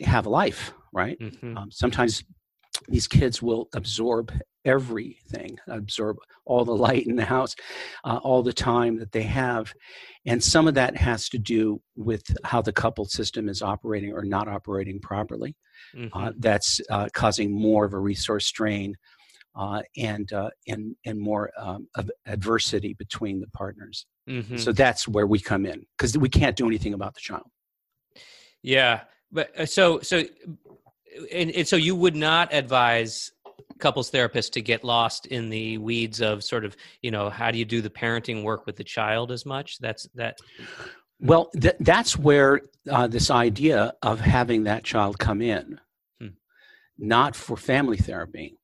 have 0.00 0.26
a 0.26 0.30
life, 0.30 0.72
right? 0.92 1.18
Mm-hmm. 1.18 1.56
Um, 1.56 1.70
sometimes 1.70 2.24
these 2.88 3.06
kids 3.06 3.40
will 3.40 3.68
absorb 3.74 4.32
everything, 4.64 5.58
absorb 5.68 6.16
all 6.44 6.64
the 6.64 6.74
light 6.74 7.06
in 7.06 7.16
the 7.16 7.24
house, 7.24 7.54
uh, 8.04 8.18
all 8.22 8.42
the 8.42 8.52
time 8.52 8.98
that 8.98 9.12
they 9.12 9.22
have. 9.22 9.72
And 10.26 10.42
some 10.42 10.68
of 10.68 10.74
that 10.74 10.96
has 10.96 11.28
to 11.30 11.38
do 11.38 11.80
with 11.96 12.22
how 12.44 12.62
the 12.62 12.72
couple 12.72 13.04
system 13.04 13.48
is 13.48 13.62
operating 13.62 14.12
or 14.12 14.24
not 14.24 14.48
operating 14.48 15.00
properly. 15.00 15.56
Uh, 15.94 15.98
mm-hmm. 15.98 16.18
Uh, 16.18 16.32
that's 16.38 16.80
uh, 16.90 17.08
causing 17.12 17.50
more 17.50 17.84
of 17.84 17.92
a 17.92 17.98
resource 17.98 18.46
strain 18.46 18.94
uh, 19.56 19.82
and, 19.98 20.32
uh, 20.32 20.50
and, 20.68 20.94
and 21.04 21.18
more 21.18 21.50
um, 21.58 21.86
of 21.96 22.10
adversity 22.26 22.94
between 22.94 23.40
the 23.40 23.48
partners. 23.48 24.06
Mm-hmm. 24.28 24.56
So 24.56 24.72
that's 24.72 25.08
where 25.08 25.26
we 25.26 25.40
come 25.40 25.66
in 25.66 25.84
because 25.96 26.16
we 26.16 26.28
can't 26.28 26.56
do 26.56 26.66
anything 26.66 26.94
about 26.94 27.14
the 27.14 27.20
child. 27.20 27.46
Yeah, 28.62 29.00
but 29.32 29.58
uh, 29.58 29.66
so 29.66 30.00
so, 30.00 30.22
and, 31.32 31.50
and 31.50 31.66
so 31.66 31.76
you 31.76 31.96
would 31.96 32.14
not 32.14 32.54
advise 32.54 33.32
couples 33.78 34.10
therapists 34.10 34.50
to 34.52 34.60
get 34.60 34.84
lost 34.84 35.26
in 35.26 35.48
the 35.48 35.78
weeds 35.78 36.20
of 36.20 36.44
sort 36.44 36.64
of 36.64 36.76
you 37.02 37.10
know 37.10 37.30
how 37.30 37.50
do 37.50 37.58
you 37.58 37.64
do 37.64 37.80
the 37.80 37.90
parenting 37.90 38.42
work 38.42 38.66
with 38.66 38.76
the 38.76 38.84
child 38.84 39.30
as 39.30 39.46
much? 39.46 39.78
That's 39.78 40.08
that 40.14 40.38
well 41.20 41.50
th- 41.58 41.76
that's 41.80 42.18
where 42.18 42.60
uh, 42.90 43.06
this 43.06 43.30
idea 43.30 43.92
of 44.02 44.20
having 44.20 44.64
that 44.64 44.84
child 44.84 45.18
come 45.18 45.40
in. 45.42 45.80
Hmm. 46.20 46.28
not 46.98 47.34
for 47.34 47.56
family 47.56 47.96
therapy 47.96 48.58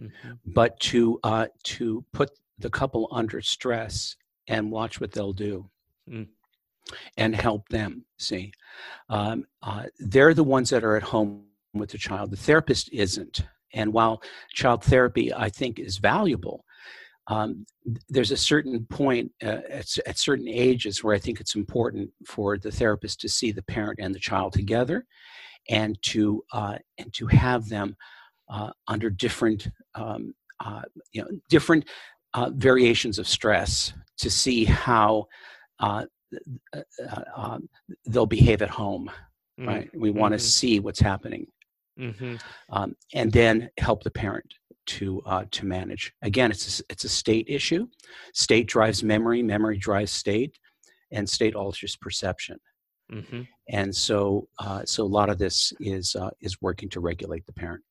mm-hmm. 0.00 0.32
but 0.46 0.78
to 0.80 1.18
uh, 1.22 1.46
to 1.64 2.04
put 2.12 2.30
the 2.58 2.70
couple 2.70 3.08
under 3.10 3.40
stress 3.40 4.16
and 4.46 4.70
watch 4.70 5.00
what 5.00 5.12
they'll 5.12 5.32
do. 5.32 5.68
Mm 6.08 6.28
and 7.16 7.34
help 7.34 7.68
them 7.68 8.04
see? 8.18 8.52
Um, 9.08 9.44
uh, 9.62 9.84
they're 9.98 10.34
the 10.34 10.44
ones 10.44 10.70
that 10.70 10.84
are 10.84 10.96
at 10.96 11.02
home 11.02 11.44
with 11.72 11.90
the 11.90 11.98
child. 11.98 12.30
The 12.30 12.36
therapist 12.36 12.90
isn't 12.92 13.42
and 13.74 13.92
while 13.92 14.22
child 14.52 14.82
therapy 14.82 15.32
i 15.34 15.48
think 15.48 15.78
is 15.78 15.98
valuable 15.98 16.64
um, 17.26 17.64
there's 18.10 18.32
a 18.32 18.36
certain 18.36 18.84
point 18.84 19.32
uh, 19.42 19.60
at, 19.70 19.86
at, 20.06 20.18
certain 20.18 20.48
ages 20.48 21.02
where 21.02 21.14
i 21.14 21.18
think 21.18 21.40
it's 21.40 21.54
important 21.54 22.10
for 22.26 22.58
the 22.58 22.70
therapist 22.70 23.20
to 23.20 23.28
see 23.28 23.50
the 23.52 23.62
parent 23.62 23.98
and 24.00 24.14
the 24.14 24.18
child 24.20 24.52
together 24.52 25.06
and 25.70 26.00
to 26.02 26.44
uh, 26.52 26.76
and 26.98 27.12
to 27.14 27.26
have 27.26 27.68
them 27.68 27.96
uh, 28.50 28.70
under 28.88 29.08
different 29.08 29.68
um, 29.94 30.34
uh, 30.60 30.82
you 31.12 31.22
know 31.22 31.28
different 31.48 31.84
uh, 32.34 32.50
variations 32.54 33.18
of 33.18 33.26
stress 33.26 33.92
to 34.18 34.30
see 34.30 34.64
how 34.64 35.26
uh, 35.80 36.04
uh, 36.72 36.80
uh, 37.08 37.22
um, 37.36 37.68
they'll 38.06 38.26
behave 38.26 38.62
at 38.62 38.70
home, 38.70 39.10
mm-hmm. 39.58 39.68
right? 39.68 39.90
We 39.94 40.10
want 40.10 40.32
to 40.32 40.38
mm-hmm. 40.38 40.44
see 40.44 40.80
what's 40.80 41.00
happening, 41.00 41.46
mm-hmm. 41.98 42.36
um, 42.70 42.94
and 43.14 43.32
then 43.32 43.70
help 43.78 44.02
the 44.02 44.10
parent 44.10 44.54
to 44.86 45.22
uh, 45.26 45.44
to 45.50 45.66
manage. 45.66 46.12
Again, 46.22 46.50
it's 46.50 46.80
a, 46.80 46.84
it's 46.90 47.04
a 47.04 47.08
state 47.08 47.46
issue. 47.48 47.86
State 48.34 48.66
drives 48.66 49.02
memory, 49.02 49.42
memory 49.42 49.78
drives 49.78 50.12
state, 50.12 50.58
and 51.10 51.28
state 51.28 51.54
alters 51.54 51.96
perception. 51.96 52.58
Mm-hmm. 53.12 53.42
And 53.68 53.94
so, 53.94 54.48
uh, 54.58 54.82
so 54.84 55.04
a 55.04 55.06
lot 55.06 55.30
of 55.30 55.38
this 55.38 55.72
is 55.80 56.16
uh, 56.16 56.30
is 56.40 56.60
working 56.60 56.88
to 56.90 57.00
regulate 57.00 57.46
the 57.46 57.52
parent. 57.52 57.82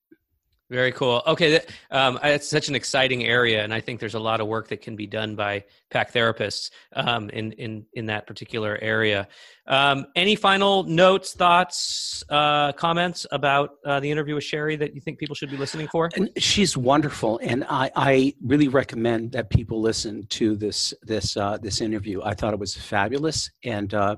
Very 0.73 0.91
cool. 0.91 1.21
Okay, 1.27 1.59
um, 1.91 2.17
it's 2.23 2.49
such 2.49 2.67
an 2.67 2.73
exciting 2.73 3.25
area, 3.25 3.63
and 3.63 3.71
I 3.71 3.79
think 3.79 3.99
there's 3.99 4.15
a 4.15 4.19
lot 4.19 4.41
of 4.41 4.47
work 4.47 4.69
that 4.69 4.81
can 4.81 4.95
be 4.95 5.05
done 5.05 5.35
by 5.35 5.65
PACT 5.91 6.15
therapists 6.15 6.71
um, 6.93 7.29
in 7.29 7.51
in 7.51 7.85
in 7.93 8.07
that 8.07 8.25
particular 8.25 8.79
area. 8.81 9.27
Um, 9.67 10.07
any 10.15 10.35
final 10.35 10.81
notes, 10.81 11.33
thoughts, 11.33 12.23
uh, 12.27 12.71
comments 12.71 13.27
about 13.31 13.75
uh, 13.85 13.99
the 13.99 14.09
interview 14.09 14.33
with 14.33 14.45
Sherry 14.45 14.75
that 14.77 14.95
you 14.95 15.01
think 15.01 15.19
people 15.19 15.35
should 15.35 15.51
be 15.51 15.57
listening 15.57 15.89
for? 15.89 16.09
And 16.15 16.31
she's 16.37 16.75
wonderful, 16.75 17.39
and 17.43 17.63
I, 17.69 17.91
I 17.95 18.33
really 18.43 18.67
recommend 18.67 19.33
that 19.33 19.51
people 19.51 19.79
listen 19.79 20.25
to 20.29 20.55
this 20.55 20.91
this 21.03 21.37
uh, 21.37 21.59
this 21.61 21.81
interview. 21.81 22.23
I 22.23 22.33
thought 22.33 22.51
it 22.51 22.59
was 22.59 22.75
fabulous, 22.75 23.51
and 23.63 23.93
uh, 23.93 24.15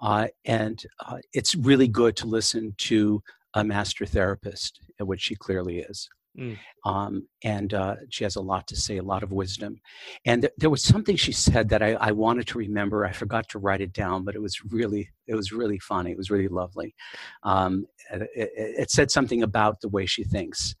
uh, 0.00 0.28
and 0.44 0.80
uh, 1.04 1.18
it's 1.32 1.56
really 1.56 1.88
good 1.88 2.14
to 2.18 2.26
listen 2.26 2.72
to 2.78 3.20
a 3.54 3.64
master 3.64 4.06
therapist, 4.06 4.80
which 5.00 5.22
she 5.22 5.34
clearly 5.34 5.78
is. 5.78 6.08
Mm. 6.38 6.58
Um, 6.86 7.28
and 7.44 7.74
uh, 7.74 7.96
she 8.08 8.24
has 8.24 8.36
a 8.36 8.40
lot 8.40 8.66
to 8.68 8.76
say, 8.76 8.96
a 8.96 9.02
lot 9.02 9.22
of 9.22 9.32
wisdom. 9.32 9.80
And 10.24 10.42
th- 10.42 10.54
there 10.56 10.70
was 10.70 10.82
something 10.82 11.16
she 11.16 11.32
said 11.32 11.68
that 11.68 11.82
I, 11.82 11.92
I, 11.94 12.12
wanted 12.12 12.46
to 12.48 12.58
remember. 12.58 13.04
I 13.04 13.12
forgot 13.12 13.48
to 13.50 13.58
write 13.58 13.82
it 13.82 13.92
down, 13.92 14.24
but 14.24 14.34
it 14.34 14.40
was 14.40 14.64
really, 14.70 15.10
it 15.26 15.34
was 15.34 15.52
really 15.52 15.78
funny. 15.78 16.10
It 16.10 16.16
was 16.16 16.30
really 16.30 16.48
lovely. 16.48 16.94
Um, 17.42 17.86
it, 18.10 18.22
it, 18.34 18.50
it, 18.56 18.90
said 18.90 19.10
something 19.10 19.42
about 19.42 19.82
the 19.82 19.90
way 19.90 20.06
she 20.06 20.24
thinks. 20.24 20.74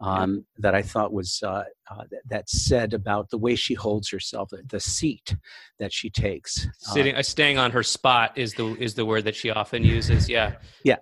Um, 0.00 0.46
that 0.58 0.74
I 0.74 0.82
thought 0.82 1.12
was 1.12 1.42
uh, 1.42 1.64
uh, 1.90 2.04
that, 2.10 2.20
that, 2.28 2.50
said 2.50 2.94
about 2.94 3.28
the 3.28 3.36
way 3.36 3.54
she 3.54 3.74
holds 3.74 4.08
herself, 4.08 4.48
the, 4.48 4.62
the 4.66 4.80
seat 4.80 5.36
that 5.78 5.92
she 5.92 6.08
takes. 6.08 6.66
Uh, 6.66 6.92
Sitting, 6.92 7.14
uh, 7.14 7.22
staying 7.22 7.58
on 7.58 7.70
her 7.70 7.82
spot 7.82 8.32
is 8.36 8.54
the 8.54 8.74
is 8.76 8.94
the 8.94 9.04
word 9.04 9.24
that 9.24 9.36
she 9.36 9.50
often 9.50 9.84
uses. 9.84 10.28
Yeah, 10.28 10.54
yeah. 10.84 10.96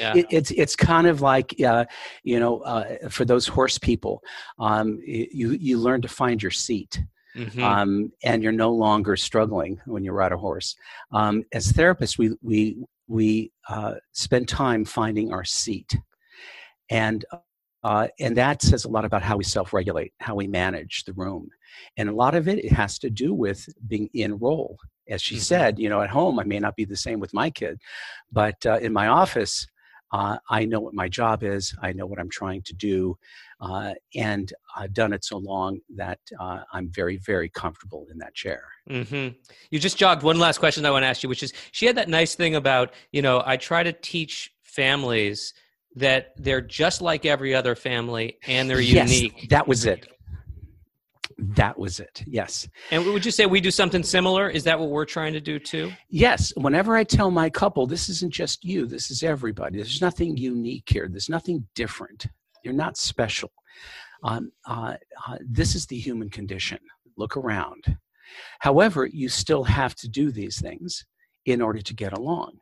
yeah. 0.00 0.16
It, 0.16 0.26
it's 0.30 0.50
it's 0.50 0.74
kind 0.74 1.06
of 1.06 1.20
like 1.20 1.60
uh, 1.62 1.84
you 2.24 2.40
know, 2.40 2.58
uh, 2.60 3.08
for 3.08 3.24
those 3.24 3.46
horse 3.46 3.78
people, 3.78 4.22
um, 4.58 4.98
you 5.04 5.52
you 5.52 5.78
learn 5.78 6.02
to 6.02 6.08
find 6.08 6.42
your 6.42 6.52
seat. 6.52 7.00
Mm-hmm. 7.36 7.62
Um, 7.62 8.12
and 8.24 8.42
you're 8.42 8.50
no 8.50 8.72
longer 8.72 9.14
struggling 9.14 9.78
when 9.84 10.02
you 10.02 10.12
ride 10.12 10.32
a 10.32 10.38
horse. 10.38 10.74
Um, 11.12 11.44
as 11.52 11.70
therapists, 11.70 12.16
we 12.16 12.34
we 12.40 12.78
we 13.08 13.52
spend 14.12 14.48
time 14.48 14.86
finding 14.86 15.34
our 15.34 15.44
seat, 15.44 15.98
and 16.88 17.26
uh, 17.86 18.08
and 18.18 18.36
that 18.36 18.62
says 18.62 18.84
a 18.84 18.88
lot 18.88 19.04
about 19.04 19.22
how 19.22 19.36
we 19.36 19.44
self 19.44 19.72
regulate, 19.72 20.12
how 20.18 20.34
we 20.34 20.48
manage 20.48 21.04
the 21.04 21.12
room. 21.12 21.48
And 21.96 22.08
a 22.08 22.14
lot 22.14 22.34
of 22.34 22.48
it, 22.48 22.58
it 22.58 22.72
has 22.72 22.98
to 22.98 23.10
do 23.10 23.32
with 23.32 23.68
being 23.86 24.10
in 24.12 24.38
role. 24.38 24.76
As 25.08 25.22
she 25.22 25.36
mm-hmm. 25.36 25.42
said, 25.42 25.78
you 25.78 25.88
know, 25.88 26.00
at 26.00 26.10
home, 26.10 26.40
I 26.40 26.42
may 26.42 26.58
not 26.58 26.74
be 26.74 26.84
the 26.84 26.96
same 26.96 27.20
with 27.20 27.32
my 27.32 27.48
kid, 27.48 27.78
but 28.32 28.56
uh, 28.66 28.78
in 28.78 28.92
my 28.92 29.06
office, 29.06 29.68
uh, 30.10 30.36
I 30.50 30.64
know 30.64 30.80
what 30.80 30.94
my 30.94 31.08
job 31.08 31.44
is, 31.44 31.76
I 31.80 31.92
know 31.92 32.06
what 32.06 32.18
I'm 32.18 32.28
trying 32.28 32.62
to 32.62 32.74
do, 32.74 33.16
uh, 33.60 33.94
and 34.16 34.52
I've 34.76 34.92
done 34.92 35.12
it 35.12 35.24
so 35.24 35.38
long 35.38 35.78
that 35.94 36.18
uh, 36.40 36.62
I'm 36.72 36.88
very, 36.88 37.18
very 37.18 37.48
comfortable 37.48 38.08
in 38.10 38.18
that 38.18 38.34
chair. 38.34 38.64
Mm-hmm. 38.90 39.36
You 39.70 39.78
just 39.78 39.96
jogged 39.96 40.24
one 40.24 40.40
last 40.40 40.58
question 40.58 40.84
I 40.84 40.90
want 40.90 41.04
to 41.04 41.08
ask 41.08 41.22
you, 41.22 41.28
which 41.28 41.44
is 41.44 41.52
she 41.70 41.86
had 41.86 41.96
that 41.98 42.08
nice 42.08 42.34
thing 42.34 42.56
about, 42.56 42.94
you 43.12 43.22
know, 43.22 43.44
I 43.46 43.56
try 43.56 43.84
to 43.84 43.92
teach 43.92 44.52
families 44.64 45.54
that 45.96 46.32
they're 46.36 46.60
just 46.60 47.00
like 47.00 47.24
every 47.24 47.54
other 47.54 47.74
family 47.74 48.38
and 48.46 48.68
they're 48.68 48.80
yes, 48.80 49.10
unique. 49.10 49.48
That 49.48 49.66
was 49.66 49.86
it. 49.86 50.06
That 51.38 51.78
was 51.78 52.00
it. 52.00 52.22
Yes. 52.26 52.68
And 52.90 53.04
would 53.04 53.24
you 53.24 53.30
say 53.30 53.46
we 53.46 53.60
do 53.60 53.70
something 53.70 54.02
similar? 54.02 54.48
Is 54.48 54.64
that 54.64 54.78
what 54.78 54.90
we're 54.90 55.04
trying 55.04 55.32
to 55.32 55.40
do 55.40 55.58
too? 55.58 55.92
Yes. 56.08 56.52
Whenever 56.56 56.96
I 56.96 57.04
tell 57.04 57.30
my 57.30 57.50
couple, 57.50 57.86
this 57.86 58.08
isn't 58.08 58.32
just 58.32 58.64
you, 58.64 58.86
this 58.86 59.10
is 59.10 59.22
everybody. 59.22 59.76
There's 59.76 60.00
nothing 60.00 60.36
unique 60.36 60.88
here, 60.88 61.08
there's 61.10 61.28
nothing 61.28 61.66
different. 61.74 62.26
You're 62.62 62.74
not 62.74 62.96
special. 62.96 63.50
Um, 64.22 64.50
uh, 64.66 64.94
uh, 65.28 65.36
this 65.46 65.74
is 65.74 65.86
the 65.86 65.98
human 65.98 66.30
condition. 66.30 66.78
Look 67.16 67.36
around. 67.36 67.96
However, 68.60 69.06
you 69.06 69.28
still 69.28 69.64
have 69.64 69.94
to 69.96 70.08
do 70.08 70.30
these 70.30 70.60
things 70.60 71.04
in 71.44 71.62
order 71.62 71.80
to 71.80 71.94
get 71.94 72.12
along. 72.12 72.58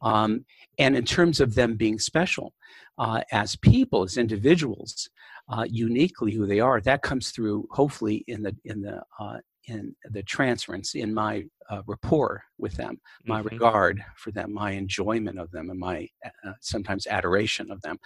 Um, 0.00 0.44
and 0.78 0.96
in 0.96 1.04
terms 1.04 1.40
of 1.40 1.54
them 1.54 1.76
being 1.76 1.98
special 1.98 2.52
uh, 2.98 3.22
as 3.32 3.56
people, 3.56 4.02
as 4.02 4.16
individuals, 4.16 5.08
uh, 5.48 5.64
uniquely 5.68 6.32
who 6.32 6.46
they 6.46 6.60
are, 6.60 6.80
that 6.80 7.02
comes 7.02 7.30
through 7.30 7.66
hopefully 7.70 8.24
in 8.28 8.42
the 8.42 8.56
in 8.64 8.82
the 8.82 9.02
uh, 9.18 9.38
in 9.66 9.94
the 10.10 10.22
transference 10.22 10.94
in 10.94 11.14
my 11.14 11.44
uh, 11.70 11.82
rapport 11.86 12.42
with 12.58 12.74
them, 12.74 13.00
my 13.24 13.40
mm-hmm. 13.40 13.48
regard 13.48 14.04
for 14.16 14.30
them, 14.30 14.52
my 14.52 14.72
enjoyment 14.72 15.38
of 15.38 15.50
them, 15.50 15.70
and 15.70 15.78
my 15.78 16.08
uh, 16.24 16.52
sometimes 16.60 17.06
adoration 17.06 17.70
of 17.70 17.80
them. 17.82 17.98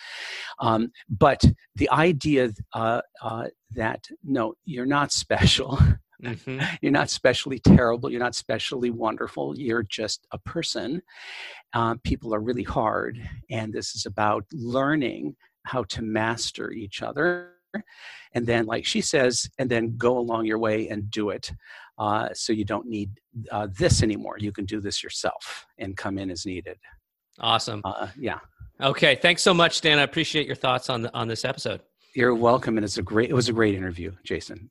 Um, 0.59 0.91
but 1.09 1.43
the 1.75 1.91
idea 1.91 2.53
uh, 2.75 3.01
uh, 3.23 3.47
that 3.75 4.05
no, 4.23 4.55
you're 4.65 4.87
not 4.87 5.13
special. 5.25 5.79
Mm-hmm. 6.23 6.61
You're 6.81 6.93
not 6.93 7.11
specially 7.11 7.59
terrible. 7.59 8.11
You're 8.11 8.21
not 8.21 8.35
specially 8.35 8.91
wonderful. 8.91 9.59
You're 9.59 9.83
just 9.83 10.27
a 10.33 10.39
person. 10.39 11.03
Uh, 11.73 11.97
people 12.05 12.35
are 12.35 12.41
really 12.41 12.63
hard. 12.63 13.21
And 13.51 13.73
this 13.73 13.95
is 13.95 14.07
about 14.07 14.45
learning 14.53 15.37
how 15.65 15.85
to 15.85 16.03
master 16.03 16.73
each 16.73 17.03
other. 17.03 17.51
And 18.33 18.47
then, 18.47 18.67
like 18.67 18.87
she 18.87 19.01
says, 19.01 19.51
and 19.59 19.69
then 19.69 19.97
go 19.97 20.19
along 20.19 20.47
your 20.47 20.59
way 20.59 20.89
and 20.89 21.11
do 21.11 21.31
it. 21.31 21.53
Uh, 21.99 22.29
so 22.33 22.53
you 22.53 22.65
don't 22.65 22.87
need 22.87 23.11
uh, 23.51 23.69
this 23.79 24.03
anymore. 24.03 24.37
You 24.39 24.53
can 24.53 24.65
do 24.65 24.81
this 24.81 25.03
yourself 25.03 25.67
and 25.79 25.97
come 25.97 26.19
in 26.19 26.31
as 26.31 26.47
needed. 26.47 26.79
Awesome. 27.39 27.83
Uh, 27.85 28.09
yeah. 28.19 28.39
Okay. 28.81 29.15
Thanks 29.17 29.43
so 29.43 29.53
much, 29.53 29.81
Dan. 29.81 29.99
I 29.99 30.03
appreciate 30.03 30.47
your 30.47 30.57
thoughts 30.57 30.89
on 30.89 31.03
the, 31.03 31.15
on 31.15 31.29
this 31.29 31.45
episode. 31.45 31.81
You're 32.15 32.35
welcome, 32.35 32.79
and 32.79 32.85
it's 32.85 32.97
a 32.97 33.03
great. 33.03 33.29
It 33.29 33.35
was 33.35 33.51
a 33.51 33.53
great 33.53 33.75
interview, 33.75 34.13
Jason. 34.25 34.71